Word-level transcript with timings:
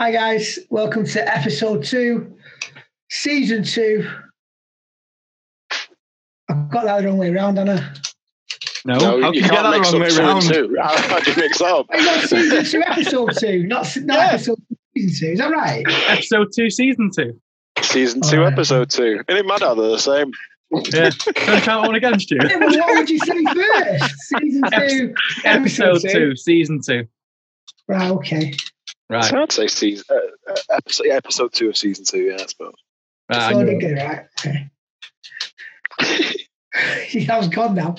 Hi 0.00 0.12
guys, 0.12 0.58
welcome 0.70 1.04
to 1.04 1.28
episode 1.36 1.84
two, 1.84 2.34
season 3.10 3.62
two. 3.62 4.08
I've 6.48 6.70
got 6.70 6.84
that 6.86 7.02
the 7.02 7.08
wrong 7.08 7.18
way 7.18 7.28
around, 7.30 7.58
Anna. 7.58 7.92
No, 8.86 8.94
No, 8.96 9.20
how 9.20 9.30
you 9.32 9.42
can 9.42 9.50
get 9.50 9.50
can't 9.50 9.62
that 9.62 9.70
the 9.72 9.78
mix 9.78 9.92
wrong 9.92 10.00
up 10.00 10.02
way 10.02 10.10
two 10.10 10.20
around? 10.22 10.36
and 10.36 10.54
two. 10.54 10.76
How 10.80 11.20
do 11.20 11.30
you 11.30 11.36
mix 11.36 11.60
up? 11.60 11.86
I 11.90 12.02
got 12.04 12.28
season 12.28 12.64
two, 12.64 12.82
episode 12.82 13.30
two, 13.38 13.66
not 13.66 13.94
not 13.98 14.16
Yeah. 14.18 14.28
episode 14.32 14.58
two, 14.68 14.76
season 14.96 15.26
two. 15.28 15.32
Is 15.34 15.38
that 15.38 15.50
right? 15.50 15.84
Episode 16.08 16.48
two, 16.56 16.70
season 16.70 17.10
two. 17.14 17.40
Season 17.82 18.22
two, 18.22 18.38
Alright. 18.38 18.52
episode 18.54 18.88
two. 18.90 19.20
Isn't 19.28 19.44
it 19.44 19.46
mad 19.46 19.60
how 19.60 19.74
they're 19.74 19.90
the 19.90 19.98
same? 19.98 20.32
Yeah, 20.72 21.10
don't 21.10 21.62
count 21.62 21.86
one 21.88 21.96
against 21.96 22.30
you. 22.30 22.38
Yeah, 22.42 22.58
but 22.58 22.70
what 22.70 22.96
would 22.96 23.10
you 23.10 23.18
say 23.18 23.44
first? 23.54 24.14
Season 24.20 24.62
two, 24.72 25.14
Episode 25.44 26.00
two, 26.10 26.36
season 26.36 26.80
two. 26.80 27.06
Right, 27.88 28.10
okay. 28.12 28.54
Right, 29.10 29.24
So 29.24 29.42
I'd 29.42 29.50
say 29.52 29.66
season, 29.66 30.04
uh, 30.08 30.52
uh, 30.52 30.56
episode, 30.70 31.06
yeah, 31.08 31.14
episode 31.14 31.52
two 31.52 31.68
of 31.68 31.76
season 31.76 32.04
two, 32.04 32.20
yeah, 32.22 32.34
I 32.34 32.46
suppose. 32.46 32.74
right. 33.28 33.50
So 33.50 33.58
I 33.58 33.58
I 33.60 33.64
did 33.64 33.66
knew 33.66 33.76
it. 33.76 33.80
get 33.80 33.90
it 33.90 34.04
right. 34.04 34.26
Okay. 34.38 34.70
that 37.26 37.38
was 37.38 37.48
gone 37.48 37.74
now. 37.74 37.96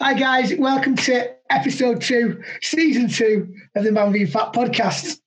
Hi 0.00 0.14
guys, 0.14 0.54
welcome 0.56 0.94
to 0.96 1.30
episode 1.50 2.00
two, 2.00 2.40
season 2.62 3.08
two 3.08 3.52
of 3.74 3.82
the 3.84 3.90
Man 3.92 4.12
v 4.12 4.24
Fat 4.26 4.52
podcast. 4.52 5.18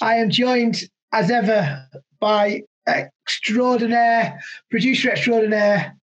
I 0.00 0.16
am 0.16 0.30
joined 0.30 0.82
as 1.12 1.30
ever 1.30 1.86
by 2.20 2.62
extraordinaire 2.88 4.40
producer 4.70 5.10
extraordinaire, 5.10 5.96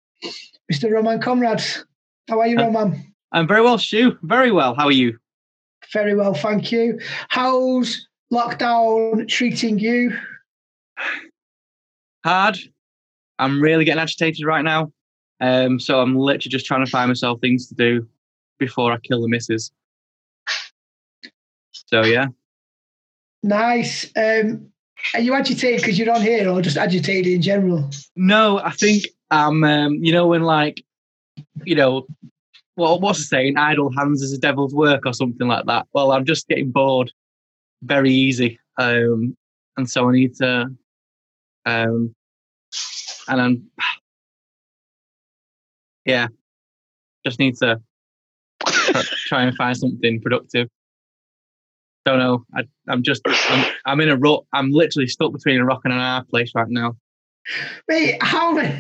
Mr. 0.71 0.89
Roman 0.91 1.21
Comrades. 1.21 1.85
How 2.29 2.39
are 2.39 2.47
you, 2.47 2.57
Uh, 2.57 2.63
Roman? 2.67 3.13
I'm 3.33 3.47
very 3.47 3.61
well, 3.61 3.77
Stu. 3.77 4.17
Very 4.23 4.51
well. 4.51 4.75
How 4.75 4.85
are 4.85 4.91
you? 4.91 5.17
Very 5.91 6.15
well, 6.15 6.33
thank 6.33 6.71
you. 6.71 6.99
How's 7.27 8.07
lockdown 8.33 9.27
treating 9.27 9.79
you? 9.79 10.17
Hard. 12.25 12.57
I'm 13.39 13.61
really 13.61 13.85
getting 13.85 14.01
agitated 14.01 14.45
right 14.45 14.63
now. 14.63 14.91
Um, 15.39 15.79
so 15.79 15.99
I'm 15.99 16.17
literally 16.17 16.49
just 16.51 16.65
trying 16.65 16.85
to 16.85 16.89
find 16.89 17.09
myself 17.09 17.39
things 17.41 17.67
to 17.67 17.75
do 17.75 18.07
before 18.59 18.91
I 18.91 18.97
kill 18.97 19.21
the 19.21 19.27
missus. 19.27 19.71
So 21.73 22.03
yeah, 22.03 22.27
Nice. 23.43 24.09
Um, 24.15 24.69
are 25.13 25.19
you 25.19 25.33
agitated 25.33 25.81
because 25.81 25.99
you're 25.99 26.13
on 26.13 26.21
here, 26.21 26.49
or 26.49 26.61
just 26.61 26.77
agitated 26.77 27.33
in 27.33 27.41
general? 27.41 27.89
no, 28.15 28.59
I 28.59 28.71
think 28.71 29.03
I'm. 29.29 29.63
Um, 29.63 29.95
you 29.95 30.13
know 30.13 30.27
when 30.27 30.43
like, 30.43 30.83
you 31.65 31.75
know, 31.75 32.07
well, 32.77 32.99
what's 33.01 33.19
the 33.19 33.25
saying? 33.25 33.57
Idle 33.57 33.91
hands 33.91 34.21
is 34.21 34.31
a 34.31 34.37
devil's 34.37 34.73
work 34.73 35.05
or 35.05 35.13
something 35.13 35.47
like 35.47 35.65
that. 35.65 35.87
Well, 35.93 36.13
I'm 36.13 36.25
just 36.25 36.47
getting 36.47 36.71
bored 36.71 37.11
very 37.83 38.11
easy, 38.11 38.59
um, 38.77 39.35
and 39.77 39.89
so 39.89 40.09
I 40.09 40.13
need 40.13 40.35
to. 40.35 40.67
Um, 41.65 42.15
and 43.27 43.41
I'm. 43.41 43.69
Yeah, 46.05 46.27
just 47.25 47.39
need 47.39 47.55
to 47.57 47.79
try, 49.27 49.43
and 49.43 49.55
find 49.55 49.77
something 49.77 50.21
productive. 50.21 50.67
Don't 52.05 52.19
know. 52.19 52.45
I, 52.55 52.63
I'm 52.89 53.03
just. 53.03 53.21
I'm, 53.25 53.73
I'm 53.85 54.01
in 54.01 54.09
a 54.09 54.17
rut. 54.17 54.43
I'm 54.53 54.71
literally 54.71 55.07
stuck 55.07 55.31
between 55.31 55.59
a 55.59 55.65
rock 55.65 55.81
and 55.85 55.93
an 55.93 55.99
hard 55.99 56.27
place 56.27 56.51
right 56.55 56.67
now. 56.69 56.97
Mate, 57.87 58.17
how 58.21 58.51
many 58.51 58.79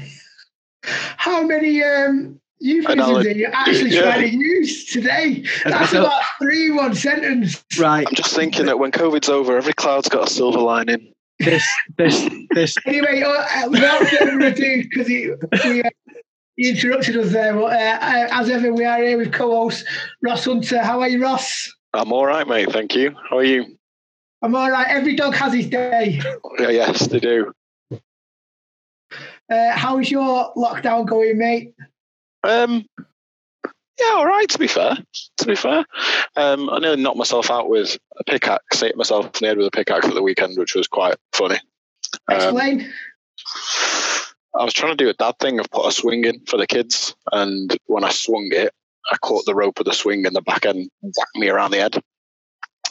how 0.83 1.43
many 1.43 1.81
um 1.83 2.39
euphemisms 2.63 3.09
Analogy. 3.09 3.29
are 3.29 3.37
you 3.37 3.47
actually 3.51 3.89
Yeah. 3.91 4.01
trying 4.03 4.31
to 4.31 4.37
use 4.37 4.85
today? 4.85 5.43
That's 5.65 5.93
about 5.93 6.21
three 6.41 6.71
one 6.71 6.95
sentence. 6.95 7.63
Right. 7.77 8.07
I'm 8.07 8.15
just 8.15 8.33
thinking 8.35 8.65
that 8.67 8.79
when 8.79 8.91
COVID's 8.91 9.29
over, 9.29 9.57
every 9.57 9.73
cloud's 9.73 10.09
got 10.09 10.27
a 10.29 10.31
silver 10.31 10.59
lining. 10.59 11.13
This. 11.39 11.67
This. 11.97 12.29
This. 12.51 12.75
Anyway, 12.85 13.21
uh, 13.21 13.29
uh, 13.29 13.69
without 13.69 14.01
further 14.07 14.39
ado, 14.39 14.83
because 14.83 15.07
he, 15.07 15.31
we, 15.65 15.83
uh, 15.83 15.89
he 16.55 16.69
interrupted 16.69 17.17
us 17.17 17.31
there, 17.33 17.53
but 17.53 17.73
uh, 17.73 17.97
uh, 18.01 18.27
as 18.31 18.49
ever, 18.49 18.71
we 18.73 18.85
are 18.85 19.01
here 19.03 19.17
with 19.17 19.33
co-host 19.33 19.85
Ross 20.21 20.45
Hunter. 20.45 20.81
How 20.81 21.01
are 21.01 21.09
you, 21.09 21.21
Ross? 21.21 21.71
I'm 21.93 22.13
all 22.13 22.25
right, 22.25 22.47
mate. 22.47 22.71
Thank 22.71 22.95
you. 22.95 23.15
How 23.29 23.39
are 23.39 23.43
you? 23.43 23.77
I'm 24.41 24.55
all 24.55 24.69
right. 24.69 24.87
Every 24.87 25.15
dog 25.15 25.35
has 25.35 25.53
his 25.53 25.67
day. 25.67 26.21
Yeah, 26.59 26.69
yes, 26.69 27.07
they 27.07 27.19
do. 27.19 27.51
Uh, 27.91 29.71
how's 29.71 30.09
your 30.09 30.53
lockdown 30.55 31.05
going, 31.05 31.37
mate? 31.37 31.73
Um, 32.43 32.85
yeah, 33.99 34.15
all 34.15 34.25
right. 34.25 34.49
To 34.49 34.59
be 34.59 34.67
fair, 34.67 34.97
to 35.37 35.45
be 35.45 35.55
fair, 35.55 35.85
um, 36.35 36.69
I 36.69 36.79
nearly 36.79 37.01
knocked 37.01 37.17
myself 37.17 37.51
out 37.51 37.69
with 37.69 37.97
a 38.17 38.23
pickaxe. 38.23 38.81
Hit 38.81 38.97
myself 38.97 39.25
in 39.25 39.31
the 39.41 39.47
head 39.47 39.57
with 39.57 39.67
a 39.67 39.71
pickaxe 39.71 40.07
at 40.07 40.13
the 40.13 40.23
weekend, 40.23 40.57
which 40.57 40.75
was 40.75 40.87
quite 40.87 41.15
funny. 41.31 41.59
Um, 42.29 42.37
Explain. 42.37 42.93
I 44.55 44.63
was 44.63 44.73
trying 44.73 44.95
to 44.95 45.03
do 45.03 45.09
a 45.09 45.13
dad 45.13 45.35
thing 45.39 45.59
of 45.59 45.69
put 45.71 45.87
a 45.87 45.91
swing 45.91 46.25
in 46.25 46.39
for 46.45 46.57
the 46.57 46.67
kids, 46.67 47.15
and 47.31 47.75
when 47.85 48.03
I 48.03 48.09
swung 48.09 48.49
it, 48.51 48.73
I 49.11 49.17
caught 49.17 49.45
the 49.45 49.55
rope 49.55 49.79
of 49.79 49.85
the 49.85 49.93
swing 49.93 50.25
and 50.25 50.35
the 50.35 50.41
back 50.41 50.65
end 50.65 50.89
whacked 51.01 51.35
me 51.35 51.49
around 51.49 51.71
the 51.71 51.77
head. 51.77 52.01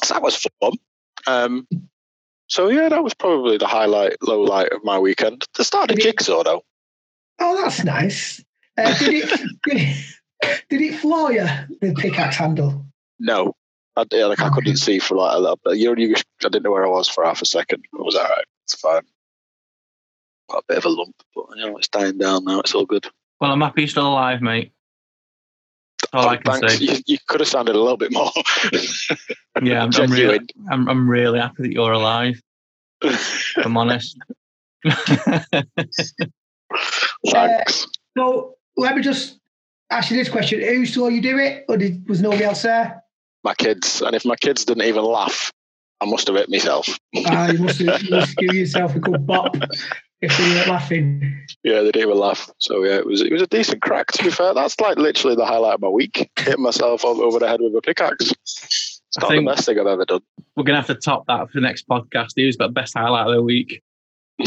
So 0.05 0.15
that 0.15 0.23
was 0.23 0.37
fun. 0.61 0.73
Um, 1.27 1.67
so 2.49 2.69
yeah, 2.69 2.89
that 2.89 3.05
was 3.05 3.15
probably 3.15 3.57
the 3.57 3.67
highlight, 3.67 4.17
low 4.23 4.43
light 4.43 4.73
of 4.73 4.85
my 4.85 4.99
weekend. 4.99 5.47
The 5.55 5.65
start 5.65 5.91
of 5.91 5.99
jigsaw 5.99 6.43
though. 6.43 6.63
Oh, 7.39 7.57
that's 7.63 7.85
nice. 7.85 8.43
Uh, 8.79 8.99
did 8.99 9.15
it 9.15 9.41
did 9.65 9.77
it 9.77 10.65
did 10.71 10.81
it 10.81 10.99
floor 11.01 11.33
you 11.33 11.47
the 11.81 11.95
pickaxe 11.95 12.37
handle? 12.37 12.87
No, 13.19 13.55
I, 13.97 14.05
yeah, 14.11 14.27
like 14.27 14.41
I 14.41 14.49
couldn't 14.49 14.77
see 14.77 14.99
for 14.99 15.17
like 15.17 15.37
a 15.37 15.39
little 15.39 15.61
bit. 15.63 15.77
You, 15.77 15.95
you, 15.97 16.15
I 16.17 16.49
didn't 16.49 16.63
know 16.63 16.71
where 16.71 16.87
I 16.87 16.89
was 16.89 17.09
for 17.09 17.25
half 17.25 17.43
a 17.43 17.47
second. 17.47 17.85
It 17.85 18.05
was 18.05 18.15
all 18.15 18.25
right. 18.25 18.45
It's 18.65 18.75
fine. 18.81 19.03
Got 20.51 20.59
a 20.59 20.65
bit 20.67 20.79
of 20.79 20.85
a 20.87 20.89
lump, 20.89 21.15
but 21.35 21.47
you 21.57 21.67
know 21.67 21.77
it's 21.77 21.89
dying 21.89 22.19
down 22.19 22.45
now. 22.45 22.61
It's 22.61 22.75
all 22.75 22.87
good. 22.87 23.07
Well, 23.41 23.53
I'm 23.53 23.61
happy 23.61 23.83
you're 23.83 23.89
still 23.89 24.09
alive, 24.09 24.41
mate. 24.41 24.73
That's 26.01 26.25
all 26.25 26.31
I 26.31 26.37
can 26.37 26.61
Thanks. 26.61 26.79
say. 26.79 26.85
You, 26.85 26.97
you 27.07 27.19
could 27.29 27.41
have 27.41 27.49
sounded 27.49 27.75
a 27.75 27.81
little 27.81 27.97
bit 27.97 28.13
more 28.13 28.31
Yeah, 29.63 29.83
I'm, 29.85 29.91
I'm 29.95 30.11
really. 30.11 30.41
I'm, 30.71 30.89
I'm 30.89 31.09
really 31.09 31.39
happy 31.39 31.63
that 31.65 31.73
you're 31.73 31.93
alive. 31.93 32.41
If 33.03 33.55
I'm 33.59 33.77
honest. 33.79 34.17
Thanks. 37.31 37.87
So 38.17 38.57
let 38.77 38.97
me 38.97 39.03
just 39.03 39.39
ask 39.91 40.11
you 40.11 40.17
this 40.17 40.29
question: 40.29 40.61
Who 40.61 40.87
saw 40.87 41.09
you 41.09 41.21
do 41.21 41.39
it, 41.39 41.65
or 41.69 41.77
did, 41.77 42.09
was 42.09 42.21
nobody 42.23 42.45
else 42.45 42.63
there? 42.63 43.03
my 43.45 43.55
kids, 43.55 44.01
and 44.03 44.15
if 44.15 44.25
my 44.25 44.37
kids 44.37 44.65
didn't 44.65 44.85
even 44.85 45.03
laugh, 45.05 45.51
I 46.01 46.05
must 46.07 46.29
have 46.29 46.37
hit 46.37 46.49
myself. 46.49 46.87
Ah, 47.27 47.51
you 47.51 47.59
must 47.59 47.81
have, 47.81 48.03
you 48.03 48.11
must 48.11 48.37
give 48.39 48.55
yourself 48.55 48.95
a 48.95 49.01
good 49.01 49.27
bop 49.27 49.57
if 50.21 50.39
they 50.39 50.45
weren't 50.51 50.69
laughing. 50.69 51.45
Yeah, 51.65 51.81
they 51.81 51.91
didn't 51.91 52.09
even 52.09 52.19
laugh. 52.19 52.49
So 52.59 52.85
yeah, 52.85 52.97
it 52.99 53.07
was 53.07 53.21
it 53.21 53.33
was 53.33 53.43
a 53.43 53.47
decent 53.49 53.83
crack. 53.83 54.13
To 54.13 54.23
be 54.25 54.31
fair, 54.31 54.55
that's 54.55 54.81
like 54.81 54.97
literally 54.97 55.35
the 55.37 55.45
highlight 55.45 55.75
of 55.75 55.81
my 55.81 55.89
week. 55.89 56.31
Hitting 56.39 56.63
myself 56.63 57.05
over 57.05 57.39
the 57.41 57.49
head 57.49 57.61
with 57.61 57.75
a 57.75 57.83
pickaxe. 57.83 58.31
It's 58.31 59.01
I 59.19 59.23
not 59.23 59.31
think- 59.31 59.45
the 59.45 59.53
best 59.55 59.67
thing 59.67 59.79
I've 59.81 59.87
ever 59.87 60.05
done. 60.05 60.21
We're 60.57 60.65
going 60.65 60.81
to 60.81 60.87
have 60.87 60.87
to 60.87 60.95
top 60.95 61.27
that 61.27 61.49
for 61.51 61.55
the 61.55 61.61
next 61.63 61.89
podcast. 61.89 62.33
Who's 62.37 62.57
got 62.57 62.69
the 62.69 62.73
best 62.73 62.95
highlight 62.97 63.27
of 63.27 63.35
the 63.35 63.43
week? 63.43 63.83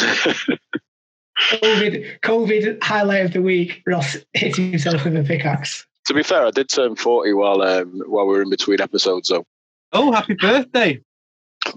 COVID, 1.51 2.19
COVID 2.21 2.83
highlight 2.83 3.25
of 3.25 3.33
the 3.33 3.41
week: 3.41 3.81
Ross 3.85 4.17
hitting 4.33 4.71
himself 4.71 5.03
with 5.05 5.15
a 5.17 5.23
pickaxe. 5.23 5.85
to 6.07 6.13
be 6.13 6.23
fair, 6.23 6.45
I 6.45 6.51
did 6.51 6.69
turn 6.69 6.95
forty 6.95 7.33
while 7.33 7.61
um, 7.61 8.01
while 8.07 8.25
we 8.25 8.35
were 8.35 8.41
in 8.41 8.49
between 8.49 8.81
episodes. 8.81 9.27
So 9.27 9.45
Oh, 9.91 10.11
happy 10.11 10.33
birthday. 10.33 11.01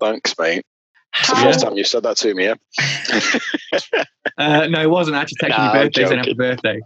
thanks, 0.01 0.35
mate. 0.39 0.63
It's 1.21 1.31
the 1.31 1.37
first 1.37 1.61
time 1.61 1.77
you 1.77 1.85
said 1.85 2.03
that 2.05 2.17
to 2.19 2.35
me. 2.35 2.45
Yeah, 2.45 2.55
Uh, 4.39 4.67
no, 4.69 4.81
it 4.81 4.91
wasn't 4.91 5.17
actually 5.17 5.37
taking 5.41 5.57
Nah, 5.57 5.73
your 5.73 5.83
I'm 5.83 5.87
birthday. 5.89 6.05
saying 6.07 6.19
happy 6.19 6.35
birthday. 6.35 6.81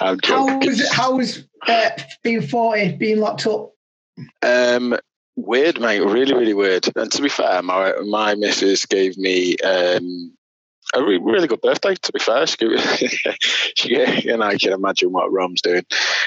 I'm 0.00 0.18
how 0.24 0.58
was 0.58 0.88
how 0.92 1.16
was 1.16 1.46
uh, 1.66 1.90
being 2.22 2.40
forty, 2.42 2.92
being 2.92 3.20
locked 3.20 3.46
up? 3.46 3.72
Um, 4.42 4.96
weird, 5.36 5.78
mate. 5.80 6.00
Really, 6.00 6.32
really 6.32 6.54
weird. 6.54 6.86
And 6.96 7.10
to 7.12 7.20
be 7.22 7.28
fair, 7.28 7.62
my 7.62 7.92
my 8.06 8.34
missus 8.34 8.86
gave 8.86 9.18
me 9.18 9.56
um, 9.58 10.32
a 10.94 11.02
re- 11.02 11.20
really 11.22 11.48
good 11.48 11.60
birthday. 11.60 11.94
To 11.94 12.12
be 12.12 12.18
fair, 12.18 12.46
she, 12.46 12.56
she 13.76 13.88
gave, 13.88 14.26
and 14.26 14.42
I 14.42 14.56
can 14.56 14.72
imagine 14.72 15.12
what 15.12 15.32
Rom's 15.32 15.62
doing. 15.62 15.84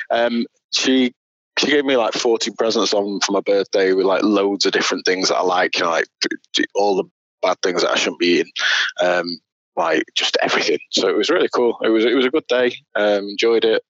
Um, 0.09 0.45
she 0.71 1.13
she 1.59 1.67
gave 1.67 1.85
me 1.85 1.97
like 1.97 2.13
forty 2.13 2.51
presents 2.51 2.93
on 2.93 3.19
for 3.21 3.31
my 3.31 3.41
birthday 3.41 3.93
with 3.93 4.05
like 4.05 4.23
loads 4.23 4.65
of 4.65 4.73
different 4.73 5.05
things 5.05 5.29
that 5.29 5.37
I 5.37 5.43
like. 5.43 5.77
You 5.77 5.83
know, 5.83 5.91
like 5.91 6.07
all 6.75 6.95
the 6.95 7.05
bad 7.41 7.57
things 7.61 7.81
that 7.81 7.91
I 7.91 7.95
shouldn't 7.95 8.19
be 8.19 8.39
eating. 8.39 8.51
Um, 9.01 9.39
like 9.75 10.03
just 10.15 10.37
everything. 10.41 10.79
So 10.91 11.07
it 11.07 11.15
was 11.15 11.29
really 11.29 11.49
cool. 11.53 11.77
It 11.83 11.89
was 11.89 12.05
it 12.05 12.15
was 12.15 12.25
a 12.25 12.31
good 12.31 12.47
day. 12.47 12.75
Um, 12.95 13.29
enjoyed 13.29 13.65
it. 13.65 13.83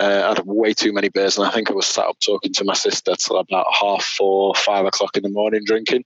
Uh, 0.00 0.22
I 0.24 0.28
had 0.30 0.44
way 0.44 0.74
too 0.74 0.92
many 0.92 1.08
beers, 1.08 1.38
and 1.38 1.46
I 1.46 1.52
think 1.52 1.70
I 1.70 1.74
was 1.74 1.86
sat 1.86 2.06
up 2.06 2.16
talking 2.24 2.52
to 2.54 2.64
my 2.64 2.74
sister 2.74 3.14
till 3.14 3.36
about 3.36 3.66
half 3.80 4.04
four, 4.04 4.52
five 4.56 4.86
o'clock 4.86 5.16
in 5.16 5.22
the 5.22 5.28
morning 5.28 5.62
drinking. 5.64 6.04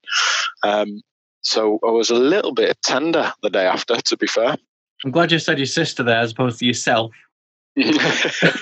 Um, 0.62 1.00
so 1.48 1.78
I 1.86 1.90
was 1.90 2.10
a 2.10 2.14
little 2.14 2.52
bit 2.52 2.76
tender 2.82 3.32
the 3.42 3.50
day 3.50 3.66
after, 3.66 3.96
to 3.96 4.16
be 4.16 4.26
fair. 4.26 4.56
I'm 5.04 5.10
glad 5.10 5.32
you 5.32 5.38
said 5.38 5.58
your 5.58 5.66
sister 5.66 6.02
there 6.02 6.18
as 6.18 6.32
opposed 6.32 6.58
to 6.58 6.66
yourself. 6.66 7.12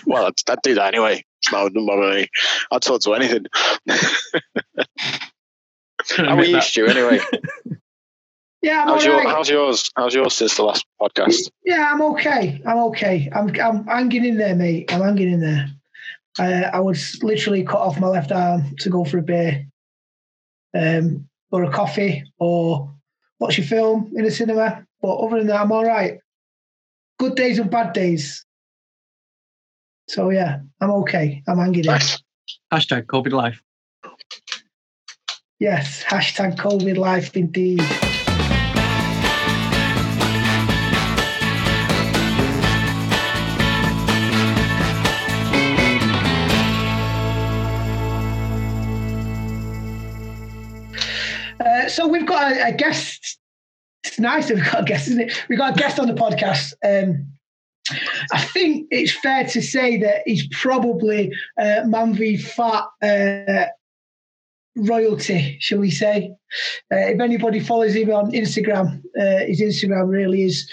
well, 0.06 0.26
I'd, 0.26 0.34
I'd 0.48 0.62
do 0.62 0.74
that 0.74 0.94
anyway. 0.94 1.24
It's 1.42 1.50
not, 1.50 1.72
doesn't 1.72 1.86
bother 1.86 2.14
me. 2.14 2.28
I'd 2.70 2.82
talk 2.82 3.00
to 3.02 3.14
anything. 3.14 3.46
Couldn't 6.08 6.30
How 6.30 6.36
are 6.36 6.44
you. 6.44 6.60
Stu, 6.60 6.86
anyway? 6.86 7.20
Yeah, 8.62 8.82
I'm 8.82 8.88
How's, 8.88 9.04
your, 9.04 9.16
right. 9.18 9.28
how's 9.28 9.48
yours? 9.48 9.92
How's 9.94 10.14
yours 10.14 10.34
since 10.34 10.56
the 10.56 10.64
last 10.64 10.84
podcast? 11.00 11.50
Yeah, 11.64 11.88
I'm 11.92 12.02
okay. 12.02 12.60
I'm 12.66 12.78
okay. 12.78 13.30
I'm 13.32 13.48
I'm 13.60 13.86
hanging 13.86 14.24
in 14.24 14.38
there, 14.38 14.56
mate. 14.56 14.92
I'm 14.92 15.02
hanging 15.02 15.30
in 15.30 15.40
there. 15.40 15.68
Uh, 16.36 16.70
I 16.72 16.80
was 16.80 17.22
literally 17.22 17.62
cut 17.62 17.78
off 17.78 18.00
my 18.00 18.08
left 18.08 18.32
arm 18.32 18.74
to 18.80 18.90
go 18.90 19.04
for 19.04 19.18
a 19.18 19.22
beer, 19.22 19.66
um, 20.74 21.28
or 21.56 21.64
a 21.64 21.70
coffee, 21.70 22.22
or 22.38 22.94
watch 23.40 23.58
a 23.58 23.62
film 23.62 24.12
in 24.14 24.24
a 24.26 24.30
cinema. 24.30 24.84
But 25.00 25.16
other 25.16 25.38
than 25.38 25.46
that, 25.48 25.60
I'm 25.60 25.72
all 25.72 25.84
right. 25.84 26.18
Good 27.18 27.34
days 27.34 27.58
and 27.58 27.70
bad 27.70 27.94
days. 27.94 28.44
So 30.08 30.30
yeah, 30.30 30.58
I'm 30.80 30.90
okay. 30.90 31.42
I'm 31.48 31.58
hanging 31.58 31.84
in. 31.84 31.90
Hashtag 32.72 33.06
COVID 33.06 33.32
life. 33.32 33.62
Yes. 35.58 36.04
Hashtag 36.04 36.56
COVID 36.56 36.98
life 36.98 37.34
indeed. 37.36 37.82
So 51.96 52.06
we've 52.06 52.26
got 52.26 52.52
a, 52.52 52.69
a 52.69 52.72
guest. 52.72 53.38
It's 54.04 54.20
nice 54.20 54.48
that 54.48 54.56
we've 54.56 54.70
got 54.70 54.82
a 54.82 54.84
guest, 54.84 55.08
isn't 55.08 55.20
it? 55.20 55.44
We've 55.48 55.58
got 55.58 55.75
a 55.75 55.78
guest 55.78 55.98
on 55.98 56.06
the 56.06 56.12
podcast. 56.12 56.75
Um, 56.84 57.32
I 58.32 58.38
think 58.38 58.88
it's 58.90 59.12
fair 59.12 59.44
to 59.44 59.62
say 59.62 59.96
that 60.00 60.22
he's 60.26 60.46
probably 60.48 61.32
uh, 61.58 61.84
Man 61.87 62.12
v 62.12 62.37
Fat 62.37 62.84
uh, 63.02 63.66
royalty, 64.76 65.56
shall 65.60 65.78
we 65.78 65.90
say. 65.90 66.32
Uh, 66.93 66.96
if 66.96 67.20
anybody 67.20 67.60
follows 67.60 67.94
him 67.94 68.10
on 68.10 68.31
Instagram, 68.32 68.99
uh, 69.19 69.46
his 69.46 69.62
Instagram 69.62 70.08
really 70.08 70.42
is 70.42 70.70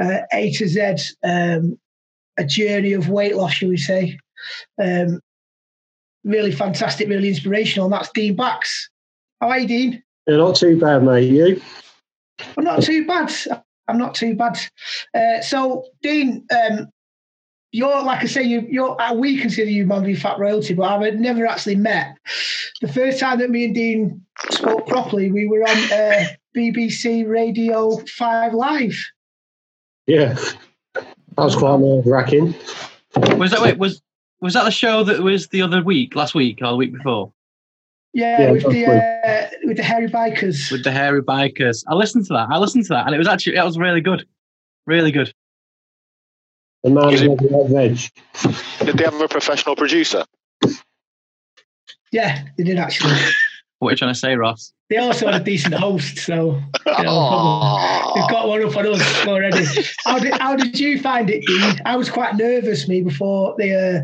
uh, 0.00 0.20
A 0.32 0.52
to 0.52 0.66
Z, 0.66 0.96
um, 1.22 1.78
a 2.38 2.44
journey 2.46 2.94
of 2.94 3.10
weight 3.10 3.36
loss, 3.36 3.52
shall 3.52 3.68
we 3.68 3.76
say. 3.76 4.18
Um, 4.82 5.20
really 6.24 6.52
fantastic, 6.52 7.10
really 7.10 7.28
inspirational, 7.28 7.86
and 7.86 7.92
that's 7.92 8.10
Dean 8.12 8.36
Bax. 8.36 8.88
How 9.38 9.50
are 9.50 9.58
you, 9.58 9.68
Dean? 9.68 10.02
Yeah, 10.26 10.36
not 10.36 10.56
too 10.56 10.78
bad, 10.78 11.02
mate. 11.02 11.30
You? 11.30 11.60
I'm 12.56 12.64
not 12.64 12.82
too 12.82 13.06
bad. 13.06 13.32
I'm 13.88 13.98
not 13.98 14.14
too 14.14 14.34
bad. 14.34 14.58
Uh, 15.14 15.40
so, 15.40 15.84
Dean, 16.02 16.46
um, 16.50 16.88
you're 17.72 18.02
like 18.02 18.22
I 18.22 18.26
say, 18.26 18.42
you, 18.42 18.66
you're 18.68 19.00
uh, 19.00 19.14
we 19.14 19.38
consider 19.38 19.70
you 19.70 19.86
Man 19.86 20.04
v 20.04 20.14
Fat 20.14 20.38
royalty, 20.38 20.74
but 20.74 20.84
I've 20.84 21.14
never 21.14 21.46
actually 21.46 21.76
met. 21.76 22.16
The 22.80 22.88
first 22.88 23.18
time 23.18 23.38
that 23.38 23.50
me 23.50 23.64
and 23.64 23.74
Dean 23.74 24.26
spoke 24.50 24.86
properly, 24.86 25.32
we 25.32 25.48
were 25.48 25.62
on 25.62 25.92
uh, 25.92 26.24
BBC 26.56 27.26
Radio 27.26 27.96
Five 28.06 28.52
Live. 28.54 28.96
Yeah. 30.06 30.38
That 30.94 31.44
was 31.44 31.56
quite 31.56 31.80
nerve 31.80 32.06
wracking. 32.06 32.54
Was 33.38 33.50
that 33.52 33.62
wait, 33.62 33.78
was 33.78 34.02
was 34.40 34.54
that 34.54 34.64
the 34.64 34.70
show 34.70 35.02
that 35.04 35.20
was 35.20 35.48
the 35.48 35.62
other 35.62 35.82
week, 35.82 36.14
last 36.14 36.34
week 36.34 36.58
or 36.60 36.72
the 36.72 36.76
week 36.76 36.92
before? 36.92 37.32
Yeah, 38.14 38.42
Yeah, 38.42 38.50
with 38.52 38.70
the 38.70 38.86
uh, 38.86 39.50
with 39.64 39.76
the 39.78 39.82
hairy 39.82 40.08
bikers. 40.08 40.70
With 40.70 40.84
the 40.84 40.92
hairy 40.92 41.22
bikers. 41.22 41.82
I 41.88 41.94
listened 41.94 42.26
to 42.26 42.34
that. 42.34 42.48
I 42.50 42.58
listened 42.58 42.84
to 42.84 42.94
that 42.94 43.06
and 43.06 43.14
it 43.14 43.18
was 43.18 43.28
actually 43.28 43.56
it 43.56 43.64
was 43.64 43.78
really 43.78 44.00
good. 44.00 44.26
Really 44.86 45.12
good. 45.12 45.32
The 46.82 46.90
man 46.90 47.12
Is 47.12 47.22
with 47.22 47.38
the 47.38 47.68
veg. 47.70 48.84
Did 48.84 48.98
they 48.98 49.04
have 49.04 49.20
a 49.20 49.28
professional 49.28 49.76
producer? 49.76 50.24
Yeah, 52.10 52.44
they 52.58 52.64
did 52.64 52.78
actually. 52.78 53.14
What 53.78 53.88
are 53.88 53.92
you 53.94 53.96
trying 53.96 54.14
to 54.14 54.18
say, 54.20 54.36
Ross? 54.36 54.72
They 54.90 54.98
also 54.98 55.26
had 55.26 55.40
a 55.40 55.44
decent 55.44 55.74
host, 55.74 56.18
so 56.18 56.62
you 56.86 57.02
know, 57.02 58.12
they've 58.14 58.30
got 58.30 58.46
one 58.46 58.62
up 58.62 58.76
on 58.76 58.86
us 58.86 59.26
already. 59.26 59.66
How 60.04 60.20
did 60.20 60.34
how 60.34 60.54
did 60.54 60.78
you 60.78 61.00
find 61.00 61.28
it, 61.28 61.44
Dean? 61.44 61.80
I 61.84 61.96
was 61.96 62.08
quite 62.08 62.36
nervous 62.36 62.86
me 62.86 63.02
before 63.02 63.56
they 63.58 63.74
uh, 63.74 64.02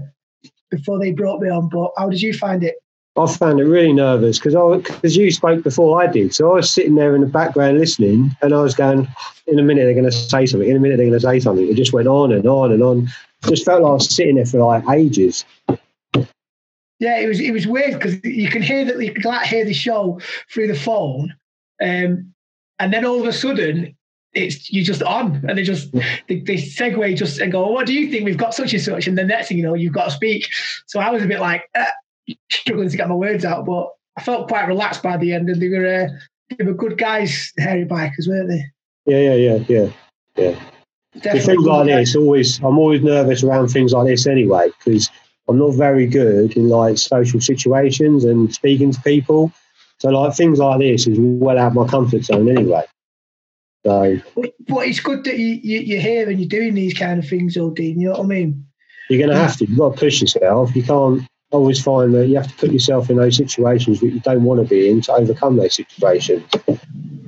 before 0.69 0.99
they 0.99 1.13
brought 1.13 1.41
me 1.41 1.49
on, 1.49 1.69
but 1.69 1.93
how 1.97 2.09
did 2.09 2.21
you 2.21 2.35
find 2.35 2.65
it? 2.65 2.75
I 3.19 3.27
found 3.33 3.61
it 3.61 3.65
really 3.65 3.93
nervous 3.93 4.39
because 4.39 4.55
I 4.55 4.79
because 4.79 5.17
you 5.17 5.31
spoke 5.31 5.63
before 5.63 6.01
I 6.01 6.07
did, 6.07 6.35
so 6.35 6.53
I 6.53 6.55
was 6.55 6.73
sitting 6.73 6.95
there 6.95 7.15
in 7.15 7.21
the 7.21 7.27
background 7.27 7.79
listening, 7.79 8.37
and 8.43 8.55
I 8.55 8.61
was 8.61 8.75
going, 8.75 9.09
in 9.47 9.59
a 9.59 9.63
minute 9.63 9.85
they're 9.85 9.95
going 9.95 10.05
to 10.05 10.13
say 10.13 10.47
something, 10.47 10.69
in 10.69 10.77
a 10.77 10.81
minute 10.81 10.97
they're 10.97 11.09
going 11.09 11.21
to 11.21 11.27
say 11.27 11.41
something. 11.41 11.69
It 11.69 11.75
just 11.75 11.93
went 11.93 12.09
on 12.09 12.33
and 12.33 12.47
on 12.47 12.73
and 12.73 12.83
on. 12.83 13.09
Just 13.45 13.65
felt 13.65 13.83
like 13.83 13.91
I 13.91 13.95
was 13.95 14.15
sitting 14.15 14.37
there 14.37 14.47
for 14.47 14.59
like 14.59 14.85
ages. 14.91 15.45
Yeah, 17.01 17.19
it 17.19 17.29
was 17.29 17.41
it 17.41 17.53
was 17.53 17.67
weird 17.67 17.95
because 17.95 18.19
you 18.25 18.49
can 18.49 18.63
hear 18.63 18.85
that 18.85 19.05
you 19.05 19.13
can 19.13 19.45
hear 19.45 19.65
the 19.65 19.75
show 19.75 20.21
through 20.53 20.69
the 20.69 20.75
phone, 20.79 21.35
um, 21.83 22.33
and 22.79 22.93
then 22.93 23.05
all 23.05 23.21
of 23.21 23.27
a 23.27 23.33
sudden 23.33 23.97
it's 24.33 24.71
you 24.71 24.85
just 24.85 25.03
on, 25.03 25.45
and 25.49 25.57
they 25.57 25.63
just 25.63 25.93
they, 25.93 26.41
they 26.41 26.57
segue 26.57 27.17
just 27.17 27.41
and 27.41 27.53
go, 27.53 27.63
well, 27.63 27.73
"What 27.73 27.87
do 27.87 27.95
you 27.95 28.11
think? 28.11 28.25
We've 28.25 28.37
got 28.37 28.55
such 28.55 28.73
and 28.73 28.83
such," 28.83 29.07
and 29.07 29.17
the 29.17 29.25
next 29.25 29.49
thing 29.49 29.59
you 29.59 29.65
know, 29.65 29.75
you've 29.75 29.93
got 29.93 30.07
to 30.07 30.11
speak. 30.11 30.49
So 30.87 31.01
I 31.01 31.11
was 31.11 31.23
a 31.23 31.27
bit 31.27 31.41
like 31.41 31.69
uh, 31.75 31.85
struggling 32.51 32.89
to 32.89 32.97
get 32.97 33.09
my 33.09 33.15
words 33.15 33.45
out, 33.45 33.65
but 33.65 33.91
I 34.17 34.23
felt 34.23 34.49
quite 34.49 34.67
relaxed 34.67 35.03
by 35.03 35.17
the 35.17 35.33
end, 35.33 35.49
and 35.49 35.61
they 35.61 35.69
were 35.69 35.87
uh, 35.87 36.09
they 36.57 36.65
were 36.65 36.75
good 36.75 36.99
guys, 36.99 37.53
hairy 37.59 37.85
bikers, 37.85 38.29
weren't 38.29 38.49
they? 38.49 38.65
Yeah, 39.07 39.33
yeah, 39.33 39.35
yeah, 39.35 39.65
yeah. 39.69 39.91
yeah. 40.37 40.61
Definitely 41.15 41.41
things 41.41 41.65
like 41.65 41.87
this, 41.87 42.17
always 42.17 42.59
I'm 42.59 42.79
always 42.79 43.03
nervous 43.03 43.43
around 43.43 43.69
things 43.69 43.93
like 43.93 44.07
this 44.07 44.27
anyway 44.27 44.71
because 44.79 45.11
I'm 45.49 45.59
not 45.59 45.75
very 45.75 46.07
good 46.07 46.57
in 46.57 46.69
like 46.69 46.99
social 46.99 47.41
situations 47.41 48.25
and 48.25 48.53
speaking 48.55 48.93
to 48.93 49.01
people. 49.01 49.53
So 49.99 50.11
like 50.11 50.37
things 50.37 50.59
like 50.59 50.81
this 50.81 51.07
is 51.07 51.19
well 51.19 51.59
out 51.59 51.69
of 51.69 51.75
my 51.75 51.87
comfort 51.89 52.25
zone 52.25 52.49
anyway. 52.49 52.85
So 53.85 54.21
But, 54.37 54.55
but 54.69 54.87
it's 54.87 55.01
good 55.01 55.25
that 55.25 55.39
you, 55.39 55.59
you, 55.63 55.81
you're 55.81 56.01
here 56.01 56.29
and 56.29 56.39
you're 56.39 56.49
doing 56.49 56.75
these 56.75 56.95
kind 56.95 57.19
of 57.19 57.29
things, 57.29 57.57
Odin. 57.57 57.99
You 57.99 58.09
know 58.09 58.19
what 58.19 58.25
I 58.25 58.29
mean? 58.29 58.67
you're 59.09 59.19
going 59.19 59.31
to 59.31 59.37
have 59.37 59.57
to. 59.57 59.67
You've 59.67 59.79
got 59.79 59.95
to 59.95 59.99
push 59.99 60.21
yourself. 60.21 60.77
You 60.77 60.83
can't 60.83 61.23
I 61.51 61.57
always 61.57 61.83
find 61.83 62.13
that 62.15 62.27
you 62.27 62.37
have 62.37 62.49
to 62.49 62.55
put 62.57 62.73
yourself 62.73 63.09
in 63.09 63.17
those 63.17 63.37
situations 63.37 64.01
that 64.01 64.09
you 64.09 64.21
don't 64.21 64.43
want 64.43 64.61
to 64.61 64.69
be 64.69 64.91
in 64.91 65.01
to 65.03 65.13
overcome 65.13 65.57
those 65.57 65.77
situations. 65.77 66.45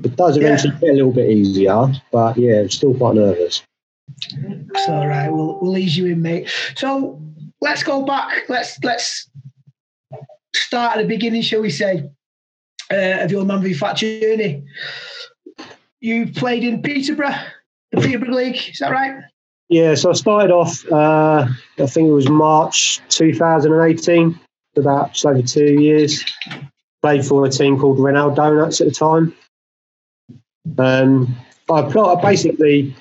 It 0.04 0.16
does 0.16 0.36
eventually 0.36 0.74
get 0.78 0.90
a 0.90 0.92
little 0.92 1.12
bit 1.12 1.30
easier, 1.30 1.86
but 2.12 2.36
yeah, 2.36 2.60
I'm 2.60 2.70
still 2.70 2.94
quite 2.94 3.14
nervous. 3.14 3.62
It's 4.18 4.88
all 4.88 5.06
right. 5.06 5.30
We'll 5.30 5.58
we'll 5.60 5.78
ease 5.78 5.96
you 5.96 6.06
in, 6.06 6.20
mate. 6.20 6.50
So 6.76 7.22
let's 7.62 7.82
go 7.82 8.04
back. 8.04 8.48
Let's 8.48 8.78
let's 8.84 9.30
start 10.54 10.96
at 10.96 11.02
the 11.02 11.08
beginning, 11.08 11.42
shall 11.42 11.62
we 11.62 11.70
say, 11.70 12.10
uh, 12.92 13.20
of 13.20 13.30
your 13.30 13.44
Man 13.44 13.62
v 13.62 13.72
Fat 13.72 13.94
journey. 13.94 14.64
You 16.00 16.30
played 16.32 16.64
in 16.64 16.82
Peterborough, 16.82 17.40
the 17.92 18.00
Peterborough 18.00 18.34
League. 18.34 18.56
Is 18.70 18.78
that 18.80 18.90
right? 18.90 19.22
Yeah, 19.70 19.94
so 19.94 20.10
I 20.10 20.14
started 20.14 20.50
off, 20.50 20.84
uh, 20.90 21.46
I 21.78 21.86
think 21.86 22.08
it 22.08 22.12
was 22.12 22.28
March 22.28 23.00
2018, 23.08 24.38
for 24.74 24.80
about 24.80 25.12
just 25.12 25.24
over 25.24 25.42
two 25.42 25.80
years. 25.80 26.24
Played 27.02 27.24
for 27.24 27.46
a 27.46 27.50
team 27.50 27.78
called 27.78 28.00
Renault 28.00 28.34
Donuts 28.34 28.80
at 28.80 28.88
the 28.88 28.92
time. 28.92 29.32
Um, 30.76 31.36
I 31.72 32.20
basically, 32.20 32.96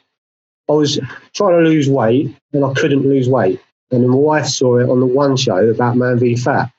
I 0.69 0.73
was 0.73 0.99
trying 1.33 1.57
to 1.57 1.67
lose 1.67 1.89
weight 1.89 2.35
and 2.53 2.63
I 2.63 2.71
couldn't 2.75 3.01
lose 3.01 3.27
weight. 3.27 3.59
And 3.89 4.03
then 4.03 4.11
my 4.11 4.17
wife 4.17 4.45
saw 4.45 4.77
it 4.77 4.89
on 4.89 4.99
the 4.99 5.07
one 5.07 5.37
show 5.37 5.57
about 5.57 5.97
Man 5.97 6.19
v 6.19 6.35
Fat. 6.35 6.69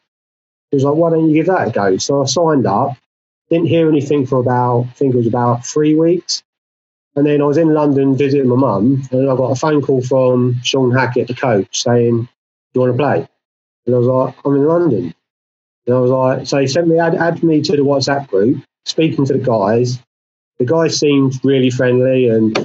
She 0.71 0.77
was 0.77 0.85
like, 0.85 0.95
why 0.95 1.11
don't 1.11 1.29
you 1.29 1.35
give 1.35 1.47
that 1.47 1.67
a 1.67 1.71
go? 1.73 1.97
So 1.97 2.23
I 2.23 2.27
signed 2.27 2.65
up, 2.65 2.97
didn't 3.51 3.67
hear 3.67 3.89
anything 3.89 4.25
for 4.25 4.39
about, 4.39 4.83
I 4.83 4.93
think 4.93 5.15
it 5.15 5.19
was 5.19 5.27
about 5.27 5.67
three 5.67 5.97
weeks. 5.97 6.45
And 7.17 7.27
then 7.27 7.43
I 7.43 7.45
was 7.45 7.57
in 7.57 7.75
London 7.75 8.17
visiting 8.17 8.49
my 8.49 8.57
mum, 8.57 9.03
and 9.11 9.29
I 9.29 9.37
got 9.37 9.51
a 9.51 9.57
phone 9.57 9.83
call 9.83 10.01
from 10.03 10.61
Sean 10.63 10.93
Hackett, 10.93 11.29
the 11.29 11.35
coach, 11.35 11.83
saying, 11.83 12.23
Do 12.23 12.29
you 12.75 12.81
want 12.81 12.93
to 12.93 12.97
play? 12.97 13.29
And 13.87 13.95
I 13.95 13.99
was 13.99 14.07
like, 14.07 14.35
I'm 14.45 14.55
in 14.55 14.65
London. 14.65 15.15
And 15.87 15.97
I 15.97 15.99
was 15.99 16.11
like, 16.11 16.47
So 16.47 16.59
he 16.59 16.67
sent 16.67 16.89
me, 16.89 16.99
add, 16.99 17.17
add 17.17 17.43
me 17.43 17.63
to 17.63 17.73
the 17.73 17.83
WhatsApp 17.83 18.29
group, 18.29 18.63
speaking 18.85 19.25
to 19.27 19.33
the 19.33 19.39
guys. 19.39 19.99
The 20.59 20.67
guys 20.67 20.99
seemed 20.99 21.41
really 21.45 21.71
friendly 21.71 22.29
and 22.29 22.57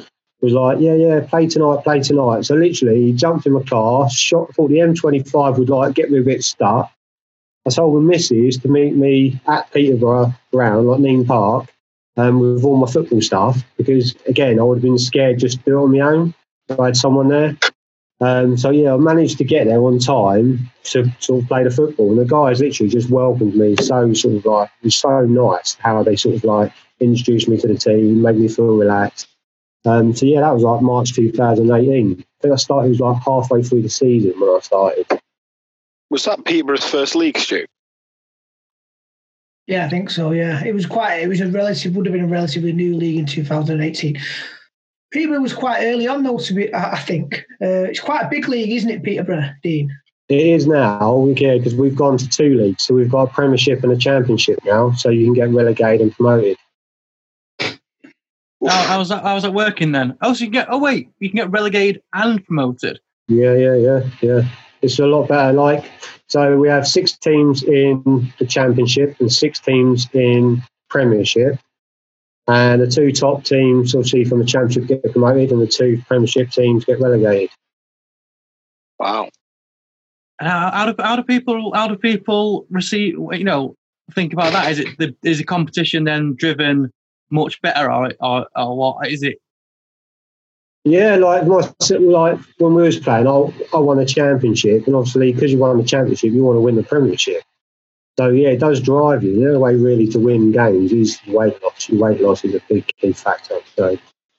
was 0.41 0.53
like, 0.53 0.79
Yeah, 0.79 0.93
yeah, 0.93 1.21
play 1.21 1.47
tonight, 1.47 1.83
play 1.83 2.01
tonight. 2.01 2.45
So 2.45 2.55
literally, 2.55 3.01
he 3.01 3.13
jumped 3.13 3.47
in 3.47 3.53
my 3.53 3.63
car, 3.63 4.09
shot, 4.11 4.53
thought 4.53 4.69
the 4.69 4.77
M25 4.77 5.57
would 5.57 5.69
like 5.69 5.95
get 5.95 6.11
me 6.11 6.19
a 6.19 6.23
bit 6.23 6.43
stuck. 6.43 6.91
I 7.67 7.71
told 7.71 7.95
my 7.95 8.07
missus 8.07 8.57
to 8.59 8.67
meet 8.67 8.95
me 8.95 9.41
at 9.47 9.71
Peterborough 9.71 10.33
Ground, 10.51 10.87
like 10.87 10.99
Nene 10.99 11.25
Park, 11.25 11.73
um, 12.17 12.39
with 12.39 12.63
all 12.63 12.77
my 12.77 12.91
football 12.91 13.21
staff 13.21 13.63
because 13.77 14.15
again 14.27 14.59
I 14.59 14.63
would 14.63 14.77
have 14.77 14.83
been 14.83 14.97
scared 14.97 15.39
just 15.39 15.59
to 15.59 15.63
do 15.65 15.79
it 15.79 15.83
on 15.83 15.91
my 15.91 15.99
own. 15.99 16.33
if 16.69 16.79
I 16.79 16.85
had 16.87 16.97
someone 16.97 17.29
there. 17.29 17.57
Um, 18.21 18.55
so 18.55 18.69
yeah, 18.69 18.93
I 18.93 18.97
managed 18.97 19.37
to 19.39 19.43
get 19.43 19.65
there 19.65 19.81
on 19.81 19.99
time 19.99 20.71
to 20.83 21.11
sort 21.19 21.43
of 21.43 21.47
play 21.49 21.63
the 21.63 21.71
football, 21.71 22.11
and 22.11 22.19
the 22.19 22.25
guys 22.25 22.61
literally 22.61 22.89
just 22.89 23.09
welcomed 23.09 23.55
me 23.55 23.75
so 23.75 24.13
sort 24.13 24.35
of 24.35 24.45
like 24.45 24.69
it 24.81 24.85
was 24.85 24.95
so 24.95 25.25
nice 25.25 25.75
how 25.75 26.01
they 26.01 26.15
sort 26.15 26.35
of 26.35 26.43
like 26.45 26.71
introduced 27.01 27.49
me 27.49 27.57
to 27.57 27.67
the 27.67 27.75
team, 27.75 28.21
made 28.21 28.37
me 28.37 28.47
feel 28.47 28.77
relaxed. 28.77 29.27
Um, 29.83 30.15
so 30.15 30.25
yeah, 30.25 30.41
that 30.41 30.53
was 30.53 30.63
like 30.63 30.81
March 30.81 31.13
2018. 31.13 32.11
I 32.11 32.41
think 32.41 32.53
I 32.53 32.55
started 32.55 32.87
it 32.87 32.89
was 32.91 32.99
like 33.01 33.21
halfway 33.21 33.61
through 33.61 33.81
the 33.81 33.89
season 33.89 34.39
when 34.39 34.49
I 34.49 34.59
started. 34.61 35.05
Was 36.09 36.23
that 36.25 36.45
Peterborough's 36.45 36.85
first 36.85 37.15
league, 37.15 37.37
Stu? 37.37 37.65
Yeah, 39.67 39.85
I 39.85 39.89
think 39.89 40.09
so. 40.11 40.31
Yeah, 40.31 40.63
it 40.63 40.73
was 40.73 40.85
quite. 40.85 41.17
It 41.17 41.27
was 41.27 41.41
a 41.41 41.47
relative 41.47 41.95
would 41.95 42.05
have 42.05 42.13
been 42.13 42.25
a 42.25 42.27
relatively 42.27 42.71
new 42.71 42.95
league 42.95 43.17
in 43.17 43.25
2018. 43.25 44.19
Peterborough 45.11 45.41
was 45.41 45.53
quite 45.53 45.83
early 45.83 46.07
on 46.07 46.23
though. 46.23 46.37
To 46.37 46.53
be, 46.53 46.73
I 46.73 46.99
think 46.99 47.45
uh, 47.61 47.89
it's 47.89 47.99
quite 47.99 48.25
a 48.25 48.29
big 48.29 48.47
league, 48.47 48.71
isn't 48.71 48.89
it, 48.89 49.03
Peterborough, 49.03 49.49
Dean? 49.63 49.89
It 50.27 50.41
is 50.41 50.65
now, 50.65 51.27
yeah, 51.37 51.55
because 51.55 51.75
we've 51.75 51.95
gone 51.95 52.17
to 52.17 52.27
two 52.27 52.55
leagues. 52.55 52.83
So 52.83 52.95
we've 52.95 53.11
got 53.11 53.29
a 53.29 53.33
Premiership 53.33 53.83
and 53.83 53.91
a 53.91 53.97
Championship 53.97 54.59
now, 54.65 54.91
so 54.91 55.09
you 55.09 55.25
can 55.25 55.33
get 55.33 55.49
relegated 55.49 56.01
and 56.01 56.11
promoted. 56.15 56.57
I, 57.59 57.75
I 58.95 58.97
was 58.97 59.11
I 59.11 59.33
was 59.33 59.45
at 59.45 59.53
working 59.53 59.91
then. 59.91 60.17
Oh, 60.21 60.33
so 60.33 60.39
you 60.43 60.47
can 60.47 60.53
get. 60.53 60.67
Oh 60.69 60.79
wait, 60.79 61.09
you 61.19 61.29
can 61.29 61.37
get 61.37 61.51
relegated 61.51 62.01
and 62.13 62.43
promoted. 62.45 62.99
Yeah, 63.27 63.53
yeah, 63.53 63.75
yeah, 63.75 64.09
yeah. 64.21 64.41
It's 64.85 64.99
a 64.99 65.05
lot 65.07 65.27
better. 65.27 65.51
Like, 65.51 65.91
so 66.27 66.57
we 66.57 66.67
have 66.69 66.87
six 66.87 67.17
teams 67.17 67.63
in 67.63 68.31
the 68.39 68.45
Championship 68.45 69.15
and 69.19 69.31
six 69.31 69.59
teams 69.59 70.07
in 70.13 70.61
Premiership. 70.89 71.59
And 72.47 72.81
the 72.81 72.87
two 72.87 73.11
top 73.11 73.43
teams, 73.43 73.95
obviously, 73.95 74.23
from 74.23 74.39
the 74.39 74.45
Championship 74.45 74.87
get 74.87 75.11
promoted, 75.11 75.51
and 75.51 75.61
the 75.61 75.67
two 75.67 76.01
Premiership 76.07 76.51
teams 76.51 76.85
get 76.85 77.01
relegated. 77.01 77.49
Wow. 78.99 79.29
And 80.39 80.47
how, 80.47 80.71
how 80.71 80.91
do 80.91 81.01
how 81.01 81.15
do 81.15 81.23
people 81.23 81.73
how 81.73 81.87
do 81.87 81.95
people 81.97 82.67
receive? 82.69 83.15
You 83.15 83.43
know, 83.43 83.75
think 84.13 84.31
about 84.33 84.53
that. 84.53 84.71
Is 84.71 84.79
it 84.79 84.97
the 84.99 85.15
is 85.23 85.39
the 85.39 85.43
competition 85.43 86.03
then 86.03 86.35
driven 86.35 86.91
much 87.31 87.59
better, 87.61 87.91
or 87.91 88.11
or, 88.19 88.47
or 88.55 88.77
what 88.77 89.07
is 89.09 89.23
it? 89.23 89.39
Yeah, 90.85 91.15
like 91.15 91.47
my, 91.47 91.67
like 91.97 92.39
when 92.59 92.75
we 92.75 92.83
was 92.83 92.99
playing, 92.99 93.27
I, 93.27 93.51
I 93.73 93.79
won 93.79 93.97
a 93.97 94.05
championship, 94.05 94.85
and 94.85 94.95
obviously 94.95 95.33
because 95.33 95.51
you 95.51 95.57
won 95.57 95.79
the 95.79 95.83
championship, 95.83 96.31
you 96.31 96.43
want 96.43 96.57
to 96.57 96.61
win 96.61 96.75
the 96.75 96.83
premiership. 96.83 97.41
So 98.19 98.29
yeah, 98.29 98.49
it 98.49 98.59
does 98.59 98.81
drive 98.81 99.23
you. 99.23 99.35
The 99.35 99.47
only 99.47 99.57
way 99.57 99.75
really 99.75 100.07
to 100.09 100.19
win 100.19 100.51
games 100.51 100.93
is 100.93 101.19
weight 101.27 101.61
loss. 101.63 101.89
Your 101.89 101.99
weight 101.99 102.21
loss 102.21 102.45
is 102.45 102.53
a 102.53 102.61
big 102.69 102.85
key 102.97 103.13
factor. 103.13 103.57
So 103.75 103.97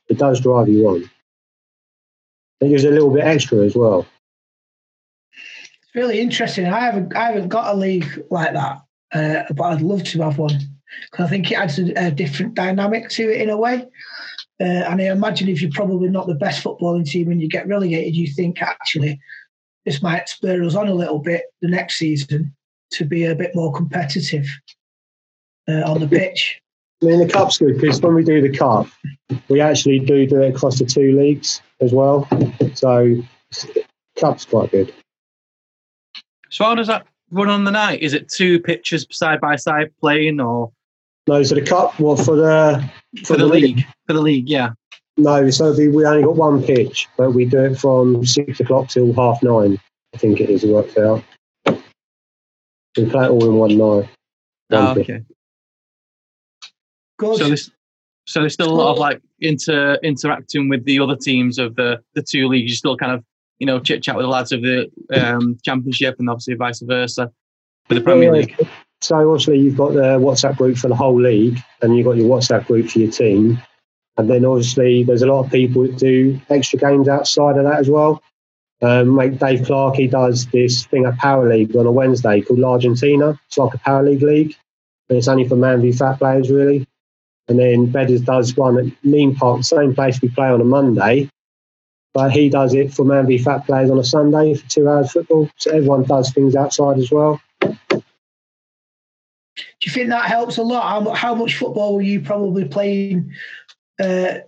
it 0.09 0.19
does 0.19 0.41
drive 0.41 0.69
you 0.69 0.87
on. 0.87 1.11
It 2.61 2.69
gives 2.69 2.85
a 2.85 2.91
little 2.91 3.11
bit 3.11 3.25
extra 3.25 3.59
as 3.65 3.75
well. 3.75 4.07
It's 5.33 5.95
really 5.97 6.21
interesting. 6.21 6.67
I 6.67 6.79
haven't 6.79 7.15
I 7.17 7.33
haven't 7.33 7.49
got 7.49 7.75
a 7.75 7.77
league 7.77 8.25
like 8.31 8.53
that, 8.53 8.83
uh, 9.13 9.53
but 9.53 9.65
I'd 9.65 9.83
love 9.83 10.05
to 10.05 10.23
have 10.23 10.39
one 10.39 10.59
because 11.11 11.27
I 11.27 11.29
think 11.29 11.51
it 11.51 11.57
adds 11.57 11.81
a, 11.81 11.93
a 12.07 12.11
different 12.13 12.55
dynamic 12.55 13.09
to 13.11 13.31
it 13.31 13.41
in 13.43 13.51
a 13.51 13.57
way. 13.57 13.85
Uh, 14.59 14.65
and 14.65 15.01
I 15.01 15.05
imagine 15.07 15.49
if 15.49 15.61
you're 15.61 15.71
probably 15.71 16.09
not 16.09 16.27
the 16.27 16.35
best 16.35 16.65
footballing 16.65 17.07
team 17.07 17.31
and 17.31 17.43
you 17.43 17.49
get 17.49 17.69
relegated, 17.69 18.17
you 18.17 18.27
think 18.27 18.63
actually 18.63 19.21
this 19.85 20.03
might 20.03 20.29
spur 20.29 20.63
us 20.65 20.75
on 20.75 20.89
a 20.89 20.95
little 20.95 21.19
bit 21.19 21.45
the 21.61 21.69
next 21.69 21.97
season 21.97 22.55
to 22.93 23.05
be 23.05 23.25
a 23.25 23.35
bit 23.35 23.55
more 23.55 23.73
competitive 23.73 24.47
uh, 25.69 25.83
on 25.83 26.01
the 26.01 26.09
pitch. 26.09 26.61
I 27.03 27.07
mean, 27.07 27.19
the 27.19 27.33
cup's 27.33 27.59
good 27.59 27.79
because 27.79 28.01
when 28.01 28.15
we 28.15 28.25
do 28.25 28.41
the 28.41 28.57
cup, 28.57 28.87
we 29.49 29.61
actually 29.61 29.99
do 29.99 30.27
do 30.27 30.43
it 30.43 30.55
across 30.55 30.79
the 30.79 30.87
two 30.87 31.17
leagues 31.17 31.61
as 31.81 31.93
well. 31.93 32.27
So, 32.75 33.17
cup's 34.19 34.47
quite 34.47 34.71
good. 34.71 34.95
So 36.49 36.65
how 36.65 36.75
does 36.75 36.87
that 36.87 37.07
run 37.31 37.51
on 37.51 37.65
the 37.65 37.71
night? 37.71 38.01
Is 38.01 38.15
it 38.15 38.29
two 38.29 38.61
pitches 38.61 39.07
side 39.11 39.41
by 39.41 39.57
side 39.57 39.91
playing, 40.01 40.41
or 40.41 40.73
No, 41.27 41.43
so 41.43 41.55
the 41.55 41.63
cup, 41.63 41.99
well, 42.01 42.17
for 42.17 42.35
the 42.37 42.91
for, 43.25 43.37
the, 43.37 43.47
league? 43.47 43.85
For 44.07 44.13
the 44.13 44.21
league, 44.21 44.49
yeah. 44.49 44.71
No, 45.17 45.49
so 45.51 45.73
the, 45.73 45.89
we 45.89 46.05
only 46.05 46.23
got 46.23 46.37
one 46.37 46.63
pitch, 46.63 47.09
but 47.17 47.33
we 47.33 47.47
do 47.47 47.65
it 47.65 47.79
from 47.79 48.25
six 48.27 48.61
o'clock 48.61 48.89
till 48.89 49.13
half 49.15 49.43
nine. 49.43 49.79
I 50.15 50.19
think 50.19 50.41
it 50.41 50.51
is. 50.51 50.65
It 50.65 50.71
works 50.71 50.97
out. 50.99 51.23
We 52.97 53.07
play 53.07 53.27
it 53.27 53.31
all 53.31 53.45
in 53.45 53.55
one 53.55 53.71
night. 53.77 54.09
Oh, 54.71 54.87
One 54.87 54.99
okay. 54.99 55.23
Good. 57.19 57.39
So 57.39 57.47
there's 57.47 57.71
so 58.27 58.41
there's 58.41 58.55
still 58.55 58.71
a 58.71 58.75
lot 58.75 58.93
of 58.93 58.99
like 58.99 59.21
inter 59.41 59.99
interacting 60.03 60.69
with 60.69 60.85
the 60.85 61.01
other 61.01 61.17
teams 61.17 61.59
of 61.59 61.77
the 61.77 62.01
the 62.15 62.23
two 62.23 62.49
leagues. 62.49 62.71
You 62.71 62.77
still 62.77 62.97
kind 62.97 63.13
of 63.13 63.25
you 63.59 63.67
know 63.67 63.79
chit 63.81 64.03
chat 64.03 64.17
with 64.17 64.25
the 64.25 64.29
lads 64.29 64.53
of 64.53 64.63
the 64.63 64.91
um, 65.15 65.59
championship 65.63 66.17
and 66.19 66.29
obviously 66.29 66.55
vice 66.55 66.81
versa 66.81 67.31
with 67.89 67.99
the 67.99 68.05
Premier 68.05 68.35
Yeah, 68.35 68.41
League. 68.41 68.69
So 69.07 69.31
obviously 69.31 69.61
you've 69.61 69.77
got 69.77 69.93
the 69.93 70.19
WhatsApp 70.19 70.57
group 70.57 70.77
for 70.77 70.89
the 70.89 70.97
whole 70.97 71.21
league, 71.21 71.59
and 71.81 71.97
you've 71.97 72.07
got 72.07 72.17
your 72.17 72.29
WhatsApp 72.29 72.67
group 72.67 72.91
for 72.91 72.99
your 72.99 73.11
team, 73.13 73.63
and 74.17 74.29
then 74.29 74.45
obviously 74.45 75.05
there's 75.05 75.23
a 75.23 75.29
lot 75.29 75.45
of 75.45 75.53
people 75.53 75.83
that 75.83 75.97
do 75.97 76.41
extra 76.51 76.81
games 76.81 77.09
outside 77.09 77.57
of 77.57 77.65
that 77.65 77.79
as 77.79 77.89
well. 77.89 78.21
Um, 78.83 79.15
mate, 79.15 79.39
Dave 79.39 79.65
Clark, 79.65 79.95
he 79.95 80.09
does 80.09 80.47
this 80.47 80.87
thing 80.87 81.07
at 81.07 81.17
Power 81.19 81.49
League 81.49 81.75
on 81.77 81.87
a 81.87 81.93
Wednesday 81.93 82.41
called 82.41 82.65
Argentina. 82.65 83.39
It's 83.47 83.57
like 83.57 83.75
a 83.75 83.79
Power 83.79 84.03
League 84.03 84.23
league, 84.23 84.57
but 85.09 85.17
it's 85.17 85.29
only 85.29 85.47
for 85.47 85.55
man 85.55 85.83
v 85.83 85.93
fat 85.93 86.19
players 86.19 86.51
really. 86.51 86.85
And 87.47 87.61
then 87.61 87.87
Bedders 87.87 88.23
does 88.23 88.57
one 88.57 88.77
at 88.77 89.05
Nene 89.05 89.37
Park, 89.37 89.63
same 89.63 89.95
place 89.95 90.21
we 90.21 90.31
play 90.31 90.49
on 90.49 90.61
a 90.61 90.65
Monday, 90.65 91.31
but 92.13 92.33
he 92.33 92.49
does 92.49 92.75
it 92.75 92.93
for 92.93 93.05
man 93.05 93.29
v 93.29 93.39
fat 93.39 93.67
players 93.67 93.89
on 93.89 94.01
a 94.01 94.05
Sunday 94.05 94.55
for 94.55 94.69
two 94.69 94.89
hours 94.89 95.13
football. 95.13 95.49
So 95.59 95.71
everyone 95.71 96.03
does 96.03 96.33
things 96.33 96.57
outside 96.57 96.99
as 96.99 97.13
well. 97.13 97.41
Do 99.81 99.91
you 99.91 99.93
think 99.93 100.09
that 100.09 100.27
helps 100.27 100.57
a 100.57 100.63
lot? 100.63 101.05
How, 101.05 101.13
how 101.13 101.35
much 101.35 101.57
football 101.57 101.95
were 101.95 102.03
you 102.03 102.21
probably 102.21 102.65
playing? 102.65 103.33
Uh, 104.01 104.39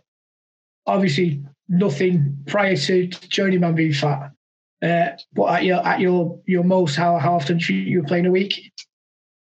obviously, 0.87 1.42
nothing 1.68 2.38
prior 2.47 2.76
to 2.76 3.06
joining 3.06 3.61
Man 3.61 3.76
v 3.76 3.92
Fat. 3.92 4.32
Uh, 4.80 5.11
but 5.32 5.54
at 5.54 5.64
your 5.64 5.87
at 5.87 6.00
your 6.00 6.40
your 6.47 6.64
most, 6.64 6.94
how 6.94 7.18
how 7.18 7.35
often 7.35 7.58
you, 7.58 7.75
you 7.75 8.00
were 8.00 8.06
playing 8.06 8.26
a 8.26 8.30
week? 8.30 8.73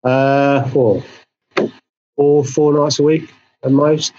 Uh, 0.04 0.68
four, 0.70 1.04
four, 2.16 2.44
four 2.44 2.74
nights 2.74 3.00
a 3.00 3.04
week 3.04 3.34
at 3.64 3.72
most. 3.72 4.14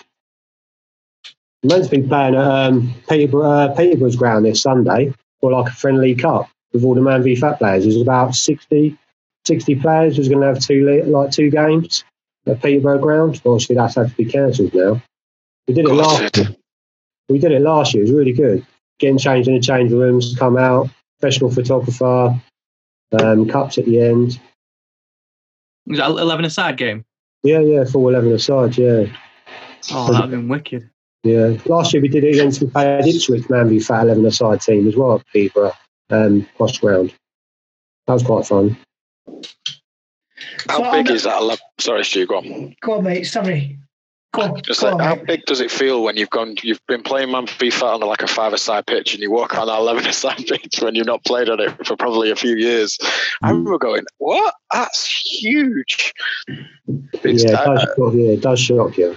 I'm 1.63 1.69
meant 1.69 1.85
to 1.85 1.91
be 1.91 2.03
playing 2.03 2.35
at 2.35 2.41
um, 2.41 2.95
uh, 3.09 3.69
Peterborough's 3.77 4.17
ground 4.17 4.47
this 4.47 4.63
Sunday 4.63 5.13
for 5.41 5.53
like 5.53 5.71
a 5.71 5.75
friendly 5.75 6.15
cup 6.15 6.49
with 6.73 6.85
all 6.85 6.95
the 6.95 7.03
Man 7.03 7.23
v 7.23 7.37
Fat 7.37 7.59
players. 7.59 7.85
There's 7.85 8.01
about 8.01 8.35
60, 8.35 8.99
60 9.47 9.77
players. 9.77 10.19
was 10.19 10.29
going 10.29 10.41
to 10.41 10.47
have 10.47 10.61
two 10.61 10.85
like 11.07 11.31
two 11.31 11.51
games 11.51 12.05
at 12.47 12.63
Peterborough 12.63 12.99
ground. 12.99 13.41
Obviously, 13.45 13.77
that's 13.77 13.97
had 13.97 14.11
to 14.11 14.17
be 14.17 14.25
cancelled 14.25 14.75
now. 14.75 15.03
We 15.69 15.75
did 15.75 15.87
it 15.87 15.93
last. 15.93 16.33
Gutted. 16.33 16.57
We 17.29 17.39
did 17.39 17.53
it 17.53 17.63
last 17.63 17.95
year. 17.95 18.03
It 18.03 18.09
was 18.09 18.13
really 18.13 18.33
good. 18.33 18.67
Getting 18.99 19.19
changed 19.19 19.49
in 19.49 19.55
the 19.55 19.61
change 19.61 19.91
rooms, 19.91 20.37
come 20.39 20.57
out, 20.57 20.89
professional 21.19 21.51
photographer, 21.51 22.39
um, 23.21 23.49
cups 23.49 23.79
at 23.79 23.87
the 23.87 24.01
end. 24.01 24.39
Was 25.87 25.99
that 25.99 26.11
eleven 26.11 26.45
aside 26.45 26.77
game? 26.77 27.05
Yeah, 27.43 27.61
yeah, 27.61 27.85
full 27.85 28.09
eleven 28.09 28.33
aside. 28.33 28.77
Yeah. 28.77 29.07
Oh, 29.91 30.13
that'd 30.13 30.31
been 30.31 30.49
wicked. 30.49 30.91
Yeah, 31.25 31.57
last 31.67 31.93
year 31.93 32.03
we 32.03 32.09
did 32.09 32.25
it 32.25 32.35
against 32.35 32.61
we 32.61 32.69
played 32.69 33.07
Ipswich 33.07 33.49
Man 33.49 33.71
v 33.71 33.81
Fat 33.81 34.03
11 34.03 34.27
aside 34.27 34.61
team 34.61 34.87
as 34.87 34.95
well 34.95 35.15
at 35.15 35.27
Peterborough, 35.33 35.73
um, 36.11 36.47
cross 36.57 36.77
ground. 36.79 37.15
That 38.07 38.13
was 38.13 38.23
quite 38.23 38.47
fun. 38.47 38.77
How 40.69 40.79
So 40.79 40.93
big 40.93 41.09
on 41.09 41.15
is 41.17 41.23
that? 41.25 41.37
ele- 41.37 41.59
Sorry, 41.79 42.05
Stu, 42.05 42.27
go 42.27 42.39
on. 42.39 42.77
Go 42.81 42.95
on, 42.99 43.05
mate. 43.05 43.25
Sorry. 43.25 43.79
Go 44.33 44.43
on. 44.43 44.63
Just 44.63 44.81
go 44.81 44.87
like, 44.89 44.95
on, 44.95 45.01
how 45.01 45.15
mate. 45.15 45.27
big 45.27 45.45
does 45.47 45.61
it 45.61 45.71
feel 45.71 46.03
when 46.03 46.17
you've 46.17 46.31
gone, 46.31 46.57
you've 46.63 46.85
been 46.89 47.03
playing 47.03 47.31
Man 47.31 47.47
v 47.47 47.71
Fat 47.71 47.87
on 47.87 48.01
like 48.01 48.23
a 48.23 48.27
five-a-side 48.27 48.87
pitch, 48.87 49.15
and 49.15 49.23
you 49.23 49.31
walk 49.31 49.57
on 49.57 49.69
that 49.69 49.79
eleven-a-side 49.79 50.39
pitch 50.49 50.81
when 50.81 50.95
you've 50.95 51.07
not 51.07 51.25
played 51.25 51.49
on 51.49 51.61
it 51.61 51.87
for 51.87 51.97
probably 51.97 52.31
a 52.31 52.37
few 52.37 52.57
years? 52.57 52.99
I 53.43 53.51
remember 53.51 53.79
going, 53.79 54.05
"What? 54.19 54.55
That's 54.73 55.07
huge!" 55.07 56.13
It's, 57.23 57.45
yeah, 57.45 57.51
it 57.51 57.55
uh, 57.55 57.75
does, 57.75 57.83
shock- 57.83 58.15
yeah, 58.15 58.31
it 58.33 58.41
does 58.41 58.61
shock 58.61 58.97
you. 58.99 59.17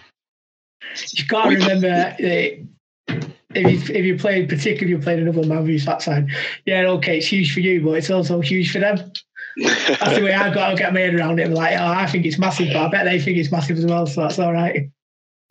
You 1.13 1.25
can't 1.25 1.47
We- 1.49 1.55
remember 1.55 1.87
uh, 1.87 2.15
if 2.19 3.89
you 3.89 3.95
if 3.95 4.05
you 4.05 4.17
played, 4.19 4.49
particularly 4.49 4.93
if 4.93 4.99
you 4.99 5.03
played 5.03 5.19
another 5.19 5.43
Man 5.47 5.65
v 5.65 5.79
Fat 5.79 6.01
side. 6.03 6.27
Yeah, 6.65 6.83
okay, 6.89 7.17
it's 7.17 7.27
huge 7.27 7.53
for 7.53 7.59
you, 7.61 7.81
but 7.83 7.91
it's 7.93 8.11
also 8.11 8.39
huge 8.39 8.71
for 8.71 8.79
them. 8.79 9.11
That's 9.57 10.15
the 10.17 10.23
way 10.23 10.33
I've 10.33 10.53
got 10.53 10.69
to 10.69 10.75
get 10.75 10.93
my 10.93 10.99
head 11.01 11.15
around 11.15 11.39
it. 11.39 11.47
I'm 11.47 11.53
like, 11.53 11.77
oh, 11.77 11.85
I 11.87 12.05
think 12.05 12.25
it's 12.25 12.37
massive, 12.37 12.67
but 12.73 12.85
I 12.85 12.89
bet 12.89 13.05
they 13.05 13.19
think 13.19 13.37
it's 13.37 13.51
massive 13.51 13.77
as 13.77 13.85
well, 13.85 14.05
so 14.05 14.21
that's 14.21 14.39
all 14.39 14.53
right. 14.53 14.89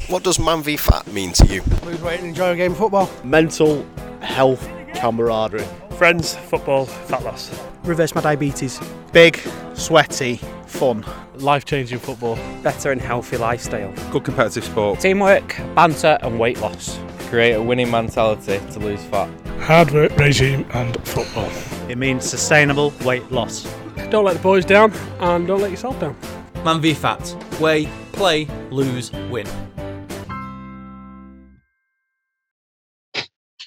What 0.08 0.22
does 0.22 0.38
Man 0.38 0.62
v 0.62 0.76
Fat 0.76 1.06
mean 1.12 1.32
to 1.32 1.46
you? 1.46 1.62
Lose 1.84 2.00
weight 2.02 2.20
and 2.20 2.28
enjoy 2.28 2.50
a 2.50 2.56
game 2.56 2.72
of 2.72 2.78
football. 2.78 3.10
mental 3.24 3.84
health 4.20 4.68
camaraderie. 4.94 5.66
Friends, 5.96 6.36
football, 6.36 6.84
fat 6.84 7.24
loss. 7.24 7.50
Reverse 7.84 8.14
my 8.14 8.20
diabetes. 8.20 8.78
Big, 9.12 9.40
sweaty, 9.74 10.36
fun. 10.66 11.04
Life 11.36 11.64
changing 11.64 11.98
football. 11.98 12.36
better 12.62 12.92
and 12.92 13.00
healthy 13.00 13.38
lifestyle. 13.38 13.92
Good 14.10 14.24
competitive 14.24 14.64
sport. 14.64 15.00
Teamwork, 15.00 15.56
banter, 15.74 16.18
and 16.22 16.38
weight 16.38 16.60
loss. 16.60 16.98
Create 17.28 17.54
a 17.54 17.62
winning 17.62 17.90
mentality 17.90 18.60
to 18.72 18.78
lose 18.78 19.02
fat. 19.04 19.28
Hard 19.60 19.90
work 19.90 20.16
regime 20.16 20.66
and 20.74 20.96
football. 21.08 21.50
It 21.88 21.98
means 21.98 22.24
sustainable 22.28 22.92
weight 23.04 23.30
loss. 23.32 23.66
Don't 24.10 24.24
let 24.24 24.36
the 24.36 24.42
boys 24.42 24.64
down 24.64 24.92
and 25.20 25.46
don't 25.46 25.60
let 25.60 25.70
yourself 25.70 25.98
down. 25.98 26.16
Man 26.64 26.80
v 26.80 26.94
Fat. 26.94 27.36
Weigh, 27.60 27.88
play, 28.12 28.46
lose, 28.70 29.10
win. 29.30 29.46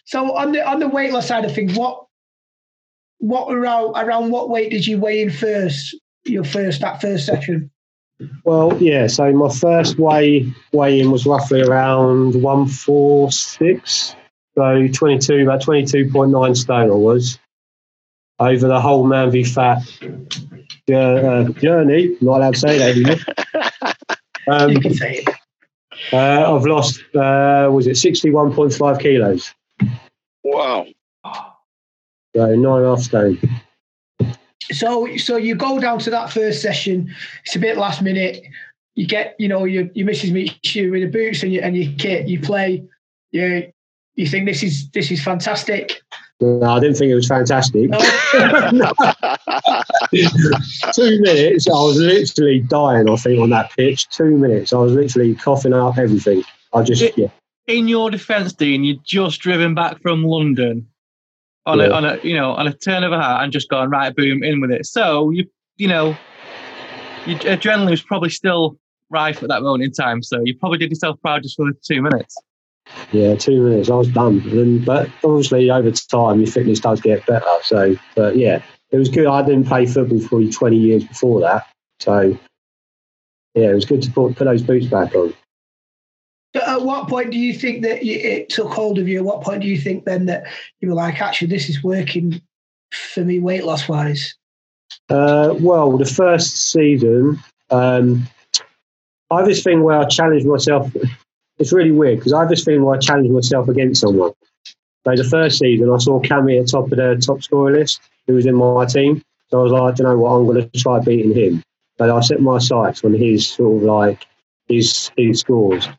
So 0.06 0.36
on 0.36 0.54
the 0.54 0.68
on 0.68 0.80
the 0.80 0.88
weight 0.88 1.14
loss 1.14 1.28
side 1.28 1.46
of 1.46 1.54
things, 1.54 1.78
what 1.78 2.06
what 3.20 3.54
around 3.54 3.96
around 3.96 4.32
what 4.32 4.50
weight 4.50 4.72
did 4.72 4.88
you 4.88 4.98
weigh 4.98 5.22
in 5.22 5.30
first? 5.30 5.96
Your 6.26 6.44
first 6.44 6.82
that 6.82 7.00
first 7.00 7.26
session. 7.26 7.70
Well, 8.44 8.76
yeah. 8.82 9.08
So 9.08 9.32
my 9.32 9.50
first 9.50 10.00
weigh 10.00 10.52
weigh 10.74 11.00
in 11.00 11.12
was 11.12 11.26
roughly 11.26 11.62
around 11.62 12.42
one 12.42 12.68
four 12.68 13.32
six. 13.32 14.16
So 14.56 14.88
twenty 14.88 15.20
two, 15.20 15.44
about 15.44 15.62
twenty 15.62 15.86
two 15.86 16.10
point 16.12 16.32
nine 16.32 16.56
stone 16.56 16.90
I 16.90 16.96
was. 16.96 17.38
Over 18.40 18.68
the 18.68 18.80
whole 18.80 19.06
Man 19.06 19.32
v 19.32 19.44
Fat 19.44 19.80
uh, 20.94 21.44
journey, 21.50 22.16
not 22.22 22.38
allowed 22.38 22.54
to 22.54 22.60
say 22.60 22.78
that 22.78 22.96
anymore. 22.96 23.94
Um, 24.48 24.72
you 24.72 24.80
can 24.80 24.96
say 24.96 25.18
it. 25.18 25.30
uh, 26.12 26.56
I've 26.56 26.66
lost. 26.66 27.02
Uh, 27.14 27.70
was 27.72 27.86
it 27.86 27.98
sixty 27.98 28.32
one 28.32 28.52
point 28.52 28.74
five 28.74 28.98
kilos? 28.98 29.54
Wow. 30.44 30.88
So 32.36 32.46
nine 32.46 32.54
and 32.54 32.66
a 32.66 32.90
half 32.90 33.02
stone. 33.02 33.38
So, 34.72 35.16
so 35.18 35.38
you 35.38 35.56
go 35.56 35.80
down 35.80 36.00
to 36.00 36.10
that 36.12 36.32
first 36.32 36.62
session. 36.62 37.14
It's 37.46 37.56
a 37.56 37.60
bit 37.60 37.78
last 37.78 38.02
minute. 38.02 38.44
You 38.96 39.08
get, 39.08 39.36
you 39.40 39.48
know, 39.48 39.66
your 39.66 39.90
your 39.94 40.06
missus 40.06 40.32
meets 40.32 40.76
you 40.76 40.92
with 40.92 41.02
the 41.02 41.10
boots 41.10 41.44
and 41.44 41.54
your 41.54 41.64
and 41.64 41.78
your 41.78 41.94
kit. 41.98 42.28
You 42.28 42.40
play. 42.40 42.84
You 43.32 43.72
you 44.16 44.28
think 44.28 44.46
this 44.46 44.64
is 44.64 44.90
this 44.92 45.12
is 45.12 45.24
fantastic. 45.24 46.02
No, 46.42 46.62
I 46.64 46.80
didn't 46.80 46.96
think 46.96 47.12
it 47.12 47.16
was 47.16 47.28
fantastic. 47.28 47.90
Oh. 47.92 48.00
Two 50.94 51.22
minutes, 51.22 51.68
I 51.68 51.74
was 51.74 51.98
literally 51.98 52.62
dying. 52.62 53.10
I 53.10 53.16
think 53.18 53.42
on 53.42 53.50
that 53.50 53.72
pitch. 53.76 54.08
Two 54.10 54.38
minutes, 54.38 54.72
I 54.72 54.78
was 54.78 54.94
literally 54.94 55.36
coughing 55.36 55.74
up 55.74 55.98
everything. 55.98 56.44
I 56.74 56.84
just 56.84 57.02
It- 57.02 57.18
yeah. 57.18 57.28
In 57.68 57.88
your 57.88 58.10
defence, 58.10 58.54
Dean, 58.54 58.84
you're 58.84 58.98
just 59.04 59.42
driven 59.42 59.76
back 59.76 60.02
from 60.02 60.24
London 60.24 60.88
on 61.68 61.80
a 61.80 61.90
on 61.92 62.04
a 62.04 62.18
you 62.24 62.34
know 62.34 62.54
on 62.54 62.66
a 62.66 62.74
turn 62.74 63.04
of 63.04 63.12
a 63.12 63.22
hat 63.22 63.44
and 63.44 63.54
just 63.54 63.70
gone 63.70 63.92
right, 63.92 64.16
boom, 64.16 64.44
in 64.44 64.60
with 64.60 64.72
it. 64.72 64.88
So 64.88 65.30
you 65.30 65.46
you 65.78 65.88
know, 65.88 66.18
your 67.28 67.38
adrenaline 67.40 67.92
was 67.92 68.02
probably 68.02 68.32
still 68.32 68.80
rife 69.12 69.44
at 69.44 69.50
that 69.50 69.62
moment 69.62 69.84
in 69.84 69.92
time. 69.92 70.24
So 70.24 70.42
you 70.44 70.56
probably 70.56 70.80
did 70.80 70.90
yourself 70.90 71.22
proud 71.22 71.44
just 71.44 71.58
for 71.58 71.66
the 71.66 71.74
two 71.84 72.02
minutes. 72.02 72.36
Yeah, 73.12 73.36
two 73.36 73.62
minutes. 73.62 73.90
I 73.90 73.96
was 73.96 74.08
done. 74.10 74.40
And, 74.50 74.86
but 74.86 75.10
obviously, 75.24 75.70
over 75.70 75.92
time, 75.92 76.40
your 76.40 76.52
fitness 76.52 76.80
does 76.80 77.02
get 77.02 77.26
better. 77.26 77.46
So, 77.64 77.96
but 78.16 78.38
yeah, 78.38 78.62
it 78.92 78.98
was 78.98 79.10
good. 79.10 79.28
I 79.28 79.42
didn't 79.42 79.66
play 79.66 79.86
football 79.86 80.20
for 80.20 80.44
20 80.44 80.78
years 80.78 81.04
before 81.04 81.42
that. 81.42 81.68
So, 82.00 82.38
yeah, 83.56 83.70
it 83.70 83.74
was 83.74 83.86
good 83.86 84.02
to 84.04 84.12
put, 84.12 84.36
put 84.36 84.46
those 84.46 84.62
boots 84.62 84.88
back 84.88 85.16
on. 85.16 85.34
At 86.56 86.82
what 86.82 87.08
point 87.08 87.32
do 87.32 87.38
you 87.38 87.54
think 87.54 87.84
that 87.84 88.04
it 88.04 88.50
took 88.50 88.72
hold 88.72 88.98
of 88.98 89.08
you? 89.08 89.20
At 89.20 89.26
what 89.26 89.42
point 89.42 89.62
do 89.62 89.68
you 89.68 89.80
think 89.80 90.06
then 90.06 90.26
that 90.26 90.48
you 90.82 90.90
were 90.90 90.96
like, 90.96 91.22
actually, 91.22 91.50
this 91.50 91.70
is 91.70 91.84
working 91.84 92.42
for 92.92 93.24
me 93.24 93.40
weight 93.40 93.66
loss 93.66 93.88
wise? 93.88 94.36
Uh, 95.10 95.56
well, 95.60 95.98
the 95.98 96.06
first 96.06 96.72
season, 96.72 97.40
um, 97.70 98.28
I 99.30 99.38
have 99.38 99.46
this 99.46 99.64
thing 99.64 99.84
where 99.84 100.00
I 100.00 100.06
challenge 100.06 100.44
myself. 100.46 100.92
It's 101.60 101.74
really 101.74 101.92
weird 101.92 102.20
because 102.20 102.34
I 102.34 102.40
have 102.40 102.50
this 102.50 102.64
thing 102.64 102.84
where 102.84 102.96
I 102.96 103.00
challenge 103.00 103.30
myself 103.30 103.68
against 103.68 104.02
someone. 104.02 104.32
So 105.06 105.16
the 105.16 105.24
first 105.24 105.60
season, 105.60 105.90
I 105.90 105.98
saw 105.98 106.22
Cammy 106.22 106.60
at 106.60 106.66
the 106.66 106.72
top 106.72 106.92
of 106.92 106.98
the 106.98 107.22
top 107.26 107.44
scorer 107.44 107.72
list, 107.72 108.02
who 108.28 108.34
was 108.34 108.46
in 108.46 108.56
my 108.56 108.86
team. 108.86 109.22
So 109.50 109.60
I 109.60 109.64
was 109.64 109.72
like, 109.72 109.82
I 109.82 109.96
"Do 109.96 110.04
you 110.04 110.10
know 110.10 110.18
what? 110.20 110.32
I'm 110.32 110.46
going 110.46 110.70
to 110.70 110.80
try 110.80 111.00
beating 111.00 111.34
him. 111.34 111.64
But 111.98 112.10
I 112.10 112.20
set 112.22 112.42
my 112.42 112.60
sights 112.60 113.04
on 113.04 113.14
his 113.14 113.48
sort 113.48 113.78
of 113.78 113.84
like 113.84 114.26
his 114.68 115.12
his 115.18 115.42
scores. 115.42 115.90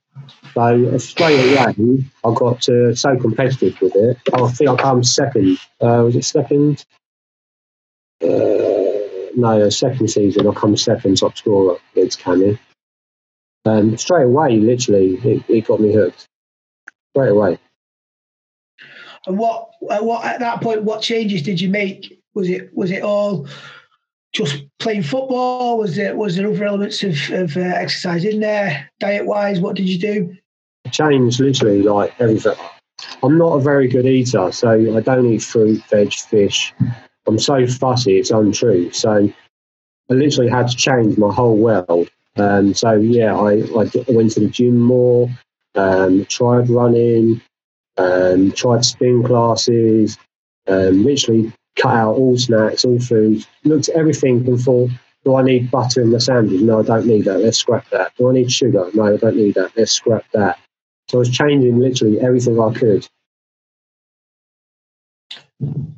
So 0.54 0.98
straight 0.98 1.58
away, 1.58 2.04
I 2.24 2.34
got 2.34 2.62
so 2.64 3.16
competitive 3.20 3.80
with 3.80 3.94
it. 3.96 4.18
I 4.32 4.48
think 4.48 4.70
I 4.70 4.76
come 4.76 5.02
second. 5.04 5.58
Uh, 5.80 6.02
was 6.04 6.16
it 6.16 6.24
second? 6.24 6.84
Uh, 8.22 9.28
no, 9.36 9.68
second 9.70 10.08
season 10.08 10.46
I 10.46 10.52
come 10.52 10.76
second 10.76 11.16
top 11.16 11.36
scorer 11.36 11.76
against 11.92 12.20
Cammy. 12.20 12.58
Um, 13.70 13.96
straight 13.96 14.24
away, 14.24 14.56
literally, 14.56 15.14
it, 15.22 15.44
it 15.48 15.66
got 15.66 15.80
me 15.80 15.92
hooked. 15.92 16.26
Straight 17.14 17.30
away. 17.30 17.58
And 19.26 19.38
what, 19.38 19.70
at 19.90 20.04
what 20.04 20.24
at 20.24 20.40
that 20.40 20.60
point, 20.60 20.82
what 20.82 21.02
changes 21.02 21.42
did 21.42 21.60
you 21.60 21.68
make? 21.68 22.20
Was 22.34 22.48
it 22.48 22.74
was 22.74 22.90
it 22.90 23.02
all 23.02 23.46
just 24.32 24.64
playing 24.78 25.02
football? 25.02 25.78
Was 25.78 25.98
it 25.98 26.16
was 26.16 26.36
there 26.36 26.48
other 26.48 26.64
elements 26.64 27.02
of, 27.02 27.16
of 27.30 27.56
uh, 27.56 27.60
exercise 27.60 28.24
in 28.24 28.40
there? 28.40 28.90
Diet 28.98 29.26
wise, 29.26 29.60
what 29.60 29.76
did 29.76 29.88
you 29.88 29.98
do? 29.98 30.36
Changed 30.90 31.40
literally 31.40 31.82
like 31.82 32.14
everything. 32.20 32.54
I'm 33.22 33.38
not 33.38 33.54
a 33.54 33.60
very 33.60 33.88
good 33.88 34.06
eater, 34.06 34.50
so 34.52 34.96
I 34.96 35.00
don't 35.00 35.26
eat 35.26 35.42
fruit, 35.42 35.82
veg, 35.90 36.12
fish. 36.12 36.74
I'm 37.26 37.38
so 37.38 37.66
fussy, 37.66 38.18
it's 38.18 38.30
untrue. 38.30 38.90
So 38.92 39.32
I 40.10 40.14
literally 40.14 40.50
had 40.50 40.68
to 40.68 40.76
change 40.76 41.16
my 41.18 41.32
whole 41.32 41.56
world. 41.56 42.10
Um, 42.40 42.74
so 42.74 42.92
yeah, 42.92 43.36
I, 43.36 43.60
I 43.60 43.90
went 44.08 44.32
to 44.32 44.40
the 44.40 44.48
gym 44.50 44.78
more, 44.78 45.28
um, 45.74 46.24
tried 46.26 46.70
running, 46.70 47.40
um, 47.98 48.52
tried 48.52 48.84
spin 48.84 49.22
classes, 49.22 50.16
um, 50.66 51.04
literally 51.04 51.52
cut 51.76 51.94
out 51.94 52.16
all 52.16 52.38
snacks, 52.38 52.84
all 52.84 52.98
food, 52.98 53.44
looked 53.64 53.88
at 53.90 53.96
everything 53.96 54.46
and 54.46 54.60
thought, 54.60 54.90
do 55.24 55.36
I 55.36 55.42
need 55.42 55.70
butter 55.70 56.00
in 56.00 56.10
the 56.10 56.20
sandwich? 56.20 56.62
No, 56.62 56.80
I 56.80 56.82
don't 56.82 57.06
need 57.06 57.26
that. 57.26 57.40
Let's 57.40 57.58
scrap 57.58 57.88
that. 57.90 58.12
Do 58.16 58.30
I 58.30 58.32
need 58.32 58.50
sugar? 58.50 58.88
No, 58.94 59.14
I 59.14 59.16
don't 59.18 59.36
need 59.36 59.54
that. 59.56 59.72
Let's 59.76 59.92
scrap 59.92 60.24
that. 60.32 60.58
So 61.08 61.18
I 61.18 61.20
was 61.20 61.30
changing 61.30 61.78
literally 61.78 62.20
everything 62.20 62.58
I 62.58 62.72
could. 62.72 63.06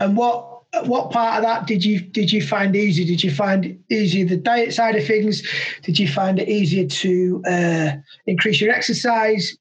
And 0.00 0.16
what 0.16 0.51
what 0.85 1.11
part 1.11 1.37
of 1.37 1.42
that 1.42 1.66
did 1.66 1.85
you 1.85 2.00
did 2.00 2.32
you 2.32 2.42
find 2.42 2.74
easy? 2.74 3.04
Did 3.04 3.22
you 3.22 3.30
find 3.30 3.78
easy 3.90 4.24
the 4.24 4.37
diet 4.37 4.72
side 4.72 4.96
of 4.96 5.06
things? 5.06 5.42
Did 5.82 5.98
you 5.98 6.08
find 6.08 6.38
it 6.38 6.48
easier 6.48 6.87
to 6.87 7.42
uh, 7.46 7.90
increase 8.26 8.61
your 8.61 8.72
exercise? 8.72 9.56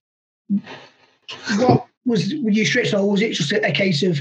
What 1.57 1.85
was 2.05 2.33
were 2.41 2.51
you 2.51 2.65
strict 2.65 2.93
or 2.93 3.09
was 3.09 3.21
it 3.21 3.33
just 3.33 3.51
a, 3.51 3.71
case 3.71 4.03
of 4.03 4.19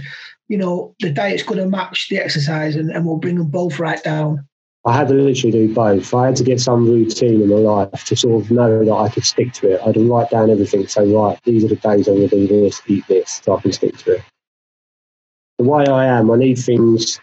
you 0.48 0.58
know 0.58 0.94
the 1.00 1.10
diet's 1.10 1.42
going 1.42 1.60
to 1.60 1.66
match 1.66 2.08
the 2.08 2.18
exercise 2.18 2.76
and, 2.76 2.90
and 2.90 3.06
we'll 3.06 3.16
bring 3.16 3.36
them 3.36 3.48
both 3.48 3.78
right 3.78 4.02
down? 4.02 4.46
I 4.84 4.96
had 4.96 5.08
to 5.08 5.14
literally 5.14 5.52
do 5.52 5.74
both. 5.74 6.14
I 6.14 6.26
had 6.26 6.36
to 6.36 6.44
get 6.44 6.58
some 6.58 6.86
routine 6.86 7.42
in 7.42 7.48
my 7.50 7.56
life 7.56 8.04
to 8.04 8.16
sort 8.16 8.42
of 8.42 8.50
know 8.50 8.82
that 8.82 8.92
I 8.92 9.10
could 9.10 9.26
stick 9.26 9.52
to 9.54 9.74
it. 9.74 9.80
I 9.82 9.86
had 9.86 9.94
to 9.94 10.10
write 10.10 10.30
down 10.30 10.48
everything, 10.48 10.86
say, 10.86 11.06
right, 11.06 11.38
these 11.44 11.64
are 11.64 11.68
the 11.68 11.76
days 11.76 12.08
I'm 12.08 12.16
going 12.16 12.30
to 12.30 12.46
do 12.46 12.60
this, 12.62 12.80
eat 12.86 13.06
this, 13.06 13.42
so 13.44 13.58
I 13.58 13.60
can 13.60 13.72
stick 13.72 13.98
to 13.98 14.14
it. 14.14 14.22
The 15.60 15.68
way 15.68 15.84
I 15.84 16.06
am, 16.06 16.30
I 16.30 16.36
need 16.36 16.54
things 16.54 17.20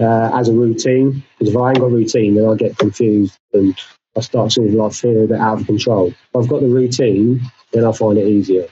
uh, 0.00 0.30
as 0.32 0.48
a 0.48 0.54
routine, 0.54 1.22
because 1.38 1.54
if 1.54 1.60
I 1.60 1.68
ain't 1.68 1.80
got 1.80 1.92
routine, 1.92 2.34
then 2.34 2.48
I 2.48 2.54
get 2.54 2.78
confused 2.78 3.38
and 3.52 3.78
I 4.16 4.20
start 4.20 4.52
sort 4.52 4.68
of 4.68 4.72
like 4.72 4.94
feeling 4.94 5.24
a 5.24 5.26
bit 5.26 5.38
out 5.38 5.60
of 5.60 5.66
control. 5.66 6.08
If 6.08 6.16
I've 6.34 6.48
got 6.48 6.62
the 6.62 6.68
routine, 6.68 7.42
then 7.72 7.84
I 7.84 7.92
find 7.92 8.16
it 8.16 8.26
easier. 8.26 8.68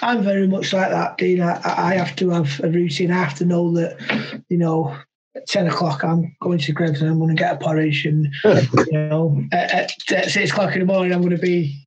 I'm 0.00 0.22
very 0.22 0.48
much 0.48 0.72
like 0.72 0.88
that, 0.88 1.18
Dean. 1.18 1.42
I, 1.42 1.60
I 1.62 1.94
have 1.96 2.16
to 2.16 2.30
have 2.30 2.58
a 2.64 2.70
routine. 2.70 3.10
I 3.10 3.22
have 3.22 3.34
to 3.34 3.44
know 3.44 3.70
that, 3.74 4.42
you 4.48 4.56
know, 4.56 4.96
at 5.36 5.46
10 5.46 5.66
o'clock 5.66 6.04
I'm 6.04 6.34
going 6.40 6.58
to 6.58 6.72
Greggs 6.72 7.02
and 7.02 7.10
I'm 7.10 7.18
going 7.18 7.36
to 7.36 7.38
get 7.38 7.52
a 7.52 7.58
porridge. 7.62 8.06
And, 8.06 8.32
you 8.44 8.92
know, 8.92 9.44
at, 9.52 9.74
at, 9.74 10.12
at 10.12 10.30
6 10.30 10.50
o'clock 10.50 10.72
in 10.72 10.80
the 10.80 10.86
morning 10.86 11.12
I'm 11.12 11.20
going 11.20 11.36
to 11.36 11.42
be 11.42 11.84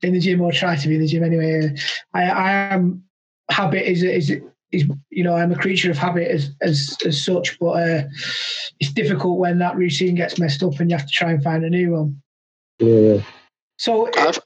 in 0.00 0.14
the 0.14 0.20
gym 0.20 0.40
or 0.40 0.52
try 0.52 0.74
to 0.74 0.88
be 0.88 0.94
in 0.94 1.02
the 1.02 1.06
gym 1.06 1.22
anyway. 1.22 1.76
I, 2.14 2.22
I 2.22 2.50
am, 2.72 3.04
habit 3.50 3.90
is, 3.90 4.02
is, 4.02 4.30
is, 4.72 4.84
you 5.10 5.24
know, 5.24 5.34
I'm 5.34 5.52
a 5.52 5.56
creature 5.56 5.90
of 5.90 5.98
habit 5.98 6.28
as, 6.28 6.50
as, 6.60 6.96
as 7.04 7.24
such, 7.24 7.58
but 7.58 7.70
uh, 7.70 8.02
it's 8.80 8.92
difficult 8.92 9.38
when 9.38 9.58
that 9.58 9.76
routine 9.76 10.14
gets 10.14 10.38
messed 10.38 10.62
up 10.62 10.78
and 10.80 10.90
you 10.90 10.96
have 10.96 11.06
to 11.06 11.12
try 11.12 11.32
and 11.32 11.42
find 11.42 11.64
a 11.64 11.70
new 11.70 11.92
one. 11.92 12.22
Yeah. 12.78 13.22
So 13.76 14.10
I've, 14.16 14.38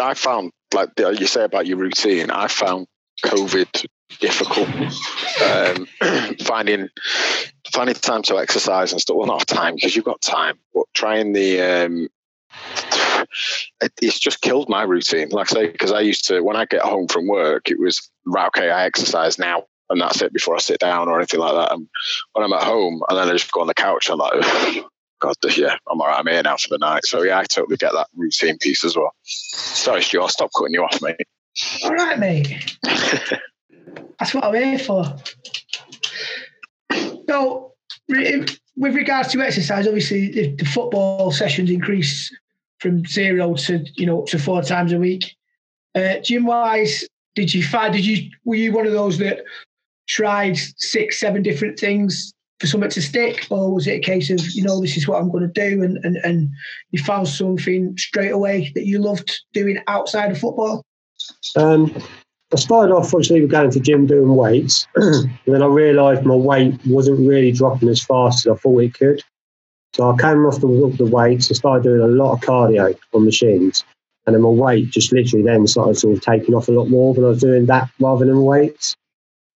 I 0.00 0.14
found, 0.14 0.52
like 0.72 0.90
you 0.98 1.26
say 1.26 1.44
about 1.44 1.66
your 1.66 1.78
routine, 1.78 2.30
I 2.30 2.48
found 2.48 2.86
COVID 3.24 3.86
difficult. 4.20 4.68
Um, 5.42 5.86
finding 6.44 6.88
finding 7.72 7.94
time 7.94 8.22
to 8.22 8.38
exercise 8.38 8.92
and 8.92 9.00
stuff. 9.00 9.16
Well, 9.16 9.26
not 9.26 9.46
time 9.46 9.74
because 9.76 9.96
you've 9.96 10.04
got 10.04 10.20
time, 10.20 10.58
but 10.74 10.84
trying 10.94 11.32
the 11.32 11.60
um, 11.60 12.08
it, 13.80 13.92
it's 14.00 14.18
just 14.18 14.40
killed 14.40 14.68
my 14.68 14.82
routine. 14.82 15.30
Like 15.30 15.52
I 15.52 15.54
say, 15.54 15.66
because 15.68 15.92
I 15.92 16.00
used 16.00 16.26
to 16.28 16.40
when 16.40 16.56
I 16.56 16.64
get 16.64 16.82
home 16.82 17.08
from 17.08 17.28
work, 17.28 17.70
it 17.70 17.78
was 17.78 18.10
right. 18.26 18.46
Okay, 18.48 18.70
I 18.70 18.84
exercise 18.84 19.38
now, 19.38 19.64
and 19.90 20.00
that's 20.00 20.22
it 20.22 20.32
before 20.32 20.54
I 20.54 20.58
sit 20.58 20.80
down 20.80 21.08
or 21.08 21.18
anything 21.18 21.40
like 21.40 21.54
that. 21.54 21.72
And 21.72 21.88
when 22.32 22.44
I'm 22.44 22.52
at 22.52 22.62
home, 22.64 23.02
and 23.08 23.18
then 23.18 23.28
I 23.28 23.32
just 23.32 23.52
go 23.52 23.60
on 23.60 23.66
the 23.66 23.74
couch, 23.74 24.10
I'm 24.10 24.18
like. 24.18 24.84
God, 25.20 25.36
yeah, 25.56 25.76
I'm 25.88 26.00
all 26.00 26.08
right. 26.08 26.18
I'm 26.18 26.26
here 26.26 26.42
now 26.42 26.56
for 26.56 26.66
the 26.68 26.78
night. 26.78 27.04
So, 27.04 27.22
yeah, 27.22 27.38
I 27.38 27.44
totally 27.44 27.76
get 27.76 27.92
that 27.92 28.08
routine 28.16 28.58
piece 28.58 28.84
as 28.84 28.96
well. 28.96 29.14
Sorry, 29.22 30.02
Stuart, 30.02 30.32
stop 30.32 30.50
cutting 30.58 30.74
you 30.74 30.82
off, 30.82 31.00
mate. 31.00 31.14
All 31.84 31.94
right, 31.94 32.18
mate. 32.18 32.76
That's 34.18 34.34
what 34.34 34.42
I'm 34.42 34.54
here 34.54 34.80
for. 34.80 35.04
So, 37.28 37.74
with 38.08 38.94
regards 38.94 39.30
to 39.32 39.40
exercise, 39.40 39.86
obviously 39.86 40.54
the 40.56 40.64
football 40.64 41.30
sessions 41.30 41.70
increase 41.70 42.34
from 42.82 43.06
zero 43.06 43.54
to 43.54 43.84
you 43.94 44.04
know 44.04 44.22
up 44.22 44.26
to 44.26 44.38
four 44.38 44.60
times 44.62 44.92
a 44.92 44.98
week. 44.98 45.36
Uh, 45.94 46.18
gym 46.18 46.44
wise, 46.44 47.06
did 47.36 47.54
you 47.54 47.62
find? 47.62 47.94
Did 47.94 48.04
you 48.04 48.30
were 48.44 48.56
you 48.56 48.72
one 48.72 48.86
of 48.86 48.92
those 48.92 49.18
that 49.18 49.44
tried 50.08 50.58
six, 50.76 51.20
seven 51.20 51.42
different 51.42 51.78
things 51.78 52.34
for 52.58 52.66
something 52.66 52.90
to 52.90 53.00
stick, 53.00 53.46
or 53.50 53.72
was 53.72 53.86
it 53.86 53.92
a 53.92 54.00
case 54.00 54.30
of 54.30 54.40
you 54.50 54.62
know 54.62 54.80
this 54.80 54.96
is 54.96 55.06
what 55.06 55.20
I'm 55.20 55.30
going 55.30 55.50
to 55.50 55.60
do, 55.70 55.82
and 55.82 55.98
and 56.04 56.16
and 56.16 56.50
you 56.90 57.02
found 57.02 57.28
something 57.28 57.96
straight 57.96 58.32
away 58.32 58.72
that 58.74 58.86
you 58.86 58.98
loved 58.98 59.32
doing 59.52 59.78
outside 59.86 60.32
of 60.32 60.38
football? 60.38 60.82
Um, 61.56 61.94
I 62.52 62.56
started 62.56 62.92
off 62.92 63.14
obviously 63.14 63.40
with 63.40 63.50
going 63.50 63.70
to 63.70 63.80
gym 63.80 64.06
doing 64.06 64.34
weights, 64.34 64.86
and 64.96 65.30
then 65.46 65.62
I 65.62 65.66
realised 65.66 66.24
my 66.24 66.34
weight 66.34 66.74
wasn't 66.84 67.26
really 67.26 67.52
dropping 67.52 67.88
as 67.88 68.02
fast 68.02 68.44
as 68.44 68.52
I 68.52 68.56
thought 68.56 68.82
it 68.82 68.94
could. 68.94 69.22
So 69.94 70.10
I 70.10 70.16
came 70.16 70.46
off 70.46 70.60
the, 70.60 70.94
the 70.96 71.06
weights 71.06 71.48
and 71.48 71.56
started 71.56 71.84
doing 71.84 72.00
a 72.00 72.06
lot 72.06 72.32
of 72.32 72.40
cardio 72.40 72.96
on 73.12 73.24
machines, 73.24 73.84
and 74.26 74.34
then 74.34 74.42
my 74.42 74.48
weight 74.48 74.90
just 74.90 75.12
literally 75.12 75.44
then 75.44 75.66
started 75.66 75.96
sort 75.96 76.16
of 76.16 76.22
taking 76.22 76.54
off 76.54 76.68
a 76.68 76.72
lot 76.72 76.86
more 76.86 77.12
when 77.12 77.24
I 77.24 77.28
was 77.28 77.40
doing 77.40 77.66
that 77.66 77.90
rather 78.00 78.24
than 78.24 78.42
weights. 78.42 78.96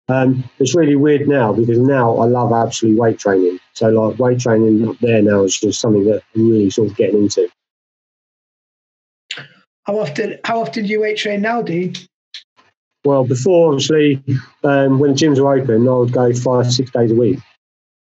Um, 0.09 0.43
it's 0.59 0.75
really 0.75 0.95
weird 0.95 1.27
now 1.27 1.53
because 1.53 1.77
now 1.79 2.17
I 2.17 2.25
love 2.25 2.51
absolute 2.51 2.97
weight 2.97 3.19
training. 3.19 3.59
So 3.73 3.87
like 3.89 4.19
weight 4.19 4.39
training 4.39 4.87
up 4.87 4.97
there 4.99 5.21
now 5.21 5.43
is 5.43 5.57
just 5.57 5.79
something 5.79 6.05
that 6.05 6.23
I'm 6.35 6.49
really 6.49 6.69
sort 6.69 6.89
of 6.89 6.97
getting 6.97 7.23
into. 7.23 7.49
How 9.83 9.99
often? 9.99 10.39
How 10.43 10.61
often 10.61 10.85
do 10.85 10.89
you 10.89 11.01
weight 11.01 11.17
train 11.17 11.41
now, 11.41 11.61
Dean? 11.61 11.95
Well, 13.05 13.25
before 13.25 13.73
obviously, 13.73 14.23
um, 14.63 14.99
when 14.99 15.11
the 15.11 15.15
gyms 15.15 15.39
were 15.39 15.53
open, 15.53 15.87
I 15.87 15.91
would 15.91 16.13
go 16.13 16.33
five, 16.33 16.71
six 16.71 16.89
days 16.91 17.11
a 17.11 17.15
week. 17.15 17.39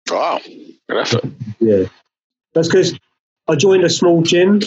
Wow, 0.09 0.41
good 0.89 0.99
effort. 0.99 1.25
Yeah, 1.59 1.87
that's 2.55 2.69
because 2.69 2.99
I 3.49 3.57
joined 3.57 3.85
a 3.85 3.91
small 3.91 4.23
gym, 4.23 4.61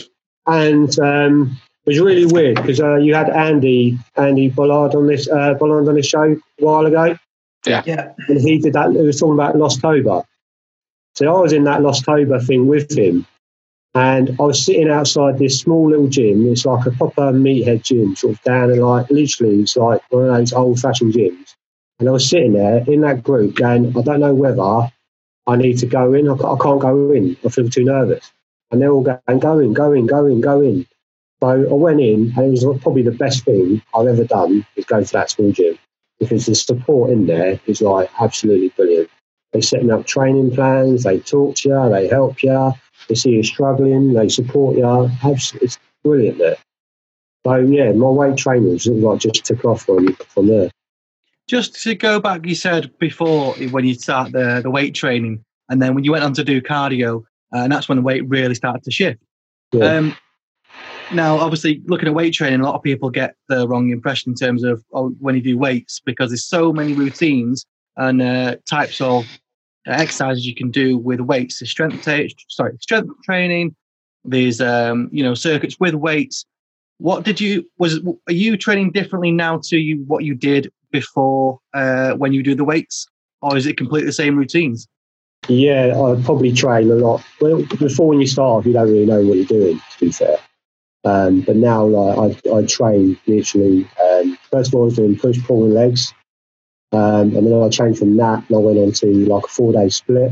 and 0.46 1.00
um, 1.00 1.58
it 1.86 1.92
was 1.92 2.00
really 2.00 2.26
weird 2.26 2.56
because 2.56 2.80
uh, 2.80 2.96
you 2.96 3.16
had 3.16 3.30
Andy, 3.30 3.98
Andy 4.16 4.50
Bollard 4.50 4.94
on 4.94 5.08
this, 5.08 5.28
uh, 5.30 5.54
Bollard 5.56 5.88
on 5.88 5.96
this 5.96 6.08
show 6.08 6.24
a 6.24 6.38
while 6.58 6.86
ago. 6.86 7.18
Yeah, 7.66 7.84
yeah, 7.86 8.14
and 8.28 8.40
he 8.40 8.60
did 8.60 8.74
that. 8.74 8.92
He 8.92 8.98
was 8.98 9.20
talking 9.20 9.34
about 9.34 9.58
Lost 9.58 9.82
Tober. 9.82 10.24
So 11.16 11.36
I 11.36 11.42
was 11.42 11.54
in 11.54 11.64
that 11.64 11.82
Lost 11.82 12.06
Tober 12.06 12.40
thing 12.40 12.68
with 12.68 12.96
him, 12.96 13.26
and 13.96 14.36
I 14.40 14.44
was 14.44 14.64
sitting 14.64 14.90
outside 14.90 15.40
this 15.40 15.60
small 15.60 15.90
little 15.90 16.08
gym. 16.08 16.46
It's 16.46 16.66
like 16.66 16.86
a 16.86 16.92
proper 16.92 17.32
meathead 17.32 17.84
gym, 17.84 18.16
sort 18.16 18.36
of 18.36 18.42
down 18.44 18.70
and 18.70 18.82
like 18.82 19.10
literally, 19.10 19.62
it's 19.62 19.76
like 19.76 20.02
one 20.12 20.30
of 20.30 20.36
those 20.36 20.54
old 20.54 20.80
fashioned 20.80 21.14
gyms. 21.14 21.56
And 22.00 22.08
I 22.08 22.12
was 22.12 22.30
sitting 22.30 22.54
there 22.54 22.84
in 22.88 23.02
that 23.02 23.24
group 23.24 23.56
going, 23.56 23.98
I 23.98 24.02
don't 24.02 24.20
know 24.20 24.36
whether 24.36 24.92
I 25.48 25.56
need 25.56 25.78
to 25.80 25.86
go 25.86 26.14
in. 26.14 26.30
I 26.30 26.34
I 26.34 26.58
can't 26.62 26.82
go 26.82 27.12
in. 27.12 27.38
I 27.46 27.50
feel 27.50 27.70
too 27.70 27.84
nervous. 27.86 28.32
And 28.72 28.82
they're 28.82 28.92
all 28.92 29.02
going, 29.02 29.40
go 29.40 29.60
in, 29.60 29.74
go 29.74 29.94
in, 29.94 30.06
go 30.08 30.26
in, 30.26 30.42
go 30.42 30.62
in. 30.62 30.86
So 31.42 31.48
I 31.48 31.74
went 31.74 32.02
in, 32.02 32.34
and 32.36 32.46
it 32.46 32.66
was 32.66 32.82
probably 32.82 33.04
the 33.04 33.12
best 33.12 33.46
thing 33.46 33.82
I've 33.96 34.08
ever 34.08 34.26
done 34.26 34.66
is 34.76 34.86
go 34.86 35.04
to 35.04 35.14
that 35.14 35.30
small 35.30 35.52
gym 35.52 35.78
because 36.20 36.48
the 36.48 36.56
support 36.56 37.12
in 37.12 37.28
there 37.28 37.60
is 37.68 37.82
like 37.82 38.10
absolutely 38.20 38.70
brilliant. 38.70 39.10
They're 39.54 39.62
setting 39.62 39.92
up 39.92 40.06
training 40.06 40.52
plans, 40.52 41.04
they 41.04 41.20
talk 41.20 41.56
to 41.58 41.70
you, 41.70 41.90
they 41.90 42.08
help 42.08 42.44
you, 42.44 42.74
they 43.08 43.16
see 43.16 43.32
you 43.32 43.44
struggling, 43.44 44.14
they 44.14 44.28
support 44.28 44.78
you. 44.78 45.10
It's 45.62 45.80
brilliant 46.04 46.40
there. 46.40 46.58
So 47.46 47.56
yeah, 47.56 47.92
my 47.94 48.10
weight 48.10 48.36
training 48.38 48.72
was 48.72 48.88
like 48.88 49.20
just 49.20 49.46
took 49.46 49.64
off 49.64 49.84
from 49.84 50.14
from 50.16 50.48
there. 50.48 50.70
Just 51.48 51.82
to 51.84 51.96
go 51.96 52.20
back, 52.20 52.46
you 52.46 52.56
said 52.56 52.92
before 53.00 53.54
when 53.72 53.86
you 53.86 53.94
start 53.94 54.34
the, 54.34 54.60
the 54.62 54.70
weight 54.70 54.94
training, 54.94 55.44
and 55.70 55.82
then 55.82 55.96
when 55.96 56.04
you 56.04 56.12
went 56.12 56.24
on 56.24 56.34
to 56.34 56.44
do 56.44 56.62
cardio, 56.62 57.24
uh, 57.54 57.60
and 57.60 57.72
that's 57.72 57.88
when 57.88 57.98
the 57.98 58.02
weight 58.02 58.28
really 58.28 58.56
started 58.56 58.84
to 58.84 58.92
shift. 58.92 59.22
Yeah. 59.72 59.98
Um, 59.98 60.18
now, 61.14 61.38
obviously, 61.38 61.82
looking 61.86 62.10
at 62.10 62.14
weight 62.14 62.34
training, 62.34 62.60
a 62.60 62.64
lot 62.64 62.76
of 62.76 62.84
people 62.84 63.10
get 63.10 63.36
the 63.48 63.68
wrong 63.68 63.90
impression 63.92 64.32
in 64.32 64.36
terms 64.36 64.64
of 64.64 64.84
oh, 64.94 65.10
when 65.20 65.36
you 65.36 65.42
do 65.42 65.58
weights 65.58 66.02
because 66.06 66.32
there's 66.32 66.46
so 66.46 66.74
many 66.74 66.94
routines 66.94 67.66
and 67.96 68.22
uh, 68.22 68.58
types 68.66 69.00
of 69.00 69.26
exercises 69.86 70.46
you 70.46 70.54
can 70.54 70.70
do 70.70 70.98
with 70.98 71.22
weights. 71.22 71.60
There's 71.60 71.72
strength, 71.72 72.04
ta- 72.04 72.28
sorry, 72.50 72.78
strength 72.82 73.10
training. 73.24 73.76
There's 74.26 74.60
um, 74.60 75.10
you 75.12 75.24
know 75.24 75.34
circuits 75.34 75.80
with 75.80 75.94
weights. 75.94 76.46
What 76.98 77.24
did 77.24 77.40
you 77.40 77.70
was 77.78 78.00
are 78.28 78.34
you 78.34 78.58
training 78.58 78.92
differently 78.92 79.32
now 79.32 79.62
to 79.66 79.78
you 79.78 80.04
what 80.08 80.26
you 80.26 80.36
did 80.36 80.72
before 81.00 81.60
uh, 81.74 82.12
when 82.14 82.34
you 82.34 82.44
do 82.44 82.56
the 82.56 82.64
weights, 82.64 83.08
or 83.42 83.58
is 83.58 83.66
it 83.66 83.78
completely 83.78 84.08
the 84.08 84.14
same 84.14 84.38
routines? 84.38 84.88
Yeah, 85.48 85.94
I 85.96 86.22
probably 86.24 86.52
train 86.52 86.92
a 86.92 86.96
lot. 86.96 87.24
Well, 87.40 87.64
before 87.80 88.10
when 88.10 88.20
you 88.20 88.28
start 88.28 88.60
off, 88.60 88.66
you 88.66 88.74
don't 88.74 88.92
really 88.92 89.06
know 89.06 89.24
what 89.26 89.38
you're 89.38 89.46
doing. 89.46 89.78
To 89.78 90.06
be 90.06 90.12
fair, 90.12 90.38
um, 91.04 91.42
but 91.42 91.56
now 91.56 91.86
like 91.86 92.40
I, 92.46 92.56
I 92.56 92.66
train 92.66 93.18
literally. 93.28 93.88
Um, 94.02 94.38
first 94.52 94.70
of 94.70 94.76
all, 94.76 94.84
I 94.84 94.86
was 94.86 94.96
doing 94.96 95.18
push, 95.18 95.42
pull, 95.44 95.66
and 95.66 95.74
legs, 95.74 96.14
um, 96.92 97.36
and 97.36 97.46
then 97.46 97.62
I 97.62 97.70
changed 97.70 98.00
from 98.00 98.18
that, 98.18 98.44
and 98.48 98.58
I 98.58 98.60
went 98.60 98.80
on 98.80 98.92
to 98.94 99.08
like 99.26 99.46
a 99.46 99.48
four 99.48 99.74
day 99.74 99.90
split. 99.90 100.32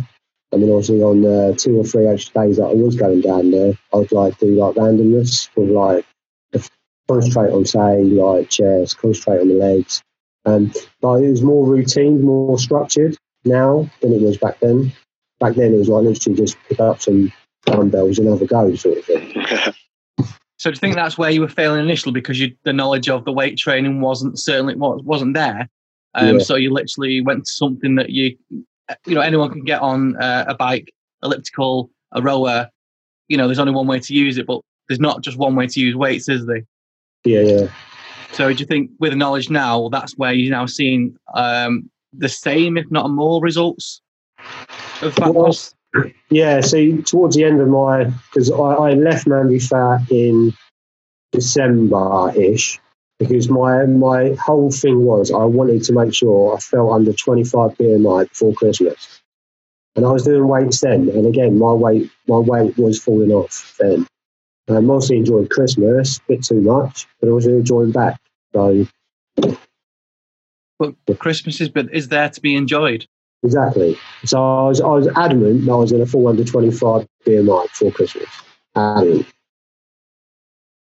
And 0.51 0.63
then 0.63 0.69
obviously 0.69 1.01
on 1.01 1.25
uh, 1.25 1.53
two 1.57 1.77
or 1.77 1.83
three 1.83 2.07
extra 2.07 2.45
days 2.45 2.57
that 2.57 2.67
I 2.67 2.73
was 2.73 2.95
going 2.95 3.19
down 3.21 3.51
there, 3.51 3.73
I 3.93 3.97
would 3.97 4.11
like 4.11 4.37
do 4.37 4.55
like 4.55 4.75
randomness 4.75 5.49
with 5.55 5.69
like 5.69 6.05
concentrate 7.07 7.51
on 7.51 7.65
say 7.65 8.03
like 8.03 8.49
chairs, 8.49 8.93
concentrate 8.93 9.41
on 9.41 9.49
the 9.49 9.55
legs. 9.55 10.01
Um, 10.45 10.71
but 11.01 11.15
it 11.23 11.29
was 11.29 11.41
more 11.41 11.65
routine, 11.65 12.23
more 12.23 12.57
structured 12.59 13.17
now 13.43 13.89
than 14.01 14.13
it 14.13 14.21
was 14.21 14.37
back 14.37 14.59
then. 14.59 14.91
Back 15.39 15.55
then 15.55 15.73
it 15.73 15.77
was 15.77 15.89
like 15.89 16.03
literally 16.03 16.37
just 16.37 16.57
pick 16.69 16.79
up 16.79 17.01
some 17.01 17.31
dumbbells 17.65 18.19
and 18.19 18.27
have 18.27 18.41
a 18.41 18.45
go 18.45 18.73
sort 18.75 18.99
of 18.99 19.05
thing. 19.05 19.73
So 20.57 20.71
do 20.71 20.75
you 20.75 20.79
think 20.79 20.95
that's 20.95 21.17
where 21.17 21.29
you 21.29 21.41
were 21.41 21.49
failing 21.49 21.81
initially 21.81 22.13
because 22.13 22.39
you, 22.39 22.55
the 22.63 22.73
knowledge 22.73 23.09
of 23.09 23.25
the 23.25 23.31
weight 23.31 23.57
training 23.57 24.01
wasn't 24.01 24.39
certainly 24.39 24.73
wasn't 24.75 25.35
there? 25.35 25.69
Um, 26.15 26.37
Yeah. 26.37 26.43
So 26.43 26.55
you 26.55 26.71
literally 26.71 27.21
went 27.21 27.45
to 27.45 27.51
something 27.51 27.95
that 27.95 28.09
you, 28.09 28.37
you 29.05 29.13
know, 29.13 29.21
anyone 29.21 29.51
can 29.51 29.63
get 29.63 29.81
on 29.81 30.15
uh, 30.15 30.45
a 30.47 30.55
bike, 30.55 30.93
elliptical, 31.21 31.91
a 32.13 32.21
rower. 32.21 32.69
You 33.27 33.37
know, 33.37 33.47
there's 33.47 33.59
only 33.59 33.73
one 33.73 33.85
way 33.85 33.99
to 33.99 34.13
use 34.13 34.37
it, 34.37 34.47
but 34.47 34.61
there's 34.87 34.99
not 34.99 35.21
just 35.21 35.37
one 35.37 35.55
way 35.55 35.67
to 35.67 35.79
use 35.79 35.95
weights, 35.95 36.29
is 36.29 36.45
there? 36.45 36.63
Yeah, 37.25 37.41
yeah. 37.41 37.67
So 38.33 38.51
do 38.51 38.59
you 38.59 38.65
think 38.65 38.91
with 38.99 39.11
the 39.11 39.17
knowledge 39.17 39.49
now, 39.49 39.89
that's 39.89 40.17
where 40.17 40.33
you're 40.33 40.51
now 40.51 40.65
seeing 40.65 41.17
um, 41.33 41.89
the 42.13 42.29
same, 42.29 42.77
if 42.77 42.89
not 42.91 43.09
more, 43.09 43.41
results 43.41 44.01
of 45.01 45.13
fat 45.13 45.33
Well, 45.33 45.45
loss? 45.45 45.73
Yeah, 46.29 46.61
So 46.61 46.97
towards 46.97 47.35
the 47.35 47.43
end 47.43 47.61
of 47.61 47.69
my, 47.69 48.05
because 48.05 48.51
I, 48.51 48.57
I 48.57 48.93
left 48.93 49.27
Man 49.27 49.47
v 49.47 49.59
Fat 49.59 50.01
in 50.11 50.53
December 51.31 52.33
ish, 52.35 52.79
because 53.19 53.49
my 53.49 53.85
my 53.85 54.33
whole 54.33 54.71
thing 54.71 55.05
was 55.05 55.31
I 55.31 55.43
wanted 55.45 55.83
to 55.83 55.93
make 55.93 56.13
sure 56.13 56.55
I 56.55 56.59
felt 56.59 56.91
under 56.91 57.13
25 57.13 57.77
BMI 57.77 58.29
before 58.29 58.53
Christmas. 58.53 59.21
And 59.95 60.05
I 60.05 60.11
was 60.11 60.23
doing 60.23 60.47
weights 60.49 60.81
then, 60.81 61.07
and 61.09 61.25
again, 61.25 61.57
my 61.57 61.71
weight 61.71 62.11
my 62.27 62.37
weight 62.37 62.77
was 62.77 63.01
falling 63.01 63.31
off 63.31 63.75
then. 63.79 64.05
I 64.67 64.79
mostly 64.79 65.17
enjoyed 65.17 65.49
Christmas, 65.49 66.17
a 66.17 66.21
bit 66.27 66.43
too 66.43 66.61
much, 66.61 67.07
but 67.19 67.29
I 67.29 67.31
was 67.31 67.45
enjoying 67.45 67.91
back. 67.91 68.19
So 68.53 68.87
But 70.79 71.19
Christmas 71.19 71.61
is, 71.61 71.69
but 71.69 71.93
is 71.93 72.07
there 72.07 72.29
to 72.29 72.41
be 72.41 72.55
enjoyed. 72.55 73.05
exactly. 73.43 73.97
So 74.25 74.37
I 74.37 74.67
was 74.67 74.81
I 74.81 74.87
was 74.87 75.07
adamant 75.15 75.65
that 75.65 75.71
I 75.71 75.75
was 75.75 75.91
in 75.91 76.01
a 76.01 76.05
fall 76.05 76.27
under 76.27 76.43
25 76.43 77.07
BMI 77.25 77.63
before 77.69 77.91
Christmas. 77.91 78.29
Adamant. 78.75 79.27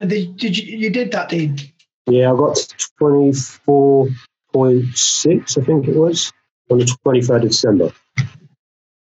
And 0.01 0.11
did, 0.11 0.37
did 0.37 0.59
you, 0.59 0.77
you 0.79 0.91
did 0.91 1.13
that, 1.13 1.29
Dean? 1.29 1.59
Yeah, 2.07 2.33
I 2.33 2.37
got 2.37 2.59
twenty 2.99 3.33
four 3.33 4.09
point 4.53 4.97
six, 4.97 5.57
I 5.57 5.63
think 5.63 5.89
it 5.89 5.97
was, 5.97 6.33
on 6.71 6.79
the 6.79 6.97
twenty 7.03 7.23
third 7.23 7.45
of 7.45 7.51
December. 7.51 7.93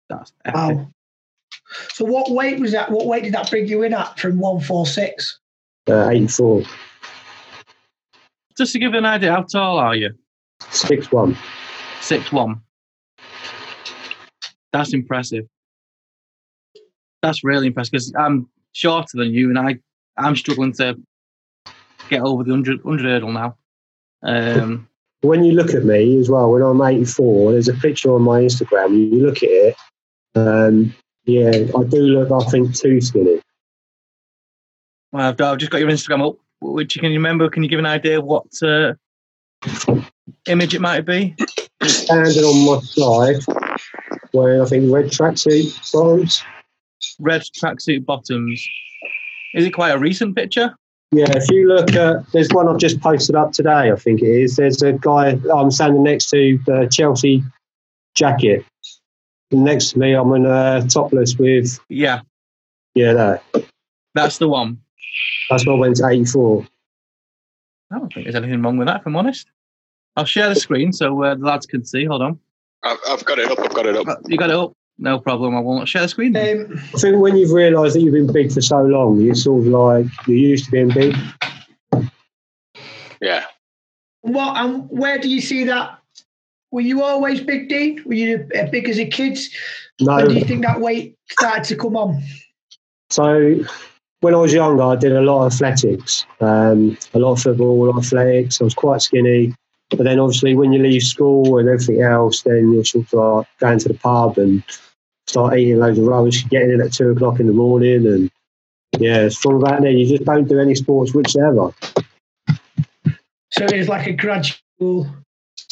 That's 0.10 0.32
Wow. 0.54 0.90
So 1.94 2.06
what 2.06 2.32
weight 2.32 2.60
was 2.60 2.72
that? 2.72 2.92
What 2.92 3.06
weight 3.06 3.24
did 3.24 3.34
that 3.34 3.50
bring 3.50 3.68
you 3.68 3.84
in 3.84 3.94
at 3.94 4.20
from 4.20 4.40
one 4.40 4.60
four 4.62 4.86
six? 4.86 5.40
Uh, 5.90 6.10
eighty 6.10 6.28
four, 6.28 6.64
Just 8.58 8.74
to 8.74 8.80
give 8.80 8.92
you 8.94 8.98
an 8.98 9.06
idea, 9.06 9.32
how 9.32 9.44
tall 9.44 9.78
are 9.78 9.96
you? 9.96 10.12
six 10.70 11.12
one. 11.12 11.38
Six 12.02 12.32
one. 12.32 12.62
That's 14.74 14.94
impressive. 14.94 15.46
That's 17.24 17.44
really 17.44 17.68
impressive 17.68 17.92
because 17.92 18.14
I'm 18.18 18.50
shorter 18.74 19.18
than 19.18 19.34
you, 19.34 19.50
and 19.50 19.58
I 19.58 19.78
I'm 20.18 20.36
struggling 20.36 20.74
to 20.74 20.98
get 22.10 22.22
over 22.22 22.44
the 22.44 22.52
100, 22.52 22.84
100 22.84 23.06
hurdle 23.10 23.32
now. 23.32 23.56
Um, 24.24 24.88
When 25.22 25.44
you 25.44 25.52
look 25.54 25.74
at 25.74 25.84
me 25.84 26.18
as 26.20 26.30
well, 26.30 26.52
when 26.52 26.62
I'm 26.62 26.82
eighty 26.82 27.06
four, 27.06 27.52
there's 27.52 27.68
a 27.68 27.74
picture 27.74 28.14
on 28.14 28.22
my 28.24 28.42
Instagram. 28.42 29.12
You 29.12 29.26
look 29.26 29.38
at 29.38 29.50
it, 29.50 29.76
um, 30.36 30.94
yeah, 31.28 31.50
I 31.50 31.84
do 31.84 31.98
look, 31.98 32.32
I 32.32 32.50
think, 32.50 32.74
too 32.74 33.02
skinny. 33.02 33.42
well, 35.12 35.30
I've, 35.30 35.40
I've 35.42 35.58
just 35.58 35.72
got 35.72 35.80
your 35.80 35.90
Instagram 35.90 36.28
up. 36.28 36.38
Which 36.60 36.96
you 36.96 37.02
can 37.02 37.12
you 37.12 37.20
remember? 37.20 37.50
Can 37.50 37.62
you 37.62 37.70
give 37.70 37.78
an 37.78 37.86
idea 37.86 38.18
of 38.18 38.26
what 38.26 38.46
uh, 38.64 38.94
image 40.48 40.74
it 40.74 40.82
might 40.82 41.06
be? 41.06 41.36
Standing 41.84 42.44
on 42.44 42.66
my 42.66 42.82
side, 42.82 43.44
wearing 44.34 44.62
I 44.62 44.66
think 44.66 44.92
red 44.92 45.06
tracksuit 45.06 45.94
bottoms. 45.94 46.44
Red 47.20 47.42
tracksuit 47.42 48.06
bottoms. 48.06 48.68
Is 49.54 49.66
it 49.66 49.72
quite 49.72 49.92
a 49.92 50.00
recent 50.00 50.36
picture? 50.36 50.76
Yeah, 51.12 51.28
if 51.30 51.50
you 51.52 51.68
look 51.68 51.94
at, 51.94 52.30
there's 52.32 52.50
one 52.52 52.68
I've 52.68 52.80
just 52.80 53.00
posted 53.00 53.36
up 53.36 53.52
today, 53.52 53.92
I 53.92 53.96
think 53.96 54.22
it 54.22 54.28
is. 54.28 54.56
There's 54.56 54.82
a 54.82 54.94
guy 54.94 55.40
I'm 55.54 55.72
standing 55.72 56.04
next 56.04 56.30
to 56.32 56.60
the 56.66 56.90
Chelsea 56.92 57.44
jacket. 58.16 58.66
Next 59.52 59.92
to 59.92 60.00
me, 60.00 60.14
I'm 60.14 60.32
in 60.34 60.46
uh, 60.46 60.82
topless 60.88 61.38
with 61.38 61.80
Yeah, 61.90 62.20
yeah, 62.96 63.14
that. 63.14 63.44
that's 64.14 64.38
the 64.40 64.48
one. 64.50 64.82
That's 65.50 65.66
what 65.66 65.78
went 65.78 65.96
to 65.98 66.08
84. 66.08 66.68
I 67.92 68.00
don't 68.00 68.14
think 68.14 68.26
there's 68.26 68.36
anything 68.36 68.62
wrong 68.62 68.78
with 68.78 68.88
that, 68.88 69.02
if 69.02 69.08
I'm 69.08 69.16
honest. 69.16 69.48
I'll 70.18 70.26
share 70.26 70.50
the 70.50 70.56
screen 70.56 70.92
so 70.92 71.24
uh, 71.24 71.36
the 71.36 71.46
lads 71.46 71.66
can 71.66 71.86
see. 71.86 72.04
Hold 72.04 72.22
on. 72.22 72.40
I've, 72.84 72.98
I've 73.08 73.24
got 73.24 73.40
it 73.40 73.50
up. 73.50 73.60
I've 73.60 73.74
got 73.74 73.86
it 73.86 73.96
up. 73.96 74.08
You 74.28 74.38
got 74.38 74.50
it 74.50 74.56
up? 74.56 74.74
No 74.98 75.20
problem. 75.20 75.56
I 75.56 75.60
won't 75.60 75.88
share 75.88 76.02
the 76.02 76.08
screen. 76.10 76.36
Um, 76.36 76.74
I 76.94 76.98
think 76.98 77.22
when 77.22 77.38
you've 77.38 77.52
realised 77.52 77.96
that 77.96 78.02
you've 78.02 78.14
been 78.14 78.32
big 78.34 78.52
for 78.52 78.62
so 78.62 78.82
long, 78.82 79.22
you're 79.22 79.36
sort 79.36 79.62
of 79.62 79.68
like 79.68 80.08
you're 80.28 80.38
used 80.38 80.66
to 80.66 80.72
being 80.72 80.90
big. 80.90 81.16
Yeah. 83.22 83.46
what 84.22 84.58
and 84.58 84.90
where 84.90 85.18
do 85.20 85.30
you 85.30 85.40
see 85.42 85.64
that? 85.66 86.00
Were 86.72 86.82
you 86.82 87.04
always 87.04 87.42
big, 87.42 87.70
Dean? 87.70 88.04
Were 88.06 88.14
you 88.14 88.48
big 88.72 88.90
as 88.90 89.00
a 89.00 89.06
kid? 89.06 89.40
No, 90.02 90.18
When 90.18 90.28
do 90.28 90.34
you 90.36 90.46
think 90.46 90.64
that 90.64 90.82
weight 90.82 91.16
started 91.30 91.64
to 91.66 91.76
come 91.76 91.96
on? 91.96 92.22
So 93.10 93.56
when 94.20 94.34
I 94.34 94.38
was 94.38 94.54
younger, 94.54 94.84
I 94.84 94.96
did 94.96 95.14
a 95.14 95.22
lot 95.22 95.46
of 95.46 95.54
athletics, 95.54 96.26
um, 96.42 96.98
a 97.14 97.20
lot 97.20 97.34
of 97.34 97.42
football, 97.42 97.84
a 97.84 97.86
lot 97.86 97.98
of 97.98 98.06
athletics. 98.06 98.60
I 98.60 98.66
was 98.66 98.74
quite 98.74 99.02
skinny. 99.02 99.54
But 99.90 100.04
then 100.04 100.20
obviously 100.20 100.54
when 100.56 100.74
you 100.74 100.84
leave 100.84 101.04
school 101.04 101.58
and 101.58 101.70
everything 101.70 102.02
else, 102.02 102.42
then 102.42 102.74
you're 102.74 102.84
sort 102.84 103.06
of 103.06 103.14
like 103.14 103.48
going 103.60 103.80
to 103.80 103.88
the 103.88 103.94
pub 103.94 104.38
and 104.38 104.62
start 105.28 105.58
eating 105.58 105.80
loads 105.80 106.00
of 106.00 106.06
rubbish, 106.06 106.46
getting 106.50 106.72
in 106.72 106.82
at 106.82 106.92
two 106.92 107.12
o'clock 107.12 107.40
in 107.40 107.48
the 107.48 107.54
morning. 107.54 108.06
And 108.06 108.32
yeah, 109.00 109.30
from 109.30 109.56
about 109.56 109.82
then, 109.82 109.98
you 109.98 110.08
just 110.08 110.26
don't 110.26 110.48
do 110.48 110.60
any 110.60 110.76
sports 110.76 111.14
whatsoever. 111.14 111.74
So 113.52 113.64
it 113.66 113.78
was 113.78 113.88
like 113.88 114.08
a 114.08 114.14
gradual 114.14 115.08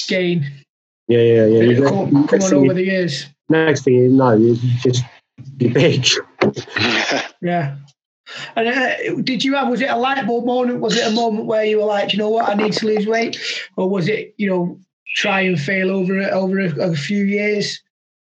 gain. 0.07 0.64
Yeah, 1.07 1.19
yeah, 1.19 1.45
yeah. 1.45 1.61
You 1.63 1.83
Come, 1.83 2.05
get- 2.05 2.11
come 2.29 2.39
next, 2.39 2.45
on 2.51 2.53
over 2.55 2.73
the 2.73 2.83
years. 2.83 3.25
next 3.49 3.83
thing 3.83 3.93
you 3.95 4.09
know, 4.09 4.31
you 4.35 4.55
just 4.81 5.03
you're 5.59 5.71
big. 5.73 6.05
Yeah. 7.41 7.75
And 8.55 8.67
uh, 8.67 9.21
did 9.21 9.43
you 9.43 9.53
have, 9.53 9.69
was 9.69 9.81
it 9.81 9.89
a 9.89 9.95
light 9.95 10.25
bulb 10.25 10.45
moment? 10.45 10.79
Was 10.79 10.97
it 10.97 11.07
a 11.07 11.11
moment 11.11 11.45
where 11.45 11.63
you 11.63 11.77
were 11.77 11.85
like, 11.85 12.11
you 12.11 12.17
know 12.17 12.29
what, 12.29 12.49
I 12.49 12.55
need 12.55 12.73
to 12.73 12.87
lose 12.87 13.05
weight? 13.05 13.37
Or 13.77 13.87
was 13.87 14.07
it, 14.07 14.33
you 14.37 14.49
know, 14.49 14.79
try 15.15 15.41
and 15.41 15.59
fail 15.59 15.91
over 15.91 16.17
it 16.19 16.31
over 16.33 16.59
a, 16.59 16.89
a 16.91 16.95
few 16.95 17.23
years? 17.23 17.81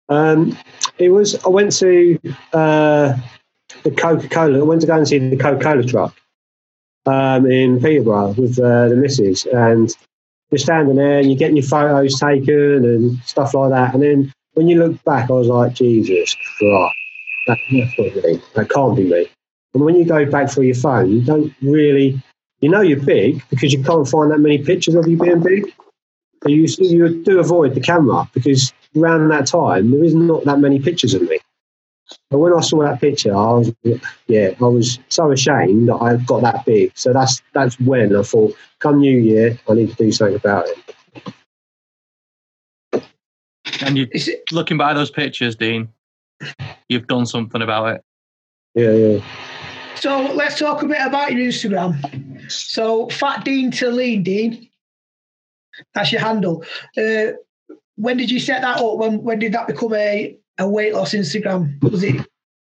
Um, 0.07 0.55
it 0.99 1.09
was. 1.09 1.43
I 1.43 1.49
went 1.49 1.71
to 1.77 2.19
uh, 2.53 3.17
the 3.83 3.91
Coca 3.91 4.29
Cola. 4.29 4.59
I 4.59 4.63
went 4.63 4.81
to 4.81 4.87
go 4.87 4.95
and 4.97 5.07
see 5.07 5.17
the 5.17 5.37
Coca 5.37 5.63
Cola 5.63 5.83
truck 5.83 6.15
um, 7.07 7.45
in 7.47 7.79
Peterborough 7.81 8.33
with 8.33 8.59
uh, 8.59 8.89
the 8.89 8.95
missus, 8.95 9.45
and 9.47 9.95
you're 10.51 10.59
standing 10.59 10.95
there 10.95 11.19
and 11.19 11.27
you're 11.27 11.37
getting 11.37 11.57
your 11.57 11.65
photos 11.65 12.19
taken 12.19 12.83
and 12.85 13.19
stuff 13.19 13.53
like 13.53 13.71
that. 13.71 13.93
And 13.93 14.03
then 14.03 14.33
when 14.53 14.67
you 14.67 14.79
look 14.79 15.03
back, 15.03 15.29
I 15.29 15.33
was 15.33 15.47
like, 15.47 15.73
Jesus 15.73 16.35
Christ, 16.57 16.95
that, 17.47 17.57
that's 17.77 17.99
not 17.99 18.23
me. 18.23 18.41
That 18.55 18.69
can't 18.69 18.95
be 18.95 19.03
me. 19.03 19.27
And 19.73 19.83
when 19.83 19.95
you 19.95 20.05
go 20.05 20.25
back 20.25 20.49
through 20.49 20.65
your 20.65 20.75
phone, 20.75 21.11
you 21.11 21.21
don't 21.21 21.53
really, 21.61 22.21
you 22.61 22.69
know, 22.69 22.81
you're 22.81 22.99
big 22.99 23.43
because 23.49 23.71
you 23.71 23.83
can't 23.83 24.07
find 24.07 24.31
that 24.31 24.39
many 24.39 24.57
pictures 24.57 24.95
of 24.95 25.07
you 25.07 25.17
being 25.17 25.41
big. 25.41 25.71
But 26.41 26.51
you 26.51 26.67
you 26.79 27.21
do 27.23 27.39
avoid 27.39 27.75
the 27.75 27.81
camera 27.81 28.29
because 28.33 28.73
around 28.95 29.27
that 29.27 29.45
time 29.45 29.91
there 29.91 30.03
is 30.03 30.15
not 30.15 30.45
that 30.45 30.59
many 30.59 30.79
pictures 30.79 31.13
of 31.13 31.21
me. 31.23 31.39
But 32.29 32.39
when 32.39 32.53
I 32.53 32.61
saw 32.61 32.81
that 32.83 33.01
picture, 33.01 33.35
I 33.35 33.53
was 33.53 33.73
yeah, 34.27 34.51
I 34.59 34.63
was 34.63 34.99
so 35.09 35.31
ashamed 35.31 35.89
that 35.89 35.95
I 35.95 36.17
got 36.17 36.41
that 36.41 36.65
big. 36.65 36.91
So 36.95 37.13
that's 37.13 37.41
that's 37.53 37.79
when 37.79 38.15
I 38.15 38.23
thought, 38.23 38.55
come 38.79 38.99
New 38.99 39.17
Year, 39.17 39.59
I 39.67 39.73
need 39.73 39.89
to 39.89 39.95
do 39.95 40.11
something 40.11 40.35
about 40.35 40.65
it. 40.67 40.95
And 43.81 43.97
you 43.97 44.07
Is 44.11 44.27
it, 44.27 44.43
looking 44.51 44.77
by 44.77 44.93
those 44.93 45.11
pictures, 45.11 45.55
Dean, 45.55 45.89
you've 46.89 47.07
done 47.07 47.25
something 47.25 47.61
about 47.61 47.95
it. 47.95 48.03
Yeah, 48.75 48.91
yeah. 48.91 49.23
so 49.95 50.21
let's 50.33 50.59
talk 50.59 50.83
a 50.83 50.87
bit 50.87 51.01
about 51.01 51.33
your 51.33 51.47
Instagram. 51.47 52.51
So 52.51 53.09
Fat 53.09 53.43
Dean 53.43 53.71
to 53.71 53.89
Lean 53.89 54.23
Dean, 54.23 54.69
that's 55.93 56.11
your 56.11 56.21
handle. 56.21 56.63
Uh, 56.97 57.33
when 57.95 58.17
did 58.17 58.31
you 58.31 58.39
set 58.39 58.61
that 58.61 58.77
up? 58.77 58.97
When 58.97 59.23
when 59.23 59.39
did 59.39 59.53
that 59.53 59.67
become 59.67 59.93
a, 59.93 60.37
a 60.59 60.69
weight 60.69 60.93
loss 60.93 61.13
Instagram? 61.13 61.81
Was 61.81 62.03
it 62.03 62.25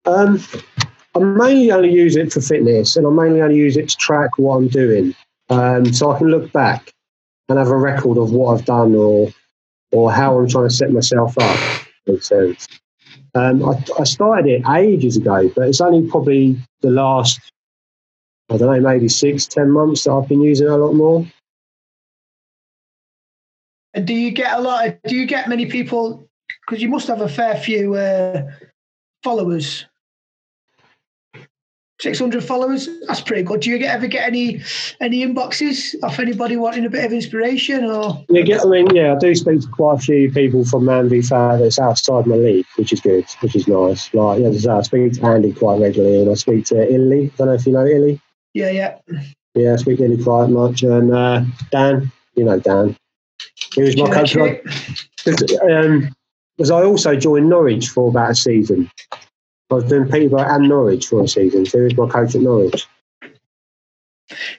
Um, 0.06 0.41
I 1.15 1.20
mainly 1.20 1.72
only 1.72 1.91
use 1.91 2.15
it 2.15 2.32
for 2.32 2.41
fitness, 2.41 2.96
and 2.96 3.06
I 3.06 3.10
mainly 3.10 3.41
only 3.41 3.58
use 3.58 3.78
it 3.78 3.89
to 3.89 3.98
track 3.98 4.38
what 4.38 4.56
I'm 4.56 4.67
doing, 4.67 5.13
um, 5.50 5.94
so 5.94 6.12
I 6.12 6.17
can 6.17 6.28
look 6.28 6.52
back 6.52 6.91
and 7.50 7.60
have 7.60 7.67
a 7.67 7.78
record 7.78 8.17
of 8.17 8.32
what 8.32 8.54
I've 8.54 8.65
done 8.65 8.96
or 8.96 9.30
or 9.91 10.12
how 10.12 10.39
I'm 10.39 10.48
trying 10.48 10.70
to 10.70 10.74
set 10.74 10.91
myself 10.91 11.38
up. 11.38 11.60
Makes 12.08 12.30
sense. 12.30 12.67
Um, 13.36 13.63
I, 13.67 13.84
I 14.00 14.04
started 14.06 14.50
it 14.50 14.67
ages 14.70 15.17
ago, 15.17 15.52
but 15.56 15.67
it's 15.67 15.82
only 15.82 16.10
probably 16.10 16.58
the 16.82 16.91
last 16.91 17.39
I 18.50 18.58
don't 18.58 18.74
know, 18.74 18.89
maybe 18.89 19.08
six, 19.08 19.46
ten 19.48 19.72
months 19.72 20.04
that 20.04 20.12
I've 20.12 20.28
been 20.28 20.41
using 20.41 20.67
it 20.67 20.72
a 20.72 20.78
lot 20.78 20.94
more. 20.94 21.26
And 23.94 24.06
do 24.06 24.13
you 24.13 24.32
get 24.32 24.58
a 24.58 24.62
lot 24.62 24.88
of, 24.88 25.02
do 25.04 25.15
you 25.15 25.26
get 25.26 25.48
many 25.48 25.65
people, 25.65 26.28
because 26.65 26.82
you 26.82 26.89
must 26.89 27.08
have 27.08 27.21
a 27.21 27.30
fair 27.30 27.56
few 27.56 27.95
uh, 27.95 28.43
followers. 29.24 29.86
600 32.02 32.43
followers, 32.43 32.89
that's 33.08 33.21
pretty 33.21 33.43
good. 33.43 33.60
Do 33.60 33.69
you 33.69 33.78
get, 33.78 33.93
ever 33.93 34.08
get 34.08 34.28
any 34.28 34.62
any 35.00 35.24
inboxes 35.24 35.93
off 36.02 36.17
anybody 36.19 36.58
wanting 36.58 36.86
a 36.86 36.89
bit 36.89 37.06
of 37.06 37.13
inspiration 37.13 37.86
or? 37.86 38.26
Yeah, 38.28 38.41
get, 38.41 38.62
I 38.62 38.65
mean, 38.65 38.95
yeah, 38.95 39.13
I 39.13 39.17
do 39.17 39.36
speak 39.36 39.62
to 39.62 39.67
quite 39.67 40.00
a 40.00 40.02
few 40.02 40.32
people 40.32 40.65
from 40.65 40.86
Man 40.86 41.10
v 41.10 41.21
Fat 41.21 41.58
that's 41.58 41.78
outside 41.78 42.26
my 42.26 42.36
league, 42.36 42.65
which 42.76 42.91
is 42.91 43.02
good, 43.02 43.26
which 43.41 43.56
is 43.56 43.67
nice. 43.67 44.12
Like, 44.15 44.39
yeah, 44.39 44.47
as 44.47 44.65
I 44.65 44.82
speak 44.82 45.13
to 45.13 45.26
Andy 45.26 45.54
quite 45.54 45.80
regularly, 45.80 46.21
and 46.21 46.32
I 46.32 46.34
speak 46.34 46.65
to 46.65 46.91
Illy. 46.91 47.28
I 47.28 47.38
don't 47.38 47.47
know 47.47 47.54
if 47.54 47.65
you 47.67 47.74
know 47.74 47.86
Illy. 47.86 48.19
Yeah, 48.56 48.71
yeah. 48.71 48.97
Yeah, 49.54 49.74
I 49.74 49.76
speak 49.76 50.00
to 50.00 50.06
Illy 50.06 50.24
quite 50.24 50.50
much, 50.50 50.82
and 50.82 51.13
uh, 51.13 51.43
Dan, 51.69 52.12
you 52.36 52.45
know 52.45 52.60
Dan. 52.60 52.97
He 53.76 53.84
was 53.84 53.95
my 53.95 54.10
coach. 54.10 54.36
Um, 55.62 56.15
because 56.62 56.69
I 56.69 56.84
also 56.84 57.15
joined 57.15 57.50
Norwich 57.50 57.89
for 57.89 58.10
about 58.10 58.30
a 58.30 58.36
season. 58.36 58.88
I 59.12 59.74
was 59.74 59.86
doing 59.86 60.08
Peterborough 60.08 60.45
and 60.47 60.69
Norwich 60.69 61.08
for 61.08 61.24
a 61.24 61.28
season. 61.28 61.65
So 61.65 61.80
he 61.80 61.86
was 61.86 61.97
my 61.97 62.08
coach 62.08 62.36
at 62.36 62.41
Norwich. 62.41 62.86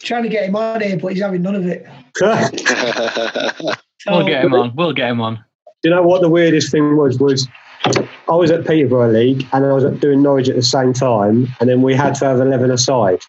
Trying 0.01 0.25
to 0.25 0.29
get 0.29 0.47
him 0.47 0.57
on 0.57 0.81
here, 0.81 0.99
but 0.99 1.13
he's 1.13 1.23
having 1.23 1.43
none 1.43 1.55
of 1.55 1.65
it. 1.65 1.87
We'll 4.05 4.27
get 4.27 4.45
him 4.45 4.53
on. 4.53 4.75
We'll 4.75 4.93
get 4.93 5.11
him 5.11 5.21
on. 5.21 5.37
Do 5.37 5.89
you 5.89 5.91
know 5.95 6.03
what 6.03 6.23
the 6.23 6.29
weirdest 6.29 6.73
thing 6.73 6.97
was? 6.97 7.21
Was 7.21 7.47
I 7.85 8.33
was 8.33 8.51
at 8.51 8.67
Peterborough 8.67 9.13
League 9.13 9.47
and 9.53 9.65
I 9.65 9.73
was 9.73 9.85
doing 10.01 10.23
Norwich 10.23 10.49
at 10.49 10.57
the 10.57 10.63
same 10.63 10.93
time, 10.93 11.47
and 11.61 11.71
then 11.71 11.83
we 11.83 11.95
had 11.95 12.17
to 12.17 12.25
have 12.25 12.41
eleven 12.41 12.73
aside, 12.73 13.21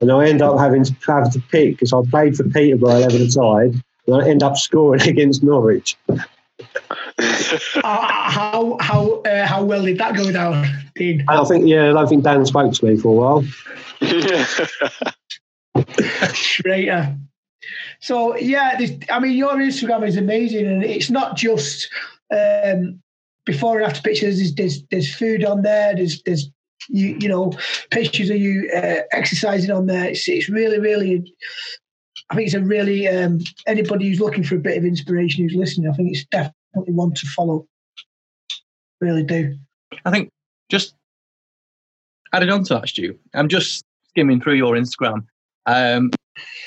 and 0.00 0.10
I 0.10 0.26
end 0.26 0.42
up 0.42 0.58
having 0.58 0.82
to 0.82 0.92
have 1.06 1.30
to 1.30 1.40
pick 1.52 1.76
because 1.76 1.92
I 1.92 2.00
played 2.10 2.36
for 2.36 2.42
Peterborough 2.42 2.96
eleven 2.96 3.22
aside, 3.22 3.80
and 4.08 4.16
I 4.16 4.28
end 4.28 4.42
up 4.42 4.56
scoring 4.56 5.00
against 5.08 5.44
Norwich. 5.44 5.96
Uh, 7.20 8.08
how 8.30 8.76
how 8.80 9.20
uh, 9.22 9.46
how 9.46 9.62
well 9.62 9.84
did 9.84 9.98
that 9.98 10.16
go 10.16 10.30
down, 10.32 10.66
Dean? 10.94 11.24
I 11.28 11.44
think 11.44 11.66
yeah, 11.66 11.90
I 11.90 11.92
don't 11.92 12.08
think 12.08 12.24
Dan 12.24 12.46
spoke 12.46 12.72
to 12.72 12.84
me 12.84 12.96
for 12.96 13.08
a 13.08 13.12
while. 13.12 13.44
Traitor. 16.32 17.16
So 18.00 18.36
yeah, 18.36 18.76
this, 18.76 18.92
I 19.10 19.18
mean, 19.20 19.32
your 19.32 19.54
Instagram 19.56 20.06
is 20.06 20.16
amazing, 20.16 20.66
and 20.66 20.82
it's 20.84 21.10
not 21.10 21.36
just 21.36 21.88
um, 22.30 23.02
before 23.44 23.78
and 23.78 23.86
after 23.86 24.00
pictures. 24.00 24.38
There's, 24.38 24.54
there's 24.54 24.82
there's 24.90 25.14
food 25.14 25.44
on 25.44 25.62
there. 25.62 25.94
There's 25.94 26.22
there's 26.22 26.50
you 26.88 27.18
you 27.20 27.28
know 27.28 27.52
pictures 27.90 28.30
of 28.30 28.36
you 28.36 28.70
uh, 28.74 29.02
exercising 29.12 29.70
on 29.70 29.86
there. 29.86 30.06
It's 30.06 30.28
it's 30.28 30.48
really 30.48 30.78
really. 30.78 31.34
I 32.30 32.36
think 32.36 32.46
it's 32.46 32.54
a 32.54 32.60
really 32.60 33.08
um, 33.08 33.40
anybody 33.66 34.08
who's 34.08 34.20
looking 34.20 34.44
for 34.44 34.54
a 34.54 34.60
bit 34.60 34.78
of 34.78 34.84
inspiration 34.84 35.42
who's 35.42 35.56
listening. 35.56 35.90
I 35.90 35.94
think 35.94 36.12
it's 36.12 36.52
definitely 36.72 36.94
want 36.94 37.16
to 37.16 37.26
follow. 37.28 37.66
Really 39.00 39.22
do. 39.22 39.56
I 40.04 40.10
think 40.10 40.30
just 40.70 40.94
added 42.32 42.50
on 42.50 42.64
to 42.64 42.74
that, 42.74 42.88
Stu. 42.88 43.18
I'm 43.34 43.48
just 43.48 43.84
skimming 44.08 44.40
through 44.40 44.54
your 44.54 44.74
Instagram, 44.74 45.24
um, 45.66 46.10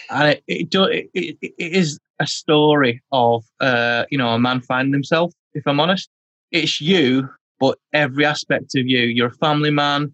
and 0.09 0.29
it 0.29 0.43
it, 0.47 0.69
do, 0.69 0.85
it 0.85 1.09
it 1.13 1.37
it 1.41 1.53
is 1.57 1.99
a 2.19 2.27
story 2.27 3.01
of 3.11 3.43
uh, 3.59 4.05
you 4.09 4.17
know 4.17 4.29
a 4.29 4.39
man 4.39 4.61
finding 4.61 4.93
himself. 4.93 5.31
If 5.53 5.67
I'm 5.67 5.79
honest, 5.79 6.09
it's 6.51 6.81
you, 6.81 7.29
but 7.59 7.77
every 7.93 8.25
aspect 8.25 8.75
of 8.75 8.87
you. 8.87 9.01
You're 9.01 9.27
a 9.27 9.33
family 9.33 9.71
man. 9.71 10.13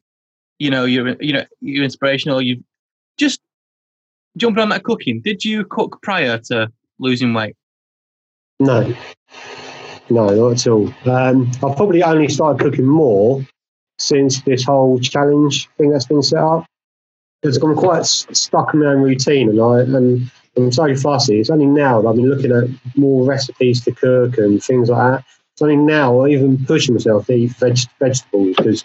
You 0.60 0.72
know, 0.72 0.86
you're 0.86 1.16
you 1.22 1.34
know 1.34 1.46
you're 1.62 1.86
inspirational. 1.86 2.42
You 2.42 2.64
just 3.18 3.40
jumping 4.38 4.62
on 4.62 4.70
that 4.70 4.84
cooking. 4.84 5.22
Did 5.22 5.46
you 5.46 5.64
cook 5.66 6.00
prior 6.02 6.38
to 6.46 6.72
losing 7.00 7.34
weight? 7.34 7.56
No, 8.60 8.94
no, 10.10 10.28
not 10.28 10.52
at 10.52 10.68
all. 10.68 10.94
Um, 11.06 11.52
I've 11.64 11.76
probably 11.76 12.04
only 12.04 12.28
started 12.28 12.62
cooking 12.62 12.86
more 12.86 13.46
since 13.98 14.42
this 14.42 14.64
whole 14.64 15.00
challenge 15.00 15.70
thing 15.78 15.92
that's 15.92 16.08
been 16.08 16.24
set 16.24 16.42
up. 16.42 16.66
Because 17.42 17.58
I'm 17.58 17.76
quite 17.76 18.06
stuck 18.06 18.74
in 18.74 18.82
my 18.82 18.88
own 18.88 19.02
routine, 19.02 19.50
and 19.50 19.62
I 19.62 19.80
and 19.82 20.32
I'm 20.58 20.72
so 20.72 20.94
fussy. 20.96 21.40
It's 21.40 21.50
only 21.50 21.68
now 21.68 22.02
that 22.02 22.08
I've 22.10 22.16
been 22.16 22.30
looking 22.30 22.52
at 22.52 22.98
more 22.98 23.26
recipes 23.26 23.84
to 23.86 23.92
cook 23.92 24.38
and 24.38 24.62
things 24.62 24.90
like 24.90 25.20
that. 25.20 25.26
It's 25.54 25.62
only 25.62 25.78
now 25.78 26.22
I'm 26.22 26.32
even 26.32 26.66
pushing 26.66 26.96
myself 26.96 27.28
to 27.28 27.34
eat 27.34 27.52
veg- 27.52 27.90
vegetables 28.00 28.56
because 28.58 28.84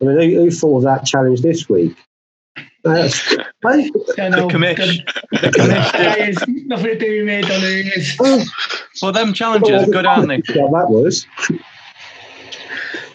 I 0.00 0.06
mean, 0.06 0.30
who, 0.30 0.40
who 0.40 0.50
thought 0.50 0.78
of 0.78 0.82
that 0.84 1.04
challenge 1.04 1.42
this 1.42 1.68
week? 1.68 1.96
That's, 2.84 3.36
I, 3.64 3.90
I 4.18 4.28
know. 4.28 4.48
The 4.48 4.54
commish. 4.54 4.98
That 5.40 6.16
is 6.18 6.36
nothing 6.66 6.86
to 6.86 6.98
do 6.98 7.24
with 7.24 7.26
me, 7.26 7.40
Donny. 7.42 7.90
It's, 7.94 8.18
Well, 9.00 9.12
them 9.12 9.32
challenges 9.32 9.88
good, 9.90 10.04
aren't 10.06 10.28
they? 10.28 10.38
What 10.60 10.72
that 10.72 10.90
was. 10.90 11.26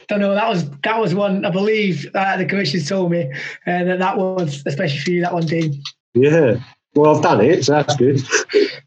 don't 0.08 0.19
know. 0.19 0.34
That 0.36 0.47
was 0.49 0.69
that 0.84 0.99
was 0.99 1.13
one. 1.13 1.43
I 1.45 1.49
believe 1.49 2.10
uh, 2.15 2.38
the 2.38 2.45
commission 2.45 2.82
told 2.84 3.12
me 3.12 3.23
uh, 3.67 3.84
that 3.84 3.99
that 3.99 4.17
was 4.17 4.63
especially 4.65 4.99
for 4.99 5.12
you. 5.12 5.21
That 5.21 5.34
one, 5.34 5.45
Dean. 5.45 5.82
Yeah. 6.13 6.56
Well, 6.95 7.15
I've 7.15 7.21
done 7.21 7.41
it, 7.41 7.63
so 7.65 7.73
that's 7.73 7.95
good. 7.95 8.21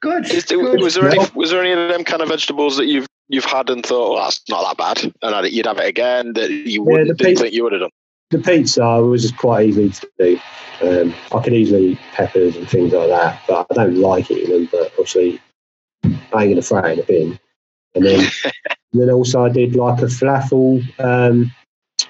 Good. 0.00 0.30
Is 0.32 0.44
good. 0.46 0.80
was 0.80 0.94
there 0.94 1.08
any 1.08 1.18
was 1.34 1.50
there 1.50 1.60
any 1.62 1.72
of 1.72 1.88
them 1.90 2.02
kind 2.04 2.22
of 2.22 2.28
vegetables 2.28 2.76
that 2.78 2.86
you've 2.86 3.06
you've 3.28 3.44
had 3.44 3.70
and 3.70 3.84
thought, 3.86 4.14
well, 4.14 4.24
that's 4.24 4.40
not 4.48 4.64
that 4.76 4.76
bad, 5.02 5.12
and 5.22 5.52
you'd 5.52 5.66
have 5.66 5.78
it 5.78 5.86
again 5.86 6.32
that 6.32 6.50
you 6.50 6.82
Yeah, 6.82 6.90
wouldn't 6.90 7.08
the 7.08 7.14
didn't 7.14 7.28
pizza- 7.30 7.42
think 7.44 7.54
you 7.54 7.62
would 7.64 7.72
have 7.72 7.82
done? 7.82 7.90
The 8.30 8.38
pizza 8.38 8.84
was 9.02 9.22
just 9.22 9.36
quite 9.36 9.68
easy 9.68 9.90
to 9.90 10.10
do. 10.18 10.40
Um, 10.82 11.14
I 11.32 11.42
could 11.42 11.52
easily 11.52 11.92
eat 11.92 11.98
peppers 12.12 12.56
and 12.56 12.68
things 12.68 12.92
like 12.92 13.08
that, 13.08 13.42
but 13.48 13.66
I 13.70 13.74
don't 13.74 13.96
like 13.96 14.30
eating 14.30 14.50
them. 14.50 14.68
But 14.70 14.92
obviously, 14.92 15.40
I 16.04 16.08
ain't 16.08 16.30
going 16.30 16.54
to 16.56 16.62
throw 16.62 16.78
it 16.84 16.92
in 16.92 17.00
a 17.00 17.02
bin. 17.02 17.38
And 17.94 18.04
then, 18.04 18.20
and 18.44 18.52
then 18.92 19.10
also 19.10 19.44
I 19.44 19.48
did 19.48 19.74
like 19.74 20.00
a 20.00 20.06
falafel 20.06 20.82
um, 21.00 21.52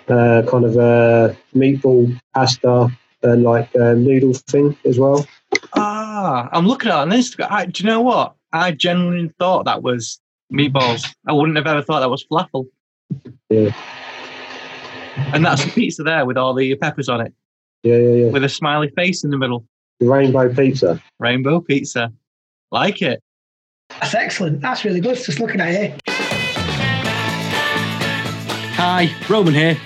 uh, 0.09 0.43
kind 0.49 0.65
of 0.65 0.77
a 0.77 1.37
meatball 1.55 2.19
pasta 2.35 2.91
and 3.23 3.43
like 3.43 3.75
a 3.75 3.95
noodle 3.95 4.35
thing 4.35 4.77
as 4.85 4.99
well. 4.99 5.27
Ah, 5.75 6.49
I'm 6.53 6.67
looking 6.67 6.91
at 6.91 6.95
it 6.95 7.01
on 7.01 7.11
Instagram. 7.11 7.51
I, 7.51 7.67
do 7.67 7.83
you 7.83 7.89
know 7.89 8.01
what? 8.03 8.35
I 8.53 8.73
genuinely 8.73 9.33
thought 9.39 9.65
that 9.65 9.83
was 9.83 10.21
meatballs. 10.53 11.09
I 11.27 11.33
wouldn't 11.33 11.57
have 11.57 11.67
ever 11.67 11.83
thought 11.83 12.01
that 12.01 12.11
was 12.11 12.25
falafel. 12.25 12.67
Yeah, 13.49 13.71
And 15.33 15.45
that's 15.45 15.65
the 15.65 15.71
pizza 15.71 16.03
there 16.03 16.25
with 16.25 16.37
all 16.37 16.55
the 16.55 16.75
peppers 16.77 17.09
on 17.09 17.21
it, 17.21 17.33
yeah, 17.83 17.97
yeah, 17.97 18.15
yeah. 18.25 18.31
with 18.31 18.45
a 18.45 18.49
smiley 18.49 18.91
face 18.97 19.25
in 19.25 19.31
the 19.31 19.39
middle. 19.39 19.65
The 20.01 20.09
rainbow 20.09 20.53
pizza. 20.53 21.03
Rainbow 21.19 21.61
pizza. 21.61 22.13
Like 22.73 23.03
it. 23.03 23.23
That's 23.91 24.15
excellent. 24.15 24.61
That's 24.61 24.85
really 24.85 25.01
good. 25.01 25.17
Just 25.17 25.41
looking 25.41 25.61
at 25.61 25.75
it. 25.75 26.01
Hi, 28.77 29.15
Roman 29.29 29.53
here. 29.53 29.77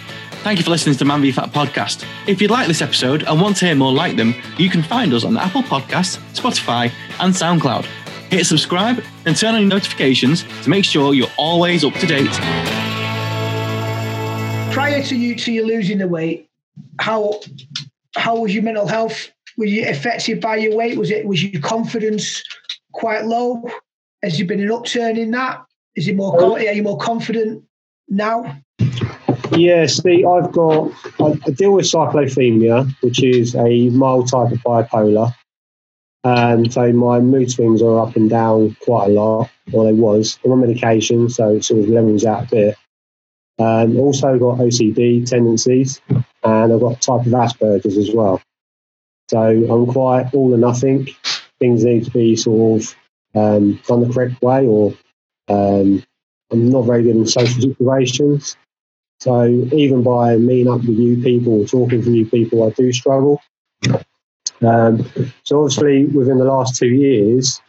Thank 0.44 0.58
you 0.58 0.64
for 0.64 0.70
listening 0.70 0.92
to 0.92 0.98
the 0.98 1.04
Man 1.06 1.22
v 1.22 1.32
Fat 1.32 1.50
podcast. 1.50 2.06
If 2.28 2.40
you'd 2.40 2.50
like 2.50 2.68
this 2.68 2.82
episode 2.82 3.22
and 3.24 3.40
want 3.40 3.56
to 3.56 3.66
hear 3.66 3.74
more 3.74 3.92
like 3.92 4.16
them, 4.16 4.34
you 4.58 4.68
can 4.68 4.82
find 4.82 5.12
us 5.14 5.24
on 5.24 5.36
Apple 5.36 5.62
Podcasts, 5.62 6.18
Spotify, 6.34 6.92
and 7.18 7.32
SoundCloud. 7.32 7.86
Hit 8.30 8.44
subscribe 8.44 9.02
and 9.24 9.36
turn 9.36 9.54
on 9.54 9.62
your 9.62 9.70
notifications 9.70 10.44
to 10.62 10.70
make 10.70 10.84
sure 10.84 11.14
you're 11.14 11.26
always 11.38 11.82
up 11.82 11.94
to 11.94 12.06
date. 12.06 12.83
Prior 14.74 15.04
to 15.04 15.14
you 15.16 15.36
to 15.36 15.52
you 15.52 15.64
losing 15.64 15.98
the 15.98 16.08
weight, 16.08 16.48
how 16.98 17.40
how 18.16 18.40
was 18.40 18.52
your 18.52 18.64
mental 18.64 18.88
health? 18.88 19.30
Were 19.56 19.66
you 19.66 19.88
affected 19.88 20.40
by 20.40 20.56
your 20.56 20.76
weight? 20.76 20.98
Was 20.98 21.12
it 21.12 21.24
was 21.26 21.44
your 21.44 21.62
confidence 21.62 22.42
quite 22.92 23.24
low? 23.24 23.62
Has 24.24 24.36
there 24.36 24.46
been 24.46 24.60
an 24.60 24.72
upturn 24.72 25.16
in 25.16 25.30
that? 25.30 25.64
Is 25.94 26.08
it 26.08 26.16
more? 26.16 26.34
Oh. 26.36 26.56
Are 26.56 26.60
you 26.60 26.82
more 26.82 26.98
confident 26.98 27.62
now? 28.08 28.60
Yeah, 29.56 29.86
see, 29.86 30.24
I've 30.24 30.50
got, 30.50 30.90
I, 31.20 31.34
deal 31.50 31.74
with 31.74 31.84
cyclothymia, 31.84 32.92
which 33.00 33.22
is 33.22 33.54
a 33.54 33.90
mild 33.90 34.28
type 34.28 34.50
of 34.50 34.58
bipolar. 34.58 35.32
And 36.24 36.72
so 36.72 36.92
my 36.92 37.20
mood 37.20 37.50
swings 37.52 37.80
are 37.80 38.00
up 38.00 38.16
and 38.16 38.28
down 38.28 38.76
quite 38.80 39.10
a 39.10 39.12
lot, 39.12 39.50
or 39.72 39.84
they 39.84 39.92
was. 39.92 40.38
I'm 40.44 40.50
on 40.50 40.62
medication, 40.62 41.28
so 41.28 41.54
it 41.54 41.64
sort 41.64 41.82
of 41.82 41.88
levels 41.88 42.24
out 42.24 42.44
a 42.44 42.50
bit. 42.50 42.76
Um, 43.58 43.98
also 43.98 44.38
got 44.38 44.58
OCD 44.58 45.28
tendencies, 45.28 46.00
and 46.08 46.72
I've 46.72 46.80
got 46.80 47.00
type 47.00 47.26
of 47.26 47.32
Asperger's 47.32 47.96
as 47.96 48.10
well. 48.12 48.42
So 49.30 49.38
I'm 49.38 49.86
quite 49.86 50.34
all 50.34 50.54
or 50.54 50.58
nothing. 50.58 51.08
Things 51.60 51.84
need 51.84 52.04
to 52.04 52.10
be 52.10 52.36
sort 52.36 52.82
of 52.82 52.96
um, 53.34 53.80
done 53.86 54.06
the 54.06 54.12
correct 54.12 54.42
way, 54.42 54.66
or 54.66 54.94
um, 55.48 56.02
I'm 56.50 56.70
not 56.70 56.82
very 56.82 57.04
good 57.04 57.16
in 57.16 57.26
social 57.26 57.60
situations. 57.62 58.56
So 59.20 59.46
even 59.46 60.02
by 60.02 60.36
meeting 60.36 60.72
up 60.72 60.80
with 60.80 60.98
new 60.98 61.22
people 61.22 61.60
or 61.62 61.66
talking 61.66 62.02
to 62.02 62.10
new 62.10 62.26
people, 62.26 62.66
I 62.66 62.70
do 62.70 62.92
struggle. 62.92 63.40
Um, 64.60 65.10
so 65.44 65.62
obviously, 65.62 66.06
within 66.06 66.38
the 66.38 66.44
last 66.44 66.76
two 66.76 66.88
years, 66.88 67.60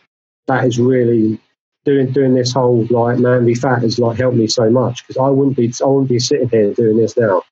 that 0.47 0.65
is 0.65 0.79
really 0.79 1.39
doing 1.85 2.11
doing 2.11 2.33
this 2.33 2.51
whole 2.51 2.85
like 2.89 3.19
Man 3.19 3.45
v 3.45 3.55
Fat 3.55 3.81
has 3.81 3.99
like 3.99 4.17
helped 4.17 4.37
me 4.37 4.47
so 4.47 4.69
much 4.69 5.05
because 5.05 5.17
I 5.17 5.29
wouldn't 5.29 5.55
be 5.55 5.71
I 5.81 5.87
wouldn't 5.87 6.09
be 6.09 6.19
sitting 6.19 6.49
here 6.49 6.73
doing 6.73 6.97
this 6.97 7.15
now 7.15 7.43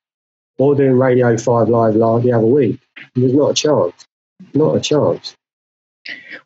or 0.57 0.75
doing 0.75 0.97
Radio 0.97 1.37
Five 1.37 1.69
Live 1.69 1.95
like 1.95 2.23
the 2.23 2.33
other 2.33 2.45
week. 2.45 2.79
There's 3.15 3.33
not 3.33 3.51
a 3.51 3.53
chance, 3.53 4.05
not 4.53 4.75
a 4.75 4.79
chance. 4.79 5.35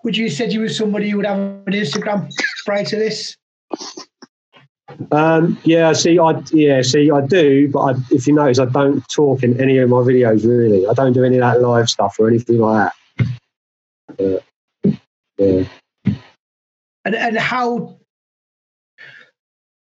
Would 0.03 0.15
you 0.15 0.29
said 0.29 0.53
you 0.53 0.61
were 0.61 0.69
somebody 0.69 1.09
who 1.09 1.17
would 1.17 1.25
have 1.25 1.39
an 1.39 1.73
Instagram 1.73 2.31
prior 2.65 2.85
to 2.85 2.95
this? 2.95 3.35
Um, 5.11 5.57
yeah, 5.63 5.93
see, 5.93 6.17
I 6.17 6.41
yeah, 6.51 6.81
see, 6.81 7.11
I 7.11 7.21
do, 7.25 7.69
but 7.69 7.79
I, 7.79 7.93
if 8.11 8.25
you 8.27 8.33
notice, 8.33 8.59
I 8.59 8.65
don't 8.65 9.03
talk 9.09 9.43
in 9.43 9.59
any 9.59 9.77
of 9.79 9.89
my 9.89 9.97
videos. 9.97 10.45
Really, 10.45 10.87
I 10.87 10.93
don't 10.93 11.13
do 11.13 11.23
any 11.23 11.37
of 11.37 11.41
that 11.41 11.61
live 11.61 11.89
stuff 11.89 12.15
or 12.19 12.27
anything 12.27 12.59
like 12.59 12.91
that. 14.17 14.41
Uh, 14.85 14.91
yeah, 15.37 15.63
And 17.07 17.15
and 17.15 17.37
how 17.37 17.97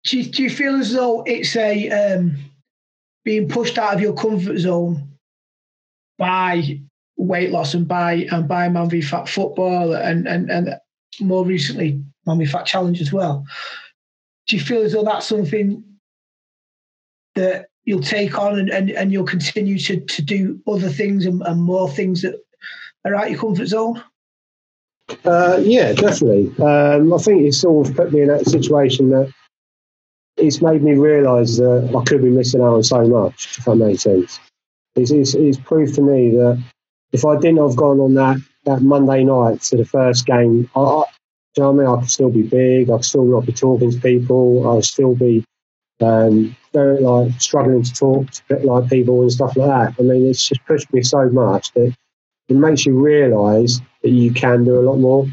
do 0.04 0.18
you, 0.18 0.24
do 0.24 0.42
you 0.42 0.48
feel 0.48 0.76
as 0.76 0.94
though 0.94 1.22
it's 1.24 1.54
a 1.56 1.90
um, 1.90 2.36
being 3.22 3.48
pushed 3.48 3.76
out 3.76 3.92
of 3.92 4.00
your 4.00 4.14
comfort 4.14 4.56
zone 4.56 5.18
by 6.16 6.80
weight 7.18 7.50
loss 7.50 7.74
and 7.74 7.86
by 7.86 8.26
and 8.32 8.48
by 8.48 8.66
Man 8.70 8.88
v 8.88 9.02
Fat 9.02 9.28
football 9.28 9.92
and 9.92 10.26
and 10.26 10.50
and 10.50 10.74
more 11.20 11.44
recently 11.44 12.02
Man 12.24 12.38
v 12.38 12.46
Fat 12.46 12.64
challenge 12.64 13.02
as 13.02 13.12
well. 13.12 13.44
Do 14.46 14.56
you 14.56 14.62
feel 14.62 14.80
as 14.80 14.94
though 14.94 15.04
that's 15.04 15.26
something 15.26 15.84
that 17.34 17.66
you'll 17.84 18.00
take 18.00 18.38
on 18.38 18.58
and, 18.58 18.70
and, 18.70 18.88
and 18.90 19.12
you'll 19.12 19.26
continue 19.26 19.78
to, 19.80 20.00
to 20.00 20.22
do 20.22 20.62
other 20.66 20.88
things 20.88 21.26
and, 21.26 21.42
and 21.42 21.60
more 21.60 21.90
things 21.90 22.22
that 22.22 22.36
are 23.04 23.14
out 23.14 23.24
of 23.24 23.32
your 23.32 23.40
comfort 23.40 23.66
zone? 23.66 24.02
Uh, 25.24 25.58
yeah, 25.62 25.92
definitely. 25.92 26.54
Um, 26.64 27.12
I 27.12 27.18
think 27.18 27.42
it's 27.42 27.58
sort 27.58 27.88
of 27.88 27.96
put 27.96 28.12
me 28.12 28.22
in 28.22 28.28
that 28.28 28.46
situation 28.46 29.10
that 29.10 29.32
it's 30.36 30.62
made 30.62 30.82
me 30.82 30.92
realise 30.92 31.56
that 31.58 31.94
I 31.96 32.04
could 32.04 32.22
be 32.22 32.30
missing 32.30 32.60
out 32.60 32.74
on 32.74 32.82
so 32.82 33.06
much. 33.06 33.58
If 33.58 33.64
that 33.64 33.76
makes 33.76 34.02
sense, 34.02 34.40
it's, 34.96 35.10
it's, 35.10 35.34
it's 35.34 35.58
proved 35.58 35.94
to 35.94 36.02
me 36.02 36.30
that 36.30 36.62
if 37.12 37.24
I 37.24 37.36
didn't 37.36 37.66
have 37.66 37.76
gone 37.76 38.00
on 38.00 38.14
that 38.14 38.38
that 38.64 38.80
Monday 38.80 39.24
night 39.24 39.60
to 39.62 39.76
the 39.76 39.84
first 39.84 40.24
game, 40.26 40.70
I, 40.76 41.04
do 41.54 41.60
you 41.60 41.62
know 41.64 41.72
what 41.72 41.82
I 41.82 41.86
mean? 41.86 41.98
I 41.98 42.00
could 42.00 42.10
still 42.10 42.30
be 42.30 42.42
big. 42.42 42.90
I 42.90 42.96
could 42.96 43.04
still 43.04 43.24
not 43.24 43.46
be 43.46 43.52
talking 43.52 43.90
to 43.90 44.00
people. 44.00 44.68
I 44.68 44.74
would 44.74 44.84
still 44.84 45.14
be 45.14 45.44
um, 46.00 46.56
very 46.72 47.00
like 47.00 47.40
struggling 47.40 47.82
to 47.82 47.92
talk 47.92 48.30
to 48.30 48.56
like 48.58 48.88
people 48.88 49.22
and 49.22 49.32
stuff 49.32 49.56
like 49.56 49.68
that. 49.68 50.02
I 50.02 50.06
mean, 50.06 50.26
it's 50.26 50.48
just 50.48 50.64
pushed 50.64 50.92
me 50.92 51.02
so 51.02 51.28
much 51.28 51.72
that 51.72 51.94
it 52.52 52.58
makes 52.58 52.84
you 52.84 52.98
realise 52.98 53.80
that 54.02 54.10
you 54.10 54.32
can 54.32 54.64
do 54.64 54.78
a 54.78 54.82
lot 54.82 54.96
more. 54.96 55.24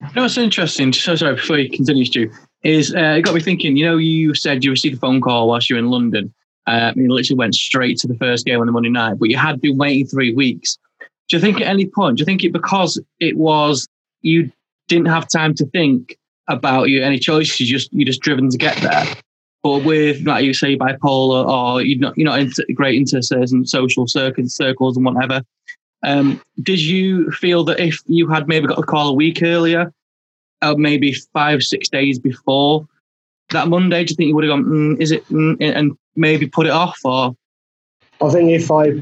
You 0.00 0.08
know 0.16 0.22
what's 0.22 0.38
interesting? 0.38 0.92
So 0.92 1.16
sorry, 1.16 1.34
before 1.34 1.58
you 1.58 1.70
continue, 1.70 2.04
Stu, 2.04 2.30
is 2.62 2.94
uh, 2.94 3.16
it 3.18 3.22
got 3.22 3.34
me 3.34 3.40
thinking. 3.40 3.76
You 3.76 3.86
know, 3.86 3.96
you 3.96 4.34
said 4.34 4.64
you 4.64 4.70
received 4.70 4.96
a 4.96 4.98
phone 4.98 5.20
call 5.20 5.48
whilst 5.48 5.68
you 5.68 5.76
were 5.76 5.80
in 5.80 5.90
London. 5.90 6.32
Uh, 6.66 6.92
you 6.94 7.12
literally 7.12 7.38
went 7.38 7.54
straight 7.54 7.98
to 7.98 8.06
the 8.06 8.14
first 8.14 8.46
game 8.46 8.60
on 8.60 8.66
the 8.66 8.72
Monday 8.72 8.88
night, 8.88 9.18
but 9.18 9.30
you 9.30 9.36
had 9.36 9.60
been 9.60 9.76
waiting 9.78 10.06
three 10.06 10.32
weeks. 10.32 10.78
Do 11.28 11.36
you 11.36 11.40
think 11.40 11.60
at 11.60 11.66
any 11.66 11.86
point? 11.86 12.18
Do 12.18 12.22
you 12.22 12.26
think 12.26 12.44
it 12.44 12.52
because 12.52 13.00
it 13.18 13.36
was 13.36 13.88
you 14.20 14.52
didn't 14.86 15.06
have 15.06 15.28
time 15.28 15.54
to 15.54 15.66
think 15.66 16.16
about 16.48 16.84
you 16.88 17.02
any 17.02 17.18
choices? 17.18 17.60
You 17.60 17.66
just 17.66 17.92
you 17.92 18.04
just 18.04 18.20
driven 18.20 18.48
to 18.50 18.58
get 18.58 18.76
there. 18.78 19.04
But 19.62 19.84
with 19.84 20.26
like 20.26 20.44
you 20.44 20.54
say 20.54 20.76
bipolar 20.76 21.48
or 21.48 21.82
you're 21.82 21.98
not 21.98 22.18
you're 22.18 22.28
not 22.28 22.40
integrate 22.40 22.96
into 22.96 23.22
certain 23.22 23.64
social 23.66 24.06
circles 24.06 24.54
circles 24.54 24.96
and 24.96 25.06
whatever. 25.06 25.42
Um, 26.04 26.42
did 26.60 26.80
you 26.80 27.30
feel 27.30 27.62
that 27.64 27.78
if 27.78 27.98
you 28.06 28.28
had 28.28 28.48
maybe 28.48 28.66
got 28.66 28.78
a 28.78 28.82
call 28.82 29.08
a 29.08 29.12
week 29.12 29.40
earlier, 29.42 29.92
or 30.62 30.76
maybe 30.76 31.14
five, 31.32 31.62
six 31.62 31.88
days 31.88 32.18
before 32.18 32.86
that 33.50 33.68
Monday, 33.68 34.04
do 34.04 34.12
you 34.12 34.16
think 34.16 34.28
you 34.28 34.34
would 34.34 34.44
have 34.44 34.52
gone, 34.52 34.64
mm, 34.64 35.00
is 35.00 35.12
it, 35.12 35.26
mm, 35.28 35.56
and 35.60 35.92
maybe 36.16 36.46
put 36.46 36.66
it 36.66 36.72
off? 36.72 36.98
Or 37.04 37.36
I 38.20 38.30
think 38.30 38.50
if 38.50 38.70
I 38.70 38.92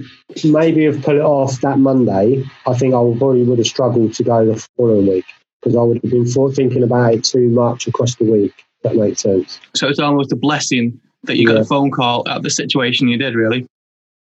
maybe 0.45 0.85
have 0.85 1.03
put 1.03 1.17
it 1.17 1.23
off 1.23 1.61
that 1.61 1.79
Monday, 1.79 2.45
I 2.67 2.75
think 2.75 2.95
I 2.95 2.99
probably 3.19 3.45
would 3.45 3.59
have 3.59 3.67
struggled 3.67 4.15
to 4.15 4.25
go 4.25 4.45
the 4.45 4.67
following 4.77 5.07
week 5.07 5.27
because 5.61 5.77
I 5.77 5.83
would 5.83 6.01
have 6.03 6.11
been 6.11 6.27
thinking 6.27 6.83
about 6.83 7.15
it 7.15 7.25
too 7.25 7.51
much 7.51 7.87
across 7.87 8.17
the 8.17 8.25
week. 8.25 8.65
If 8.83 8.93
that 8.93 8.97
makes 8.97 9.21
sense. 9.21 9.61
so 9.75 9.89
it's 9.89 9.99
almost 9.99 10.33
a 10.33 10.37
blessing 10.37 11.01
that 11.25 11.37
you 11.37 11.47
got 11.47 11.59
a 11.59 11.65
phone 11.65 11.91
call 11.91 12.27
at 12.29 12.43
the 12.43 12.51
situation 12.51 13.09
you 13.09 13.19
did, 13.19 13.35
really. 13.35 13.67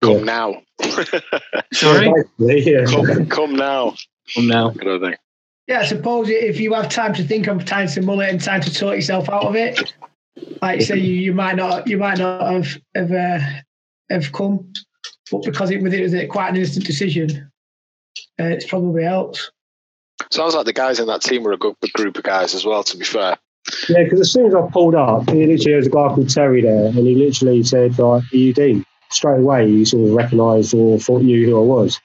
Come 0.03 0.24
now. 0.24 0.62
Sorry? 1.72 2.12
Yeah. 2.38 2.84
come, 2.86 3.26
come 3.26 3.55
now. 3.55 3.94
Come 4.34 4.46
now. 4.48 4.70
Good 4.70 4.88
old 4.88 5.03
thing. 5.03 5.14
yeah, 5.68 5.80
I 5.80 5.84
suppose 5.86 6.28
if 6.28 6.59
you 6.59 6.72
have 6.74 6.88
time 6.88 7.14
to 7.14 7.22
think 7.22 7.46
of 7.46 7.64
time 7.64 7.86
to 7.88 8.03
mull 8.03 8.20
it 8.20 8.30
and 8.30 8.40
time 8.42 8.61
to 8.62 8.70
sort 8.74 8.96
yourself 8.96 9.28
out 9.28 9.44
of 9.44 9.55
it, 9.57 9.92
like 10.62 10.80
say 10.82 10.96
you, 10.96 11.12
you 11.14 11.32
might 11.34 11.57
not 11.57 11.86
you 11.86 11.98
might 11.98 12.18
not 12.18 12.51
have 12.53 12.78
have 12.94 13.12
uh, 13.12 13.40
have 14.09 14.32
come, 14.32 14.72
but 15.30 15.42
because 15.44 15.70
it 15.70 15.82
with 15.82 15.94
it 15.94 16.03
was 16.03 16.14
a- 16.14 16.26
quite 16.26 16.48
an 16.48 16.57
instant 16.57 16.86
decision, 16.86 17.51
uh, 18.40 18.44
it's 18.44 18.66
probably 18.66 19.05
helped. 19.05 19.53
Sounds 20.30 20.55
like 20.55 20.64
the 20.66 20.72
guys 20.72 20.98
in 20.98 21.07
that 21.09 21.22
team 21.22 21.42
were 21.42 21.53
a 21.53 21.59
good 21.59 21.76
group 21.92 22.16
of 22.16 22.22
guys 22.24 22.55
as 22.55 22.64
well. 22.64 22.82
To 22.84 22.96
be 22.96 23.05
fair, 23.05 23.36
Yeah, 23.89 24.05
because 24.05 24.21
as 24.21 24.33
soon 24.33 24.47
as 24.47 24.55
I 24.55 24.66
pulled 24.71 24.95
up, 24.95 25.29
he 25.29 25.47
literally 25.47 25.64
there 25.64 25.77
was 25.77 25.87
a 25.87 25.91
guy 25.91 26.09
called 26.09 26.29
Terry 26.29 26.62
there, 26.62 26.87
and 26.87 26.95
he 26.95 27.14
literally 27.14 27.62
said, 27.62 27.99
like, 27.99 28.23
are 28.23 28.37
you 28.37 28.53
Dean? 28.53 28.85
Straight 29.11 29.41
away, 29.41 29.68
he 29.68 29.85
sort 29.85 30.09
of 30.09 30.14
recognised 30.14 30.75
or 30.75 30.99
thought 30.99 31.23
knew 31.23 31.47
who 31.47 31.59
I 31.59 31.64
was. 31.64 32.01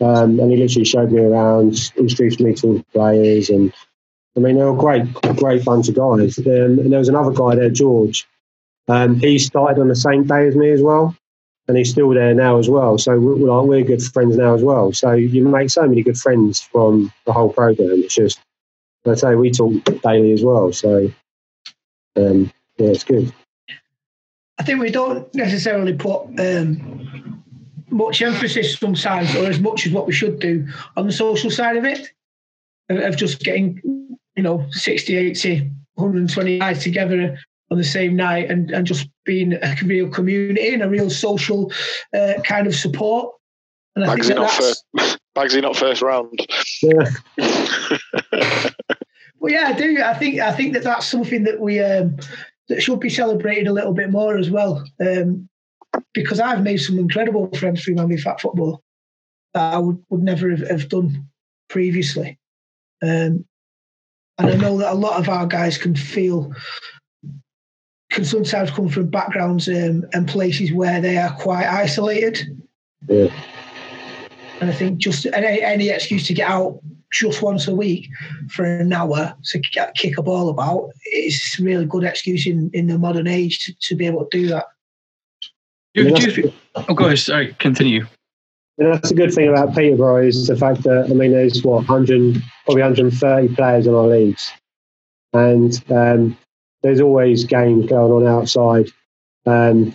Um, 0.00 0.40
and 0.40 0.50
he 0.50 0.56
literally 0.56 0.86
showed 0.86 1.12
me 1.12 1.20
around, 1.20 1.92
introduced 1.96 2.40
me 2.40 2.54
to 2.54 2.82
players, 2.92 3.50
and 3.50 3.72
I 4.36 4.40
mean, 4.40 4.56
they 4.56 4.62
were 4.62 4.72
a 4.72 4.76
great, 4.76 5.12
great 5.36 5.64
bunch 5.64 5.88
of 5.88 5.96
guys. 5.96 6.38
Um, 6.38 6.78
and 6.78 6.92
there 6.92 6.98
was 6.98 7.08
another 7.08 7.32
guy 7.32 7.56
there, 7.56 7.70
George. 7.70 8.26
Um, 8.88 9.16
he 9.16 9.38
started 9.38 9.80
on 9.80 9.88
the 9.88 9.96
same 9.96 10.24
day 10.24 10.48
as 10.48 10.56
me 10.56 10.70
as 10.70 10.82
well, 10.82 11.16
and 11.68 11.76
he's 11.76 11.90
still 11.90 12.10
there 12.10 12.34
now 12.34 12.58
as 12.58 12.68
well. 12.68 12.96
So 12.96 13.18
we're, 13.18 13.62
we're 13.62 13.82
good 13.82 14.02
friends 14.02 14.36
now 14.36 14.54
as 14.54 14.62
well. 14.62 14.92
So 14.92 15.12
you 15.12 15.46
make 15.46 15.70
so 15.70 15.86
many 15.86 16.02
good 16.02 16.16
friends 16.16 16.60
from 16.60 17.12
the 17.26 17.32
whole 17.32 17.52
program. 17.52 17.90
It's 17.90 18.14
just, 18.14 18.40
I 19.06 19.14
say, 19.14 19.34
we 19.34 19.50
talk 19.50 19.72
daily 20.02 20.32
as 20.32 20.44
well. 20.44 20.72
So 20.72 21.10
um, 22.16 22.52
yeah, 22.76 22.88
it's 22.88 23.04
good. 23.04 23.32
I 24.58 24.62
think 24.62 24.80
we 24.80 24.90
don't 24.90 25.32
necessarily 25.34 25.94
put 25.94 26.24
um, 26.38 27.42
much 27.88 28.22
emphasis 28.22 28.78
sometimes, 28.78 29.34
or 29.34 29.46
as 29.46 29.58
much 29.60 29.86
as 29.86 29.92
what 29.92 30.06
we 30.06 30.12
should 30.12 30.38
do, 30.38 30.68
on 30.96 31.06
the 31.06 31.12
social 31.12 31.50
side 31.50 31.76
of 31.76 31.84
it, 31.84 32.08
of, 32.90 32.98
of 32.98 33.16
just 33.16 33.40
getting, 33.40 33.80
you 34.36 34.42
know, 34.42 34.66
60, 34.70 35.16
80, 35.16 35.70
120 35.94 36.58
guys 36.58 36.82
together 36.82 37.38
on 37.70 37.78
the 37.78 37.84
same 37.84 38.16
night 38.16 38.50
and, 38.50 38.70
and 38.70 38.86
just 38.86 39.08
being 39.24 39.52
a 39.54 39.76
real 39.84 40.08
community 40.08 40.74
and 40.74 40.82
a 40.82 40.88
real 40.88 41.08
social 41.08 41.72
uh, 42.14 42.34
kind 42.44 42.66
of 42.66 42.74
support. 42.74 43.34
And 43.96 44.04
I 44.04 44.08
Bagsy 44.08 44.14
think 44.14 44.26
that 44.26 44.34
not 44.36 44.50
that's, 44.50 44.84
first. 44.96 45.18
Bagsy 45.36 45.62
not 45.62 45.76
first 45.76 46.02
round. 46.02 46.38
Well, 49.40 49.52
yeah, 49.52 49.68
I 49.68 49.72
do. 49.72 50.00
I 50.02 50.14
think 50.14 50.38
I 50.38 50.52
think 50.52 50.74
that 50.74 50.84
that's 50.84 51.06
something 51.06 51.44
that 51.44 51.60
we 51.60 51.80
um, 51.80 52.16
that 52.68 52.82
should 52.82 53.00
be 53.00 53.08
celebrated 53.08 53.66
a 53.66 53.72
little 53.72 53.94
bit 53.94 54.10
more 54.10 54.36
as 54.36 54.50
well. 54.50 54.84
Um, 55.00 55.48
because 56.14 56.40
I've 56.40 56.62
made 56.62 56.76
some 56.76 56.98
incredible 56.98 57.50
friends 57.54 57.82
through 57.82 57.94
my 57.94 58.16
fat 58.16 58.40
football 58.40 58.82
that 59.54 59.74
I 59.74 59.78
would, 59.78 59.98
would 60.08 60.22
never 60.22 60.50
have, 60.50 60.68
have 60.68 60.88
done 60.88 61.26
previously. 61.68 62.38
Um, 63.02 63.44
and 64.38 64.50
I 64.50 64.54
know 64.56 64.78
that 64.78 64.92
a 64.92 64.94
lot 64.94 65.18
of 65.18 65.28
our 65.28 65.46
guys 65.46 65.76
can 65.78 65.96
feel 65.96 66.52
can 68.10 68.24
sometimes 68.24 68.70
come 68.70 68.88
from 68.88 69.08
backgrounds 69.08 69.68
um, 69.68 70.04
and 70.12 70.28
places 70.28 70.72
where 70.72 71.00
they 71.00 71.16
are 71.16 71.32
quite 71.32 71.66
isolated. 71.66 72.60
Yeah. 73.08 73.32
And 74.60 74.70
I 74.70 74.72
think 74.72 74.98
just 74.98 75.26
any, 75.26 75.62
any 75.62 75.88
excuse 75.88 76.26
to 76.26 76.34
get 76.34 76.50
out 76.50 76.80
just 77.12 77.42
once 77.42 77.66
a 77.66 77.74
week 77.74 78.08
for 78.48 78.64
an 78.64 78.92
hour 78.92 79.34
to 79.44 79.58
get, 79.58 79.94
kick 79.94 80.18
a 80.18 80.22
ball 80.22 80.48
about 80.48 80.90
is 81.12 81.56
a 81.58 81.62
really 81.62 81.86
good 81.86 82.04
excuse 82.04 82.46
in, 82.46 82.70
in 82.72 82.86
the 82.86 82.98
modern 82.98 83.26
age 83.26 83.64
to, 83.64 83.74
to 83.80 83.94
be 83.96 84.06
able 84.06 84.24
to 84.24 84.38
do 84.38 84.48
that. 84.48 84.66
Do, 85.94 86.04
Yeah, 86.04 86.18
do 86.18 86.30
you 86.30 86.52
oh, 86.76 86.94
go 86.94 87.06
ahead. 87.06 87.18
Sorry, 87.18 87.54
continue. 87.58 88.06
And 88.78 88.94
that's 88.94 89.10
the 89.10 89.14
good 89.14 89.34
thing 89.34 89.48
about 89.48 89.74
Peterborough 89.74 90.26
is 90.26 90.46
the 90.46 90.56
fact 90.56 90.84
that 90.84 91.06
I 91.10 91.12
mean 91.12 91.32
there's 91.32 91.62
what 91.62 91.86
100 91.86 92.42
probably 92.64 92.82
130 92.82 93.54
players 93.54 93.86
in 93.86 93.94
our 93.94 94.06
leagues, 94.06 94.52
and 95.34 95.84
um, 95.90 96.38
there's 96.82 97.00
always 97.00 97.44
games 97.44 97.86
going 97.86 98.10
on 98.10 98.26
outside. 98.26 98.86
Um, 99.44 99.94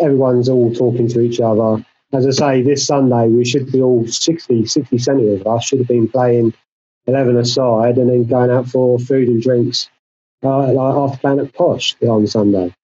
everyone's 0.00 0.48
all 0.48 0.72
talking 0.72 1.08
to 1.08 1.20
each 1.20 1.40
other. 1.40 1.84
As 2.12 2.26
I 2.26 2.30
say, 2.30 2.62
this 2.62 2.86
Sunday 2.86 3.28
we 3.28 3.44
should 3.44 3.72
be 3.72 3.80
all 3.80 4.06
60, 4.06 4.66
60, 4.66 4.98
70 4.98 5.34
of 5.34 5.46
us 5.46 5.64
should 5.64 5.78
have 5.78 5.88
been 5.88 6.08
playing 6.08 6.52
11 7.06 7.36
aside 7.36 7.96
and 7.96 8.10
then 8.10 8.24
going 8.26 8.50
out 8.50 8.68
for 8.68 8.98
food 8.98 9.28
and 9.28 9.42
drinks 9.42 9.88
uh, 10.44 10.72
like 10.72 10.94
after 10.94 11.18
playing 11.18 11.40
at 11.40 11.54
Posh 11.54 11.96
on 12.02 12.26
Sunday. 12.26 12.74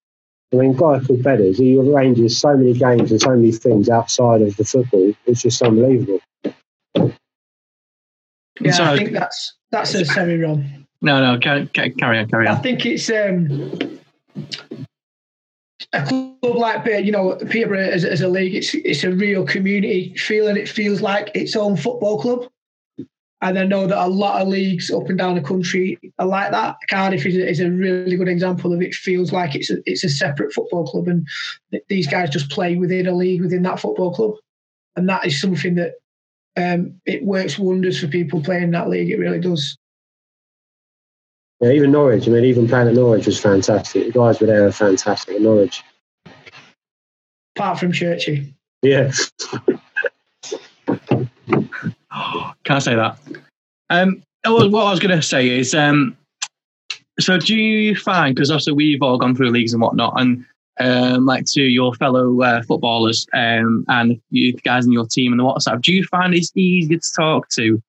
I 0.52 0.56
mean, 0.56 0.72
Guy 0.72 1.00
called 1.00 1.22
Bedders, 1.22 1.58
he 1.58 1.78
arranges 1.78 2.38
so 2.40 2.56
many 2.56 2.72
games 2.72 3.10
and 3.10 3.20
so 3.20 3.30
many 3.36 3.52
things 3.52 3.90
outside 3.90 4.40
of 4.40 4.56
the 4.56 4.64
football. 4.64 5.12
It's 5.26 5.42
just 5.42 5.60
unbelievable. 5.60 6.20
Yeah, 8.60 8.72
So- 8.72 8.84
I 8.84 8.96
think 8.96 9.12
that's 9.12 9.54
that's 9.70 9.94
a 9.94 10.04
semi 10.06 10.36
wrong. 10.42 10.86
No, 11.00 11.20
no, 11.20 11.38
carry, 11.38 11.66
carry 11.66 11.92
carry 11.92 12.18
on, 12.18 12.46
I 12.48 12.54
think 12.56 12.84
it's 12.86 13.08
um, 13.10 13.78
a 15.92 16.04
club 16.04 16.36
like 16.42 16.84
Pe- 16.84 17.02
you 17.02 17.12
know 17.12 17.36
Peterborough 17.36 17.78
as, 17.78 18.04
as 18.04 18.20
a 18.20 18.28
league. 18.28 18.54
It's 18.54 18.74
it's 18.74 19.04
a 19.04 19.10
real 19.10 19.46
community 19.46 20.14
feeling. 20.16 20.56
It 20.56 20.68
feels 20.68 21.00
like 21.00 21.30
its 21.34 21.56
own 21.56 21.76
football 21.76 22.20
club. 22.20 22.48
And 23.40 23.56
I 23.56 23.64
know 23.64 23.86
that 23.86 24.04
a 24.04 24.08
lot 24.08 24.42
of 24.42 24.48
leagues 24.48 24.90
up 24.90 25.08
and 25.08 25.16
down 25.16 25.36
the 25.36 25.40
country 25.40 25.96
are 26.18 26.26
like 26.26 26.50
that. 26.50 26.74
Cardiff 26.90 27.24
is 27.24 27.36
a, 27.36 27.48
is 27.48 27.60
a 27.60 27.70
really 27.70 28.16
good 28.16 28.26
example 28.26 28.72
of 28.72 28.82
it. 28.82 28.94
Feels 28.94 29.32
like 29.32 29.54
it's 29.54 29.70
a, 29.70 29.76
it's 29.86 30.02
a 30.02 30.08
separate 30.08 30.52
football 30.52 30.84
club, 30.84 31.06
and 31.06 31.26
th- 31.70 31.84
these 31.88 32.08
guys 32.08 32.30
just 32.30 32.50
play 32.50 32.74
within 32.74 33.06
a 33.06 33.14
league 33.14 33.40
within 33.40 33.62
that 33.62 33.78
football 33.78 34.12
club, 34.12 34.34
and 34.96 35.08
that 35.08 35.24
is 35.24 35.40
something 35.40 35.76
that 35.76 35.92
um, 36.56 37.00
it 37.06 37.24
works 37.24 37.58
wonders 37.58 38.00
for 38.00 38.08
people 38.08 38.42
playing 38.42 38.72
that 38.72 38.88
league. 38.88 39.10
It 39.10 39.18
really 39.18 39.40
does. 39.40 39.78
Yeah, 41.60 41.70
even 41.70 41.90
Norwich. 41.90 42.28
I 42.28 42.30
mean, 42.30 42.44
even 42.44 42.68
playing 42.68 42.88
at 42.88 42.94
Norwich 42.94 43.26
was 43.26 43.40
fantastic. 43.40 44.06
The 44.06 44.12
guys 44.12 44.40
were 44.40 44.46
there 44.46 44.62
were 44.62 44.72
fantastic 44.72 45.36
at 45.36 45.42
Norwich. 45.42 45.82
Apart 47.56 47.80
from 47.80 47.92
Churchy. 47.92 48.54
Yeah. 48.82 49.10
Can 52.64 52.76
I 52.76 52.78
say 52.78 52.94
that? 52.94 53.18
Um, 53.90 54.22
oh, 54.44 54.68
what 54.68 54.86
I 54.86 54.90
was 54.90 55.00
going 55.00 55.16
to 55.16 55.22
say 55.22 55.48
is, 55.58 55.74
um, 55.74 56.16
so 57.18 57.38
do 57.38 57.56
you 57.56 57.96
find 57.96 58.34
because 58.34 58.50
also 58.50 58.72
we've 58.72 59.02
all 59.02 59.18
gone 59.18 59.34
through 59.34 59.50
leagues 59.50 59.72
and 59.72 59.82
whatnot, 59.82 60.20
and 60.20 60.44
um, 60.78 61.26
like 61.26 61.44
to 61.46 61.62
your 61.62 61.94
fellow 61.94 62.40
uh, 62.42 62.62
footballers 62.62 63.26
um, 63.34 63.84
and 63.88 64.20
you 64.30 64.52
the 64.52 64.60
guys 64.60 64.86
in 64.86 64.92
your 64.92 65.06
team 65.06 65.32
and 65.32 65.40
the 65.40 65.44
WhatsApp, 65.44 65.82
do 65.82 65.92
you 65.92 66.04
find 66.04 66.34
it's 66.34 66.52
easier 66.54 66.98
to 66.98 67.12
talk 67.16 67.48
to 67.50 67.82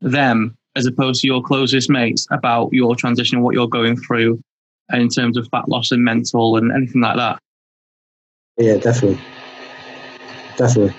them 0.00 0.56
as 0.78 0.86
opposed 0.86 1.20
to 1.20 1.26
your 1.26 1.42
closest 1.42 1.90
mates 1.90 2.26
about 2.30 2.72
your 2.72 2.94
transition 2.96 3.36
and 3.36 3.44
what 3.44 3.54
you're 3.54 3.68
going 3.68 3.96
through 3.96 4.40
in 4.92 5.08
terms 5.08 5.36
of 5.36 5.46
fat 5.48 5.68
loss 5.68 5.90
and 5.90 6.04
mental 6.04 6.56
and 6.56 6.72
anything 6.72 7.02
like 7.02 7.16
that? 7.16 7.38
Yeah, 8.56 8.76
definitely. 8.76 9.20
Definitely. 10.56 10.94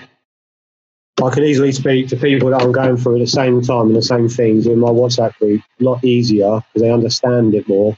I 1.22 1.30
can 1.30 1.44
easily 1.44 1.72
speak 1.72 2.08
to 2.08 2.16
people 2.16 2.50
that 2.50 2.62
I'm 2.62 2.72
going 2.72 2.96
through 2.96 3.16
at 3.16 3.20
the 3.20 3.26
same 3.26 3.60
time 3.60 3.88
and 3.88 3.96
the 3.96 4.02
same 4.02 4.28
things 4.28 4.66
in 4.66 4.78
my 4.78 4.88
WhatsApp 4.88 5.34
group 5.36 5.60
a 5.80 5.84
lot 5.84 6.04
easier 6.04 6.60
because 6.60 6.82
they 6.82 6.90
understand 6.90 7.54
it 7.54 7.68
more 7.68 7.96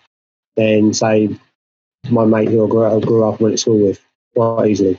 than, 0.57 0.93
say, 0.93 1.29
my 2.11 2.25
mate 2.25 2.49
who 2.49 2.65
I 2.65 2.69
grew 2.69 2.83
up, 2.85 3.03
grew 3.03 3.25
up 3.29 3.35
and 3.35 3.41
went 3.41 3.55
to 3.55 3.59
school 3.59 3.79
with 3.79 4.01
quite 4.35 4.71
easily. 4.71 4.99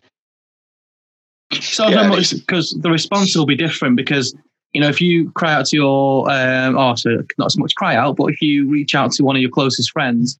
So 1.51 1.87
Yeah, 1.87 2.07
much 2.07 2.31
because 2.31 2.71
the 2.81 2.89
response 2.89 3.35
will 3.35 3.45
be 3.45 3.55
different 3.55 3.97
because 3.97 4.33
you 4.73 4.81
know 4.81 4.89
if 4.89 4.99
you 4.99 5.31
cry 5.31 5.53
out 5.53 5.65
to 5.67 5.75
your 5.75 6.29
um 6.29 6.77
oh 6.77 6.95
so 6.95 7.23
not 7.37 7.51
so 7.51 7.59
much 7.59 7.75
cry 7.75 7.95
out 7.95 8.15
but 8.15 8.25
if 8.25 8.41
you 8.41 8.69
reach 8.69 8.95
out 8.95 9.11
to 9.11 9.23
one 9.23 9.35
of 9.35 9.41
your 9.41 9.51
closest 9.51 9.91
friends 9.91 10.39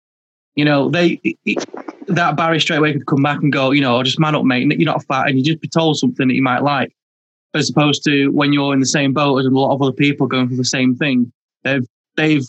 you 0.56 0.66
know 0.66 0.90
they 0.90 1.20
that 2.08 2.36
Barry 2.36 2.60
straight 2.60 2.78
away 2.78 2.94
could 2.94 3.06
come 3.06 3.24
back 3.24 3.42
and 3.42 3.52
go 3.52 3.72
you 3.72 3.82
know 3.82 4.02
just 4.04 4.20
man 4.20 4.36
up 4.36 4.44
mate. 4.44 4.68
You're 4.68 4.92
not 4.92 5.06
fat 5.06 5.28
and 5.28 5.38
you 5.38 5.44
just 5.44 5.62
be 5.62 5.68
told 5.68 5.98
something 5.98 6.28
that 6.28 6.34
you 6.34 6.44
might 6.44 6.64
like. 6.64 6.94
As 7.56 7.70
opposed 7.70 8.04
to 8.06 8.30
when 8.30 8.52
you're 8.52 8.74
in 8.74 8.80
the 8.80 8.86
same 8.86 9.14
boat 9.14 9.38
as 9.38 9.46
a 9.46 9.50
lot 9.50 9.74
of 9.74 9.82
other 9.82 9.92
people 9.92 10.28
going 10.28 10.50
for 10.50 10.56
the 10.56 10.66
same 10.66 10.96
thing 10.96 11.32
they've 11.64 11.86
they've 12.18 12.46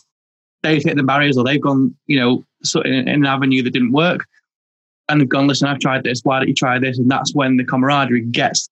they've 0.63 0.83
hit 0.83 0.97
the 0.97 1.03
barriers 1.03 1.37
or 1.37 1.45
they've 1.45 1.61
gone 1.61 1.95
you 2.07 2.19
know 2.19 2.45
in 2.85 3.09
an 3.09 3.27
avenue 3.27 3.63
that 3.63 3.73
didn't 3.73 3.93
work 3.93 4.27
and 5.09 5.21
have 5.21 5.29
gone 5.29 5.47
listen 5.47 5.69
I've 5.69 5.81
tried 5.81 6.05
this. 6.05 6.21
Why 6.25 6.39
don't 6.39 6.49
you 6.49 6.55
try 6.55 6.79
this? 6.79 6.99
And 6.99 7.11
that's 7.11 7.35
when 7.35 7.57
the 7.57 7.65
camaraderie 7.65 8.23
gets 8.23 8.69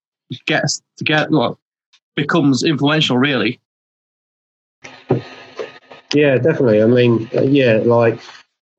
gets 0.46 0.82
together 0.96 1.28
well, 1.30 1.58
becomes 2.16 2.62
influential 2.62 3.16
really 3.16 3.60
Yeah, 6.14 6.36
definitely. 6.36 6.82
I 6.82 6.86
mean, 6.86 7.28
yeah, 7.32 7.80
like 7.84 8.20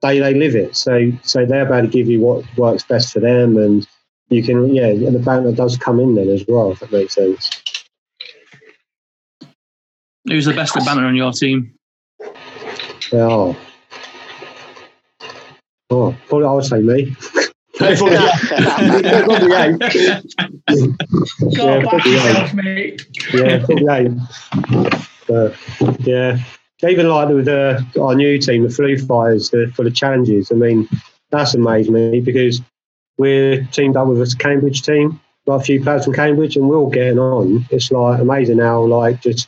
they, 0.02 0.20
they 0.20 0.34
live 0.36 0.56
it. 0.56 0.76
So 0.76 1.12
so 1.24 1.46
they're 1.46 1.66
about 1.66 1.82
to 1.82 1.88
give 1.88 2.08
you 2.08 2.20
what 2.20 2.46
works 2.58 2.84
best 2.84 3.12
for 3.14 3.20
them, 3.22 3.58
and 3.58 3.88
you 4.30 4.44
can 4.44 4.74
yeah, 4.74 4.88
and 4.88 5.16
the 5.16 5.20
banter 5.20 5.52
does 5.52 5.78
come 5.78 6.00
in 6.00 6.16
then 6.16 6.30
as 6.30 6.46
well. 6.48 6.72
If 6.72 6.80
that 6.82 6.92
makes 6.92 7.16
sense. 7.16 7.50
who's 10.28 10.46
the 10.46 10.54
best 10.54 10.78
at 10.78 10.86
banter 10.86 11.06
on 11.06 11.16
your 11.16 11.32
team 11.32 11.74
Oh, 13.12 13.56
oh, 15.92 16.16
probably 16.28 16.48
I 16.48 16.52
would 16.54 16.66
say 16.66 16.80
me. 16.80 17.16
probably, 17.78 18.18
probably 19.24 19.54
eight. 19.54 20.26
Yeah, 21.50 21.80
back 21.80 21.90
probably 21.90 22.12
yourself, 22.12 22.54
mate. 22.54 23.08
Yeah, 23.34 23.66
probably. 23.66 24.16
But 25.28 25.56
yeah, 26.06 26.38
even 26.88 27.08
like 27.10 27.30
with 27.30 27.46
the, 27.46 27.86
our 28.00 28.16
new 28.16 28.38
team, 28.38 28.64
the 28.64 28.70
Flu 28.70 28.98
Fighters, 28.98 29.50
the, 29.50 29.72
for 29.76 29.84
the 29.84 29.92
challenges. 29.92 30.52
I 30.52 30.56
mean, 30.56 30.88
that's 31.32 31.56
amazed 31.56 31.90
me 31.90 32.20
because 32.20 32.62
we're 33.18 33.64
teamed 33.72 33.98
up 33.98 34.08
with 34.08 34.22
a 34.22 34.36
Cambridge 34.38 34.82
team, 34.82 35.20
like 35.46 35.62
a 35.62 35.64
few 35.64 35.82
players 35.82 36.06
from 36.06 36.14
Cambridge, 36.14 36.56
and 36.56 36.68
we're 36.68 36.78
all 36.78 36.90
getting 36.90 37.20
on. 37.20 37.66
It's 37.70 37.92
like 37.92 38.20
amazing 38.20 38.60
how 38.60 38.84
like 38.84 39.22
just 39.22 39.48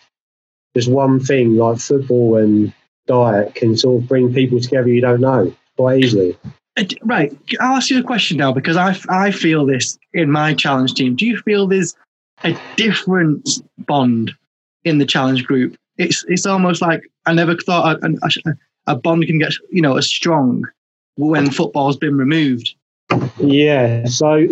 just 0.75 0.89
one 0.89 1.19
thing 1.19 1.55
like 1.55 1.79
football 1.79 2.37
and 2.37 2.73
diet 3.07 3.55
can 3.55 3.77
sort 3.77 4.01
of 4.01 4.09
bring 4.09 4.33
people 4.33 4.59
together 4.59 4.89
you 4.89 5.01
don't 5.01 5.21
know 5.21 5.53
quite 5.77 6.03
easily. 6.03 6.37
Uh, 6.77 6.83
Right, 7.03 7.35
I'll 7.59 7.77
ask 7.77 7.89
you 7.89 7.99
a 7.99 8.03
question 8.03 8.37
now 8.37 8.51
because 8.51 8.77
I 8.77 8.97
I 9.09 9.31
feel 9.31 9.65
this 9.65 9.97
in 10.13 10.31
my 10.31 10.53
challenge 10.53 10.93
team. 10.93 11.15
Do 11.15 11.25
you 11.25 11.37
feel 11.37 11.67
there's 11.67 11.95
a 12.43 12.57
different 12.75 13.49
bond 13.79 14.33
in 14.83 14.97
the 14.97 15.05
challenge 15.05 15.45
group? 15.45 15.75
It's 15.97 16.25
it's 16.27 16.45
almost 16.45 16.81
like 16.81 17.01
I 17.25 17.33
never 17.33 17.55
thought 17.55 18.03
a, 18.03 18.13
a, 18.23 18.55
a 18.87 18.95
bond 18.95 19.25
can 19.25 19.39
get 19.39 19.53
you 19.71 19.81
know 19.81 19.97
as 19.97 20.07
strong 20.07 20.65
when 21.15 21.49
football's 21.49 21.97
been 21.97 22.17
removed. 22.17 22.75
Yeah. 23.37 24.05
So 24.05 24.47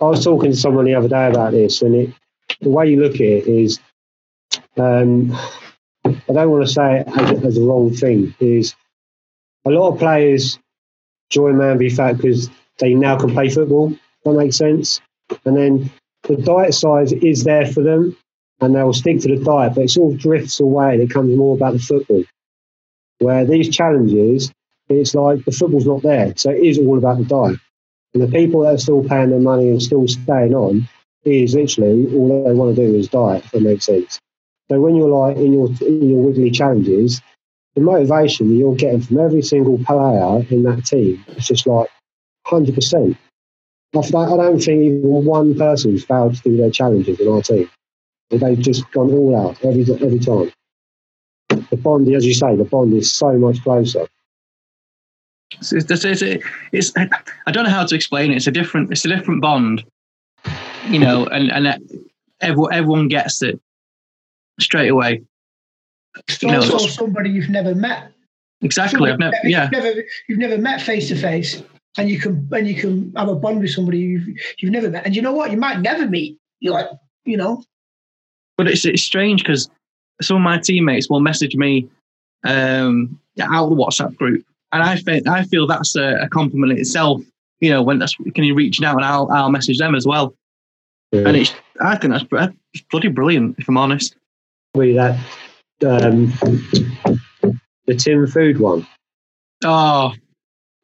I 0.00 0.04
was 0.04 0.24
talking 0.24 0.52
to 0.52 0.56
someone 0.56 0.86
the 0.86 0.94
other 0.94 1.08
day 1.08 1.26
about 1.28 1.52
this, 1.52 1.82
and 1.82 1.94
it, 1.94 2.14
the 2.60 2.70
way 2.70 2.90
you 2.90 3.02
look 3.02 3.16
at 3.16 3.20
it 3.20 3.46
is, 3.46 3.78
um, 4.78 5.32
I 6.04 6.32
don't 6.32 6.50
want 6.50 6.66
to 6.66 6.72
say 6.72 7.00
it 7.00 7.08
as, 7.08 7.44
as 7.44 7.58
a 7.58 7.62
wrong 7.62 7.94
thing. 7.94 8.34
Is 8.40 8.74
a 9.66 9.70
lot 9.70 9.92
of 9.92 9.98
players 9.98 10.58
join 11.30 11.56
Man 11.56 11.78
v 11.78 11.88
Fat 11.88 12.16
because 12.16 12.50
they 12.78 12.94
now 12.94 13.18
can 13.18 13.30
play 13.30 13.48
football. 13.48 13.94
That 14.24 14.32
makes 14.32 14.56
sense. 14.56 15.00
And 15.44 15.56
then 15.56 15.90
the 16.24 16.36
diet 16.36 16.74
side 16.74 17.12
is 17.12 17.44
there 17.44 17.66
for 17.66 17.82
them, 17.82 18.16
and 18.60 18.74
they'll 18.74 18.92
stick 18.92 19.20
to 19.20 19.28
the 19.28 19.42
diet, 19.42 19.74
but 19.74 19.84
it 19.84 19.90
sort 19.90 20.12
of 20.14 20.20
drifts 20.20 20.60
away. 20.60 20.96
It 20.96 21.08
becomes 21.08 21.36
more 21.36 21.56
about 21.56 21.72
the 21.72 21.78
football. 21.78 22.24
Where 23.18 23.44
these 23.44 23.74
challenges, 23.74 24.52
it's 24.88 25.14
like 25.14 25.44
the 25.44 25.52
football's 25.52 25.86
not 25.86 26.02
there, 26.02 26.34
so 26.36 26.50
it 26.50 26.62
is 26.62 26.78
all 26.78 26.98
about 26.98 27.18
the 27.18 27.24
diet. 27.24 27.60
And 28.12 28.22
the 28.22 28.28
people 28.28 28.62
that 28.62 28.74
are 28.74 28.78
still 28.78 29.04
paying 29.04 29.30
their 29.30 29.40
money 29.40 29.68
and 29.68 29.82
still 29.82 30.06
staying 30.08 30.54
on 30.54 30.88
is 31.24 31.54
literally 31.54 32.06
all 32.14 32.44
they 32.44 32.52
want 32.52 32.74
to 32.74 32.86
do 32.86 32.94
is 32.96 33.08
diet, 33.08 33.44
if 33.44 33.50
that 33.52 33.62
makes 33.62 33.86
sense. 33.86 34.18
So 34.68 34.80
when 34.80 34.96
you're 34.96 35.08
like 35.08 35.36
in 35.36 35.52
your 35.52 35.68
in 35.86 36.08
your 36.08 36.22
weekly 36.22 36.50
challenges, 36.50 37.20
the 37.80 37.86
motivation 37.86 38.48
that 38.48 38.54
you're 38.54 38.74
getting 38.74 39.00
from 39.00 39.18
every 39.18 39.40
single 39.40 39.78
player 39.78 40.44
in 40.50 40.64
that 40.64 40.84
team 40.84 41.24
is 41.28 41.46
just 41.46 41.66
like 41.66 41.88
hundred 42.46 42.74
percent. 42.74 43.16
I 43.96 44.00
don't 44.10 44.60
think 44.60 44.82
even 44.82 45.24
one 45.24 45.56
person's 45.56 46.04
failed 46.04 46.36
to 46.36 46.42
do 46.42 46.56
their 46.58 46.70
challenges 46.70 47.18
in 47.18 47.26
our 47.26 47.40
team. 47.40 47.70
They've 48.28 48.58
just 48.58 48.88
gone 48.92 49.10
all 49.10 49.48
out 49.48 49.64
every 49.64 49.82
every 49.82 50.18
time. 50.18 50.52
The 51.48 51.76
bond, 51.76 52.14
as 52.14 52.24
you 52.24 52.34
say, 52.34 52.54
the 52.54 52.64
bond 52.64 52.92
is 52.92 53.12
so 53.12 53.36
much 53.38 53.62
closer. 53.62 54.06
It's, 55.52 55.72
it's, 55.72 56.04
it's, 56.04 56.44
it's, 56.72 56.92
I 56.96 57.50
don't 57.50 57.64
know 57.64 57.70
how 57.70 57.84
to 57.86 57.94
explain 57.94 58.30
it. 58.30 58.36
It's 58.36 58.46
a 58.46 58.52
different 58.52 58.92
it's 58.92 59.04
a 59.06 59.08
different 59.08 59.40
bond, 59.40 59.84
you 60.88 60.98
know, 60.98 61.26
and 61.26 61.50
and 61.50 62.04
everyone 62.42 62.74
everyone 62.74 63.08
gets 63.08 63.42
it 63.42 63.58
straight 64.60 64.88
away. 64.88 65.22
It's 66.28 66.44
also 66.44 66.88
somebody 66.88 67.30
you've 67.30 67.48
never 67.48 67.74
met. 67.74 68.12
Exactly. 68.62 69.10
I've 69.10 69.18
never, 69.18 69.36
yeah. 69.44 69.64
You've 69.64 69.72
never, 69.72 70.04
you've 70.28 70.38
never 70.38 70.58
met 70.58 70.82
face 70.82 71.08
to 71.08 71.16
face, 71.16 71.62
and 71.96 72.10
you 72.10 72.18
can 72.18 72.48
and 72.52 72.68
you 72.68 72.74
can 72.74 73.12
have 73.16 73.28
a 73.28 73.34
bond 73.34 73.60
with 73.60 73.70
somebody 73.70 73.98
you've 73.98 74.28
you've 74.58 74.72
never 74.72 74.90
met. 74.90 75.06
And 75.06 75.16
you 75.16 75.22
know 75.22 75.32
what? 75.32 75.50
You 75.50 75.56
might 75.56 75.80
never 75.80 76.06
meet. 76.06 76.38
You're 76.60 76.74
like, 76.74 76.88
you 77.24 77.36
know. 77.36 77.62
But 78.58 78.68
it's 78.68 78.84
it's 78.84 79.02
strange 79.02 79.42
because 79.42 79.70
some 80.20 80.36
of 80.36 80.42
my 80.42 80.58
teammates 80.58 81.08
will 81.08 81.20
message 81.20 81.56
me 81.56 81.88
um, 82.44 83.18
out 83.40 83.64
of 83.64 83.70
the 83.70 83.76
WhatsApp 83.76 84.14
group, 84.16 84.44
and 84.72 84.82
I 84.82 84.96
think 84.96 85.26
I 85.26 85.44
feel 85.44 85.66
that's 85.66 85.96
a, 85.96 86.18
a 86.20 86.28
compliment 86.28 86.72
in 86.72 86.78
itself. 86.78 87.22
You 87.60 87.70
know, 87.70 87.82
when 87.82 87.98
that's 87.98 88.14
can 88.34 88.44
you 88.44 88.54
reach 88.54 88.82
out 88.82 88.96
and 88.96 89.04
I'll 89.04 89.30
I'll 89.30 89.50
message 89.50 89.78
them 89.78 89.94
as 89.94 90.06
well. 90.06 90.34
Yeah. 91.12 91.26
And 91.26 91.36
it's 91.36 91.54
I 91.80 91.96
think 91.96 92.12
that's, 92.12 92.24
that's 92.30 92.82
bloody 92.90 93.08
brilliant 93.08 93.56
if 93.58 93.68
I'm 93.68 93.78
honest. 93.78 94.16
Really, 94.74 94.94
that 94.94 95.18
um, 95.84 96.32
the 97.86 97.94
Tin 97.96 98.26
Food 98.26 98.60
one. 98.60 98.86
Oh, 99.64 100.12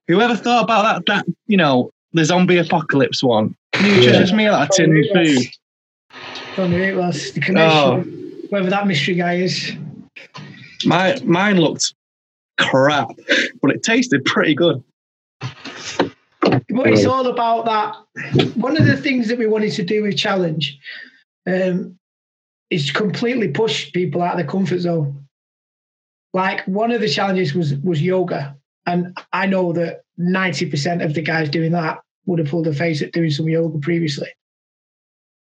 whoever 0.09 0.37
thought 0.37 0.65
about 0.65 1.07
that? 1.07 1.07
That 1.07 1.35
you 1.47 1.57
know, 1.57 1.91
the 2.13 2.25
zombie 2.25 2.59
apocalypse 2.59 3.23
one. 3.23 3.55
Can 3.73 3.87
you 3.87 4.11
yeah. 4.11 4.35
me 4.35 4.51
like 4.51 4.71
a 4.71 4.73
tin 4.73 5.05
food? 5.13 5.47
Don't 6.57 6.71
know 6.71 6.79
it 6.79 6.97
was 6.97 7.33
the 7.33 7.41
connection. 7.41 7.79
Oh. 7.79 8.49
Whoever 8.51 8.71
that 8.71 8.87
mystery 8.87 9.15
guy 9.15 9.37
is. 9.37 9.73
My 10.85 11.19
mine 11.25 11.59
looked 11.59 11.95
crap, 12.59 13.09
but 13.61 13.71
it 13.71 13.83
tasted 13.83 14.25
pretty 14.25 14.55
good. 14.55 14.83
But 15.41 16.89
it's 16.89 17.07
all 17.07 17.27
about 17.27 17.65
that. 17.65 18.55
One 18.55 18.77
of 18.77 18.87
the 18.87 18.97
things 18.97 19.29
that 19.29 19.39
we 19.39 19.47
wanted 19.47 19.73
to 19.73 19.83
do 19.83 20.03
with 20.03 20.17
challenge 20.17 20.79
um, 21.47 21.99
is 22.71 22.91
completely 22.91 23.49
pushed 23.49 23.95
people 23.95 24.23
out 24.23 24.33
of 24.33 24.39
their 24.39 24.47
comfort 24.47 24.81
zone. 24.81 25.27
Like 26.33 26.67
one 26.67 26.91
of 26.91 27.01
the 27.01 27.09
challenges 27.09 27.55
was 27.55 27.75
was 27.77 28.03
yoga, 28.03 28.57
and 28.85 29.17
I 29.33 29.47
know 29.47 29.73
that 29.73 30.03
ninety 30.17 30.69
percent 30.69 31.03
of 31.03 31.15
the 31.15 31.23
guys 31.23 31.49
doing 31.49 31.73
that 31.73 32.01
would 32.27 32.39
have 32.39 32.49
pulled 32.49 32.67
their 32.67 32.75
face 32.75 33.03
at 33.03 33.13
doing 33.13 33.31
some 33.31 33.49
yoga 33.49 33.79
previously. 33.79 34.29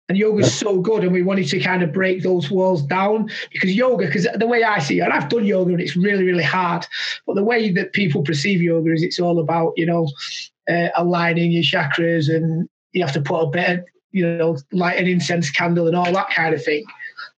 And 0.09 0.17
yoga's 0.17 0.53
so 0.53 0.79
good, 0.79 1.03
and 1.03 1.11
we 1.11 1.21
wanted 1.21 1.49
to 1.49 1.59
kind 1.59 1.83
of 1.83 1.91
break 1.91 2.23
those 2.23 2.49
walls 2.49 2.81
down 2.81 3.29
because 3.51 3.75
yoga, 3.75 4.05
because 4.05 4.25
the 4.35 4.47
way 4.47 4.63
I 4.63 4.79
see 4.79 4.99
it, 4.99 5.03
and 5.03 5.11
I've 5.11 5.27
done 5.27 5.45
yoga 5.45 5.71
and 5.73 5.81
it's 5.81 5.97
really, 5.97 6.23
really 6.23 6.45
hard, 6.45 6.85
but 7.25 7.35
the 7.35 7.43
way 7.43 7.71
that 7.71 7.91
people 7.91 8.21
perceive 8.21 8.61
yoga 8.61 8.93
is 8.93 9.03
it's 9.03 9.19
all 9.19 9.39
about, 9.39 9.73
you 9.75 9.85
know, 9.85 10.09
uh, 10.69 10.87
aligning 10.95 11.51
your 11.51 11.63
chakras 11.63 12.33
and 12.33 12.69
you 12.93 13.03
have 13.03 13.13
to 13.15 13.21
put 13.21 13.41
a 13.41 13.47
bit 13.47 13.69
of, 13.69 13.85
you 14.11 14.25
know, 14.25 14.57
light 14.71 14.97
an 14.97 15.07
incense 15.07 15.51
candle 15.51 15.87
and 15.87 15.95
all 15.97 16.13
that 16.13 16.29
kind 16.29 16.55
of 16.55 16.63
thing. 16.63 16.85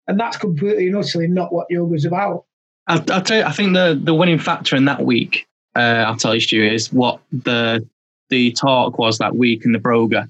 And 0.09 0.19
that's 0.19 0.37
completely 0.37 0.87
and 0.87 0.97
utterly 0.97 1.27
not 1.27 1.53
what 1.53 1.67
yoga's 1.69 2.03
about. 2.03 2.45
I'll, 2.87 3.03
I'll 3.11 3.21
tell 3.21 3.37
you, 3.37 3.43
I 3.43 3.51
think 3.51 3.73
the, 3.73 3.97
the 4.01 4.15
winning 4.15 4.39
factor 4.39 4.75
in 4.75 4.85
that 4.85 5.05
week, 5.05 5.47
uh, 5.75 6.03
I'll 6.07 6.17
tell 6.17 6.33
you, 6.33 6.41
Stu, 6.41 6.63
is 6.65 6.91
what 6.91 7.19
the 7.31 7.87
the 8.29 8.51
talk 8.53 8.97
was 8.97 9.19
that 9.19 9.35
week 9.35 9.65
in 9.65 9.71
the 9.71 9.79
Broga 9.79 10.27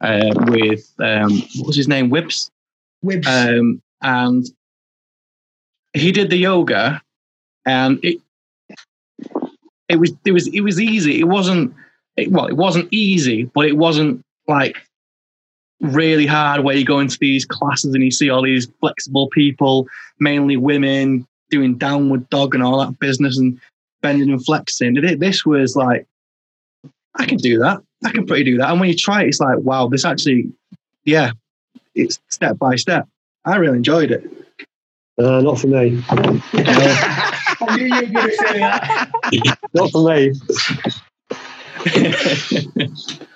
uh, 0.00 0.34
with 0.48 0.92
um, 0.98 1.30
what 1.56 1.68
was 1.68 1.76
his 1.76 1.86
name, 1.86 2.10
Whips. 2.10 2.50
Whips. 3.02 3.28
Um, 3.28 3.80
and 4.02 4.46
he 5.92 6.10
did 6.10 6.30
the 6.30 6.36
yoga, 6.36 7.00
and 7.64 8.00
it 8.02 8.18
it 9.88 10.00
was 10.00 10.12
it 10.24 10.32
was 10.32 10.48
it 10.48 10.62
was 10.62 10.80
easy. 10.80 11.20
It 11.20 11.28
wasn't 11.28 11.72
it, 12.16 12.32
well, 12.32 12.46
it 12.46 12.56
wasn't 12.56 12.88
easy, 12.90 13.44
but 13.44 13.66
it 13.66 13.76
wasn't 13.76 14.24
like 14.48 14.76
really 15.80 16.26
hard 16.26 16.62
where 16.62 16.76
you 16.76 16.84
go 16.84 17.00
into 17.00 17.18
these 17.20 17.44
classes 17.44 17.94
and 17.94 18.04
you 18.04 18.10
see 18.10 18.30
all 18.30 18.42
these 18.42 18.68
flexible 18.80 19.28
people, 19.28 19.88
mainly 20.18 20.56
women, 20.56 21.26
doing 21.50 21.76
downward 21.76 22.28
dog 22.30 22.54
and 22.54 22.62
all 22.62 22.78
that 22.78 22.98
business 22.98 23.38
and 23.38 23.60
bending 24.02 24.30
and 24.30 24.44
flexing. 24.44 24.94
This 25.18 25.44
was 25.44 25.76
like, 25.76 26.06
I 27.16 27.26
can 27.26 27.38
do 27.38 27.58
that. 27.58 27.82
I 28.04 28.10
can 28.10 28.26
pretty 28.26 28.44
do 28.44 28.58
that. 28.58 28.70
And 28.70 28.80
when 28.80 28.88
you 28.88 28.96
try 28.96 29.22
it, 29.22 29.28
it's 29.28 29.40
like, 29.40 29.58
wow, 29.58 29.88
this 29.88 30.04
actually, 30.04 30.52
yeah, 31.04 31.32
it's 31.94 32.20
step 32.28 32.58
by 32.58 32.76
step. 32.76 33.08
I 33.44 33.56
really 33.56 33.78
enjoyed 33.78 34.10
it. 34.10 34.30
Uh, 35.18 35.40
not 35.40 35.58
for 35.58 35.66
me. 35.66 36.02
I 37.62 37.76
knew 37.76 37.84
you 37.84 37.94
were 37.94 38.06
going 38.06 38.30
to 38.30 38.36
say 38.36 38.58
that. 38.58 39.10
not 39.74 39.90
for 39.90 40.08
me. 40.08 40.32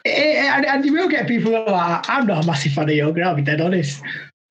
And, 0.04 0.66
and, 0.66 0.84
you 0.84 0.92
will 0.92 1.08
get 1.08 1.26
people 1.26 1.52
that 1.52 1.68
are 1.68 1.72
like, 1.72 2.10
I'm 2.10 2.26
not 2.26 2.44
a 2.44 2.46
massive 2.46 2.72
fan 2.72 2.88
of 2.88 2.94
yoga, 2.94 3.22
I'll 3.22 3.34
be 3.34 3.42
dead 3.42 3.60
honest. 3.60 4.02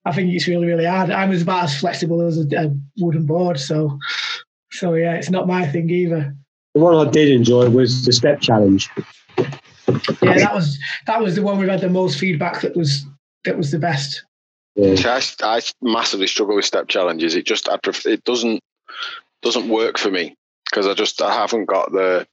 I 0.06 0.12
think 0.12 0.34
it's 0.34 0.48
really, 0.48 0.68
really 0.68 0.86
hard. 0.86 1.12
I'm 1.12 1.32
as 1.32 1.44
about 1.44 1.66
as 1.66 1.80
flexible 1.80 2.22
as 2.22 2.38
a, 2.38 2.46
a 2.58 2.76
wooden 2.98 3.26
board. 3.26 3.60
So, 3.60 3.98
so 4.72 4.96
yeah, 4.96 5.14
it's 5.14 5.30
not 5.30 5.48
my 5.48 5.66
thing 5.68 5.90
either. 5.90 6.36
The 6.74 6.82
one 6.82 7.08
I 7.08 7.10
did 7.10 7.30
enjoy 7.30 7.70
was 7.70 8.04
the 8.06 8.12
step 8.12 8.42
challenge. 8.42 8.90
Yeah, 10.22 10.38
that 10.38 10.54
was 10.54 10.78
that 11.08 11.22
was 11.22 11.36
the 11.36 11.44
one 11.44 11.60
we've 11.60 11.70
had 11.70 11.82
the 11.82 11.90
most 11.90 12.18
feedback. 12.18 12.62
That 12.62 12.76
was 12.76 13.06
that 13.46 13.58
was 13.58 13.72
the 13.72 13.80
best. 13.80 14.24
Yeah. 14.76 14.96
I, 15.06 15.22
I 15.58 15.62
massively 15.82 16.28
struggle 16.28 16.56
with 16.56 16.66
step 16.66 16.88
challenges. 16.88 17.36
It 17.36 17.46
just 17.46 17.70
I 17.70 17.78
prefer, 17.78 18.10
it 18.10 18.24
doesn't 18.24 18.60
doesn't 19.42 19.70
work 19.70 20.00
for 20.00 20.10
me 20.10 20.36
because 20.66 20.88
I 20.88 20.94
just 20.94 21.22
I 21.22 21.34
haven't 21.34 21.66
got 21.66 21.92
the. 21.92 22.26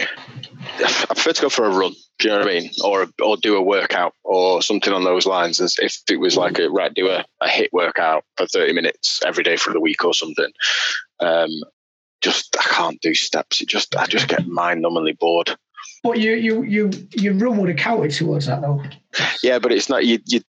I 0.00 1.04
prefer 1.06 1.32
to 1.32 1.42
go 1.42 1.48
for 1.48 1.66
a 1.66 1.70
run. 1.70 1.92
Do 2.18 2.28
you 2.28 2.34
know 2.34 2.40
what 2.40 2.48
I 2.48 2.60
mean? 2.60 2.70
Or 2.84 3.06
or 3.22 3.36
do 3.36 3.56
a 3.56 3.62
workout 3.62 4.14
or 4.24 4.62
something 4.62 4.92
on 4.92 5.04
those 5.04 5.26
lines. 5.26 5.60
As 5.60 5.76
if 5.78 5.98
it 6.10 6.16
was 6.16 6.36
like 6.36 6.58
a 6.58 6.68
right, 6.68 6.92
do 6.92 7.08
a, 7.08 7.24
a 7.40 7.46
HIIT 7.46 7.68
workout 7.72 8.24
for 8.36 8.46
thirty 8.46 8.72
minutes 8.72 9.20
every 9.24 9.44
day 9.44 9.56
for 9.56 9.72
the 9.72 9.80
week 9.80 10.04
or 10.04 10.14
something. 10.14 10.50
Um, 11.20 11.50
just 12.20 12.56
I 12.58 12.62
can't 12.62 13.00
do 13.00 13.14
steps. 13.14 13.60
It 13.60 13.68
just 13.68 13.94
I 13.96 14.06
just 14.06 14.28
get 14.28 14.46
mind 14.46 14.84
numbingly 14.84 15.18
bored. 15.18 15.56
But 16.02 16.18
you 16.18 16.34
you 16.34 16.62
you 16.62 16.90
your 17.12 17.34
run 17.34 17.58
would 17.58 17.68
have 17.68 17.78
counted 17.78 18.12
towards 18.12 18.46
that 18.46 18.62
though. 18.62 18.82
Yeah, 19.42 19.58
but 19.58 19.72
it's 19.72 19.88
not 19.88 20.04
you. 20.04 20.18
you 20.26 20.40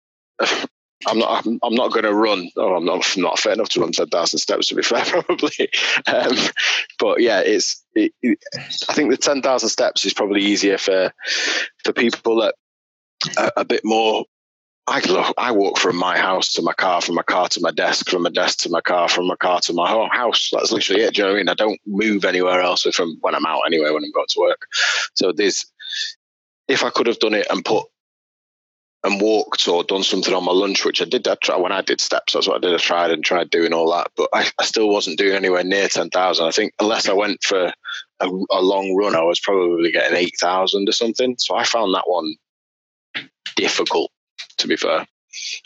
I'm 1.07 1.19
not. 1.19 1.47
I'm, 1.47 1.59
I'm 1.63 1.75
not 1.75 1.93
going 1.93 2.05
to 2.05 2.15
run. 2.15 2.51
Oh, 2.57 2.75
I'm 2.75 2.85
not. 2.85 3.05
I'm 3.17 3.23
not 3.23 3.39
fit 3.39 3.53
enough 3.55 3.69
to 3.71 3.81
run 3.81 3.93
ten 3.93 4.09
thousand 4.09 4.39
steps. 4.39 4.69
To 4.69 4.75
be 4.75 4.83
fair, 4.83 5.05
probably. 5.05 5.69
Um, 6.07 6.37
but 6.99 7.21
yeah, 7.21 7.41
it's. 7.41 7.83
It, 7.95 8.13
it, 8.23 8.39
I 8.89 8.95
think 8.95 9.11
the 9.11 9.17
ten 9.17 9.43
thousand 9.43 9.69
steps 9.69 10.05
is 10.05 10.15
probably 10.15 10.43
easier 10.43 10.79
for 10.79 11.13
for 11.85 11.93
people 11.93 12.41
that 12.41 12.55
are 13.39 13.53
a 13.57 13.65
bit 13.65 13.83
more. 13.85 14.25
I 14.87 15.01
I 15.39 15.53
walk 15.53 15.79
from 15.79 15.97
my 15.97 16.19
house 16.19 16.53
to 16.55 16.63
my 16.63 16.73
car, 16.73 17.01
from 17.01 17.15
my 17.15 17.23
car 17.23 17.49
to 17.51 17.61
my 17.61 17.71
desk, 17.71 18.09
from 18.11 18.23
my 18.23 18.31
desk 18.31 18.59
to 18.61 18.71
my 18.71 18.81
car, 18.81 19.09
from 19.09 19.29
my 19.29 19.37
car 19.37 19.61
to 19.61 19.73
my 19.73 19.89
ho- 19.89 20.09
house. 20.11 20.51
That's 20.53 20.73
literally 20.73 21.03
it. 21.03 21.15
Do 21.15 21.23
you 21.23 21.25
know 21.25 21.33
what 21.33 21.37
I 21.37 21.39
mean? 21.41 21.49
I 21.49 21.55
don't 21.55 21.81
move 21.87 22.25
anywhere 22.25 22.61
else 22.61 22.83
from 22.83 23.17
when 23.21 23.35
I'm 23.35 23.47
out 23.47 23.63
anyway, 23.67 23.91
when 23.91 24.03
I'm 24.03 24.11
going 24.13 24.27
to 24.29 24.41
work. 24.41 24.67
So 25.15 25.31
there's, 25.31 25.65
if 26.67 26.83
I 26.83 26.91
could 26.91 27.07
have 27.07 27.21
done 27.21 27.35
it 27.35 27.47
and 27.49 27.65
put 27.65 27.87
and 29.05 29.21
walked 29.21 29.67
or 29.67 29.83
done 29.83 30.03
something 30.03 30.33
on 30.33 30.45
my 30.45 30.53
lunch, 30.53 30.85
which 30.85 31.03
I 31.03 31.05
did. 31.05 31.27
I 31.27 31.35
try 31.35 31.57
when 31.57 31.73
I 31.73 31.83
did 31.83 32.01
steps. 32.01 32.33
That's 32.33 32.47
what 32.47 32.57
I 32.57 32.61
did. 32.61 32.75
I 32.75 32.79
tried 32.79 33.11
and 33.11 33.25
tried 33.25 33.51
doing 33.51 33.73
all 33.73 33.93
that, 33.93 34.11
but 34.17 34.29
I, 34.33 34.49
I 34.59 34.65
still 34.65 34.89
wasn't 34.89 35.19
doing 35.19 35.35
anywhere 35.35 35.65
near 35.65 35.89
ten 35.89 36.11
thousand. 36.11 36.47
I 36.47 36.51
think 36.51 36.73
unless 36.79 37.09
I 37.09 37.13
went 37.13 37.43
for 37.43 37.73
a, 38.21 38.27
a 38.27 38.63
long 38.63 38.95
run, 38.95 39.17
I 39.17 39.23
was 39.23 39.41
probably 39.41 39.91
getting 39.91 40.17
eight 40.17 40.35
thousand 40.41 40.89
or 40.89 40.93
something. 40.93 41.37
So 41.39 41.57
I 41.57 41.65
found 41.65 41.95
that 41.95 42.09
one 42.09 42.35
difficult. 43.57 44.11
To 44.59 44.69
be 44.69 44.77
fair, 44.77 45.01
I 45.01 45.07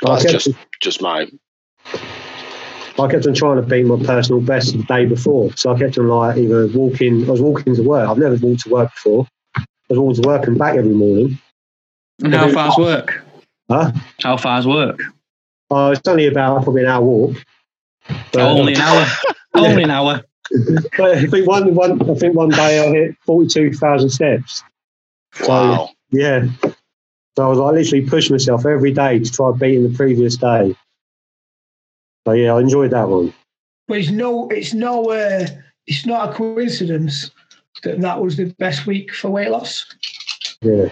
that's 0.04 0.22
kept, 0.22 0.32
just 0.32 0.48
just 0.80 1.02
my 1.02 1.28
I 2.98 3.08
kept 3.08 3.26
on 3.26 3.34
trying 3.34 3.56
to 3.56 3.62
beat 3.62 3.84
my 3.84 4.02
personal 4.02 4.40
best 4.40 4.72
the 4.72 4.82
day 4.84 5.04
before. 5.04 5.52
So 5.56 5.74
I 5.74 5.78
kept 5.78 5.98
on 5.98 6.08
like 6.08 6.38
either 6.38 6.66
walking. 6.68 7.26
I 7.26 7.32
was 7.32 7.42
walking 7.42 7.76
to 7.76 7.82
work. 7.82 8.08
I've 8.08 8.18
never 8.18 8.36
walked 8.36 8.62
to 8.62 8.70
work 8.70 8.94
before. 8.94 9.26
I 9.56 9.64
was 9.90 9.98
walking 9.98 10.22
to 10.22 10.28
work 10.28 10.46
and 10.46 10.58
back 10.58 10.76
every 10.76 10.94
morning. 10.94 11.38
And 12.22 12.34
how 12.34 12.50
far's 12.50 12.78
work? 12.78 13.15
Huh? 13.68 13.92
How 14.22 14.36
far's 14.36 14.66
work? 14.66 15.00
Oh, 15.70 15.90
it's 15.90 16.06
only 16.06 16.26
about 16.26 16.62
probably 16.62 16.82
an 16.82 16.88
hour 16.88 17.04
walk. 17.04 17.36
But- 18.32 18.42
Only 18.42 18.74
an 18.74 18.80
hour. 18.80 19.06
Only 19.54 19.82
an 19.82 19.90
hour. 19.90 20.22
but 20.96 21.16
I 21.16 21.26
think 21.26 21.46
one, 21.48 21.74
one, 21.74 22.08
I 22.08 22.14
think 22.14 22.34
one 22.36 22.50
day 22.50 22.78
I 22.78 22.92
hit 22.92 23.16
forty-two 23.24 23.72
thousand 23.72 24.10
steps. 24.10 24.62
So, 25.32 25.48
wow. 25.48 25.90
Yeah. 26.10 26.46
So 26.62 27.44
I 27.44 27.48
was 27.48 27.58
like 27.58 27.74
literally 27.74 28.06
pushing 28.06 28.34
myself 28.34 28.64
every 28.64 28.92
day 28.92 29.18
to 29.18 29.30
try 29.30 29.50
beating 29.52 29.90
the 29.90 29.96
previous 29.96 30.36
day. 30.36 30.76
So 32.26 32.32
yeah, 32.32 32.54
I 32.54 32.60
enjoyed 32.60 32.92
that 32.92 33.08
one. 33.08 33.34
But 33.88 33.98
it's 33.98 34.10
no, 34.10 34.48
it's 34.48 34.72
no, 34.72 35.10
uh, 35.10 35.46
it's 35.86 36.06
not 36.06 36.30
a 36.30 36.32
coincidence 36.32 37.30
that 37.82 38.00
that 38.00 38.20
was 38.22 38.36
the 38.36 38.54
best 38.58 38.86
week 38.86 39.12
for 39.14 39.30
weight 39.30 39.50
loss. 39.50 39.86
Yeah. 40.62 40.88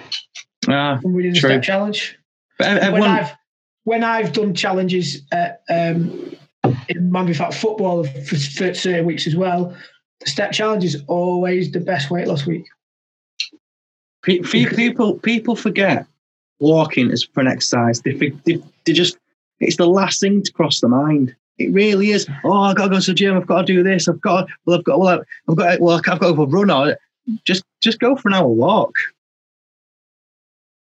Ah, 0.69 0.99
when 1.03 1.15
we 1.15 1.23
did 1.23 1.35
the 1.35 1.41
true. 1.41 1.51
step 1.51 1.63
challenge. 1.63 2.19
But 2.65 2.83
ev- 2.83 2.93
when 2.93 3.03
everyone, 3.03 3.11
I've 3.11 3.33
when 3.85 4.05
I've 4.05 4.33
done 4.33 4.55
challenges 4.55 5.23
at, 5.33 5.63
um, 5.69 6.35
in 6.89 7.13
Man 7.13 7.27
v 7.27 7.35
Fat 7.35 7.53
football 7.55 8.05
for, 8.05 8.21
for 8.23 8.37
certain 8.37 9.05
weeks 9.05 9.27
as 9.27 9.37
well, 9.37 9.77
the 10.21 10.27
step 10.31 10.53
challenge 10.53 10.85
is 10.85 11.03
always 11.07 11.71
the 11.73 11.81
best 11.81 12.11
weight 12.11 12.27
loss 12.27 12.47
week. 12.47 12.65
pe- 14.23 14.41
pe- 14.41 14.67
people 14.67 15.19
people 15.19 15.57
forget 15.57 16.07
walking 16.61 17.11
is 17.11 17.25
for 17.25 17.41
an 17.41 17.49
exercise. 17.49 18.01
They, 18.01 18.13
they, 18.13 18.63
they 18.85 18.93
just 18.93 19.19
it's 19.61 19.77
the 19.77 19.87
last 19.87 20.21
thing 20.21 20.43
to 20.43 20.53
cross 20.53 20.81
the 20.81 20.89
mind. 20.89 21.35
It 21.59 21.73
really 21.73 22.11
is. 22.11 22.27
Oh, 22.43 22.63
I've 22.63 22.77
got 22.77 22.85
to 22.85 22.91
go 22.91 23.01
to 23.01 23.11
the 23.11 23.15
gym. 23.15 23.37
I've 23.37 23.47
got 23.47 23.67
to 23.67 23.73
do 23.73 23.83
this. 23.85 24.09
I've 24.09 24.21
got. 24.21 24.49
Well, 24.67 24.79
I've 24.79 24.85
got. 24.85 24.99
Well, 24.99 25.23
I've 25.49 25.57
got. 25.57 25.81
Well, 25.81 25.97
I've 25.97 26.03
got 26.03 26.15
to 26.15 26.21
go 26.21 26.35
for 26.35 26.43
a 26.43 26.47
run. 26.47 26.71
Or 26.71 26.97
just 27.45 27.65
just 27.81 28.01
go 28.01 28.17
for 28.17 28.29
an 28.29 28.35
hour 28.35 28.49
walk. 28.49 28.97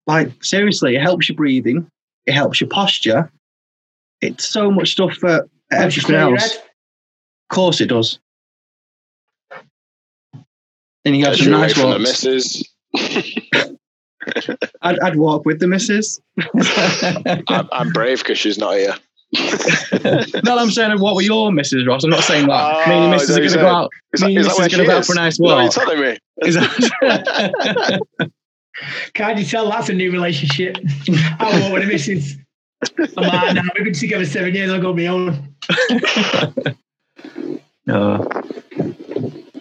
Like 0.07 0.43
seriously, 0.45 0.97
it 0.97 1.03
helps 1.03 1.29
your 1.29 1.37
breathing. 1.37 1.87
It 2.27 2.33
helps 2.33 2.61
your 2.61 2.69
posture. 2.69 3.31
It's 4.21 4.49
so 4.49 4.71
much 4.71 4.93
stuff 4.93 5.15
for 5.15 5.47
Helps 5.71 5.97
you 5.97 6.03
everything 6.03 6.05
clear 6.05 6.21
else. 6.37 6.57
Of 6.57 6.61
course, 7.55 7.81
it 7.81 7.87
does. 7.87 8.19
And 11.05 11.17
you 11.17 11.25
have 11.27 11.37
some 11.37 11.53
nice 11.53 11.73
from 11.75 11.83
the 11.83 11.89
walks. 11.99 12.01
missus. 12.25 12.63
I'd, 14.83 14.99
I'd 15.01 15.17
walk 15.17 15.45
with 15.45 15.61
the 15.61 15.67
missus. 15.67 16.19
I'm, 17.49 17.69
I'm 17.73 17.93
brave 17.93 18.19
because 18.23 18.39
she's 18.39 18.57
not 18.59 18.77
here. 18.77 18.95
no, 20.45 20.57
I'm 20.59 20.71
saying 20.71 20.99
what 21.01 21.15
were 21.15 21.23
your 21.23 21.51
missus, 21.53 21.87
Ross? 21.87 22.05
I'm 22.05 22.11
not 22.11 22.23
saying 22.25 22.47
that. 22.47 22.89
me 22.89 22.95
and 22.95 23.03
your 23.05 23.09
Oh, 23.09 23.11
missus 23.11 23.37
are 23.37 23.41
going 23.41 23.51
to 23.53 23.57
go 23.59 23.67
out. 23.67 23.91
Is 24.15 24.23
me 24.23 24.27
that, 24.27 24.27
and 24.27 24.35
your 24.35 24.45
missus 24.45 24.59
are 24.61 24.69
going 24.69 24.81
to 24.81 24.87
go 24.87 24.97
out 24.99 25.05
for 25.05 25.13
a 25.13 25.17
nice 25.17 25.33
Is 25.35 25.39
that 25.39 25.45
what 25.45 25.57
walk. 25.57 25.77
you're 25.77 25.85
telling 25.85 26.01
me? 26.01 26.19
Is 26.47 26.55
that- 26.55 28.01
Can't 29.15 29.39
you 29.39 29.45
tell 29.45 29.71
that's 29.71 29.89
a 29.89 29.95
new 29.95 30.11
relationship? 30.11 30.77
I 31.39 31.61
want 31.61 31.75
with 31.75 31.83
the 31.83 31.89
missus. 31.89 32.37
I'm 33.17 33.27
like, 33.27 33.55
nah, 33.55 33.63
we've 33.75 33.85
been 33.85 33.95
together 33.95 34.27
seven 34.27 34.55
years. 34.55 34.71
I'll 34.71 34.81
go 34.81 34.93
my 34.93 35.07
own. 35.07 35.55
no. 37.87 38.29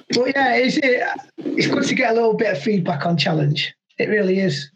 But 0.09 0.35
yeah, 0.35 0.55
it's, 0.55 0.77
it, 0.77 1.03
it's 1.37 1.67
good 1.67 1.83
to 1.85 1.95
get 1.95 2.11
a 2.11 2.13
little 2.13 2.33
bit 2.33 2.51
of 2.51 2.61
feedback 2.61 3.05
on 3.05 3.17
challenge. 3.17 3.73
It 3.97 4.09
really 4.09 4.39
is. 4.39 4.71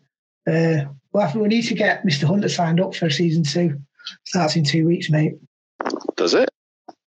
Uh, 0.48 0.86
well, 1.12 1.28
I 1.28 1.32
think 1.32 1.42
we 1.42 1.50
need 1.50 1.64
to 1.64 1.74
get 1.74 2.06
Mr. 2.06 2.24
Hunter 2.24 2.50
signed 2.50 2.80
up 2.80 2.96
for 2.96 3.10
season 3.10 3.44
two. 3.44 3.80
Starts 4.26 4.56
in 4.56 4.64
two 4.64 4.86
weeks, 4.88 5.10
mate. 5.10 5.34
Does 6.16 6.34
it? 6.34 6.50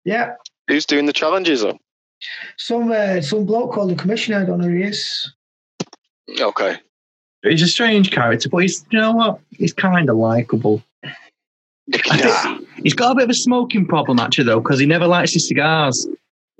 Yeah, 0.05 0.35
Who's 0.71 0.87
doing 0.87 1.07
the 1.07 1.13
challenges 1.13 1.63
though? 1.63 1.79
some 2.57 2.93
uh, 2.93 3.21
some 3.21 3.45
bloke 3.45 3.73
called 3.73 3.91
the 3.91 3.97
commissioner. 3.97 4.39
I 4.39 4.45
don't 4.45 4.61
know 4.61 4.69
who 4.69 4.77
he 4.77 4.85
is. 4.85 5.35
Okay. 6.39 6.77
He's 7.43 7.63
a 7.63 7.69
strange 7.69 8.11
character, 8.11 8.49
but 8.49 8.59
he's 8.59 8.85
you 8.91 8.99
know 8.99 9.13
what? 9.13 9.41
He's 9.51 9.73
kind 9.73 10.11
of 10.11 10.17
likable. 10.17 10.83
Nah. 11.89 12.59
He's 12.83 12.95
got 12.95 13.13
a 13.13 13.15
bit 13.17 13.25
of 13.25 13.31
a 13.31 13.35
smoking 13.35 13.87
problem 13.87 14.21
actually, 14.21 14.45
though, 14.45 14.61
because 14.61 14.79
he 14.79 14.87
never 14.87 15.07
likes 15.07 15.33
his 15.33 15.49
cigars. 15.49 16.07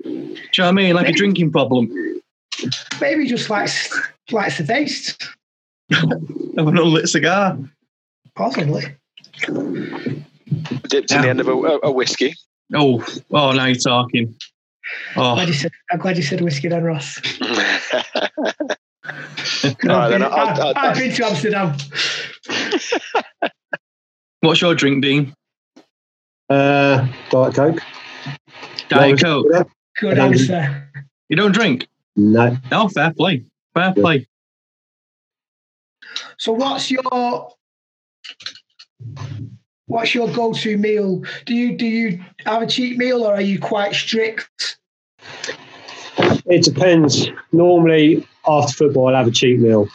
Do 0.03 0.09
you 0.09 0.35
know 0.57 0.65
what 0.65 0.67
I 0.67 0.71
mean? 0.71 0.95
Like 0.95 1.07
a 1.07 1.13
drinking 1.13 1.51
problem 1.51 1.89
Maybe 2.99 3.23
he 3.23 3.29
just 3.29 3.49
likes 3.49 3.97
likes 4.31 4.57
the 4.57 4.65
taste. 4.65 5.27
of 5.91 6.67
an 6.67 6.77
unlit 6.77 7.09
cigar. 7.09 7.57
Possibly. 8.35 8.83
Dipped 10.89 11.11
in 11.11 11.21
the 11.21 11.29
end 11.29 11.39
of 11.39 11.47
a, 11.47 11.53
a, 11.53 11.79
a 11.83 11.91
whiskey. 11.91 12.35
Oh, 12.73 13.05
oh, 13.31 13.51
now 13.51 13.65
you're 13.65 13.75
talking. 13.75 14.35
Oh, 15.15 15.35
Glad 15.35 15.47
you 15.47 15.53
said, 15.53 15.71
I'm 15.91 15.99
glad 15.99 16.17
you 16.17 16.23
said 16.23 16.41
whiskey 16.41 16.67
then, 16.67 16.83
Ross. 16.83 17.19
All 19.63 19.71
right, 19.87 20.09
then 20.09 20.23
I'll, 20.23 20.33
I've, 20.33 20.59
I'll, 20.59 20.73
I've 20.75 20.97
been 20.97 21.13
to 21.13 21.25
Amsterdam. 21.25 21.77
what's 24.41 24.61
your 24.61 24.75
drink, 24.75 25.03
Dean? 25.03 25.33
Uh, 26.49 27.07
Diet 27.29 27.55
Coke. 27.55 27.79
Diet 28.89 29.21
Coke. 29.21 29.47
Good 29.99 30.19
answer. 30.19 30.89
You 31.29 31.37
don't 31.37 31.53
drink? 31.53 31.87
No. 32.15 32.57
No, 32.69 32.89
fair 32.89 33.13
play. 33.13 33.45
Fair 33.73 33.93
play. 33.93 34.27
So, 36.37 36.51
what's 36.51 36.91
your 36.91 37.53
what's 39.85 40.13
your 40.13 40.31
go-to 40.33 40.77
meal? 40.77 41.23
Do 41.45 41.53
you 41.53 41.77
do 41.77 41.85
you 41.85 42.23
have 42.45 42.63
a 42.63 42.67
cheat 42.67 42.97
meal, 42.97 43.23
or 43.23 43.33
are 43.33 43.41
you 43.41 43.59
quite 43.59 43.93
strict? 43.93 44.77
It 46.17 46.63
depends. 46.63 47.29
Normally, 47.51 48.27
after 48.47 48.73
football, 48.73 49.09
I'll 49.09 49.15
have 49.15 49.27
a 49.27 49.31
cheat 49.31 49.59
meal, 49.59 49.87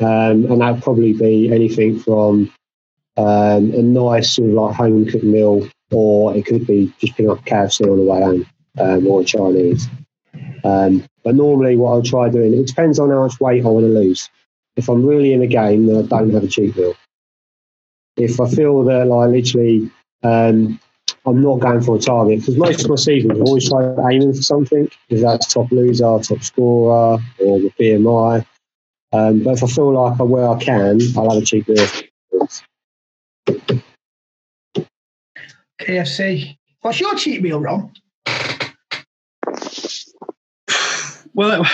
um, 0.00 0.44
and 0.50 0.60
that'd 0.60 0.82
probably 0.82 1.12
be 1.12 1.52
anything 1.52 1.98
from 1.98 2.52
um, 3.16 3.72
a 3.72 3.82
nice 3.82 4.34
sort 4.34 4.50
of 4.50 4.54
like 4.54 4.76
home 4.76 5.06
cooked 5.06 5.24
meal, 5.24 5.68
or 5.90 6.34
it 6.36 6.46
could 6.46 6.66
be 6.66 6.92
just 6.98 7.16
picking 7.16 7.30
up 7.30 7.44
KFC 7.44 7.90
on 7.90 7.96
the 7.98 8.04
way 8.04 8.20
home, 8.20 8.46
um, 8.78 9.06
or 9.06 9.24
Chinese. 9.24 9.88
Um, 10.64 11.04
but 11.24 11.34
normally, 11.34 11.76
what 11.76 11.92
I'll 11.92 12.02
try 12.02 12.28
doing, 12.28 12.54
it 12.54 12.66
depends 12.66 12.98
on 12.98 13.10
how 13.10 13.22
much 13.22 13.40
weight 13.40 13.64
I 13.64 13.68
want 13.68 13.84
to 13.84 13.88
lose. 13.88 14.28
If 14.76 14.88
I'm 14.88 15.04
really 15.04 15.32
in 15.32 15.42
a 15.42 15.46
game, 15.46 15.86
then 15.86 15.96
I 15.96 16.02
don't 16.06 16.32
have 16.32 16.44
a 16.44 16.48
cheat 16.48 16.76
meal. 16.76 16.94
If 18.16 18.40
I 18.40 18.48
feel 18.48 18.82
that 18.84 19.06
like 19.06 19.30
literally 19.30 19.90
um, 20.22 20.78
I'm 21.24 21.40
not 21.40 21.60
going 21.60 21.80
for 21.80 21.96
a 21.96 21.98
target 22.00 22.40
because 22.40 22.56
most 22.56 22.84
of 22.84 22.90
my 22.90 22.96
seasons 22.96 23.32
I've 23.32 23.42
always 23.42 23.68
tried 23.68 24.12
aiming 24.12 24.34
for 24.34 24.42
something, 24.42 24.90
if 25.08 25.20
that's 25.20 25.52
top 25.52 25.70
loser, 25.70 26.18
top 26.18 26.42
scorer, 26.42 27.18
or 27.38 27.60
the 27.60 27.72
BMI. 27.78 28.44
Um, 29.12 29.42
but 29.44 29.52
if 29.52 29.62
I 29.62 29.66
feel 29.66 29.92
like 29.92 30.18
I, 30.18 30.22
where 30.24 30.48
I 30.48 30.58
can, 30.58 31.00
I'll 31.16 31.30
have 31.30 31.42
a 31.42 31.44
cheap 31.44 31.68
meal. 31.68 31.86
KFC. 35.80 36.56
What's 36.80 36.98
your 36.98 37.14
cheat 37.14 37.42
meal, 37.42 37.60
Ron? 37.60 37.92
Well, 41.34 41.64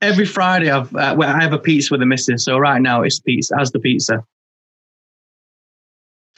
every 0.00 0.26
Friday 0.26 0.70
I've, 0.70 0.94
uh, 0.94 1.14
well, 1.16 1.34
I 1.34 1.40
have 1.42 1.52
a 1.52 1.58
pizza 1.58 1.92
with 1.92 2.00
the 2.00 2.06
missus. 2.06 2.44
So 2.44 2.58
right 2.58 2.80
now 2.80 3.02
it's 3.02 3.18
pizza 3.18 3.58
as 3.58 3.72
the 3.72 3.80
pizza, 3.80 4.24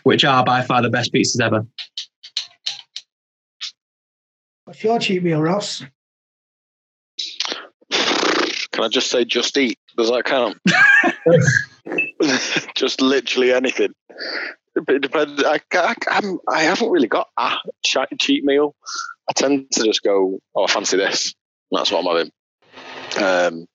which 0.04 0.24
are 0.24 0.44
by 0.44 0.62
far 0.62 0.80
the 0.82 0.90
best 0.90 1.12
pizzas 1.12 1.40
ever. 1.40 1.66
What's 4.74 4.82
your 4.82 4.98
cheat 4.98 5.22
meal, 5.22 5.40
Ross? 5.40 5.84
Can 8.72 8.84
I 8.84 8.88
just 8.88 9.08
say 9.08 9.24
just 9.24 9.56
eat? 9.56 9.78
Does 9.96 10.10
that 10.10 10.24
count? 10.24 10.58
just 12.74 13.00
literally 13.00 13.52
anything. 13.52 13.94
It 14.74 15.00
depends. 15.00 15.44
I, 15.44 15.60
I, 15.74 15.94
I'm, 16.10 16.40
I 16.48 16.64
haven't 16.64 16.90
really 16.90 17.06
got 17.06 17.28
a 17.38 17.54
cheat 18.18 18.44
meal. 18.44 18.74
I 19.30 19.32
tend 19.32 19.70
to 19.74 19.84
just 19.84 20.02
go, 20.02 20.40
oh, 20.56 20.64
I 20.64 20.66
fancy 20.66 20.96
this. 20.96 21.36
That's 21.70 21.92
what 21.92 22.04
I'm 22.04 22.16
having. 22.16 22.32
Um, 23.22 23.68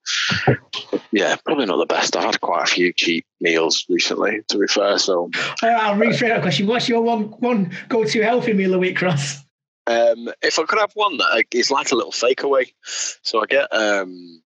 yeah, 1.14 1.38
probably 1.45 1.66
not 1.66 1.78
the 1.78 1.86
best. 1.86 2.18
I've 2.18 2.26
had 2.26 2.41
quite 2.41 2.64
a 2.64 2.72
few 2.72 2.91
cheap 2.91 3.26
meals 3.39 3.86
recently, 3.88 4.41
to 4.50 4.58
be 4.58 4.68
fair. 4.68 4.97
So 4.97 5.30
right, 5.64 5.72
I'll 5.72 5.95
rephrase 5.95 6.28
that 6.28 6.41
question. 6.41 6.68
What's 6.68 6.89
your 6.89 7.04
one 7.04 7.28
one 7.39 7.72
go 7.88 8.04
to 8.04 8.22
healthy 8.22 8.52
meal 8.52 8.74
a 8.74 8.80
week, 8.80 9.02
Ross? 9.02 9.45
Um, 9.90 10.30
if 10.44 10.60
I 10.60 10.66
could 10.66 10.80
have 10.80 10.92
one 10.94 11.18
that 11.18 11.46
is 11.52 11.72
like 11.72 11.92
a 11.92 11.96
little 11.96 12.12
fake 12.12 12.44
away, 12.44 12.74
so 12.84 13.42
I 13.42 13.46
get 13.48 13.74
um, 13.74 14.44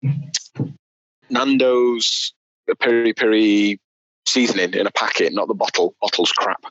Nando's 1.30 2.34
peri 2.78 3.14
peri 3.14 3.80
seasoning 4.26 4.74
in 4.74 4.86
a 4.86 4.90
packet, 4.90 5.32
not 5.32 5.48
the 5.48 5.54
bottle. 5.54 5.94
Bottle's 6.00 6.30
crap. 6.32 6.62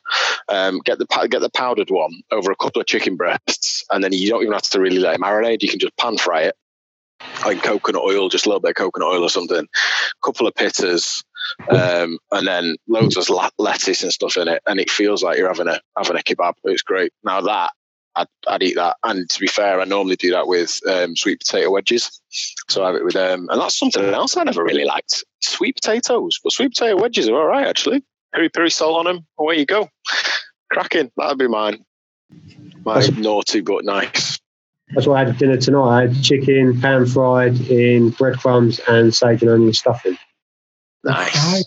Um, 0.47 0.81
get 0.85 0.99
the 0.99 1.27
get 1.29 1.41
the 1.41 1.49
powdered 1.49 1.89
one 1.89 2.21
over 2.31 2.51
a 2.51 2.55
couple 2.55 2.79
of 2.79 2.87
chicken 2.87 3.15
breasts, 3.15 3.83
and 3.91 4.03
then 4.03 4.13
you 4.13 4.29
don't 4.29 4.41
even 4.41 4.53
have 4.53 4.61
to 4.63 4.79
really 4.79 4.99
let 4.99 5.15
it 5.15 5.21
marinate. 5.21 5.63
You 5.63 5.69
can 5.69 5.79
just 5.79 5.97
pan 5.97 6.17
fry 6.17 6.43
it 6.43 6.55
in 7.49 7.59
coconut 7.59 8.03
oil, 8.03 8.29
just 8.29 8.45
a 8.45 8.49
little 8.49 8.61
bit 8.61 8.69
of 8.69 8.75
coconut 8.75 9.09
oil 9.09 9.23
or 9.23 9.29
something. 9.29 9.65
A 9.65 10.25
couple 10.25 10.45
of 10.45 10.53
pitters, 10.53 11.23
um, 11.69 12.19
and 12.31 12.47
then 12.47 12.75
loads 12.87 13.17
of 13.17 13.29
lettuce 13.57 14.03
and 14.03 14.13
stuff 14.13 14.37
in 14.37 14.47
it, 14.47 14.61
and 14.67 14.79
it 14.79 14.91
feels 14.91 15.23
like 15.23 15.39
you're 15.39 15.47
having 15.47 15.67
a 15.67 15.79
having 15.97 16.17
a 16.17 16.19
kebab. 16.19 16.53
It's 16.65 16.83
great. 16.83 17.11
Now 17.23 17.41
that 17.41 17.71
I'd, 18.19 18.27
I'd 18.47 18.63
eat 18.63 18.75
that. 18.75 18.97
And 19.03 19.29
to 19.29 19.39
be 19.39 19.47
fair, 19.47 19.79
I 19.79 19.85
normally 19.85 20.15
do 20.15 20.31
that 20.31 20.47
with 20.47 20.79
um, 20.87 21.15
sweet 21.15 21.39
potato 21.39 21.71
wedges. 21.71 22.21
So 22.67 22.83
I 22.83 22.87
have 22.87 22.95
it 22.95 23.05
with 23.05 23.15
um, 23.15 23.47
and 23.49 23.61
that's 23.61 23.77
something 23.77 24.03
else 24.03 24.37
I 24.37 24.43
never 24.43 24.63
really 24.63 24.85
liked. 24.85 25.23
Sweet 25.41 25.75
potatoes, 25.75 26.39
but 26.43 26.53
sweet 26.53 26.75
potato 26.75 27.01
wedges 27.01 27.29
are 27.29 27.35
all 27.35 27.45
right 27.45 27.67
actually. 27.67 28.03
Peri 28.33 28.49
peri 28.49 28.69
salt 28.69 28.97
on 28.97 29.05
them. 29.05 29.25
Away 29.39 29.59
you 29.59 29.65
go. 29.65 29.89
Cracking. 30.71 31.11
That'd 31.17 31.37
be 31.37 31.47
mine. 31.47 31.85
Mine's 32.85 33.17
naughty 33.17 33.61
but 33.61 33.85
nice. 33.85 34.39
That's 34.91 35.07
what 35.07 35.15
I 35.15 35.25
had 35.25 35.33
for 35.33 35.39
dinner 35.39 35.57
tonight. 35.57 35.89
I 35.89 36.01
had 36.07 36.23
chicken 36.23 36.79
pan 36.79 37.05
fried 37.05 37.59
in 37.69 38.09
breadcrumbs 38.09 38.79
and 38.87 39.13
sage 39.13 39.41
and 39.41 39.51
onion 39.51 39.73
stuffing. 39.73 40.17
Nice. 41.03 41.63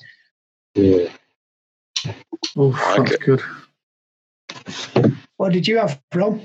Yeah. 0.74 1.08
Oh, 2.56 2.72
that's 2.72 3.16
good. 3.16 3.42
What 5.42 5.52
did 5.52 5.66
you 5.66 5.78
have, 5.78 6.00
Ron? 6.14 6.40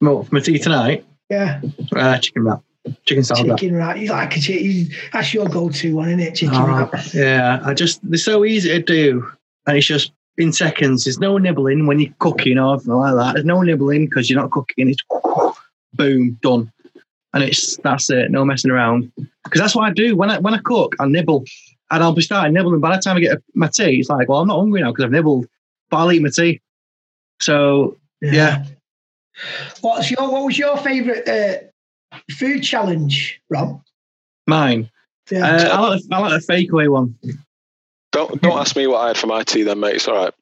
Well, 0.00 0.24
for 0.24 0.34
my 0.34 0.40
tea 0.40 0.58
tonight, 0.58 1.04
Yeah, 1.30 1.60
uh, 1.94 2.18
chicken 2.18 2.42
wrap, 2.42 2.64
chicken 3.04 3.22
salad. 3.22 3.56
chicken 3.58 3.76
wrap. 3.76 3.96
You 3.96 4.08
like 4.10 4.36
a 4.36 4.40
chicken? 4.40 4.92
That's 5.12 5.32
your 5.32 5.46
go-to 5.46 5.94
one, 5.94 6.08
isn't 6.08 6.18
it? 6.18 6.34
Chicken 6.34 6.56
Oh, 6.56 6.66
wrap. 6.66 7.14
yeah, 7.14 7.60
I 7.64 7.74
just 7.74 8.00
they're 8.02 8.18
so 8.18 8.44
easy 8.44 8.70
to 8.70 8.82
do, 8.82 9.24
and 9.68 9.76
it's 9.76 9.86
just 9.86 10.10
in 10.36 10.52
seconds. 10.52 11.04
There's 11.04 11.20
no 11.20 11.38
nibbling 11.38 11.86
when 11.86 12.00
you're 12.00 12.12
cooking 12.18 12.58
or 12.58 12.74
anything 12.74 12.92
like 12.94 13.14
that. 13.14 13.34
There's 13.34 13.46
no 13.46 13.62
nibbling 13.62 14.06
because 14.06 14.28
you're 14.28 14.40
not 14.42 14.50
cooking. 14.50 14.88
It's 14.90 15.00
boom 15.94 16.40
done, 16.42 16.72
and 17.34 17.44
it's 17.44 17.76
that's 17.84 18.10
it. 18.10 18.32
No 18.32 18.44
messing 18.44 18.72
around. 18.72 19.12
Because 19.44 19.60
that's 19.60 19.76
what 19.76 19.84
I 19.88 19.92
do 19.92 20.16
when 20.16 20.28
I 20.28 20.40
when 20.40 20.54
I 20.54 20.58
cook. 20.64 20.96
I 20.98 21.06
nibble, 21.06 21.44
and 21.92 22.02
I'll 22.02 22.14
be 22.14 22.22
starting 22.22 22.52
nibbling. 22.52 22.80
By 22.80 22.96
the 22.96 23.00
time 23.00 23.16
I 23.16 23.20
get 23.20 23.38
my 23.54 23.68
tea, 23.68 24.00
it's 24.00 24.10
like, 24.10 24.28
well, 24.28 24.40
I'm 24.40 24.48
not 24.48 24.58
hungry 24.58 24.80
now 24.80 24.90
because 24.90 25.04
I've 25.04 25.12
nibbled, 25.12 25.46
but 25.88 25.98
I'll 25.98 26.10
eat 26.10 26.20
my 26.20 26.30
tea. 26.30 26.60
So 27.40 27.96
yeah, 28.22 28.64
What's 29.80 30.10
your 30.10 30.30
What 30.30 30.44
was 30.44 30.58
your 30.58 30.76
favourite 30.78 31.28
uh, 31.28 31.58
food 32.32 32.60
challenge, 32.62 33.40
Rob? 33.50 33.80
mine. 34.46 34.90
Yeah. 35.30 35.46
Uh, 35.46 35.68
I 35.76 35.80
like 35.88 36.02
the, 36.02 36.14
I 36.16 36.18
like 36.20 36.32
the 36.32 36.40
fake 36.40 36.72
away 36.72 36.88
one. 36.88 37.14
Don't 38.12 38.40
don't 38.40 38.58
ask 38.58 38.74
me 38.76 38.86
what 38.86 39.00
I 39.02 39.08
had 39.08 39.18
for 39.18 39.26
my 39.26 39.42
tea 39.44 39.62
then, 39.62 39.78
mate. 39.80 39.96
It's 39.96 40.08
all 40.08 40.14
right. 40.16 40.34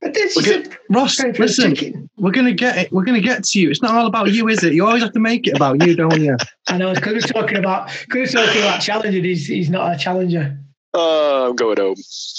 But 0.00 0.12
this 0.12 0.36
We're 0.36 0.42
is 0.42 0.68
get- 0.68 0.78
Ross, 0.90 1.16
Going 1.16 1.32
for 1.32 1.38
the 1.38 1.46
listen, 1.46 1.74
chicken. 1.74 2.10
we're 2.18 2.32
gonna 2.32 2.52
get 2.52 2.76
it. 2.76 2.92
We're 2.92 3.04
gonna 3.04 3.20
get 3.20 3.44
to 3.44 3.60
you. 3.60 3.70
It's 3.70 3.80
not 3.80 3.94
all 3.94 4.06
about 4.06 4.32
you, 4.32 4.48
is 4.48 4.62
it? 4.62 4.74
You 4.74 4.84
always 4.86 5.02
have 5.02 5.12
to 5.12 5.20
make 5.20 5.46
it 5.46 5.56
about 5.56 5.86
you, 5.86 5.94
don't 5.96 6.20
you? 6.20 6.36
I 6.68 6.76
know 6.76 6.92
because 6.92 7.14
we're 7.14 7.20
talking 7.42 7.56
about 7.58 7.90
because 8.06 8.34
we're 8.34 8.44
talking 8.44 8.62
about 8.62 8.80
challenging. 8.82 9.24
He's 9.24 9.46
he's 9.46 9.70
not 9.70 9.94
a 9.94 9.96
challenger. 9.98 10.58
Oh, 10.96 11.48
I'm 11.50 11.56
going 11.56 11.76
home. 11.78 11.96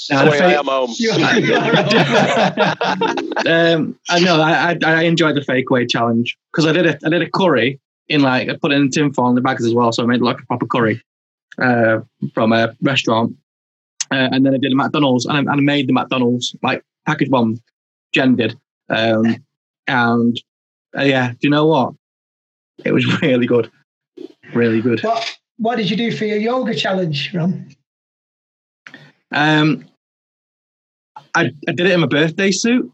Nah, 0.09 0.23
That's 0.23 0.23
the 0.23 0.29
way 0.31 0.37
I 0.37 0.49
fake- 0.49 0.59
am 0.59 0.65
home. 0.65 0.93
You 0.97 1.11
are- 1.11 1.39
you 1.39 1.53
are 1.55 1.73
wrong. 1.73 3.33
um, 3.47 3.99
I 4.09 4.19
know. 4.19 4.39
I, 4.41 4.71
I 4.71 4.77
I 4.85 5.01
enjoyed 5.03 5.35
the 5.35 5.41
fake 5.43 5.69
way 5.69 5.85
challenge 5.85 6.37
because 6.51 6.65
I 6.65 6.71
did 6.71 6.85
a 6.85 6.97
I 7.05 7.09
did 7.09 7.21
a 7.21 7.29
curry 7.29 7.79
in 8.07 8.21
like 8.21 8.47
I 8.49 8.55
put 8.55 8.71
it 8.71 8.75
in 8.75 8.89
tin 8.91 9.11
foil 9.13 9.29
in 9.29 9.35
the 9.35 9.41
bags 9.41 9.65
as 9.65 9.73
well, 9.73 9.91
so 9.91 10.03
I 10.03 10.05
made 10.05 10.21
like 10.21 10.39
a 10.39 10.45
proper 10.45 10.65
curry 10.67 11.01
uh, 11.61 11.99
from 12.33 12.53
a 12.53 12.73
restaurant, 12.81 13.35
uh, 14.11 14.29
and 14.31 14.45
then 14.45 14.53
I 14.53 14.57
did 14.57 14.71
a 14.71 14.75
McDonald's 14.75 15.25
and 15.25 15.35
I, 15.35 15.39
and 15.39 15.49
I 15.49 15.55
made 15.55 15.87
the 15.87 15.93
McDonald's 15.93 16.55
like 16.63 16.81
package 17.05 17.29
one, 17.29 17.59
Jen 18.13 18.35
did, 18.37 18.57
um, 18.89 19.35
and 19.87 20.39
uh, 20.97 21.01
yeah, 21.03 21.31
do 21.31 21.37
you 21.41 21.49
know 21.49 21.65
what? 21.65 21.93
It 22.85 22.93
was 22.93 23.05
really 23.21 23.47
good, 23.47 23.69
really 24.53 24.79
good. 24.81 25.01
what 25.03 25.37
What 25.57 25.75
did 25.75 25.89
you 25.89 25.97
do 25.97 26.11
for 26.15 26.23
your 26.25 26.37
yoga 26.37 26.73
challenge, 26.73 27.33
Ron? 27.33 27.74
Um, 29.31 29.85
I, 31.33 31.51
I 31.67 31.71
did 31.71 31.81
it 31.87 31.91
in 31.91 31.99
my 32.01 32.07
birthday 32.07 32.51
suit. 32.51 32.91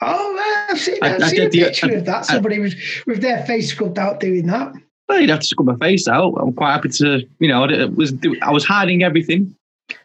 Oh, 0.00 0.34
man, 0.34 0.66
I've 0.70 0.80
seen, 0.80 0.96
I- 1.02 1.14
I've 1.16 1.22
I 1.22 1.28
seen 1.28 1.40
a 1.40 1.42
did 1.44 1.52
the- 1.52 1.64
picture 1.64 1.86
I- 1.86 1.94
of 1.94 2.04
that. 2.06 2.18
I- 2.30 2.34
Somebody 2.34 2.58
with 2.60 2.74
with 3.06 3.20
their 3.20 3.44
face 3.46 3.70
scrubbed 3.70 3.98
out 3.98 4.20
doing 4.20 4.46
that. 4.46 4.72
Well, 5.08 5.20
you'd 5.20 5.30
have 5.30 5.40
to 5.40 5.46
scrub 5.46 5.66
my 5.66 5.76
face 5.76 6.06
out. 6.06 6.34
I'm 6.40 6.52
quite 6.52 6.72
happy 6.72 6.90
to, 6.90 7.26
you 7.40 7.48
know, 7.48 7.64
I 7.64 7.66
did- 7.66 7.80
it 7.80 7.96
was 7.96 8.12
I 8.42 8.52
was 8.52 8.64
hiding 8.64 9.02
everything, 9.02 9.54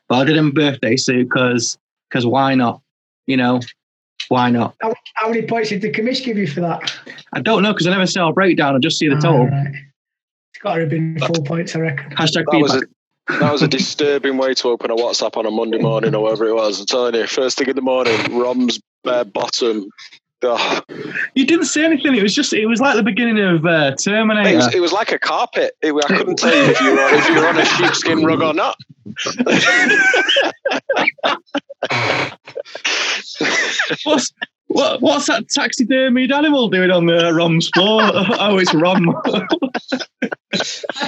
but 0.10 0.16
I 0.16 0.24
did 0.26 0.36
it 0.36 0.40
in 0.40 0.46
my 0.46 0.52
birthday 0.52 0.96
suit 0.96 1.30
because 1.30 1.78
because 2.10 2.26
why 2.26 2.56
not? 2.56 2.82
You 3.28 3.38
know, 3.38 3.60
why 4.30 4.50
not? 4.50 4.76
How, 4.82 4.94
how 5.16 5.30
many 5.30 5.44
points 5.44 5.70
did 5.70 5.82
the 5.82 5.92
commish 5.92 6.24
give 6.24 6.38
you 6.38 6.48
for 6.48 6.62
that? 6.62 6.92
I 7.34 7.40
don't 7.42 7.62
know 7.64 7.72
because 7.74 7.86
I 7.88 7.92
never 7.92 8.08
saw 8.08 8.30
a 8.30 8.34
breakdown. 8.34 8.76
I 8.76 8.80
just 8.80 8.98
see 8.98 9.08
the 9.10 9.16
total. 9.16 9.48
right. 9.48 9.68
It's 10.54 10.62
got 10.62 10.76
to 10.76 10.82
have 10.82 10.90
been 10.90 11.20
four 11.20 11.44
points, 11.46 11.76
I 11.76 11.80
reckon. 11.80 12.12
Hashtag 12.12 12.46
That 12.52 12.60
was 12.60 12.72
feedback. 12.74 12.90
A 13.30 13.40
that 13.40 13.52
was 13.52 13.62
a 13.62 13.68
disturbing 13.68 14.38
way 14.38 14.54
to 14.56 14.70
open 14.70 14.90
a 14.92 14.96
WhatsApp 14.96 15.36
on 15.38 15.46
a 15.46 15.52
Monday 15.52 15.80
morning 15.80 16.16
or 16.16 16.24
whatever 16.24 16.48
it 16.48 16.56
was. 16.56 16.80
I'm 16.80 16.86
telling 16.86 17.16
you, 17.16 17.28
first 17.28 17.58
thing 17.58 17.68
in 17.68 17.76
the 17.76 17.82
morning, 17.82 18.38
Rom's 18.38 18.80
bare 19.04 19.26
bottom. 19.26 19.90
Oh, 20.46 20.82
You 21.36 21.46
didn't 21.46 21.66
say 21.66 21.86
anything. 21.86 22.16
It 22.16 22.24
was 22.24 22.36
just 22.36 22.52
it 22.52 22.66
was 22.66 22.82
like 22.82 22.98
the 22.98 23.04
beginning 23.04 23.40
of 23.40 23.66
uh, 23.66 23.92
it, 23.94 24.04
Terminator. 24.04 24.58
was, 24.58 24.76
it 24.76 24.82
was 24.82 24.92
like 24.92 25.14
a 25.14 25.20
carpet. 25.20 25.74
It, 25.82 25.94
I 25.94 26.08
couldn't 26.08 26.38
tell 26.38 26.54
you 26.54 26.72
if 26.72 26.82
you 26.82 26.92
were 26.92 27.00
on, 27.00 27.14
if 27.14 27.30
you 27.30 27.36
were 27.36 27.48
on 27.48 27.58
a 27.58 27.64
sheepskin 27.66 28.26
rug 28.26 28.42
or 28.42 28.54
not. 28.54 28.76
What's 34.04 34.34
what, 34.68 35.02
what's 35.02 35.28
that 35.28 35.48
taxidermied 35.48 36.32
animal 36.32 36.68
doing 36.68 36.90
on 36.90 37.06
the 37.06 37.32
Rom's 37.34 37.70
floor? 37.70 38.02
oh, 38.04 38.58
it's 38.58 38.74
Rom. 38.74 39.10
I 39.26 39.46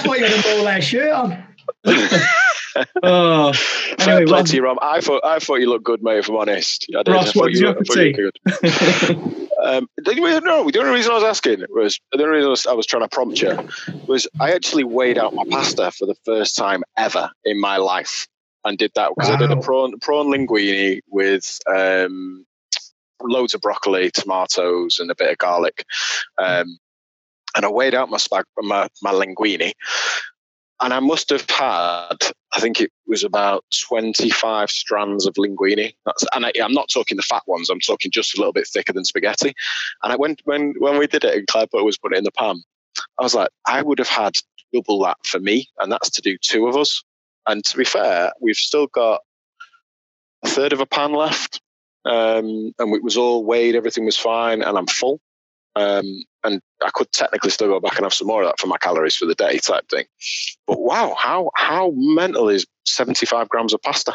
thought 0.02 0.18
you 0.18 0.24
had 0.24 0.38
a 0.38 0.42
ball 0.42 0.58
bowler 0.58 0.80
shirt 0.80 1.10
on. 1.10 1.42
oh, 3.02 3.52
Fair 3.52 4.16
Anyway, 4.16 4.26
play 4.26 4.38
Rob- 4.38 4.46
to 4.46 4.56
you, 4.56 4.62
Rom. 4.64 4.78
I 4.82 5.00
thought 5.00 5.24
I 5.24 5.38
thought 5.38 5.56
you 5.56 5.68
looked 5.68 5.84
good, 5.84 6.02
mate. 6.02 6.18
If 6.18 6.28
I'm 6.28 6.36
honest, 6.36 6.86
I 6.96 7.02
did. 7.02 7.12
Ross, 7.12 7.28
I 7.28 7.28
what 7.28 7.34
thought 7.34 7.52
did 7.52 7.60
you 7.60 7.66
have 7.68 7.76
I 7.76 7.80
for 7.80 7.94
thought 7.94 8.02
you 8.02 9.16
good. 9.16 9.42
Um, 9.66 9.88
the, 9.96 10.10
only- 10.10 10.40
no, 10.40 10.70
the 10.70 10.78
only 10.78 10.92
reason 10.92 11.12
I 11.12 11.14
was 11.14 11.24
asking 11.24 11.64
was 11.70 11.98
the 12.12 12.22
only 12.22 12.36
reason 12.36 12.46
I 12.46 12.50
was, 12.50 12.66
I 12.66 12.72
was 12.74 12.86
trying 12.86 13.02
to 13.02 13.08
prompt 13.08 13.40
you 13.40 13.56
was 14.06 14.28
I 14.38 14.52
actually 14.52 14.84
weighed 14.84 15.18
out 15.18 15.34
my 15.34 15.44
pasta 15.50 15.90
for 15.90 16.06
the 16.06 16.14
first 16.26 16.56
time 16.56 16.84
ever 16.96 17.30
in 17.44 17.58
my 17.58 17.78
life 17.78 18.28
and 18.64 18.76
did 18.76 18.92
that 18.94 19.12
because 19.16 19.30
I 19.30 19.36
did 19.36 19.50
a 19.50 19.56
prawn 19.56 19.98
prawn 19.98 20.26
linguine 20.26 21.00
with 21.08 21.58
um, 21.66 22.44
loads 23.22 23.54
of 23.54 23.60
broccoli, 23.62 24.10
tomatoes, 24.10 24.98
and 25.00 25.10
a 25.10 25.14
bit 25.16 25.30
of 25.30 25.38
garlic. 25.38 25.84
Um, 26.38 26.78
and 27.56 27.64
I 27.64 27.70
weighed 27.70 27.94
out 27.94 28.10
my 28.10 28.18
spag 28.18 28.44
my, 28.58 28.88
my 29.02 29.12
linguine, 29.12 29.72
and 30.80 30.92
I 30.92 31.00
must 31.00 31.30
have 31.30 31.48
had 31.48 32.16
I 32.52 32.60
think 32.60 32.80
it 32.80 32.90
was 33.06 33.24
about 33.24 33.64
twenty 33.86 34.30
five 34.30 34.70
strands 34.70 35.26
of 35.26 35.34
linguine. 35.34 35.94
That's 36.04 36.24
and 36.34 36.46
I, 36.46 36.52
I'm 36.62 36.72
not 36.72 36.88
talking 36.92 37.16
the 37.16 37.22
fat 37.22 37.42
ones. 37.46 37.68
I'm 37.68 37.80
talking 37.80 38.10
just 38.10 38.36
a 38.36 38.40
little 38.40 38.52
bit 38.52 38.66
thicker 38.66 38.92
than 38.92 39.04
spaghetti. 39.04 39.54
And 40.02 40.12
I 40.12 40.16
went 40.16 40.42
when 40.44 40.74
when 40.78 40.98
we 40.98 41.06
did 41.06 41.24
it 41.24 41.34
and 41.34 41.46
Claire 41.46 41.66
put 41.66 41.84
was 41.84 41.98
putting 41.98 42.16
it 42.16 42.18
in 42.18 42.24
the 42.24 42.32
pan. 42.32 42.62
I 43.18 43.22
was 43.22 43.34
like, 43.34 43.50
I 43.66 43.82
would 43.82 43.98
have 43.98 44.08
had 44.08 44.36
double 44.72 45.02
that 45.04 45.18
for 45.24 45.38
me, 45.38 45.68
and 45.78 45.92
that's 45.92 46.10
to 46.10 46.22
do 46.22 46.38
two 46.40 46.66
of 46.66 46.76
us. 46.76 47.02
And 47.46 47.64
to 47.64 47.76
be 47.76 47.84
fair, 47.84 48.32
we've 48.40 48.56
still 48.56 48.86
got 48.86 49.20
a 50.44 50.48
third 50.48 50.72
of 50.72 50.80
a 50.80 50.86
pan 50.86 51.12
left, 51.12 51.60
um, 52.04 52.72
and 52.78 52.94
it 52.94 53.02
was 53.02 53.16
all 53.16 53.44
weighed. 53.44 53.76
Everything 53.76 54.06
was 54.06 54.16
fine, 54.16 54.62
and 54.62 54.76
I'm 54.78 54.86
full. 54.86 55.20
Um, 55.76 56.24
and 56.46 56.60
I 56.84 56.90
could 56.94 57.10
technically 57.12 57.50
still 57.50 57.68
go 57.68 57.80
back 57.80 57.96
and 57.96 58.04
have 58.04 58.14
some 58.14 58.28
more 58.28 58.42
of 58.42 58.48
that 58.48 58.58
for 58.58 58.66
my 58.66 58.78
calories 58.78 59.16
for 59.16 59.26
the 59.26 59.34
day, 59.34 59.58
type 59.58 59.88
thing. 59.88 60.04
But 60.66 60.80
wow, 60.80 61.14
how 61.18 61.50
how 61.54 61.92
mental 61.94 62.48
is 62.48 62.66
75 62.84 63.48
grams 63.48 63.74
of 63.74 63.82
pasta? 63.82 64.14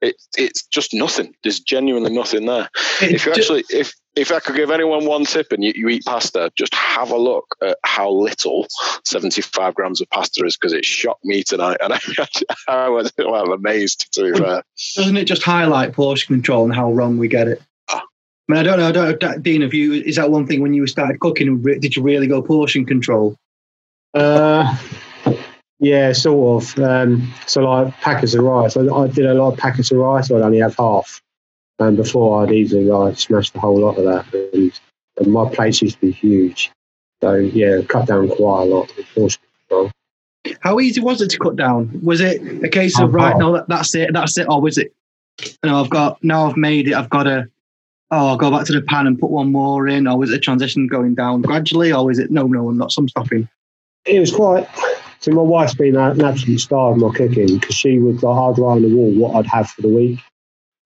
it, 0.00 0.16
it's 0.36 0.66
just 0.66 0.94
nothing. 0.94 1.34
There's 1.42 1.60
genuinely 1.60 2.12
nothing 2.12 2.46
there. 2.46 2.68
It 3.02 3.12
if 3.12 3.26
you 3.26 3.32
actually, 3.32 3.64
if 3.70 3.92
if 4.14 4.32
I 4.32 4.40
could 4.40 4.56
give 4.56 4.70
anyone 4.70 5.06
one 5.06 5.24
tip 5.24 5.52
and 5.52 5.62
you, 5.62 5.72
you 5.74 5.88
eat 5.88 6.04
pasta, 6.04 6.50
just 6.56 6.74
have 6.74 7.10
a 7.10 7.16
look 7.16 7.46
at 7.62 7.78
how 7.84 8.10
little 8.10 8.66
75 9.04 9.74
grams 9.74 10.00
of 10.00 10.10
pasta 10.10 10.44
is 10.44 10.56
because 10.56 10.72
it 10.72 10.84
shocked 10.84 11.24
me 11.24 11.42
tonight, 11.42 11.78
and 11.80 11.92
I, 12.18 12.28
I 12.68 12.88
was 12.88 13.12
well, 13.18 13.52
amazed. 13.52 14.12
To 14.14 14.32
be 14.32 14.38
fair, 14.38 14.62
doesn't 14.96 15.16
it 15.16 15.24
just 15.24 15.42
highlight 15.42 15.92
portion 15.92 16.34
control 16.34 16.64
and 16.64 16.74
how 16.74 16.92
wrong 16.92 17.18
we 17.18 17.28
get 17.28 17.48
it? 17.48 17.62
I 18.48 18.52
mean, 18.54 18.60
I 18.60 18.62
don't 18.62 18.78
know. 18.78 18.88
I 18.88 18.92
don't 18.92 19.22
know, 19.22 19.38
Dean. 19.38 19.62
Have 19.62 19.74
you? 19.74 19.92
Is 19.92 20.16
that 20.16 20.30
one 20.30 20.46
thing 20.46 20.62
when 20.62 20.72
you 20.74 20.86
started 20.86 21.20
cooking? 21.20 21.62
Did 21.62 21.94
you 21.96 22.02
really 22.02 22.26
go 22.26 22.40
portion 22.40 22.86
control? 22.86 23.36
Uh, 24.14 24.74
yeah, 25.80 26.12
sort 26.12 26.62
of. 26.62 26.78
Um, 26.82 27.32
so 27.46 27.60
like 27.62 27.92
packets 28.00 28.34
of 28.34 28.42
rice. 28.44 28.76
I, 28.76 28.86
I 28.86 29.06
did 29.08 29.26
a 29.26 29.34
lot 29.34 29.52
of 29.52 29.58
packets 29.58 29.90
of 29.90 29.98
rice. 29.98 30.30
I'd 30.30 30.40
only 30.40 30.58
have 30.60 30.76
half, 30.76 31.20
and 31.78 31.96
before 31.96 32.42
I'd 32.42 32.52
easily 32.52 32.84
like 32.84 33.18
smash 33.18 33.50
the 33.50 33.60
whole 33.60 33.78
lot 33.80 33.98
of 33.98 34.04
that. 34.04 34.32
And, 34.54 34.72
and 35.18 35.32
my 35.32 35.48
plates 35.52 35.82
used 35.82 35.96
to 35.96 36.00
be 36.06 36.12
huge. 36.12 36.70
So 37.20 37.34
yeah, 37.34 37.82
cut 37.82 38.06
down 38.06 38.28
quite 38.28 38.62
a 38.62 38.64
lot. 38.64 38.96
with 38.96 39.06
portion 39.14 39.42
control. 39.68 39.90
How 40.60 40.80
easy 40.80 41.00
was 41.02 41.20
it 41.20 41.28
to 41.30 41.38
cut 41.38 41.56
down? 41.56 42.00
Was 42.02 42.20
it 42.22 42.40
a 42.64 42.68
case 42.68 42.98
of 42.98 43.10
Oh, 43.10 43.12
right? 43.12 43.34
wow. 43.34 43.52
No, 43.52 43.64
that's 43.68 43.94
it. 43.94 44.10
That's 44.14 44.38
it. 44.38 44.46
Or 44.48 44.62
was 44.62 44.78
it? 44.78 44.94
You 45.44 45.70
know, 45.70 45.82
I've 45.82 45.90
got 45.90 46.22
now. 46.24 46.48
I've 46.48 46.56
made 46.56 46.88
it. 46.88 46.94
I've 46.94 47.10
got 47.10 47.24
to. 47.24 47.48
Oh, 48.10 48.28
I'll 48.28 48.36
go 48.36 48.50
back 48.50 48.64
to 48.66 48.72
the 48.72 48.80
pan 48.80 49.06
and 49.06 49.18
put 49.18 49.30
one 49.30 49.52
more 49.52 49.86
in. 49.86 50.06
Or 50.06 50.18
was 50.18 50.30
it 50.30 50.36
a 50.36 50.40
transition 50.40 50.86
going 50.86 51.14
down 51.14 51.42
gradually? 51.42 51.92
Or 51.92 52.06
was 52.06 52.18
it 52.18 52.30
no, 52.30 52.46
no, 52.46 52.68
I'm 52.68 52.78
not 52.78 52.92
some 52.92 53.08
stopping? 53.08 53.48
It 54.06 54.18
was 54.18 54.32
quite. 54.32 54.66
So 55.20 55.32
my 55.32 55.42
wife's 55.42 55.74
been 55.74 55.96
an 55.96 56.24
absolute 56.24 56.60
star 56.60 56.92
of 56.92 56.98
my 56.98 57.10
cooking 57.10 57.58
because 57.58 57.74
she 57.74 57.98
would 57.98 58.22
like 58.22 58.36
I'd 58.36 58.58
write 58.58 58.76
on 58.76 58.82
the 58.82 58.94
wall 58.94 59.12
what 59.12 59.36
I'd 59.36 59.46
have 59.46 59.68
for 59.68 59.82
the 59.82 59.88
week, 59.88 60.20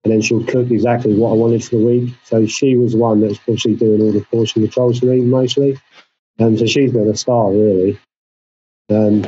and 0.03 0.11
then 0.11 0.21
she 0.21 0.33
would 0.33 0.47
cook 0.47 0.71
exactly 0.71 1.13
what 1.13 1.29
I 1.29 1.33
wanted 1.33 1.63
for 1.63 1.77
the 1.77 1.85
week. 1.85 2.13
So 2.23 2.45
she 2.47 2.75
was 2.75 2.93
the 2.93 2.97
one 2.97 3.21
that 3.21 3.27
was 3.27 3.37
probably 3.37 3.75
doing 3.75 4.01
all 4.01 4.11
the 4.11 4.21
portion 4.21 4.63
controls 4.63 4.99
for 4.99 5.05
me 5.05 5.21
mostly. 5.21 5.79
Um, 6.39 6.57
so 6.57 6.65
she's 6.65 6.91
been 6.91 7.07
a 7.07 7.15
star 7.15 7.51
really. 7.51 7.99
Um, 8.89 9.23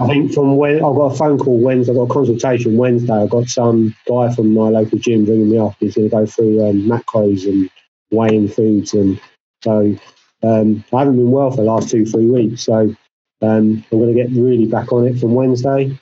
I 0.00 0.06
think 0.08 0.32
from 0.32 0.56
when 0.56 0.76
I 0.76 0.80
got 0.80 1.12
a 1.12 1.16
phone 1.16 1.38
call 1.38 1.60
Wednesday, 1.60 1.92
I 1.92 1.96
got 1.96 2.10
a 2.10 2.12
consultation 2.12 2.76
Wednesday. 2.76 3.12
I 3.12 3.26
got 3.26 3.48
some 3.48 3.94
guy 4.08 4.34
from 4.34 4.52
my 4.52 4.68
local 4.68 4.98
gym 4.98 5.24
ringing 5.24 5.50
me 5.50 5.58
up. 5.58 5.76
He's 5.78 5.94
going 5.94 6.10
to 6.10 6.16
go 6.16 6.26
through 6.26 6.68
um, 6.68 6.82
macros 6.82 7.46
and 7.46 7.70
weighing 8.10 8.48
foods, 8.48 8.92
and 8.92 9.20
so 9.62 9.96
um, 10.42 10.84
I 10.92 10.98
haven't 10.98 11.16
been 11.16 11.30
well 11.30 11.50
for 11.50 11.58
the 11.58 11.62
last 11.62 11.90
two, 11.90 12.04
three 12.04 12.26
weeks. 12.26 12.62
So 12.62 12.94
um, 13.42 13.84
I'm 13.90 13.98
going 13.98 14.14
to 14.14 14.20
get 14.20 14.30
really 14.30 14.66
back 14.66 14.92
on 14.92 15.06
it 15.06 15.18
from 15.18 15.34
Wednesday, 15.34 15.96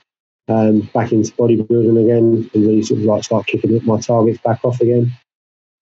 um, 0.48 0.80
back 0.94 1.12
into 1.12 1.32
bodybuilding 1.32 2.02
again, 2.02 2.50
and 2.54 2.66
really 2.66 2.82
sort 2.82 3.00
of 3.00 3.06
like 3.06 3.24
start 3.24 3.46
kicking 3.46 3.78
my 3.84 4.00
targets 4.00 4.40
back 4.42 4.64
off 4.64 4.80
again. 4.80 5.12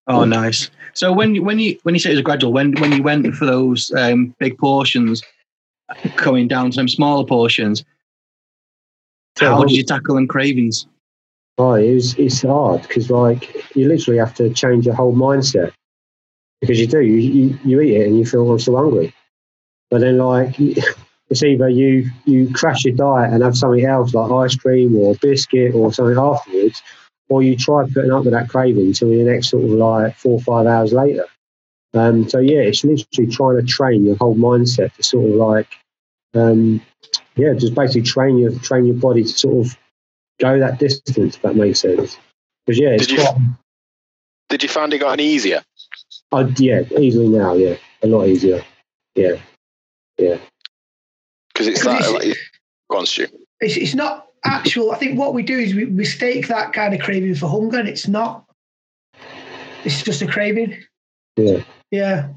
Oh, 0.09 0.25
nice. 0.25 0.71
So 0.95 1.13
when 1.13 1.45
when 1.45 1.61
you 1.61 1.79
when 1.85 1.95
you 1.95 2.01
say 2.01 2.11
it 2.11 2.15
was 2.15 2.23
gradual, 2.23 2.53
when 2.53 2.73
when 2.81 2.91
you 2.91 3.03
went 3.05 3.33
for 3.37 3.47
those 3.47 3.93
um, 3.93 4.35
big 4.41 4.59
portions, 4.59 5.23
coming 6.17 6.49
down 6.49 6.71
to 6.71 6.73
some 6.73 6.89
smaller 6.89 7.25
portions, 7.25 7.85
how 9.41 9.65
did 9.65 9.77
you 9.77 9.85
tackle 9.85 10.15
them 10.15 10.27
cravings? 10.29 10.87
Oh, 11.59 11.75
it 11.75 11.95
was, 11.95 12.15
it's 12.15 12.43
hard 12.43 12.83
because 12.83 13.11
like 13.11 13.77
you 13.77 13.89
literally 13.89 14.19
have 14.19 14.35
to 14.35 14.53
change 14.53 14.87
your 14.87 14.95
whole 14.95 15.15
mindset 15.15 15.73
because 16.61 16.81
you 16.81 16.87
do 16.87 17.01
you, 17.01 17.17
you, 17.17 17.59
you 17.65 17.81
eat 17.81 17.97
it 17.97 18.07
and 18.07 18.19
you 18.19 18.25
feel 18.25 18.51
I'm 18.51 18.59
still 18.59 18.77
hungry, 18.77 19.15
but 19.91 20.01
then 20.01 20.19
like 20.19 20.57
it's 21.31 21.43
either 21.43 21.69
you 21.69 22.11
you 22.25 22.53
crash 22.53 22.85
your 22.85 22.95
diet 22.95 23.33
and 23.33 23.43
have 23.43 23.57
something 23.57 23.85
else 23.85 24.15
like 24.15 24.31
ice 24.31 24.57
cream 24.57 24.97
or 24.97 25.15
biscuit 25.17 25.75
or 25.75 25.93
something 25.93 26.19
afterwards, 26.19 26.83
or 27.29 27.43
you 27.43 27.57
try 27.57 27.85
putting 27.85 28.13
up 28.13 28.25
with 28.25 28.33
that 28.33 28.49
craving 28.49 28.87
until 28.87 29.11
the 29.11 29.23
next 29.23 29.51
sort 29.51 29.65
of 29.65 29.71
like 29.71 30.17
four 30.17 30.35
or 30.35 30.41
five 30.41 30.67
hours 30.67 30.93
later. 30.93 31.27
Um, 31.93 32.29
so 32.29 32.39
yeah, 32.39 32.61
it's 32.61 32.85
literally 32.85 33.31
trying 33.31 33.57
to 33.57 33.63
train 33.63 34.05
your 34.05 34.17
whole 34.17 34.37
mindset 34.37 34.95
to 34.95 35.03
sort 35.03 35.29
of 35.29 35.35
like 35.35 35.69
um, 36.35 36.81
yeah, 37.41 37.55
just 37.55 37.75
basically 37.75 38.03
train 38.03 38.39
your 38.39 38.53
train 38.61 38.85
your 38.87 38.95
body 38.97 39.23
to 39.23 39.29
sort 39.29 39.67
of 39.67 39.77
go 40.41 40.59
that 40.59 40.79
distance. 40.79 41.37
If 41.37 41.43
that 41.43 41.57
makes 41.57 41.81
sense. 41.81 42.19
Because 42.67 42.79
yeah, 42.81 42.91
it's 42.91 43.07
Did 43.07 43.19
you- 43.19 43.25
quite, 43.25 43.37
did 44.51 44.63
you 44.63 44.69
find 44.69 44.93
it 44.93 44.99
got 44.99 45.13
any 45.13 45.25
easier? 45.27 45.63
I, 46.33 46.43
yeah, 46.59 46.83
easily 46.99 47.29
now. 47.29 47.55
Yeah, 47.55 47.77
a 48.03 48.07
lot 48.07 48.27
easier. 48.29 48.63
Yeah, 49.15 49.37
yeah. 50.19 50.39
Because 51.53 51.67
it's 51.67 51.81
Because 51.81 51.85
that. 51.85 52.15
it's- 52.23 52.27
Like, 52.29 52.37
go 52.91 52.99
on, 52.99 53.07
Stu. 53.07 53.27
It's, 53.61 53.77
it's 53.77 53.95
not 53.95 54.29
actual. 54.45 54.93
I 54.93 54.97
think 54.99 55.19
what 55.19 55.35
we 55.35 55.43
do 55.43 55.59
is 55.59 55.75
we 55.75 55.85
mistake 55.87 56.49
that 56.49 56.73
kind 56.73 56.95
of 56.95 57.01
craving 57.01 57.35
for 57.35 57.49
hunger, 57.49 57.79
and 57.79 57.89
it's 57.89 58.07
not. 58.09 58.45
It's 59.85 60.03
just 60.03 60.23
a 60.23 60.27
craving. 60.27 60.77
Yeah. 61.37 61.63
Yeah. 61.91 62.29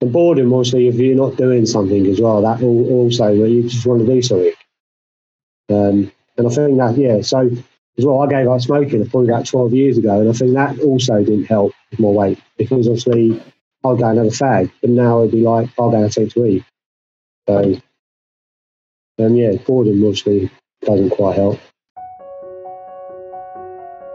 And 0.00 0.12
boredom, 0.12 0.52
obviously, 0.52 0.88
if 0.88 0.94
you're 0.94 1.16
not 1.16 1.36
doing 1.36 1.66
something 1.66 2.06
as 2.06 2.20
well, 2.20 2.42
that 2.42 2.62
al- 2.62 2.88
also 2.88 3.36
where 3.36 3.48
you 3.48 3.68
just 3.68 3.84
want 3.84 4.00
to 4.00 4.06
do 4.06 4.22
something. 4.22 4.52
Um, 5.70 6.12
and 6.36 6.46
I 6.46 6.50
think 6.50 6.78
that, 6.78 6.96
yeah, 6.96 7.20
so 7.20 7.50
as 7.98 8.06
well, 8.06 8.22
I 8.22 8.28
gave 8.28 8.46
up 8.46 8.60
smoking 8.60 9.08
probably 9.10 9.28
about 9.28 9.46
12 9.46 9.74
years 9.74 9.98
ago, 9.98 10.20
and 10.20 10.30
I 10.30 10.32
think 10.32 10.54
that 10.54 10.78
also 10.80 11.18
didn't 11.18 11.46
help 11.46 11.72
with 11.90 11.98
my 11.98 12.08
weight 12.08 12.38
because 12.56 12.86
obviously 12.86 13.42
I'll 13.84 13.96
go 13.96 14.08
and 14.08 14.18
have 14.18 14.26
a 14.28 14.30
fag, 14.30 14.70
but 14.80 14.90
now 14.90 15.20
it'd 15.20 15.32
be 15.32 15.40
like, 15.40 15.68
I'll 15.78 15.90
go 15.90 16.02
and 16.02 16.12
something 16.12 16.30
to 16.30 16.46
eat. 16.46 16.64
So, 17.48 17.80
and 19.18 19.36
yeah, 19.36 19.52
boredom 19.66 20.04
obviously 20.04 20.48
doesn't 20.82 21.10
quite 21.10 21.36
help. 21.36 21.58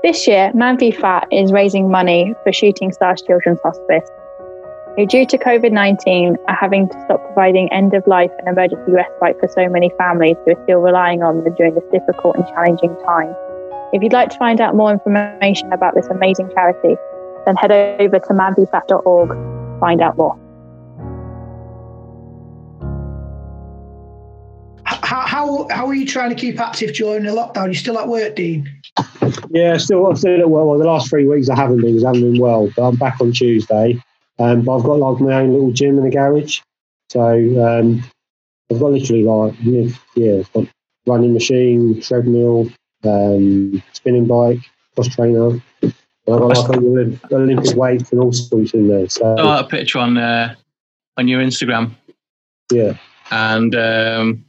This 0.01 0.27
year, 0.27 0.51
Man 0.53 0.77
v 0.77 0.91
Fat 0.91 1.27
is 1.31 1.51
raising 1.51 1.89
money 1.89 2.33
for 2.43 2.51
Shooting 2.53 2.91
Stars 2.91 3.21
Children's 3.25 3.59
Hospice, 3.63 4.09
who, 4.95 5.05
due 5.05 5.25
to 5.25 5.37
COVID 5.37 5.71
19, 5.71 6.37
are 6.47 6.55
having 6.55 6.87
to 6.87 7.01
stop 7.05 7.23
providing 7.25 7.71
end 7.71 7.93
of 7.93 8.05
life 8.05 8.31
and 8.39 8.47
emergency 8.47 8.91
respite 8.91 9.39
for 9.39 9.47
so 9.49 9.67
many 9.67 9.91
families 9.97 10.35
who 10.45 10.53
are 10.53 10.63
still 10.63 10.79
relying 10.79 11.23
on 11.23 11.43
them 11.43 11.53
during 11.55 11.73
this 11.73 11.83
difficult 11.91 12.35
and 12.35 12.45
challenging 12.47 12.95
time. 13.05 13.33
If 13.93 14.01
you'd 14.01 14.13
like 14.13 14.29
to 14.29 14.37
find 14.37 14.61
out 14.61 14.75
more 14.75 14.91
information 14.91 15.71
about 15.73 15.95
this 15.95 16.07
amazing 16.07 16.49
charity, 16.53 16.95
then 17.45 17.55
head 17.55 17.71
over 17.71 18.19
to 18.19 18.33
manvfat.org 18.33 19.29
to 19.29 19.77
find 19.79 20.01
out 20.01 20.17
more. 20.17 20.39
How, 24.85 25.21
how 25.21 25.67
how 25.69 25.87
are 25.87 25.93
you 25.93 26.05
trying 26.07 26.29
to 26.29 26.35
keep 26.35 26.59
active 26.59 26.95
during 26.95 27.23
the 27.23 27.31
lockdown? 27.31 27.67
You 27.67 27.73
still 27.75 27.99
at 27.99 28.07
work, 28.07 28.35
Dean? 28.35 28.81
Yeah, 29.49 29.77
still, 29.77 30.05
I'm 30.07 30.15
still 30.15 30.39
at 30.39 30.49
well. 30.49 30.65
well. 30.65 30.79
The 30.79 30.85
last 30.85 31.09
three 31.09 31.27
weeks 31.27 31.49
I 31.49 31.55
haven't 31.55 31.81
been, 31.81 31.95
'cause 31.95 32.03
I 32.03 32.07
haven't 32.07 32.31
been 32.31 32.41
well, 32.41 32.69
but 32.75 32.87
I'm 32.87 32.95
back 32.95 33.21
on 33.21 33.31
Tuesday. 33.31 33.99
Um, 34.39 34.63
but 34.63 34.77
I've 34.77 34.83
got 34.83 34.99
like 34.99 35.21
my 35.21 35.33
own 35.41 35.53
little 35.53 35.71
gym 35.71 35.97
in 35.97 36.03
the 36.03 36.09
garage, 36.09 36.61
so 37.09 37.21
um, 37.21 38.03
I've 38.71 38.79
got 38.79 38.91
literally 38.91 39.23
like 39.23 39.53
yeah, 40.15 40.39
I've 40.39 40.53
got 40.53 40.67
running 41.05 41.33
machine, 41.33 42.01
treadmill, 42.01 42.69
um, 43.03 43.83
spinning 43.93 44.25
bike, 44.25 44.59
cross 44.95 45.09
trainer. 45.09 45.49
And 46.25 46.35
I've 46.35 46.39
got 46.39 46.57
like 46.57 46.79
Olymp- 46.79 47.31
Olympic 47.31 47.75
weights 47.75 48.11
and 48.11 48.21
all 48.21 48.31
sorts 48.31 48.73
in 48.73 48.87
there. 48.87 49.07
So 49.09 49.25
I 49.25 49.41
Oh, 49.41 49.59
a 49.59 49.63
picture 49.63 49.99
on 49.99 50.17
uh, 50.17 50.55
on 51.17 51.27
your 51.27 51.41
Instagram, 51.41 51.91
yeah, 52.71 52.97
and 53.31 53.75
um, 53.75 54.45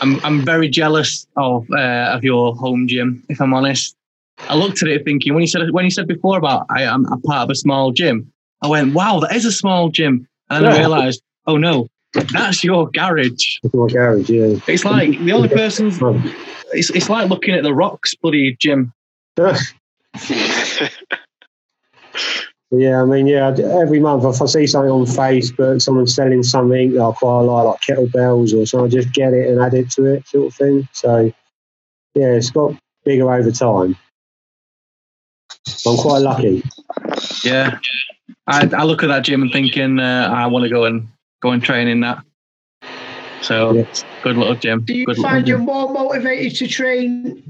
I'm 0.00 0.24
I'm 0.24 0.44
very 0.44 0.68
jealous 0.68 1.26
of 1.36 1.66
uh, 1.70 2.12
of 2.14 2.24
your 2.24 2.54
home 2.54 2.86
gym. 2.86 3.22
If 3.28 3.40
I'm 3.40 3.52
honest, 3.52 3.96
I 4.48 4.54
looked 4.54 4.82
at 4.82 4.88
it 4.88 5.04
thinking 5.04 5.34
when 5.34 5.42
you 5.42 5.48
said 5.48 5.70
when 5.72 5.84
you 5.84 5.90
said 5.90 6.06
before 6.06 6.38
about 6.38 6.66
I 6.70 6.82
am 6.82 7.04
a 7.06 7.18
part 7.18 7.42
of 7.42 7.50
a 7.50 7.54
small 7.54 7.92
gym, 7.92 8.32
I 8.62 8.68
went, 8.68 8.94
wow, 8.94 9.20
that 9.20 9.34
is 9.34 9.44
a 9.44 9.52
small 9.52 9.88
gym, 9.88 10.26
and 10.50 10.64
then 10.64 10.72
I 10.72 10.78
realised, 10.78 11.22
oh 11.46 11.56
no, 11.56 11.88
that's 12.12 12.64
your 12.64 12.90
garage. 12.90 13.58
that's 13.62 13.74
my 13.74 13.86
garage. 13.86 14.28
Yeah, 14.30 14.58
It's 14.66 14.84
like 14.84 15.18
the 15.18 15.32
only 15.32 15.48
person. 15.48 15.90
It's 16.70 16.90
it's 16.90 17.08
like 17.08 17.30
looking 17.30 17.54
at 17.54 17.62
the 17.62 17.72
Rock's 17.72 18.14
bloody 18.14 18.54
gym. 18.60 18.92
Yeah, 22.70 23.00
I 23.00 23.06
mean, 23.06 23.26
yeah, 23.26 23.48
every 23.48 23.98
month 23.98 24.24
if 24.24 24.42
I 24.42 24.44
see 24.44 24.66
something 24.66 24.90
on 24.90 25.06
Facebook, 25.06 25.80
someone 25.80 26.06
selling 26.06 26.42
something 26.42 26.92
that 26.92 27.02
I 27.02 27.12
quite 27.12 27.40
like, 27.40 27.64
like 27.64 27.80
kettlebells 27.80 28.54
or 28.54 28.66
something, 28.66 28.86
I 28.86 29.02
just 29.02 29.14
get 29.14 29.32
it 29.32 29.48
and 29.48 29.58
add 29.58 29.72
it 29.72 29.90
to 29.92 30.04
it, 30.04 30.28
sort 30.28 30.48
of 30.48 30.54
thing. 30.54 30.86
So, 30.92 31.32
yeah, 32.14 32.32
it's 32.32 32.50
got 32.50 32.74
bigger 33.04 33.32
over 33.32 33.50
time. 33.50 33.96
I'm 35.86 35.96
quite 35.96 36.18
lucky. 36.18 36.62
Yeah, 37.42 37.78
I, 38.48 38.68
I 38.76 38.84
look 38.84 39.02
at 39.02 39.08
that 39.08 39.24
gym 39.24 39.42
and 39.42 39.52
thinking 39.52 40.00
uh, 40.00 40.32
I 40.34 40.46
want 40.46 40.64
to 40.64 40.70
go 40.70 40.84
and 40.84 41.08
go 41.42 41.50
and 41.50 41.62
train 41.62 41.86
in 41.86 42.00
that. 42.00 42.18
So 43.42 43.86
good 44.22 44.36
little 44.36 44.54
gym. 44.54 44.80
Do 44.80 44.94
you 44.94 45.04
good 45.04 45.18
little 45.18 45.30
find 45.30 45.46
you're 45.46 45.58
gym. 45.58 45.66
more 45.66 45.92
motivated 45.92 46.56
to 46.56 46.66
train 46.66 47.42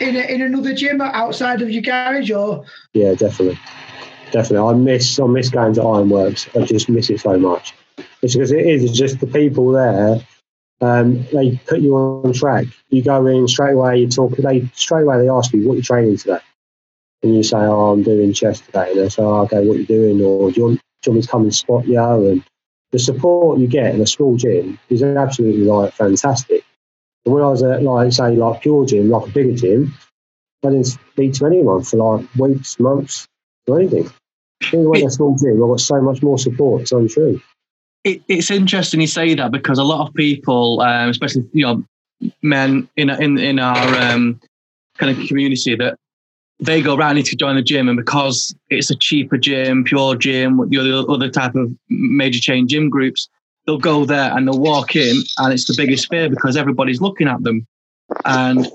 in 0.00 0.16
a, 0.16 0.20
in 0.20 0.42
another 0.42 0.74
gym 0.74 1.00
outside 1.00 1.60
of 1.60 1.70
your 1.70 1.82
garage, 1.82 2.30
or 2.30 2.64
Yeah, 2.94 3.14
definitely, 3.14 3.58
definitely. 4.30 4.68
I 4.68 4.72
miss 4.74 5.18
I 5.18 5.26
miss 5.26 5.50
going 5.50 5.74
to 5.74 5.82
Ironworks. 5.82 6.48
I 6.56 6.64
just 6.64 6.88
miss 6.88 7.10
it 7.10 7.20
so 7.20 7.36
much. 7.36 7.74
It's 8.22 8.34
because 8.34 8.52
it 8.52 8.64
is 8.64 8.84
it's 8.84 8.96
just 8.96 9.20
the 9.20 9.26
people 9.26 9.72
there. 9.72 10.20
um, 10.80 11.24
they 11.32 11.60
put 11.66 11.80
you 11.80 11.96
on 11.96 12.32
track. 12.32 12.66
You 12.90 13.02
go 13.02 13.26
in 13.26 13.48
straight 13.48 13.74
away. 13.74 13.98
You 13.98 14.08
talk. 14.08 14.36
They 14.36 14.66
straight 14.74 15.02
away 15.02 15.18
they 15.18 15.28
ask 15.28 15.52
you 15.52 15.66
what 15.66 15.74
you're 15.74 15.82
training 15.82 16.16
today, 16.16 16.38
and 17.22 17.34
you 17.34 17.42
say, 17.42 17.58
"Oh, 17.58 17.92
I'm 17.92 18.02
doing 18.02 18.32
chest 18.32 18.64
today." 18.66 18.90
And 18.90 19.00
they 19.00 19.08
say, 19.08 19.22
oh, 19.22 19.42
"Okay, 19.42 19.66
what 19.66 19.76
are 19.76 19.80
you 19.80 19.86
doing?" 19.86 20.22
Or 20.22 20.50
do 20.50 20.56
you, 20.56 20.66
want, 20.66 20.80
do 21.02 21.10
you 21.10 21.12
want 21.12 21.16
me 21.16 21.22
to 21.22 21.28
come 21.28 21.42
and 21.42 21.54
spot 21.54 21.86
you? 21.86 22.02
And 22.02 22.44
the 22.92 22.98
support 22.98 23.58
you 23.58 23.66
get 23.66 23.94
in 23.94 24.00
a 24.00 24.06
small 24.06 24.36
gym 24.36 24.78
is 24.88 25.02
absolutely 25.02 25.64
like 25.64 25.92
fantastic. 25.92 26.64
And 27.24 27.34
when 27.34 27.42
I 27.42 27.48
was 27.48 27.62
at 27.62 27.82
like 27.82 28.12
say 28.12 28.34
like 28.36 28.62
PureGym, 28.62 29.08
like 29.10 29.28
a 29.28 29.32
bigger 29.32 29.54
gym, 29.54 29.94
I 30.64 30.70
didn't 30.70 30.84
speak 30.84 31.34
to 31.34 31.46
anyone 31.46 31.82
for 31.82 31.96
like 31.96 32.26
weeks, 32.36 32.78
months, 32.80 33.26
or 33.66 33.80
anything. 33.80 34.10
Even 34.68 34.88
when 34.88 35.06
a 35.06 35.10
small 35.10 35.36
gym, 35.36 35.62
I 35.62 35.66
got 35.66 35.80
so 35.80 36.00
much 36.00 36.22
more 36.22 36.38
support. 36.38 36.82
It's 36.82 36.92
untrue. 36.92 37.40
It, 38.04 38.22
it's 38.28 38.50
interesting 38.50 39.00
you 39.00 39.06
say 39.06 39.34
that 39.34 39.52
because 39.52 39.78
a 39.78 39.84
lot 39.84 40.06
of 40.06 40.14
people, 40.14 40.80
um, 40.80 41.10
especially 41.10 41.48
you 41.52 41.66
know 41.66 41.84
men 42.42 42.88
in 42.96 43.10
in 43.10 43.38
in 43.38 43.58
our 43.58 43.94
um, 43.96 44.40
kind 44.98 45.16
of 45.16 45.28
community, 45.28 45.76
that 45.76 45.98
they 46.60 46.82
go 46.82 46.94
around 46.94 47.16
need 47.16 47.26
to 47.26 47.36
join 47.36 47.56
the 47.56 47.62
gym, 47.62 47.88
and 47.88 47.96
because 47.96 48.54
it's 48.68 48.90
a 48.90 48.96
cheaper 48.96 49.38
gym, 49.38 49.84
PureGym, 49.84 50.68
the 50.68 51.06
other, 51.08 51.28
type 51.28 51.54
of 51.54 51.70
major 51.88 52.40
chain 52.40 52.68
gym 52.68 52.90
groups, 52.90 53.28
they'll 53.66 53.78
go 53.78 54.04
there 54.04 54.36
and 54.36 54.46
they'll 54.46 54.60
walk 54.60 54.94
in, 54.94 55.22
and 55.38 55.52
it's 55.52 55.66
the 55.66 55.74
biggest 55.76 56.08
fear 56.08 56.28
because 56.28 56.56
everybody's 56.56 57.00
looking 57.00 57.28
at 57.28 57.42
them, 57.42 57.66
and 58.24 58.68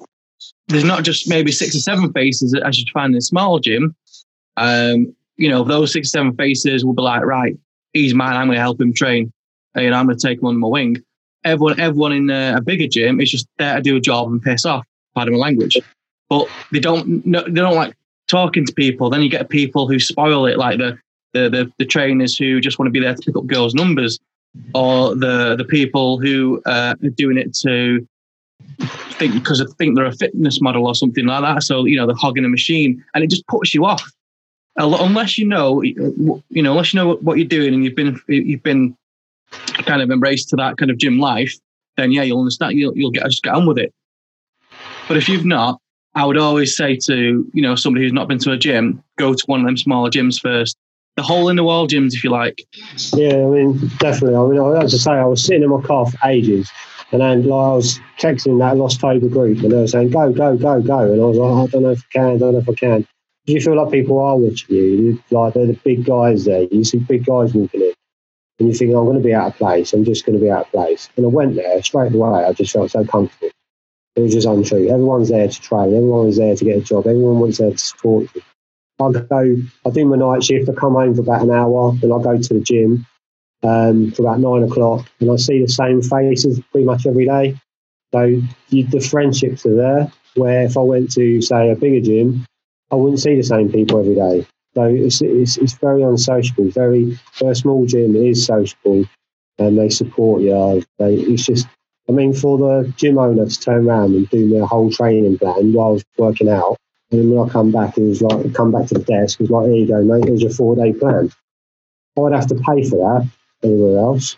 there's 0.68 0.84
not 0.84 1.04
just 1.04 1.30
maybe 1.30 1.52
six 1.52 1.76
or 1.76 1.80
seven 1.80 2.12
faces 2.14 2.58
as 2.66 2.80
you 2.80 2.86
find 2.94 3.14
in 3.14 3.18
a 3.18 3.22
small 3.22 3.60
gym. 3.60 3.96
Um, 4.58 5.16
you 5.38 5.50
know, 5.50 5.64
those 5.64 5.92
six 5.94 6.08
or 6.08 6.10
seven 6.10 6.36
faces 6.36 6.84
will 6.84 6.94
be 6.94 7.02
like, 7.02 7.24
right, 7.24 7.58
he's 7.94 8.14
mine. 8.14 8.36
I'm 8.36 8.48
going 8.48 8.56
to 8.56 8.62
help 8.62 8.80
him 8.80 8.94
train. 8.94 9.32
Know, 9.76 9.82
I'm 9.82 10.06
going 10.06 10.18
to 10.18 10.28
take 10.28 10.40
him 10.40 10.48
under 10.48 10.60
my 10.60 10.68
wing. 10.68 10.98
Everyone, 11.44 11.80
everyone 11.80 12.14
in 12.14 12.30
a, 12.30 12.56
a 12.58 12.62
bigger 12.62 12.88
gym 12.88 13.20
is 13.20 13.30
just 13.30 13.48
there 13.60 13.76
to 13.76 13.82
do 13.82 13.98
a 13.98 14.00
job 14.00 14.30
and 14.30 14.42
piss 14.42 14.66
off. 14.66 14.86
Pardon 15.14 15.34
my 15.34 15.40
language, 15.40 15.78
but 16.30 16.48
they 16.72 16.80
don't. 16.80 17.24
They 17.24 17.62
don't 17.62 17.76
like 17.76 17.96
talking 18.28 18.66
to 18.66 18.74
people. 18.74 19.10
Then 19.10 19.22
you 19.22 19.30
get 19.30 19.50
people 19.50 19.88
who 19.88 20.00
spoil 20.00 20.46
it, 20.46 20.58
like 20.58 20.78
the 20.78 20.98
the 21.34 21.50
the, 21.50 21.72
the 21.78 21.86
trainers 21.86 22.38
who 22.38 22.60
just 22.60 22.80
want 22.80 22.88
to 22.88 22.92
be 22.92 23.00
there 23.00 23.14
to 23.14 23.22
pick 23.22 23.36
up 23.36 23.46
girls' 23.48 23.74
numbers, 23.74 24.20
or 24.74 25.16
the 25.16 25.56
the 25.56 25.66
people 25.66 26.20
who 26.20 26.62
uh, 26.66 26.96
are 27.04 27.10
doing 27.10 27.38
it 27.38 27.54
to 27.56 28.08
think 29.14 29.34
because 29.34 29.62
I 29.62 29.66
think 29.78 29.96
they're 29.96 30.06
a 30.06 30.16
fitness 30.16 30.62
model 30.62 30.88
or 30.88 30.96
something 30.96 31.26
like 31.26 31.42
that. 31.42 31.64
So 31.64 31.86
you 31.86 31.98
know 31.98 32.06
they're 32.06 32.16
hogging 32.16 32.46
a 32.46 32.50
machine, 32.50 33.04
and 33.14 33.24
it 33.24 33.30
just 33.30 33.46
puts 33.48 33.74
you 33.74 33.86
off. 33.86 34.12
Unless 34.78 35.38
you 35.38 35.48
know, 35.48 35.82
you 35.82 35.96
know, 36.50 36.72
unless 36.72 36.94
you 36.94 37.00
know 37.00 37.16
what 37.16 37.38
you're 37.38 37.48
doing, 37.48 37.74
and 37.74 37.84
you've 37.84 37.96
been 37.96 38.20
you've 38.28 38.64
been 38.64 38.98
kind 39.86 40.02
of 40.02 40.12
embraced 40.12 40.50
to 40.50 40.58
that 40.58 40.78
kind 40.78 40.92
of 40.92 40.98
gym 40.98 41.18
life, 41.18 41.56
then 41.96 42.12
yeah, 42.12 42.24
you'll 42.24 42.40
understand. 42.40 42.74
You'll 42.74 42.98
you'll 42.98 43.12
get 43.12 43.24
just 43.26 43.44
get 43.44 43.54
on 43.54 43.66
with 43.66 43.78
it. 43.78 43.94
But 45.08 45.18
if 45.18 45.30
you've 45.30 45.46
not, 45.46 45.80
I 46.16 46.26
would 46.26 46.38
always 46.38 46.76
say 46.76 46.96
to 47.08 47.50
you 47.54 47.62
know 47.62 47.76
somebody 47.76 48.06
who's 48.06 48.14
not 48.14 48.28
been 48.28 48.40
to 48.40 48.52
a 48.52 48.58
gym, 48.58 49.04
go 49.18 49.34
to 49.34 49.44
one 49.48 49.60
of 49.60 49.66
them 49.66 49.78
smaller 49.78 50.10
gyms 50.10 50.40
first. 50.40 50.78
The 51.18 51.24
hole 51.24 51.48
in 51.48 51.56
the 51.56 51.64
wall 51.64 51.88
gyms, 51.88 52.14
if 52.14 52.24
you 52.24 52.30
like. 52.30 52.66
Yeah, 53.14 53.36
I 53.36 53.46
mean, 53.46 53.90
definitely. 54.00 54.36
I 54.36 54.48
mean, 54.48 54.84
as 54.84 54.94
I 54.94 54.98
say, 54.98 55.12
I 55.12 55.26
was 55.26 55.44
sitting 55.44 55.64
in 55.64 55.70
my 55.70 55.82
car 55.82 56.06
for 56.06 56.18
ages, 56.28 56.70
and 57.12 57.22
then 57.22 57.44
like, 57.44 57.52
I 57.52 57.76
was 57.76 58.00
texting 58.20 58.60
that 58.60 58.78
Lost 58.78 59.00
Toba 59.00 59.28
group, 59.30 59.60
and 59.60 59.72
they 59.72 59.78
were 59.78 59.88
saying, 59.88 60.12
"Go, 60.12 60.32
go, 60.32 60.58
go, 60.58 60.82
go," 60.82 61.00
and 61.00 61.22
I 61.22 61.26
was 61.26 61.38
like, 61.38 61.50
oh, 61.50 61.64
"I 61.64 61.68
don't 61.68 61.84
know 61.84 61.92
if 61.92 62.00
I 62.00 62.18
can, 62.18 62.26
I 62.26 62.38
don't 62.38 62.54
know 62.54 62.60
if 62.60 62.70
I 62.70 62.74
can." 62.74 63.08
Do 63.46 63.54
You 63.54 63.62
feel 63.62 63.76
like 63.76 63.92
people 63.92 64.20
are 64.20 64.38
watching 64.38 64.76
you. 64.76 65.24
Like 65.30 65.54
they're 65.54 65.68
the 65.68 65.80
big 65.84 66.06
guys 66.06 66.46
there. 66.46 66.64
You 66.64 66.84
see 66.84 66.98
big 66.98 67.26
guys 67.26 67.54
walking 67.54 67.82
in, 67.82 67.94
and 68.60 68.70
you 68.70 68.74
think, 68.74 68.92
"I'm 68.92 69.06
going 69.06 69.18
to 69.18 69.24
be 69.24 69.34
out 69.34 69.48
of 69.48 69.58
place. 69.58 69.94
I'm 69.94 70.06
just 70.06 70.26
going 70.26 70.38
to 70.38 70.44
be 70.44 70.50
out 70.50 70.66
of 70.66 70.72
place." 70.72 71.10
And 71.16 71.26
I 71.26 71.30
went 71.30 71.56
there 71.56 71.82
straight 71.84 72.14
away. 72.14 72.44
I 72.46 72.54
just 72.54 72.74
felt 72.74 72.92
so 72.92 73.06
comfortable. 73.06 73.52
It 74.16 74.22
was 74.22 74.34
just 74.34 74.48
untrue. 74.48 74.88
Everyone's 74.90 75.30
there 75.30 75.48
to 75.48 75.62
train. 75.62 75.94
Everyone's 75.94 76.38
there 76.38 76.56
to 76.56 76.66
get 76.66 76.78
a 76.78 76.82
job. 76.82 77.08
Everyone 77.08 77.40
wants 77.40 77.58
there 77.58 77.72
to 77.72 77.78
support 77.78 78.28
you. 78.36 78.42
I 79.02 79.12
go, 79.12 79.56
I 79.86 79.90
do 79.92 80.06
my 80.06 80.18
night 80.18 80.44
shift. 80.44 80.70
I 80.70 80.74
come 80.74 80.94
home 80.94 81.16
for 81.16 81.22
about 81.22 81.44
an 81.44 81.52
hour, 81.52 81.92
and 82.02 82.14
I 82.14 82.22
go 82.22 82.38
to 82.38 82.54
the 82.54 82.62
gym 82.62 83.06
um, 83.64 84.12
for 84.12 84.24
about 84.24 84.40
nine 84.40 84.64
o'clock, 84.64 85.08
and 85.20 85.32
I 85.32 85.36
see 85.38 85.62
the 85.62 85.68
same 85.68 86.02
faces 86.02 86.62
pretty 86.72 86.86
much 86.86 87.06
every 87.08 87.26
day. 87.26 87.56
So 88.14 88.42
you, 88.70 88.88
the 88.88 89.00
friendships 89.02 89.66
are 89.66 89.76
there. 89.76 90.12
Where 90.36 90.64
if 90.64 90.78
I 90.78 90.82
went 90.82 91.12
to 91.14 91.42
say 91.42 91.72
a 91.72 91.76
bigger 91.76 92.06
gym, 92.06 92.46
I 92.92 92.96
wouldn't 92.96 93.22
see 93.22 93.36
the 93.36 93.44
same 93.44 93.72
people 93.72 94.00
every 94.00 94.16
day. 94.16 94.48
So 94.76 94.84
it's 94.86 95.22
it's, 95.22 95.58
it's 95.58 95.74
very 95.74 96.04
unsociable. 96.04 96.70
Very 96.72 97.20
for 97.34 97.52
a 97.52 97.56
small 97.56 97.86
gym, 97.86 98.16
it 98.16 98.24
is 98.28 98.46
sociable, 98.46 99.06
and 99.60 99.78
they 99.78 99.90
support 99.90 100.42
you. 100.42 100.84
They, 101.00 101.16
it's 101.16 101.46
just 101.46 101.68
I 102.08 102.12
mean, 102.12 102.34
for 102.34 102.58
the 102.58 102.94
gym 102.98 103.18
owner 103.18 103.46
to 103.46 103.60
turn 103.60 103.88
around 103.88 104.16
and 104.16 104.30
do 104.30 104.50
their 104.50 104.66
whole 104.66 104.92
training 104.92 105.40
plan 105.40 105.74
while 105.74 105.88
I 105.88 105.92
was 105.92 106.06
working 106.18 106.50
out, 106.50 106.78
and 107.12 107.20
then 107.20 107.30
when 107.32 107.50
I 107.50 107.52
come 107.52 107.72
back, 107.72 107.98
it 107.98 108.04
was 108.04 108.22
like, 108.22 108.54
come 108.54 108.72
back 108.72 108.88
to 108.88 108.96
the 108.96 109.04
desk, 109.04 109.40
it 109.40 109.44
was 109.44 109.50
like, 109.50 109.68
here 109.68 109.76
you 109.76 109.88
go, 109.88 110.04
mate, 110.04 110.26
here's 110.26 110.42
your 110.42 110.52
four 110.52 110.76
day 110.76 110.94
plan. 110.94 111.32
I'd 112.18 112.34
have 112.34 112.48
to 112.48 112.56
pay 112.56 112.88
for 112.88 112.98
that 112.98 113.30
anywhere 113.64 114.00
else. 114.00 114.38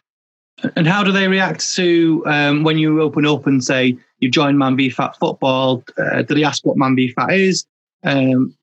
And 0.76 0.88
how 0.88 1.04
do 1.04 1.12
they 1.12 1.28
react 1.28 1.74
to 1.76 2.24
um, 2.26 2.64
when 2.64 2.80
you 2.80 3.02
open 3.02 3.26
up 3.26 3.46
and 3.46 3.64
say 3.64 3.96
you 4.20 4.32
join 4.32 4.58
Man 4.58 4.76
v 4.76 4.90
Fat 4.90 5.16
Football? 5.18 5.84
Uh, 5.98 6.24
do 6.24 6.34
they 6.34 6.44
ask 6.44 6.66
what 6.66 6.78
Man 6.78 6.96
v 6.96 7.12
Fat 7.12 7.32
is? 7.32 7.66
Um, 8.04 8.56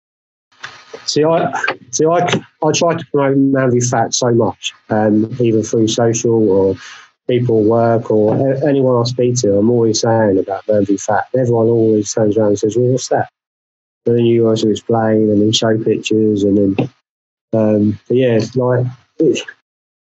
see, 1.05 1.23
I 1.25 1.53
see, 1.93 2.05
I, 2.05 2.19
I 2.65 2.73
try 2.73 2.97
to 2.97 3.07
promote 3.13 3.37
Man 3.37 3.71
v 3.71 3.81
Fat 3.81 4.13
so 4.13 4.33
much, 4.33 4.75
um, 4.91 5.37
either 5.41 5.63
through 5.63 5.87
social 5.87 6.49
or 6.49 6.75
people 7.27 7.65
work 7.65 8.11
or 8.11 8.35
anyone 8.69 9.01
I 9.01 9.05
speak 9.05 9.37
to, 9.37 9.57
I'm 9.59 9.71
always 9.71 10.01
saying 10.01 10.39
about 10.39 10.65
v 10.67 10.97
Fat. 10.97 11.25
Everyone 11.37 11.69
always 11.69 12.13
turns 12.13 12.37
around 12.37 12.49
and 12.49 12.59
says, 12.59 12.77
"Well, 12.77 12.93
what's 12.93 13.09
that?" 13.09 13.29
And 14.07 14.19
then 14.19 14.27
you 14.27 14.49
also 14.49 14.69
explain 14.69 15.31
and 15.31 15.41
then 15.41 15.53
show 15.53 15.77
pictures 15.83 16.45
and 16.45 16.77
then, 16.77 16.91
um, 17.55 17.99
but 18.07 18.17
yeah, 18.17 18.35
it's 18.35 18.55
like 18.55 18.87
it, 19.19 19.43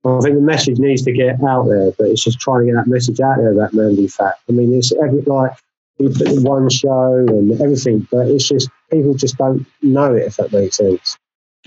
I 0.05 0.21
think 0.21 0.37
the 0.37 0.41
message 0.41 0.79
needs 0.79 1.03
to 1.03 1.13
get 1.13 1.43
out 1.43 1.67
there, 1.67 1.91
but 1.99 2.07
it's 2.07 2.25
just 2.25 2.41
trying 2.41 2.61
to 2.61 2.73
get 2.73 2.77
that 2.77 2.87
message 2.87 3.21
out 3.21 3.37
there 3.39 3.53
about 3.53 3.73
v 3.73 4.07
Fat. 4.07 4.37
I 4.49 4.53
mean, 4.53 4.73
it's 4.75 4.93
every 4.93 5.23
like 5.23 5.53
we 5.99 6.09
put 6.13 6.43
one 6.43 6.69
show 6.71 7.25
and 7.29 7.61
everything, 7.61 8.07
but 8.11 8.29
it's 8.29 8.49
just 8.49 8.71
people 8.91 9.15
just 9.15 9.37
don't 9.37 9.67
know 9.83 10.15
it 10.15 10.27
if 10.27 10.37
that 10.37 10.53
makes 10.53 10.77
sense. 10.77 11.17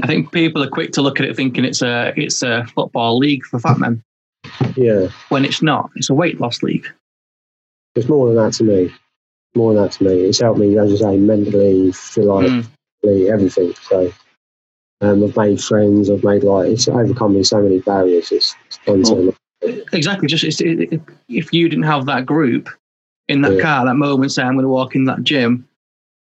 I 0.02 0.08
think 0.08 0.32
people 0.32 0.64
are 0.64 0.70
quick 0.70 0.91
to 0.94 1.02
look 1.02 1.20
at 1.20 1.28
it 1.28 1.36
thinking 1.36 1.66
it's 1.66 1.82
a 1.82 2.14
it's 2.18 2.41
a 2.41 2.66
football 2.74 3.18
league 3.18 3.46
for 3.46 3.60
fat 3.60 3.78
men. 3.78 4.04
Yeah. 4.76 5.08
When 5.30 5.45
it's 5.45 5.62
not, 5.62 5.89
it's 5.95 6.10
a 6.10 6.14
weight 6.14 6.39
loss 6.39 6.64
league. 6.64 6.88
It's 7.95 8.10
more 8.10 8.28
than 8.28 8.38
that 8.38 8.54
to 8.54 8.64
me. 8.64 8.93
More 9.56 9.74
than 9.74 9.84
that 9.84 9.91
to 9.93 10.04
me. 10.04 10.22
It's 10.22 10.39
helped 10.39 10.60
me, 10.60 10.78
as 10.78 10.93
I 10.93 11.12
say, 11.12 11.18
mentally, 11.18 11.91
physically, 11.91 12.66
mm. 13.04 13.30
everything. 13.32 13.74
So 13.76 14.12
um, 15.01 15.24
I've 15.24 15.38
made 15.38 15.62
friends. 15.62 16.10
I've 16.10 16.24
made 16.24 16.43
like 16.43 16.70
it's 16.70 16.88
overcome 16.88 17.36
me 17.36 17.43
so 17.43 17.62
many 17.62 17.80
barriers. 17.80 18.32
It's, 18.32 18.56
it's 18.66 18.80
well, 18.88 19.34
exactly. 19.91 20.28
Just 20.28 20.62
it, 20.62 21.01
if 21.28 21.54
you 21.54 21.70
didn't 21.70 21.84
have 21.84 22.06
that 22.06 22.26
group 22.26 22.70
in 23.28 23.41
that 23.41 23.54
yeah. 23.54 23.62
car, 23.62 23.86
that 23.86 23.95
moment, 23.95 24.32
say 24.32 24.43
I'm 24.43 24.54
going 24.54 24.64
to 24.64 24.70
walk 24.70 24.95
in 24.95 25.06
that 25.06 25.24
gym, 25.24 25.68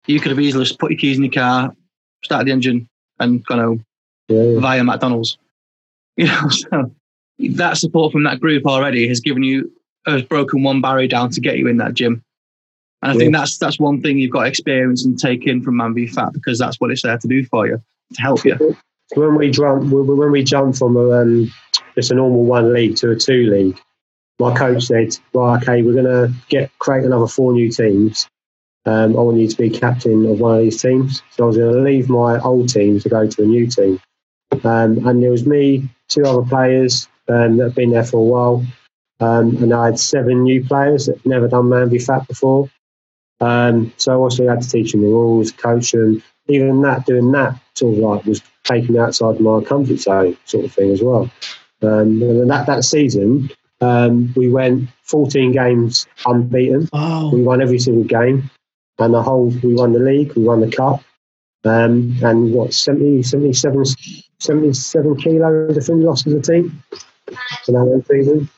you 0.07 0.19
could 0.19 0.31
have 0.31 0.39
easily 0.39 0.65
just 0.65 0.79
put 0.79 0.91
your 0.91 0.99
keys 0.99 1.17
in 1.17 1.23
your 1.23 1.33
car, 1.33 1.75
start 2.23 2.45
the 2.45 2.51
engine, 2.51 2.87
and 3.19 3.43
gone 3.45 3.59
home 3.59 3.85
yeah, 4.27 4.43
yeah. 4.43 4.59
via 4.59 4.83
McDonald's. 4.83 5.37
You 6.15 6.27
know, 6.27 6.47
so 6.49 6.91
that 7.39 7.77
support 7.77 8.11
from 8.11 8.23
that 8.23 8.39
group 8.39 8.65
already 8.65 9.07
has 9.07 9.19
given 9.19 9.43
you 9.43 9.71
has 10.05 10.21
broken 10.23 10.63
one 10.63 10.81
barrier 10.81 11.07
down 11.07 11.29
to 11.31 11.41
get 11.41 11.57
you 11.57 11.67
in 11.67 11.77
that 11.77 11.93
gym. 11.93 12.23
And 13.01 13.11
I 13.11 13.15
think 13.15 13.33
that's 13.33 13.57
that's 13.57 13.79
one 13.79 14.01
thing 14.01 14.17
you've 14.17 14.31
got 14.31 14.43
to 14.43 14.47
experience 14.47 15.03
and 15.05 15.19
take 15.19 15.45
in 15.45 15.61
from 15.61 15.77
Man 15.77 15.93
v 15.93 16.07
Fat 16.07 16.31
because 16.33 16.57
that's 16.57 16.79
what 16.79 16.91
it's 16.91 17.01
there 17.01 17.17
to 17.17 17.27
do 17.27 17.45
for 17.45 17.67
you 17.67 17.81
to 18.13 18.21
help 18.21 18.45
you. 18.45 18.77
When 19.15 19.35
we 19.35 19.51
jump, 19.51 19.91
when 19.91 20.31
we 20.31 20.43
jump 20.43 20.75
from 20.77 20.95
a, 20.95 21.21
um, 21.21 21.53
just 21.95 22.11
a 22.11 22.15
normal 22.15 22.45
one 22.45 22.73
league 22.73 22.95
to 22.97 23.11
a 23.11 23.15
two 23.15 23.49
league, 23.49 23.79
my 24.39 24.55
coach 24.55 24.83
said, 24.83 25.17
"Right, 25.33 25.61
okay, 25.61 25.81
we're 25.81 26.01
going 26.01 26.05
to 26.05 26.33
get 26.47 26.71
create 26.79 27.05
another 27.05 27.27
four 27.27 27.51
new 27.51 27.69
teams. 27.69 28.27
Um, 28.85 29.17
I 29.17 29.21
want 29.21 29.37
you 29.37 29.49
to 29.49 29.57
be 29.57 29.69
captain 29.69 30.25
of 30.25 30.39
one 30.39 30.55
of 30.55 30.61
these 30.61 30.81
teams." 30.81 31.21
So 31.31 31.43
I 31.43 31.47
was 31.47 31.57
going 31.57 31.73
to 31.73 31.81
leave 31.81 32.09
my 32.09 32.39
old 32.39 32.69
team 32.69 33.01
to 33.01 33.09
go 33.09 33.27
to 33.27 33.43
a 33.43 33.45
new 33.45 33.67
team, 33.67 33.99
um, 34.63 35.05
and 35.05 35.21
there 35.21 35.31
was 35.31 35.45
me, 35.45 35.89
two 36.07 36.23
other 36.23 36.47
players 36.47 37.09
um, 37.27 37.57
that 37.57 37.65
have 37.65 37.75
been 37.75 37.91
there 37.91 38.03
for 38.03 38.17
a 38.17 38.23
while, 38.23 38.65
um, 39.19 39.55
and 39.63 39.73
I 39.73 39.85
had 39.85 39.99
seven 39.99 40.43
new 40.43 40.63
players 40.63 41.05
that 41.05 41.25
never 41.25 41.47
done 41.47 41.69
Man 41.69 41.89
v 41.89 41.99
Fat 41.99 42.27
before. 42.27 42.69
Um, 43.39 43.93
so 43.97 44.11
I 44.11 44.15
also 44.15 44.47
had 44.47 44.61
to 44.61 44.69
teach 44.69 44.91
them 44.91 45.01
the 45.01 45.07
rules, 45.07 45.51
coach 45.51 45.91
them. 45.91 46.23
Even 46.47 46.81
that, 46.81 47.05
doing 47.05 47.31
that 47.31 47.57
sort 47.75 47.93
of 47.93 47.99
like 47.99 48.25
was 48.25 48.41
taking 48.65 48.95
me 48.95 48.99
outside 48.99 49.39
my 49.39 49.61
comfort 49.61 49.97
zone, 49.97 50.37
sort 50.43 50.65
of 50.65 50.73
thing 50.73 50.91
as 50.91 51.01
well. 51.01 51.31
Um, 51.81 52.21
and 52.21 52.49
that 52.49 52.67
that 52.67 52.83
season, 52.83 53.49
um, 53.79 54.33
we 54.35 54.49
went 54.49 54.89
14 55.03 55.53
games 55.53 56.05
unbeaten. 56.25 56.89
Oh. 56.91 57.33
We 57.33 57.41
won 57.41 57.61
every 57.61 57.79
single 57.79 58.03
game, 58.03 58.49
and 58.99 59.13
the 59.13 59.21
whole 59.21 59.47
we 59.47 59.73
won 59.73 59.93
the 59.93 59.99
league, 59.99 60.33
we 60.33 60.43
won 60.43 60.59
the 60.59 60.71
cup, 60.71 61.01
um, 61.63 62.17
and 62.23 62.53
what 62.53 62.73
70, 62.73 63.23
77, 63.23 63.85
77 64.39 65.17
kilos 65.17 65.77
I 65.77 65.81
think 65.81 65.99
we 65.99 66.05
lost 66.05 66.27
as 66.27 66.33
a 66.33 66.41
team 66.41 66.83
that 67.67 68.05
season. 68.09 68.49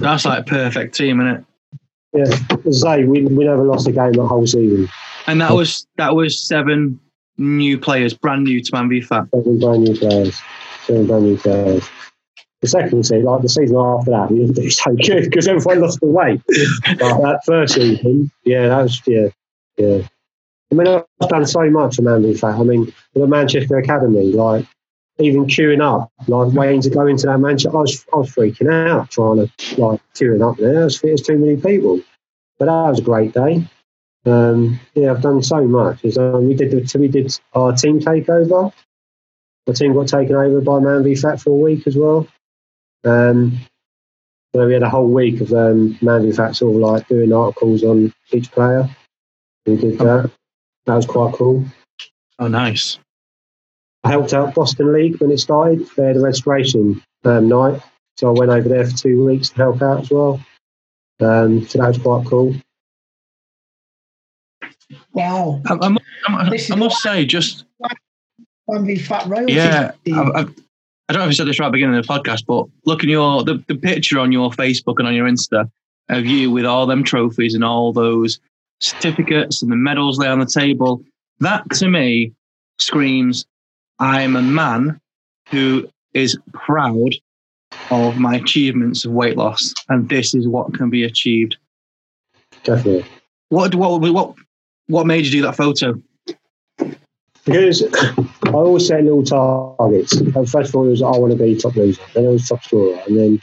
That's 0.00 0.24
like 0.24 0.46
perfect 0.46 0.94
team, 0.94 1.20
isn't 1.20 1.36
it? 1.36 1.44
Yeah, 2.14 2.58
as 2.66 2.84
I 2.84 2.98
say, 2.98 3.04
we, 3.04 3.24
we 3.24 3.44
never 3.44 3.64
lost 3.64 3.88
a 3.88 3.92
game 3.92 4.12
that 4.12 4.26
whole 4.26 4.46
season. 4.46 4.88
And 5.26 5.40
that 5.40 5.52
was 5.52 5.86
that 5.96 6.14
was 6.14 6.40
seven 6.40 7.00
new 7.38 7.78
players, 7.78 8.14
brand 8.14 8.44
new 8.44 8.62
to 8.62 8.70
Man 8.72 8.88
v 8.88 9.00
Fat. 9.00 9.26
Seven 9.34 9.58
brand 9.58 9.84
new 9.84 9.98
players. 9.98 10.40
Seven 10.84 11.06
brand 11.06 11.24
new 11.24 11.36
players. 11.36 11.88
The 12.60 12.68
second 12.68 13.04
season, 13.04 13.24
like 13.24 13.42
the 13.42 13.48
season 13.48 13.76
after 13.76 14.10
that, 14.12 14.30
we 14.30 14.38
didn't 14.38 14.54
do 14.54 14.70
so 14.70 14.94
good 14.94 15.24
because 15.24 15.48
everyone 15.48 15.80
lost 15.80 16.00
the 16.00 16.06
weight. 16.06 16.40
but 16.46 16.98
that 16.98 17.40
first 17.44 17.74
season, 17.74 18.30
yeah, 18.44 18.68
that 18.68 18.82
was 18.82 19.02
yeah, 19.06 19.28
yeah. 19.76 20.06
I 20.70 20.74
mean, 20.74 20.86
I've 20.86 21.28
done 21.28 21.46
so 21.46 21.68
much 21.68 21.96
for 21.96 22.02
Man 22.02 22.22
v 22.22 22.34
Fat. 22.34 22.58
I 22.58 22.62
mean, 22.62 22.92
the 23.14 23.26
Manchester 23.26 23.76
Academy, 23.76 24.32
like 24.32 24.66
even 25.18 25.46
queuing 25.46 25.80
up, 25.80 26.10
like 26.26 26.52
waiting 26.52 26.80
to 26.82 26.90
go 26.90 27.06
into 27.06 27.26
that 27.26 27.38
Manchester, 27.38 27.76
I 27.76 27.80
was, 27.80 28.04
I 28.12 28.16
was 28.16 28.30
freaking 28.30 28.72
out 28.72 29.10
trying 29.10 29.36
to 29.36 29.80
like 29.80 30.00
queuing 30.14 30.48
up 30.48 30.58
there. 30.58 30.82
It 30.82 30.84
was, 30.84 31.22
too 31.22 31.38
many 31.38 31.56
people, 31.56 32.00
but 32.58 32.66
that 32.66 32.90
was 32.90 32.98
a 32.98 33.02
great 33.02 33.32
day. 33.32 33.66
Um, 34.26 34.80
yeah, 34.94 35.12
I've 35.12 35.22
done 35.22 35.42
so 35.42 35.66
much. 35.66 36.00
So 36.10 36.40
we 36.40 36.54
did 36.54 36.70
the, 36.70 36.98
we 36.98 37.08
did 37.08 37.38
our 37.52 37.72
team 37.72 38.00
takeover. 38.00 38.72
The 39.66 39.72
team 39.72 39.94
got 39.94 40.08
taken 40.08 40.34
over 40.34 40.60
by 40.60 40.78
Man 40.80 41.04
v 41.04 41.14
Fat 41.14 41.40
for 41.40 41.50
a 41.50 41.56
week 41.56 41.86
as 41.86 41.96
well. 41.96 42.26
Um, 43.04 43.58
so 44.54 44.66
we 44.66 44.72
had 44.72 44.82
a 44.82 44.90
whole 44.90 45.10
week 45.10 45.40
of 45.40 45.52
um, 45.52 45.98
Man 46.02 46.22
v 46.22 46.32
Fat 46.32 46.56
sort 46.56 46.74
of 46.74 46.80
like 46.80 47.08
doing 47.08 47.32
articles 47.32 47.84
on 47.84 48.12
each 48.32 48.50
player. 48.50 48.88
We 49.66 49.76
did 49.76 49.98
that. 49.98 50.30
That 50.86 50.94
was 50.96 51.06
quite 51.06 51.34
cool. 51.34 51.64
Oh, 52.38 52.48
nice. 52.48 52.98
I 54.04 54.10
helped 54.10 54.34
out 54.34 54.54
Boston 54.54 54.92
League 54.92 55.20
when 55.20 55.30
it 55.30 55.38
started. 55.38 55.86
They 55.96 56.06
had 56.06 56.16
a 56.16 56.20
restoration 56.20 57.02
um, 57.24 57.48
night, 57.48 57.80
so 58.16 58.28
I 58.28 58.38
went 58.38 58.50
over 58.50 58.68
there 58.68 58.86
for 58.86 58.96
two 58.96 59.24
weeks 59.24 59.48
to 59.50 59.56
help 59.56 59.82
out 59.82 60.02
as 60.02 60.10
well. 60.10 60.44
Um, 61.20 61.66
so 61.66 61.78
that 61.78 61.88
was 61.88 61.98
quite 61.98 62.26
cool. 62.26 62.54
Wow. 65.12 65.62
I, 65.66 65.74
I, 65.74 65.96
I, 66.28 66.58
I 66.70 66.76
must 66.76 66.98
say, 67.02 67.24
just 67.24 67.64
Man 68.68 68.86
v 68.86 68.96
Fat 68.96 69.26
royalty. 69.26 69.54
yeah, 69.54 69.92
I, 70.12 70.20
I, 70.20 70.40
I 71.08 71.12
don't 71.12 71.20
know 71.20 71.24
if 71.24 71.30
I 71.30 71.32
said 71.32 71.46
this 71.46 71.58
right 71.58 71.66
at 71.66 71.70
the 71.70 71.76
beginning 71.76 71.96
of 71.96 72.06
the 72.06 72.12
podcast, 72.12 72.44
but 72.46 72.66
look 72.86 73.02
at 73.02 73.08
your 73.08 73.42
the, 73.44 73.62
the 73.68 73.74
picture 73.74 74.18
on 74.18 74.32
your 74.32 74.50
Facebook 74.50 74.94
and 74.98 75.08
on 75.08 75.14
your 75.14 75.28
Insta 75.28 75.70
of 76.10 76.26
you 76.26 76.50
with 76.50 76.66
all 76.66 76.86
them 76.86 77.04
trophies 77.04 77.54
and 77.54 77.64
all 77.64 77.92
those 77.92 78.38
certificates 78.80 79.62
and 79.62 79.72
the 79.72 79.76
medals 79.76 80.18
there 80.18 80.30
on 80.30 80.40
the 80.40 80.46
table. 80.46 81.02
That 81.40 81.68
to 81.74 81.88
me 81.88 82.32
screams, 82.78 83.46
I'm 83.98 84.36
a 84.36 84.42
man 84.42 85.00
who 85.50 85.88
is 86.12 86.38
proud 86.52 87.14
of 87.90 88.18
my 88.18 88.36
achievements 88.36 89.04
of 89.04 89.12
weight 89.12 89.36
loss, 89.36 89.74
and 89.88 90.08
this 90.08 90.34
is 90.34 90.46
what 90.46 90.74
can 90.74 90.90
be 90.90 91.04
achieved. 91.04 91.56
Definitely. 92.62 93.04
What 93.48 93.74
what 93.74 94.00
what 94.00 94.34
what 94.86 95.06
made 95.06 95.24
you 95.24 95.30
do 95.30 95.42
that 95.42 95.56
photo? 95.56 96.00
Because 97.44 97.82
I 98.44 98.50
always 98.52 98.86
set 98.86 99.04
little 99.04 99.22
targets. 99.22 100.12
And 100.14 100.48
First 100.48 100.70
of 100.70 100.76
all, 100.76 100.86
it 100.86 100.90
was 100.90 101.02
I 101.02 101.10
want 101.10 101.32
to 101.32 101.38
be 101.38 101.56
top 101.56 101.76
loser, 101.76 102.00
then 102.14 102.24
it 102.24 102.28
was 102.28 102.48
top 102.48 102.64
scorer, 102.64 102.98
and 103.06 103.16
then 103.18 103.40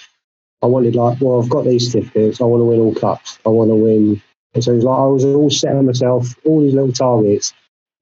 I 0.64 0.68
wanted 0.68 0.96
like, 0.96 1.20
well, 1.22 1.42
I've 1.42 1.50
got 1.50 1.66
these 1.66 1.92
certificates. 1.92 2.42
I 2.42 2.46
want 2.46 2.62
to 2.62 2.66
win 2.66 2.80
all 2.80 2.96
cups. 2.96 3.40
I 3.46 3.50
want 3.50 3.70
to 3.70 3.76
win. 3.76 4.22
And 4.54 4.64
so 4.64 4.74
it 4.74 4.76
was 4.76 4.84
like 4.84 5.00
I 5.00 5.06
was 5.06 5.26
all 5.26 5.50
setting 5.50 5.86
myself 5.86 6.36
all 6.46 6.62
these 6.62 6.74
little 6.74 6.92
targets 6.92 7.54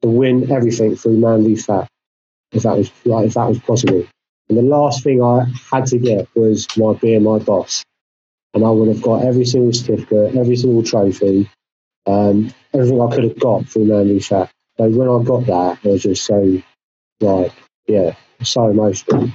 to 0.02 0.10
win 0.10 0.52
everything 0.52 0.96
through 0.96 1.18
Man 1.18 1.44
v 1.44 1.56
Fat, 1.56 1.88
if 2.52 2.64
that 2.64 2.78
was 2.78 2.92
like 3.06 3.28
if 3.28 3.34
that 3.36 3.50
was 3.50 3.60
possible. 3.60 4.06
And 4.50 4.58
the 4.58 4.64
last 4.64 5.04
thing 5.04 5.22
I 5.22 5.46
had 5.72 5.86
to 5.88 6.00
get 6.00 6.28
was 6.36 6.68
my 6.76 6.94
being 6.94 7.24
my 7.24 7.40
boss, 7.40 7.84
and 8.54 8.66
I 8.66 8.70
would 8.70 8.88
have 8.88 9.02
got 9.02 9.24
every 9.24 9.46
single 9.46 9.74
certificate, 9.74 10.36
every 10.36 10.56
single 10.56 10.84
trophy, 10.84 11.50
um, 12.08 12.52
everything 12.74 13.02
I 13.02 13.14
could 13.14 13.24
have 13.26 13.40
got 13.40 13.68
from 13.68 13.88
v 13.88 14.20
Fat. 14.20 14.50
So 14.78 14.90
when 14.90 15.08
I 15.10 15.24
got 15.24 15.46
that, 15.46 15.86
it 15.86 15.92
was 15.92 16.04
just 16.04 16.26
so 16.26 16.62
like 17.20 17.54
yeah, 17.88 18.16
so 18.44 18.70
emotional. 18.70 19.30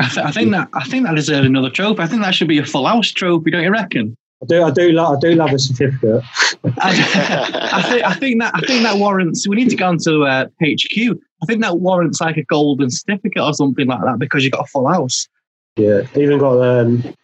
I, 0.00 0.08
th- 0.08 0.26
I 0.26 0.30
think 0.30 0.52
that 0.52 0.68
I 0.72 0.84
think 0.84 1.06
that 1.06 1.16
deserves 1.16 1.46
another 1.46 1.70
trophy. 1.70 2.00
I 2.00 2.06
think 2.06 2.22
that 2.22 2.34
should 2.34 2.48
be 2.48 2.58
a 2.58 2.64
full 2.64 2.86
house 2.86 3.10
trophy, 3.10 3.50
don't 3.50 3.62
you 3.62 3.70
reckon? 3.70 4.16
I 4.40 4.46
do, 4.46 4.62
I 4.62 4.70
do, 4.70 4.92
love, 4.92 5.16
I 5.16 5.20
do 5.20 5.34
love 5.34 5.52
a 5.52 5.58
certificate. 5.58 6.22
I, 6.78 7.70
I, 7.72 7.82
think, 7.82 8.04
I 8.04 8.14
think 8.14 8.40
that 8.40 8.52
I 8.54 8.60
think 8.60 8.82
that 8.84 8.96
warrants. 8.96 9.48
We 9.48 9.56
need 9.56 9.70
to 9.70 9.76
go 9.76 9.88
on 9.88 9.98
to 9.98 10.22
uh, 10.24 10.46
HQ. 10.62 11.18
I 11.42 11.46
think 11.46 11.62
that 11.62 11.78
warrants 11.78 12.20
like 12.20 12.36
a 12.36 12.44
golden 12.44 12.90
certificate 12.90 13.42
or 13.42 13.54
something 13.54 13.86
like 13.86 14.02
that 14.02 14.18
because 14.18 14.44
you 14.44 14.50
got 14.50 14.64
a 14.64 14.68
full 14.68 14.88
house. 14.88 15.28
Yeah, 15.76 16.02
even 16.16 16.38
got 16.38 16.60
um, 16.60 17.14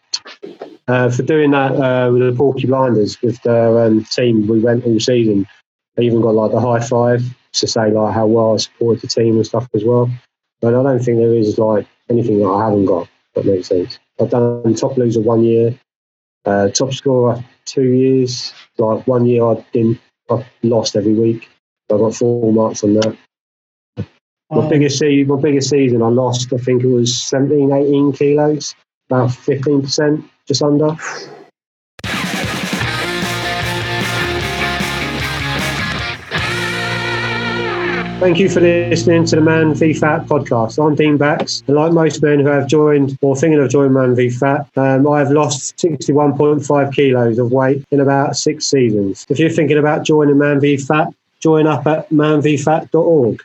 uh, 0.87 1.09
for 1.09 1.23
doing 1.23 1.51
that 1.51 1.73
uh, 1.73 2.11
with 2.11 2.21
the 2.21 2.33
Porky 2.37 2.67
Blinders 2.67 3.21
with 3.21 3.41
their 3.41 3.83
um, 3.83 4.03
team. 4.05 4.47
We 4.47 4.59
went 4.59 4.85
all 4.85 4.99
season. 4.99 5.47
I 5.97 6.01
even 6.01 6.21
got 6.21 6.35
like 6.35 6.51
the 6.51 6.59
high 6.59 6.79
five 6.79 7.23
to 7.53 7.67
say 7.67 7.91
like 7.91 8.13
how 8.13 8.27
well 8.27 8.53
I 8.53 8.57
supported 8.57 9.01
the 9.01 9.07
team 9.07 9.35
and 9.35 9.45
stuff 9.45 9.67
as 9.73 9.83
well. 9.83 10.09
But 10.61 10.69
I 10.73 10.83
don't 10.83 10.99
think 10.99 11.17
there 11.17 11.33
is 11.33 11.57
like 11.57 11.87
anything 12.09 12.39
that 12.39 12.47
I 12.47 12.65
haven't 12.65 12.85
got. 12.85 13.07
That 13.33 13.45
makes 13.45 13.67
sense. 13.67 13.99
I've 14.19 14.29
done 14.29 14.73
top 14.75 14.97
loser 14.97 15.19
one 15.19 15.43
year, 15.43 15.77
uh, 16.45 16.69
top 16.69 16.93
scorer 16.93 17.43
two 17.65 17.83
years. 17.83 18.53
Like 18.77 19.05
one 19.07 19.25
year 19.25 19.43
I 19.45 19.65
didn't, 19.73 19.99
I 20.29 20.45
lost 20.63 20.95
every 20.95 21.13
week. 21.13 21.49
I 21.91 21.97
got 21.97 22.15
four 22.15 22.53
marks 22.53 22.83
on 22.83 22.93
that. 22.95 23.17
My 24.51 24.57
Oh. 24.57 24.69
biggest 24.69 24.99
season, 24.99 25.27
my 25.27 25.41
biggest 25.41 25.69
season, 25.71 26.01
I 26.03 26.07
lost. 26.09 26.53
I 26.53 26.57
think 26.57 26.83
it 26.83 26.87
was 26.87 27.19
17, 27.23 27.71
18 27.71 28.11
kilos, 28.13 28.75
about 29.09 29.31
fifteen 29.31 29.81
percent, 29.81 30.23
just 30.47 30.61
under. 30.61 30.95
Thank 38.19 38.39
you 38.39 38.49
for 38.49 38.59
listening 38.61 39.25
to 39.25 39.35
the 39.35 39.41
Man 39.41 39.75
v 39.75 39.93
Fat 39.93 40.25
podcast. 40.25 40.83
I'm 40.83 40.95
Dean 40.95 41.15
Bax, 41.17 41.61
and 41.67 41.75
like 41.75 41.91
most 41.91 42.23
men 42.23 42.39
who 42.39 42.47
have 42.47 42.65
joined 42.67 43.17
or 43.21 43.35
thinking 43.35 43.59
of 43.59 43.69
joining 43.69 43.93
Man 43.93 44.15
v 44.15 44.29
Fat, 44.31 44.67
um, 44.77 45.05
I 45.07 45.19
have 45.19 45.31
lost 45.31 45.75
61.5 45.77 46.93
kilos 46.93 47.37
of 47.37 47.51
weight 47.51 47.83
in 47.91 47.99
about 47.99 48.35
six 48.35 48.65
seasons. 48.65 49.25
If 49.29 49.37
you're 49.37 49.49
thinking 49.51 49.77
about 49.77 50.05
joining 50.05 50.37
Man 50.39 50.59
v 50.59 50.77
Fat, 50.77 51.09
join 51.39 51.67
up 51.67 51.85
at 51.85 52.09
manvfat.org. 52.09 53.43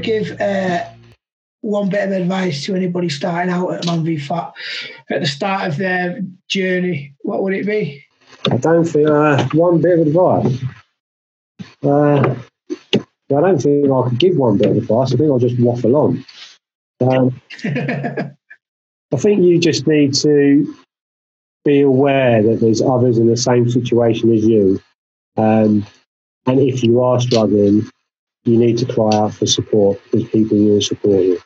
Could 0.00 0.06
give 0.06 0.40
uh, 0.40 0.88
one 1.60 1.90
bit 1.90 2.08
of 2.08 2.12
advice 2.12 2.64
to 2.64 2.74
anybody 2.74 3.10
starting 3.10 3.52
out 3.52 3.74
at 3.74 3.84
Man 3.84 4.02
v 4.02 4.16
Fat 4.16 4.54
at 5.10 5.20
the 5.20 5.26
start 5.26 5.68
of 5.68 5.76
their 5.76 6.22
journey, 6.48 7.14
what 7.20 7.42
would 7.42 7.52
it 7.52 7.66
be? 7.66 8.02
I 8.50 8.56
don't 8.56 8.86
think 8.86 9.10
uh, 9.10 9.46
one 9.52 9.82
bit 9.82 9.98
of 9.98 10.06
advice. 10.06 10.58
Uh, 11.82 12.34
I 12.90 13.40
don't 13.40 13.60
think 13.60 13.90
I 13.90 14.08
could 14.08 14.18
give 14.18 14.36
one 14.36 14.56
bit 14.56 14.70
of 14.70 14.78
advice. 14.78 15.12
I 15.12 15.16
think 15.18 15.30
I'll 15.30 15.38
just 15.38 15.60
waffle 15.60 15.96
on. 15.96 16.24
Um, 17.02 17.40
I 17.64 19.16
think 19.18 19.42
you 19.42 19.58
just 19.58 19.86
need 19.86 20.14
to 20.14 20.74
be 21.66 21.82
aware 21.82 22.42
that 22.42 22.60
there's 22.60 22.80
others 22.80 23.18
in 23.18 23.26
the 23.26 23.36
same 23.36 23.68
situation 23.68 24.32
as 24.32 24.46
you. 24.46 24.80
Um, 25.36 25.86
and 26.46 26.58
if 26.58 26.82
you 26.82 27.02
are 27.02 27.20
struggling, 27.20 27.90
you 28.44 28.56
need 28.56 28.78
to 28.78 28.86
cry 28.86 29.10
out 29.14 29.34
for 29.34 29.46
support 29.46 30.00
because 30.04 30.28
people 30.28 30.58
will 30.58 30.80
support 30.80 31.22
you. 31.22 31.40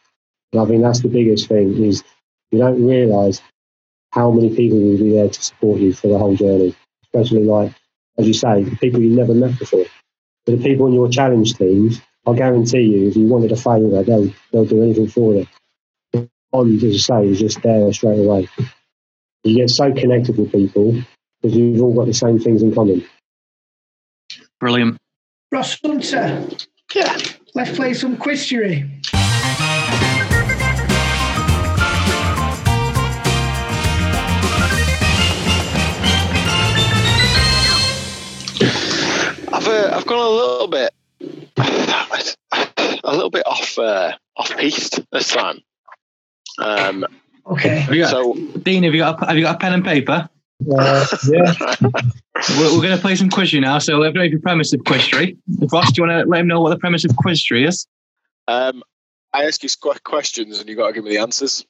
And 0.53 0.63
I 0.63 0.67
think 0.67 0.83
that's 0.83 1.03
the 1.03 1.09
biggest 1.09 1.49
thing 1.49 1.83
is 1.83 2.05
you 2.51 2.59
don't 2.59 2.87
realise 2.87 3.43
how 4.11 4.31
many 4.31 4.55
people 4.55 4.79
will 4.79 4.99
be 4.99 5.11
there 5.11 5.29
to 5.29 5.43
support 5.43 5.81
you 5.81 5.93
for 5.93 6.07
the 6.09 6.19
whole 6.19 6.37
journey. 6.37 6.75
Especially 7.05 7.43
like, 7.43 7.73
as 8.17 8.27
you 8.27 8.33
say, 8.33 8.63
the 8.63 8.77
people 8.77 9.01
you 9.01 9.11
never 9.11 9.35
met 9.35 9.59
before. 9.59 9.87
But 10.47 10.59
the 10.59 10.63
people 10.63 10.87
in 10.87 10.93
your 10.93 11.09
challenge 11.09 11.55
teams, 11.55 12.01
I 12.27 12.35
guarantee 12.35 12.83
you, 12.83 13.09
if 13.09 13.17
you 13.17 13.27
wanted 13.27 13.53
a 13.53 13.57
favour, 13.57 14.03
they'll 14.03 14.33
they'll 14.53 14.65
do 14.65 14.83
anything 14.83 15.09
for 15.09 15.35
you. 15.35 15.47
Bond, 16.53 16.83
as 16.83 16.95
I 16.95 17.23
say, 17.23 17.29
is 17.29 17.41
just 17.41 17.63
there 17.63 17.93
straight 17.93 18.21
away. 18.21 18.49
You 19.43 19.57
get 19.57 19.71
so 19.71 19.93
connected 19.93 20.39
with 20.39 20.53
people 20.53 21.03
because 21.43 21.57
you've 21.57 21.83
all 21.83 21.95
got 21.95 22.07
the 22.07 22.15
same 22.15 22.39
things 22.39 22.63
in 22.63 22.75
common. 22.75 23.05
Brilliant. 24.61 24.99
Ross 25.51 25.79
Hunter. 25.85 26.49
Yeah. 26.93 27.17
Let's 27.55 27.77
play 27.77 27.95
some 27.95 28.17
quizery. 28.17 28.91
I've 39.53 39.69
uh, 39.69 39.97
I've 39.97 40.07
gone 40.07 40.19
a 40.19 40.29
little 40.29 40.67
bit 40.67 40.93
a 43.05 43.13
little 43.15 43.31
bit 43.31 43.47
off 43.47 43.79
uh, 43.79 44.13
off 44.37 44.57
piste 44.57 45.01
this 45.13 45.29
time. 45.29 45.61
Um, 46.59 47.07
Okay. 47.47 47.81
Have 47.81 47.95
you 47.95 48.03
got, 48.03 48.11
so 48.11 48.35
Dean, 48.63 48.85
have 48.85 48.95
you 48.95 49.01
got 49.01 49.23
a, 49.23 49.27
have 49.27 49.37
you 49.37 49.43
got 49.43 49.57
a 49.57 49.59
pen 49.59 49.75
and 49.75 49.85
paper? 49.85 50.29
Uh, 50.71 51.07
yeah. 51.29 51.55
We're, 52.59 52.75
we're 52.75 52.83
going 52.83 52.97
to 52.97 53.01
play 53.01 53.17
some 53.17 53.31
quiz 53.31 53.55
now. 53.55 53.79
So 53.79 53.99
let 53.99 54.15
me 54.15 54.21
know 54.21 54.37
the 54.37 54.41
premise 54.41 54.73
of 54.73 54.81
Quiztree. 54.81 55.37
Ross, 55.73 55.93
do 55.93 56.03
you 56.03 56.09
want 56.09 56.25
to 56.25 56.31
let 56.31 56.41
him 56.41 56.49
know 56.49 56.61
what 56.61 56.71
the 56.71 56.79
premise 56.79 57.05
of 57.05 57.13
Quiztree 57.13 57.67
is? 57.67 57.87
Um, 58.49 58.83
I 59.33 59.45
ask 59.45 59.63
you 59.63 59.69
squ- 59.69 60.03
questions 60.03 60.59
and 60.59 60.69
you 60.69 60.77
got 60.77 60.89
to 60.89 60.93
give 60.93 61.05
me 61.05 61.11
the 61.11 61.19
answers. 61.19 61.65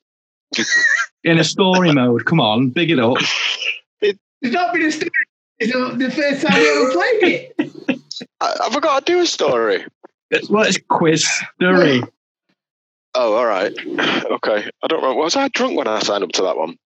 In 1.25 1.39
a 1.39 1.45
story 1.45 1.93
mode. 1.93 2.25
Come 2.27 2.41
on, 2.41 2.71
big 2.71 2.91
it 2.91 2.99
up. 2.99 3.17
It's 4.01 4.19
not 4.43 4.75
been 4.75 4.83
a 4.83 4.93
story. 4.93 5.11
It's 5.59 5.75
not 5.75 5.99
the 5.99 6.11
first 6.11 6.47
time 6.47 6.61
we 6.61 6.71
ever 6.71 6.93
played 6.93 7.55
it. 7.57 8.01
I, 8.41 8.55
have 8.65 8.77
I 8.77 8.81
got 8.81 9.07
to 9.07 9.13
do 9.13 9.21
a 9.21 9.27
story? 9.27 9.87
It's, 10.31 10.51
well, 10.51 10.65
it's 10.65 10.79
quiz 10.89 11.27
story. 11.55 12.03
Oh, 13.15 13.35
all 13.35 13.47
right. 13.47 13.73
Okay. 13.79 14.71
I 14.83 14.87
don't 14.87 15.03
know. 15.03 15.15
Was 15.15 15.37
I 15.37 15.49
drunk 15.49 15.79
when 15.79 15.87
I 15.87 16.01
signed 16.01 16.25
up 16.25 16.33
to 16.33 16.43
that 16.43 16.57
one? 16.57 16.77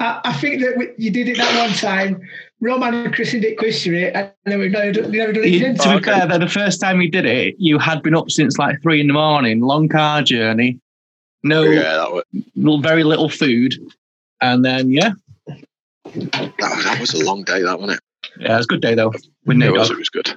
I, 0.00 0.20
I 0.24 0.32
think 0.34 0.62
that 0.62 0.74
we, 0.76 0.90
you 0.96 1.10
did 1.10 1.28
it 1.28 1.36
that 1.38 1.58
one 1.58 1.76
time. 1.76 2.20
Roman 2.60 2.94
and 2.94 3.14
Chris 3.14 3.32
did 3.32 3.56
Quiztree, 3.58 4.10
and 4.14 4.32
then 4.44 4.58
we've 4.58 4.70
never, 4.70 4.92
done- 4.92 5.10
never 5.12 5.32
done 5.32 5.44
it 5.44 5.54
again. 5.54 5.76
to 5.76 5.98
be 5.98 6.02
fair, 6.04 6.26
though, 6.26 6.38
the 6.38 6.48
first 6.48 6.80
time 6.80 7.00
you 7.00 7.10
did 7.10 7.24
it, 7.26 7.54
you 7.58 7.78
had 7.78 8.02
been 8.02 8.14
up 8.14 8.30
since 8.30 8.58
like 8.58 8.80
three 8.82 9.00
in 9.00 9.06
the 9.06 9.12
morning, 9.12 9.60
long 9.60 9.88
car 9.88 10.22
journey, 10.22 10.80
no, 11.44 11.62
Yeah, 11.62 11.82
that 11.82 12.10
was, 12.56 12.80
very 12.82 13.04
little 13.04 13.28
food, 13.28 13.74
and 14.40 14.64
then 14.64 14.90
yeah, 14.90 15.12
that 15.44 16.10
was, 16.14 16.84
that 16.84 16.96
was 17.00 17.14
a 17.14 17.24
long 17.24 17.44
day, 17.44 17.62
that 17.62 17.78
wasn't 17.78 17.98
it? 17.98 18.40
yeah, 18.40 18.54
it 18.54 18.56
was 18.58 18.66
a 18.66 18.68
good 18.68 18.82
day 18.82 18.94
though. 18.94 19.12
With 19.46 19.62
It 19.62 19.72
was, 19.72 19.90
it 19.90 19.98
was 19.98 20.08
good. 20.08 20.28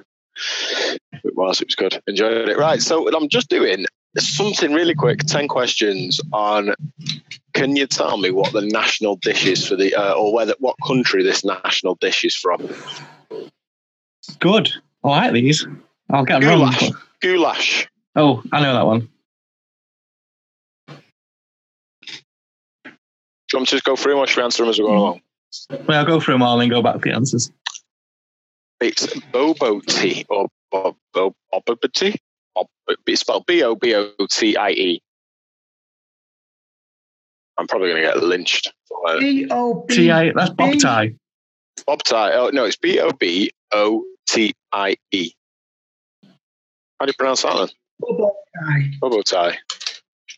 It 1.24 1.36
was, 1.36 1.60
it 1.60 1.68
was 1.68 1.74
good. 1.74 2.00
Enjoyed 2.06 2.48
it. 2.48 2.56
Right, 2.56 2.80
so 2.80 3.12
I'm 3.14 3.28
just 3.28 3.48
doing 3.48 3.84
something 4.18 4.72
really 4.72 4.94
quick 4.94 5.20
10 5.20 5.48
questions 5.48 6.20
on 6.32 6.74
can 7.54 7.76
you 7.76 7.86
tell 7.86 8.16
me 8.16 8.30
what 8.30 8.52
the 8.52 8.62
national 8.62 9.16
dish 9.16 9.46
is 9.46 9.66
for 9.66 9.76
the, 9.76 9.94
uh, 9.94 10.14
or 10.14 10.32
whether 10.32 10.54
what 10.58 10.76
country 10.86 11.22
this 11.22 11.44
national 11.44 11.96
dish 11.96 12.24
is 12.24 12.34
from? 12.34 12.68
Good. 14.38 14.70
I 15.04 15.08
like 15.08 15.32
these. 15.32 15.66
I'll 16.10 16.24
get 16.24 16.40
them 16.40 16.60
wrong. 16.60 16.72
Goulash. 16.72 16.90
Goulash. 17.20 17.88
Oh, 18.16 18.42
I 18.52 18.62
know 18.62 18.74
that 18.74 18.86
one. 18.86 19.08
Do 20.88 20.96
you 23.52 23.58
want 23.58 23.62
me 23.62 23.66
to 23.66 23.76
just 23.76 23.84
go 23.84 23.96
through 23.96 24.12
them 24.12 24.20
or 24.20 24.26
should 24.26 24.38
we 24.38 24.44
answer 24.44 24.62
them 24.62 24.70
as 24.70 24.78
we 24.78 24.86
go 24.86 24.96
along? 24.96 25.20
Well, 25.70 25.98
I'll 25.98 26.06
go 26.06 26.20
through 26.20 26.34
them 26.34 26.42
all 26.42 26.60
and 26.60 26.70
go 26.70 26.82
back 26.82 26.94
to 26.94 27.00
the 27.00 27.12
answers. 27.12 27.50
It's 28.80 29.06
bobo 29.30 29.80
tea 29.80 30.24
or 30.28 30.48
bobo 30.70 31.34
bobo 31.50 31.76
tea. 31.94 32.16
Bob- 32.54 32.66
It's 33.06 33.20
spelled 33.20 33.46
B 33.46 33.62
O 33.62 33.74
B 33.74 33.94
O 33.94 34.10
T 34.30 34.56
I 34.56 34.70
E. 34.70 35.02
I'm 37.58 37.66
probably 37.66 37.90
going 37.90 38.02
to 38.02 38.08
get 38.08 38.22
lynched. 38.22 38.72
for 38.88 38.98
that. 39.06 39.20
B 39.20 39.46
O 39.50 39.84
B. 39.86 39.94
T 39.94 40.10
I. 40.10 40.32
That's 40.32 40.50
Bob 40.50 40.72
B- 40.72 40.78
tie. 40.78 41.14
Bob 41.86 42.02
tie. 42.02 42.32
Oh 42.34 42.50
no, 42.52 42.64
it's 42.64 42.76
B 42.76 42.98
O 43.00 43.10
B 43.12 43.50
O 43.72 44.04
T 44.28 44.54
I 44.72 44.96
E. 45.12 45.32
How 46.98 47.06
do 47.06 47.10
you 47.10 47.14
pronounce 47.18 47.42
that 47.42 47.56
then? 47.56 47.68
Bobo 48.00 48.32
tie. 48.54 48.90
Bobo 49.00 49.22
tie. 49.22 49.58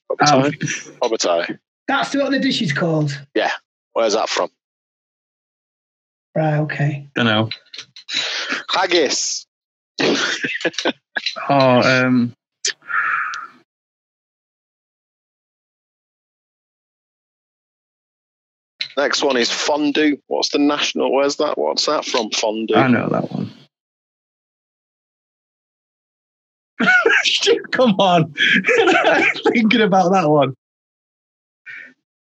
Bobo 0.09 0.25
tie. 0.25 0.51
Bobo 1.01 1.17
tie. 1.17 1.59
That's 1.89 2.15
what 2.15 2.31
the 2.31 2.39
dish 2.39 2.63
is 2.63 2.73
called. 2.73 3.19
Yeah. 3.35 3.51
Where's 3.93 4.15
that 4.15 4.29
from? 4.29 4.49
Right, 6.35 6.59
okay. 6.61 7.09
don't 7.15 7.27
know. 7.27 7.49
Haggis. 8.71 9.47
Oh, 11.49 11.81
um, 11.81 12.35
Next 18.97 19.23
one 19.23 19.37
is 19.37 19.51
fondue. 19.51 20.19
What's 20.29 20.51
the 20.51 20.59
national? 20.59 21.13
Where's 21.13 21.37
that? 21.37 21.59
What's 21.59 21.87
that 21.87 22.05
from? 22.05 22.31
Fondue. 22.31 22.75
I 22.75 22.89
know 22.89 23.09
that 23.09 23.31
one. 23.33 23.51
Come 27.73 27.95
on. 27.99 28.35
Thinking 29.53 29.81
about 29.81 30.13
that 30.13 30.29
one. 30.29 30.55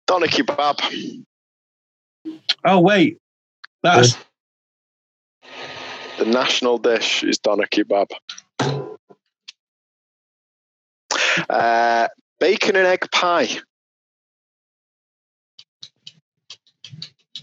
Doner 0.07 0.29
kebab. 0.29 1.25
Oh, 2.65 2.81
wait. 2.81 3.19
That's 3.83 4.17
The 6.19 6.25
national 6.25 6.79
dish 6.79 7.23
is 7.23 7.39
doner 7.39 7.67
kebab. 7.67 8.11
Uh, 11.49 12.09
bacon 12.41 12.77
and 12.77 12.87
egg 12.87 13.11
pie. 13.13 13.49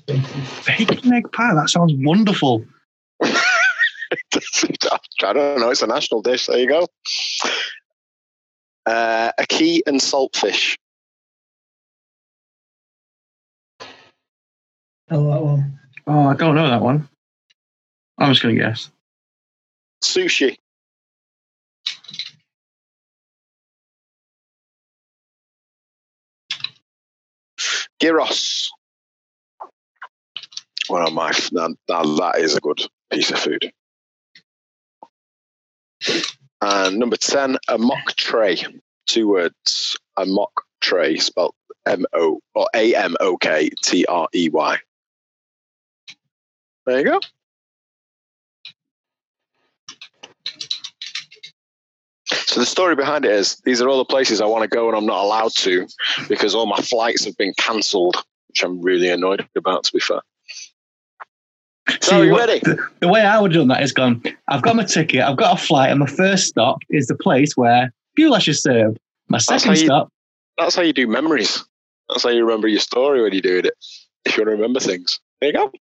bacon 0.08 1.00
and 1.04 1.14
egg 1.14 1.32
pie. 1.32 1.54
That 1.54 1.70
sounds 1.70 1.94
wonderful. 1.96 2.66
I 3.22 3.42
don't 5.34 5.60
know. 5.60 5.70
It's 5.70 5.84
a 5.84 5.88
national 5.88 6.22
dish. 6.22 6.48
There 6.48 6.60
you 6.60 6.68
go. 6.68 6.88
Uh, 8.86 9.32
ackee 9.40 9.82
and 9.86 10.00
saltfish. 10.00 10.78
Oh, 15.12 15.32
that 15.32 15.44
one. 15.44 15.80
Oh, 16.08 16.28
I 16.28 16.34
don't 16.34 16.56
know 16.56 16.68
that 16.68 16.82
one. 16.82 17.08
I'm 18.18 18.32
just 18.32 18.44
going 18.44 18.56
to 18.56 18.62
guess. 18.62 18.90
Sushi. 20.04 20.58
Gyros. 28.02 28.72
Of 30.90 31.14
my 31.14 31.32
now, 31.52 31.70
now 31.90 32.04
that 32.18 32.38
is 32.38 32.56
a 32.56 32.60
good 32.60 32.82
piece 33.12 33.32
of 33.32 33.40
food. 33.40 33.72
And 36.62 37.00
number 37.00 37.18
ten, 37.18 37.58
amok 37.68 38.16
trey. 38.16 38.64
Two 39.08 39.30
words. 39.30 39.98
A 40.18 40.26
mock 40.26 40.66
tray, 40.82 41.18
spelled 41.18 41.56
M 41.86 42.06
O 42.14 42.42
or 42.54 42.68
A 42.76 42.96
M 42.96 43.16
O 43.20 43.38
K 43.38 43.70
T 43.82 44.06
R 44.06 44.28
E 44.36 44.50
Y. 44.50 44.78
There 46.86 47.00
you 47.00 47.06
go. 47.06 47.20
So 52.34 52.60
the 52.60 52.66
story 52.66 52.96
behind 52.96 53.26
it 53.26 53.32
is 53.32 53.58
these 53.66 53.82
are 53.82 53.90
all 53.90 53.98
the 53.98 54.06
places 54.06 54.42
I 54.42 54.46
want 54.46 54.64
to 54.64 54.68
go 54.68 54.88
and 54.88 54.98
I'm 54.98 55.06
not 55.06 55.24
allowed 55.24 55.52
to 55.58 55.88
because 56.28 56.56
all 56.56 56.66
my 56.66 56.78
flights 56.78 57.26
have 57.26 57.38
been 57.38 57.54
cancelled, 57.58 58.16
which 58.50 58.64
I'm 58.64 58.82
really 58.82 59.10
annoyed 59.10 59.48
about. 59.56 59.84
To 59.86 59.94
be 59.94 60.00
fair. 60.00 60.22
So 61.90 61.98
See, 62.02 62.16
are 62.16 62.26
you 62.26 62.32
what- 62.32 62.48
ready? 62.48 62.60
The, 62.60 62.78
the 63.02 63.08
way 63.08 63.22
I 63.22 63.40
would 63.40 63.52
have 63.54 63.62
done 63.62 63.68
that 63.70 63.84
is 63.84 63.92
gone, 63.92 64.24
I've 64.48 64.62
got 64.62 64.76
my 64.76 64.86
ticket, 64.86 65.22
I've 65.22 65.38
got 65.38 65.60
a 65.60 65.62
flight, 65.64 65.92
and 65.92 66.00
my 66.00 66.06
first 66.08 66.48
stop 66.48 66.80
is 66.90 67.08
the 67.08 67.16
place 67.16 67.58
where 67.58 67.92
goulash 68.18 68.48
is 68.48 68.62
served. 68.62 68.98
My 69.28 69.38
second 69.38 69.72
you- 69.72 69.86
stop, 69.86 70.10
That's 70.58 70.76
how 70.76 70.82
you 70.82 70.94
do 70.94 71.08
memories. 71.08 71.64
That's 72.10 72.24
how 72.24 72.30
you 72.30 72.44
remember 72.46 72.68
your 72.68 72.80
story 72.80 73.22
when 73.22 73.32
you're 73.34 73.42
doing 73.42 73.66
it. 73.66 73.74
If 74.26 74.38
you 74.38 74.42
want 74.44 74.56
to 74.56 74.62
remember 74.62 74.80
things, 74.80 75.20
there 75.42 75.50
you 75.52 75.54
go. 75.58 75.72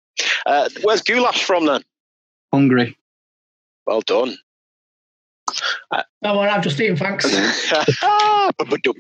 Uh, 0.47 0.69
where's 0.83 1.03
goulash 1.03 1.43
from 1.45 1.67
then? 1.67 1.83
hungry. 2.53 2.97
Well 3.87 4.03
done. 4.03 4.37
No 6.23 6.37
one, 6.37 6.49
I've 6.49 6.63
just 6.63 6.81
eaten, 6.81 6.97
thanks. 6.97 7.31
Ba-ba-dum. 8.59 8.95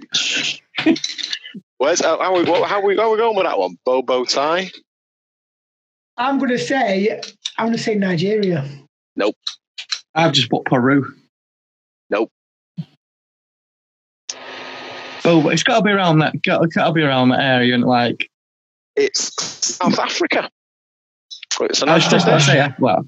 Where's 1.78 2.00
uh, 2.00 2.18
how 2.18 2.36
we 2.36 2.44
what, 2.44 2.68
how 2.68 2.80
we 2.80 2.96
how 2.96 3.10
we 3.10 3.18
going 3.18 3.36
with 3.36 3.44
that 3.44 3.58
one? 3.58 3.76
Bobo 3.84 4.24
tie. 4.24 4.70
I'm 6.16 6.38
going 6.38 6.50
to 6.50 6.58
say, 6.58 7.20
I'm 7.58 7.66
going 7.66 7.76
to 7.76 7.82
say 7.82 7.94
Nigeria. 7.94 8.68
Nope. 9.16 9.34
I've 10.14 10.32
just 10.32 10.50
put 10.50 10.64
Peru. 10.64 11.12
Nope. 12.10 12.30
Oh, 15.24 15.42
but 15.42 15.52
it's 15.54 15.62
got 15.62 15.78
to 15.78 15.84
be 15.84 15.90
around 15.90 16.18
that. 16.18 16.40
Got, 16.42 16.72
got 16.72 16.88
to 16.88 16.92
be 16.92 17.02
around 17.02 17.30
that 17.30 17.40
area, 17.40 17.74
and 17.74 17.84
like 17.84 18.28
It's 18.96 19.32
South 19.42 19.98
Africa. 19.98 20.50
It's 21.60 21.82
a 21.82 21.86
I 21.86 21.94
was 21.94 22.04
national 22.04 22.10
just 22.10 22.26
about 22.26 22.40
to 22.40 22.44
say, 22.44 22.60
uh, 22.60 22.70
well, 22.78 23.06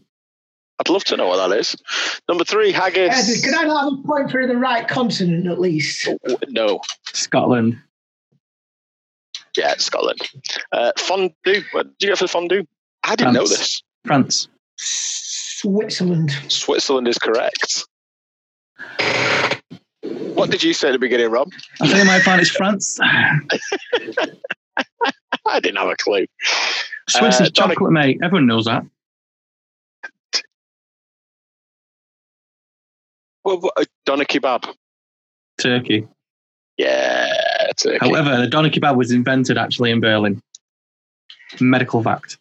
I'd 0.81 0.89
love 0.89 1.05
to 1.05 1.17
know 1.17 1.29
what 1.29 1.49
that 1.49 1.57
is. 1.59 1.77
Number 2.29 2.45
three, 2.45 2.75
Ed, 2.75 2.81
haggis. 2.95 3.45
can 3.45 3.55
I 3.55 3.63
not 3.65 3.85
have 3.85 3.93
a 4.01 4.03
point 4.07 4.31
for 4.31 4.47
the 4.47 4.57
right 4.57 4.87
continent 4.89 5.47
at 5.47 5.61
least? 5.61 6.09
No, 6.49 6.81
Scotland. 7.13 7.79
yeah, 9.57 9.75
Scotland. 9.79 10.19
Uh, 10.73 10.91
fondue. 10.99 11.63
What 11.73 11.87
did 11.87 11.95
you 12.01 12.09
get 12.09 12.19
for 12.19 12.27
fondue? 12.27 12.65
I 13.05 13.15
didn't 13.15 13.35
know 13.35 13.47
this. 13.47 13.83
France. 14.05 14.49
Switzerland. 14.77 16.33
Switzerland 16.49 17.07
is 17.09 17.19
correct. 17.19 17.87
What 20.03 20.51
did 20.51 20.63
you 20.63 20.75
say 20.75 20.89
at 20.89 20.93
the 20.93 20.99
beginning, 20.99 21.31
Rob? 21.31 21.51
I 21.81 21.87
think 21.87 22.01
I 22.01 22.05
might 22.05 22.23
find 22.23 22.41
it's 22.41 22.51
France. 22.51 22.99
I 25.47 25.61
didn't 25.61 25.77
have 25.77 25.89
a 25.89 25.97
clue. 25.97 26.27
Swiss 27.09 27.41
Uh, 27.41 27.45
is 27.45 27.51
Dominic- 27.51 27.77
chocolate, 27.79 27.93
mate. 27.93 28.19
Everyone 28.23 28.47
knows 28.47 28.65
that. 28.65 28.83
Well, 33.45 33.61
what, 33.61 33.75
uh, 33.77 33.85
doner 34.07 34.25
kebab. 34.25 34.73
Turkey. 35.59 36.09
Yeah, 36.77 37.71
turkey. 37.77 37.99
However, 38.01 38.41
the 38.41 38.49
doner 38.49 38.71
kebab 38.71 38.97
was 38.97 39.13
invented 39.13 39.59
actually 39.59 39.91
in 39.91 40.01
Berlin. 40.01 40.41
Medical 41.61 42.03
fact. 42.03 42.39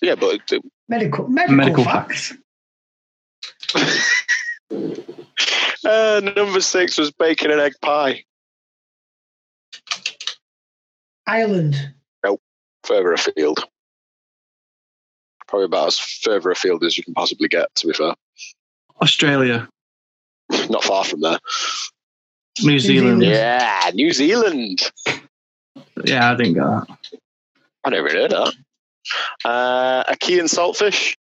Yeah, 0.00 0.16
but 0.16 0.40
uh, 0.52 0.58
Medical 0.88 1.28
medical, 1.28 1.56
Medical 1.56 1.84
facts. 1.84 2.34
uh, 5.84 6.20
number 6.36 6.60
six 6.60 6.98
was 6.98 7.10
bacon 7.12 7.50
and 7.50 7.60
egg 7.60 7.72
pie. 7.80 8.24
Ireland. 11.26 11.94
Nope, 12.24 12.40
further 12.84 13.12
afield. 13.12 13.64
Probably 15.46 15.66
about 15.66 15.88
as 15.88 15.98
further 15.98 16.50
afield 16.50 16.84
as 16.84 16.98
you 16.98 17.04
can 17.04 17.14
possibly 17.14 17.48
get, 17.48 17.72
to 17.76 17.86
be 17.86 17.92
fair. 17.92 18.14
Australia. 19.00 19.68
Not 20.68 20.84
far 20.84 21.04
from 21.04 21.20
there. 21.20 21.38
New 22.62 22.78
Zealand. 22.78 23.22
Yeah, 23.22 23.90
New 23.94 24.12
Zealand. 24.12 24.90
Yeah, 26.04 26.32
I 26.32 26.34
didn't 26.34 26.54
get 26.54 26.64
that. 26.64 26.86
I 27.84 27.90
never 27.90 28.10
heard 28.10 28.30
that. 28.30 28.54
Uh, 29.44 30.04
ackee 30.04 30.38
and 30.38 30.48
saltfish. 30.48 31.16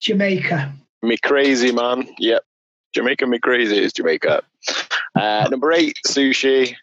Jamaica. 0.00 0.72
Me 1.02 1.16
crazy, 1.18 1.72
man. 1.72 2.08
Yep. 2.18 2.42
Jamaica, 2.94 3.26
me 3.26 3.38
crazy 3.38 3.78
is 3.78 3.92
Jamaica. 3.92 4.42
Uh, 5.14 5.46
number 5.50 5.72
eight, 5.72 5.96
sushi. 6.06 6.74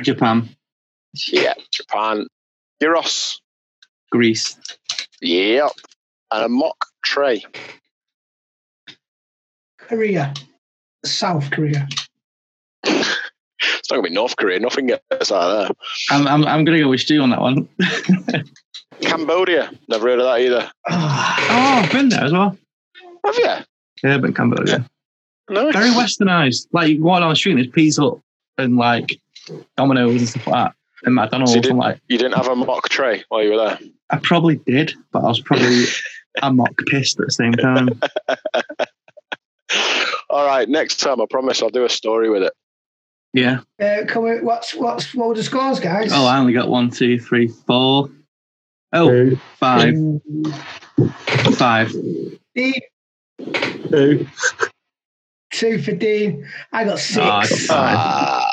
Japan. 0.00 0.48
Yeah, 1.28 1.54
Japan. 1.72 2.26
Gyros. 2.80 3.40
Greece. 4.10 4.56
Yep. 5.20 5.72
And 6.34 6.44
a 6.44 6.48
mock 6.48 6.86
tray. 7.04 7.44
Korea. 9.78 10.34
South 11.04 11.48
Korea. 11.52 11.86
It's 12.82 13.90
not 13.90 13.96
going 13.96 14.04
to 14.04 14.10
be 14.10 14.14
North 14.14 14.36
Korea. 14.36 14.58
Nothing 14.58 14.88
gets 14.88 15.30
out 15.30 15.42
of 15.42 15.58
there. 15.58 15.70
I'm, 16.10 16.26
I'm, 16.26 16.44
I'm 16.44 16.64
going 16.64 16.76
to 16.76 16.82
go 16.82 16.90
with 16.90 17.00
Stu 17.00 17.20
on 17.20 17.30
that 17.30 17.40
one. 17.40 17.68
Cambodia. 19.00 19.70
Never 19.88 20.08
heard 20.08 20.18
of 20.18 20.24
that 20.24 20.40
either. 20.40 20.70
oh, 20.90 21.82
I've 21.84 21.92
been 21.92 22.08
there 22.08 22.24
as 22.24 22.32
well. 22.32 22.58
Have 23.24 23.36
you? 23.36 23.44
Yeah, 24.02 24.14
I've 24.14 24.22
been 24.22 24.34
Cambodia. 24.34 24.90
No. 25.48 25.70
Very 25.70 25.90
westernized. 25.90 26.66
Like, 26.72 26.88
you 26.88 27.04
walk 27.04 27.20
down 27.20 27.30
the 27.30 27.36
street, 27.36 27.54
there's 27.54 27.68
Pizza 27.68 28.02
Hut 28.02 28.18
and 28.58 28.76
like 28.76 29.20
Domino's 29.76 30.16
and 30.16 30.28
stuff 30.28 30.46
like 30.48 30.64
that. 30.64 30.74
And 31.04 31.14
McDonald's. 31.14 31.52
So 31.52 31.56
you, 31.56 31.58
and 31.58 31.62
didn't, 31.64 31.78
like, 31.78 32.00
you 32.08 32.18
didn't 32.18 32.34
have 32.34 32.48
a 32.48 32.56
mock 32.56 32.88
tray 32.88 33.22
while 33.28 33.42
you 33.42 33.50
were 33.52 33.58
there? 33.58 33.78
I 34.10 34.16
probably 34.16 34.56
did, 34.56 34.94
but 35.12 35.20
I 35.20 35.28
was 35.28 35.40
probably 35.40 35.84
a 36.42 36.52
mock 36.52 36.74
pissed 36.86 37.20
at 37.20 37.26
the 37.26 37.32
same 37.32 37.52
time. 37.52 37.88
All 40.30 40.46
right, 40.46 40.68
next 40.68 41.00
time 41.00 41.20
I 41.20 41.26
promise 41.28 41.62
I'll 41.62 41.70
do 41.70 41.84
a 41.84 41.88
story 41.88 42.30
with 42.30 42.42
it. 42.42 42.52
Yeah. 43.32 43.60
Uh, 43.80 44.04
come 44.06 44.24
on, 44.24 44.44
what's 44.44 44.74
what's 44.74 45.14
what 45.14 45.28
were 45.28 45.34
the 45.34 45.42
scores, 45.42 45.80
guys? 45.80 46.12
Oh, 46.12 46.24
I 46.24 46.38
only 46.38 46.52
got 46.52 46.68
one, 46.68 46.90
two, 46.90 47.18
three, 47.18 47.48
four. 47.48 48.08
Oh, 48.92 49.08
Two. 49.08 49.36
five. 49.58 49.94
Five. 51.56 51.92
Dean, 52.54 52.74
Two. 53.90 54.28
two 55.52 55.82
for 55.82 55.92
Dean. 55.92 56.46
I 56.72 56.84
got 56.84 57.00
six. 57.00 57.18
Oh, 57.18 57.22
I 57.22 57.48
got 57.48 57.58
five. 57.58 57.96
Ah, 57.98 58.50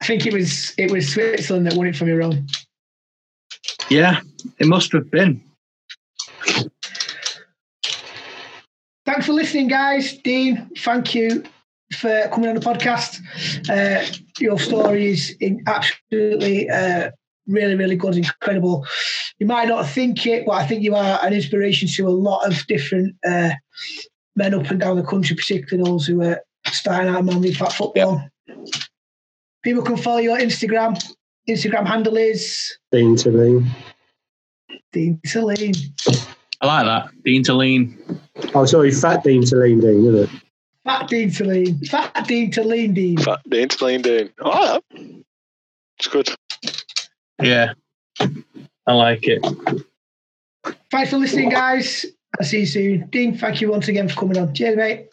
I 0.00 0.06
think 0.06 0.26
it 0.26 0.32
was 0.32 0.74
it 0.76 0.90
was 0.90 1.12
Switzerland 1.12 1.66
that 1.66 1.74
won 1.74 1.86
it 1.86 1.94
for 1.94 2.04
me 2.04 2.12
wrong. 2.12 2.48
Yeah, 3.90 4.20
it 4.58 4.66
must 4.66 4.90
have 4.92 5.08
been. 5.08 5.40
Thanks 9.08 9.24
for 9.24 9.32
listening, 9.32 9.68
guys. 9.68 10.18
Dean, 10.18 10.68
thank 10.80 11.14
you 11.14 11.42
for 11.94 12.28
coming 12.28 12.50
on 12.50 12.56
the 12.56 12.60
podcast. 12.60 13.18
Uh, 13.66 14.04
your 14.38 14.58
story 14.58 15.06
is 15.06 15.34
in 15.40 15.64
absolutely 15.66 16.68
uh, 16.68 17.10
really, 17.46 17.74
really 17.74 17.96
good, 17.96 18.18
incredible. 18.18 18.86
You 19.38 19.46
might 19.46 19.68
not 19.68 19.88
think 19.88 20.26
it, 20.26 20.44
but 20.44 20.56
I 20.56 20.66
think 20.66 20.82
you 20.82 20.94
are 20.94 21.18
an 21.22 21.32
inspiration 21.32 21.88
to 21.96 22.06
a 22.06 22.10
lot 22.10 22.46
of 22.46 22.66
different 22.66 23.16
uh, 23.26 23.52
men 24.36 24.52
up 24.52 24.70
and 24.70 24.78
down 24.78 24.98
the 24.98 25.02
country, 25.02 25.34
particularly 25.34 25.90
those 25.90 26.06
who 26.06 26.20
are 26.20 26.42
starting 26.66 27.08
out 27.08 27.24
Man 27.24 27.40
v 27.40 27.54
Fat 27.54 27.72
football. 27.72 28.22
People 29.64 29.84
can 29.84 29.96
follow 29.96 30.18
your 30.18 30.36
Instagram. 30.36 31.02
Instagram 31.48 31.86
handle 31.86 32.18
is 32.18 32.76
Dean 32.92 33.16
to 33.16 33.30
Lean. 33.30 33.70
Dean 34.92 35.18
Celine. 35.24 35.72
I 36.60 36.66
like 36.66 36.84
that. 36.84 37.22
Dean 37.24 37.42
to 37.44 37.54
lean. 37.54 37.96
Oh, 38.54 38.64
sorry, 38.64 38.90
Fat 38.90 39.24
Dean 39.24 39.44
to 39.46 39.56
Lean 39.56 39.80
Dean, 39.80 40.04
isn't 40.06 40.24
it? 40.24 40.42
Fat 40.88 41.08
Dean 41.08 41.30
Celine. 41.30 41.78
Fat 41.84 42.26
Dean 42.26 42.50
to 42.52 42.64
lean 42.64 42.94
Dean. 42.94 43.18
fat 43.18 43.40
Dean, 43.50 43.68
plain 43.68 44.00
Dean. 44.00 44.30
Oh, 44.40 44.80
yeah. 44.94 45.02
It's 45.98 46.08
good. 46.08 46.30
Yeah. 47.42 47.74
I 48.86 48.92
like 48.94 49.24
it. 49.24 49.44
Thanks 50.90 51.10
for 51.10 51.18
listening, 51.18 51.50
guys. 51.50 52.06
I'll 52.40 52.46
see 52.46 52.60
you 52.60 52.66
soon. 52.66 53.06
Dean, 53.10 53.36
thank 53.36 53.60
you 53.60 53.70
once 53.70 53.88
again 53.88 54.08
for 54.08 54.18
coming 54.18 54.38
on. 54.38 54.54
Cheers, 54.54 54.76
mate. 54.76 55.08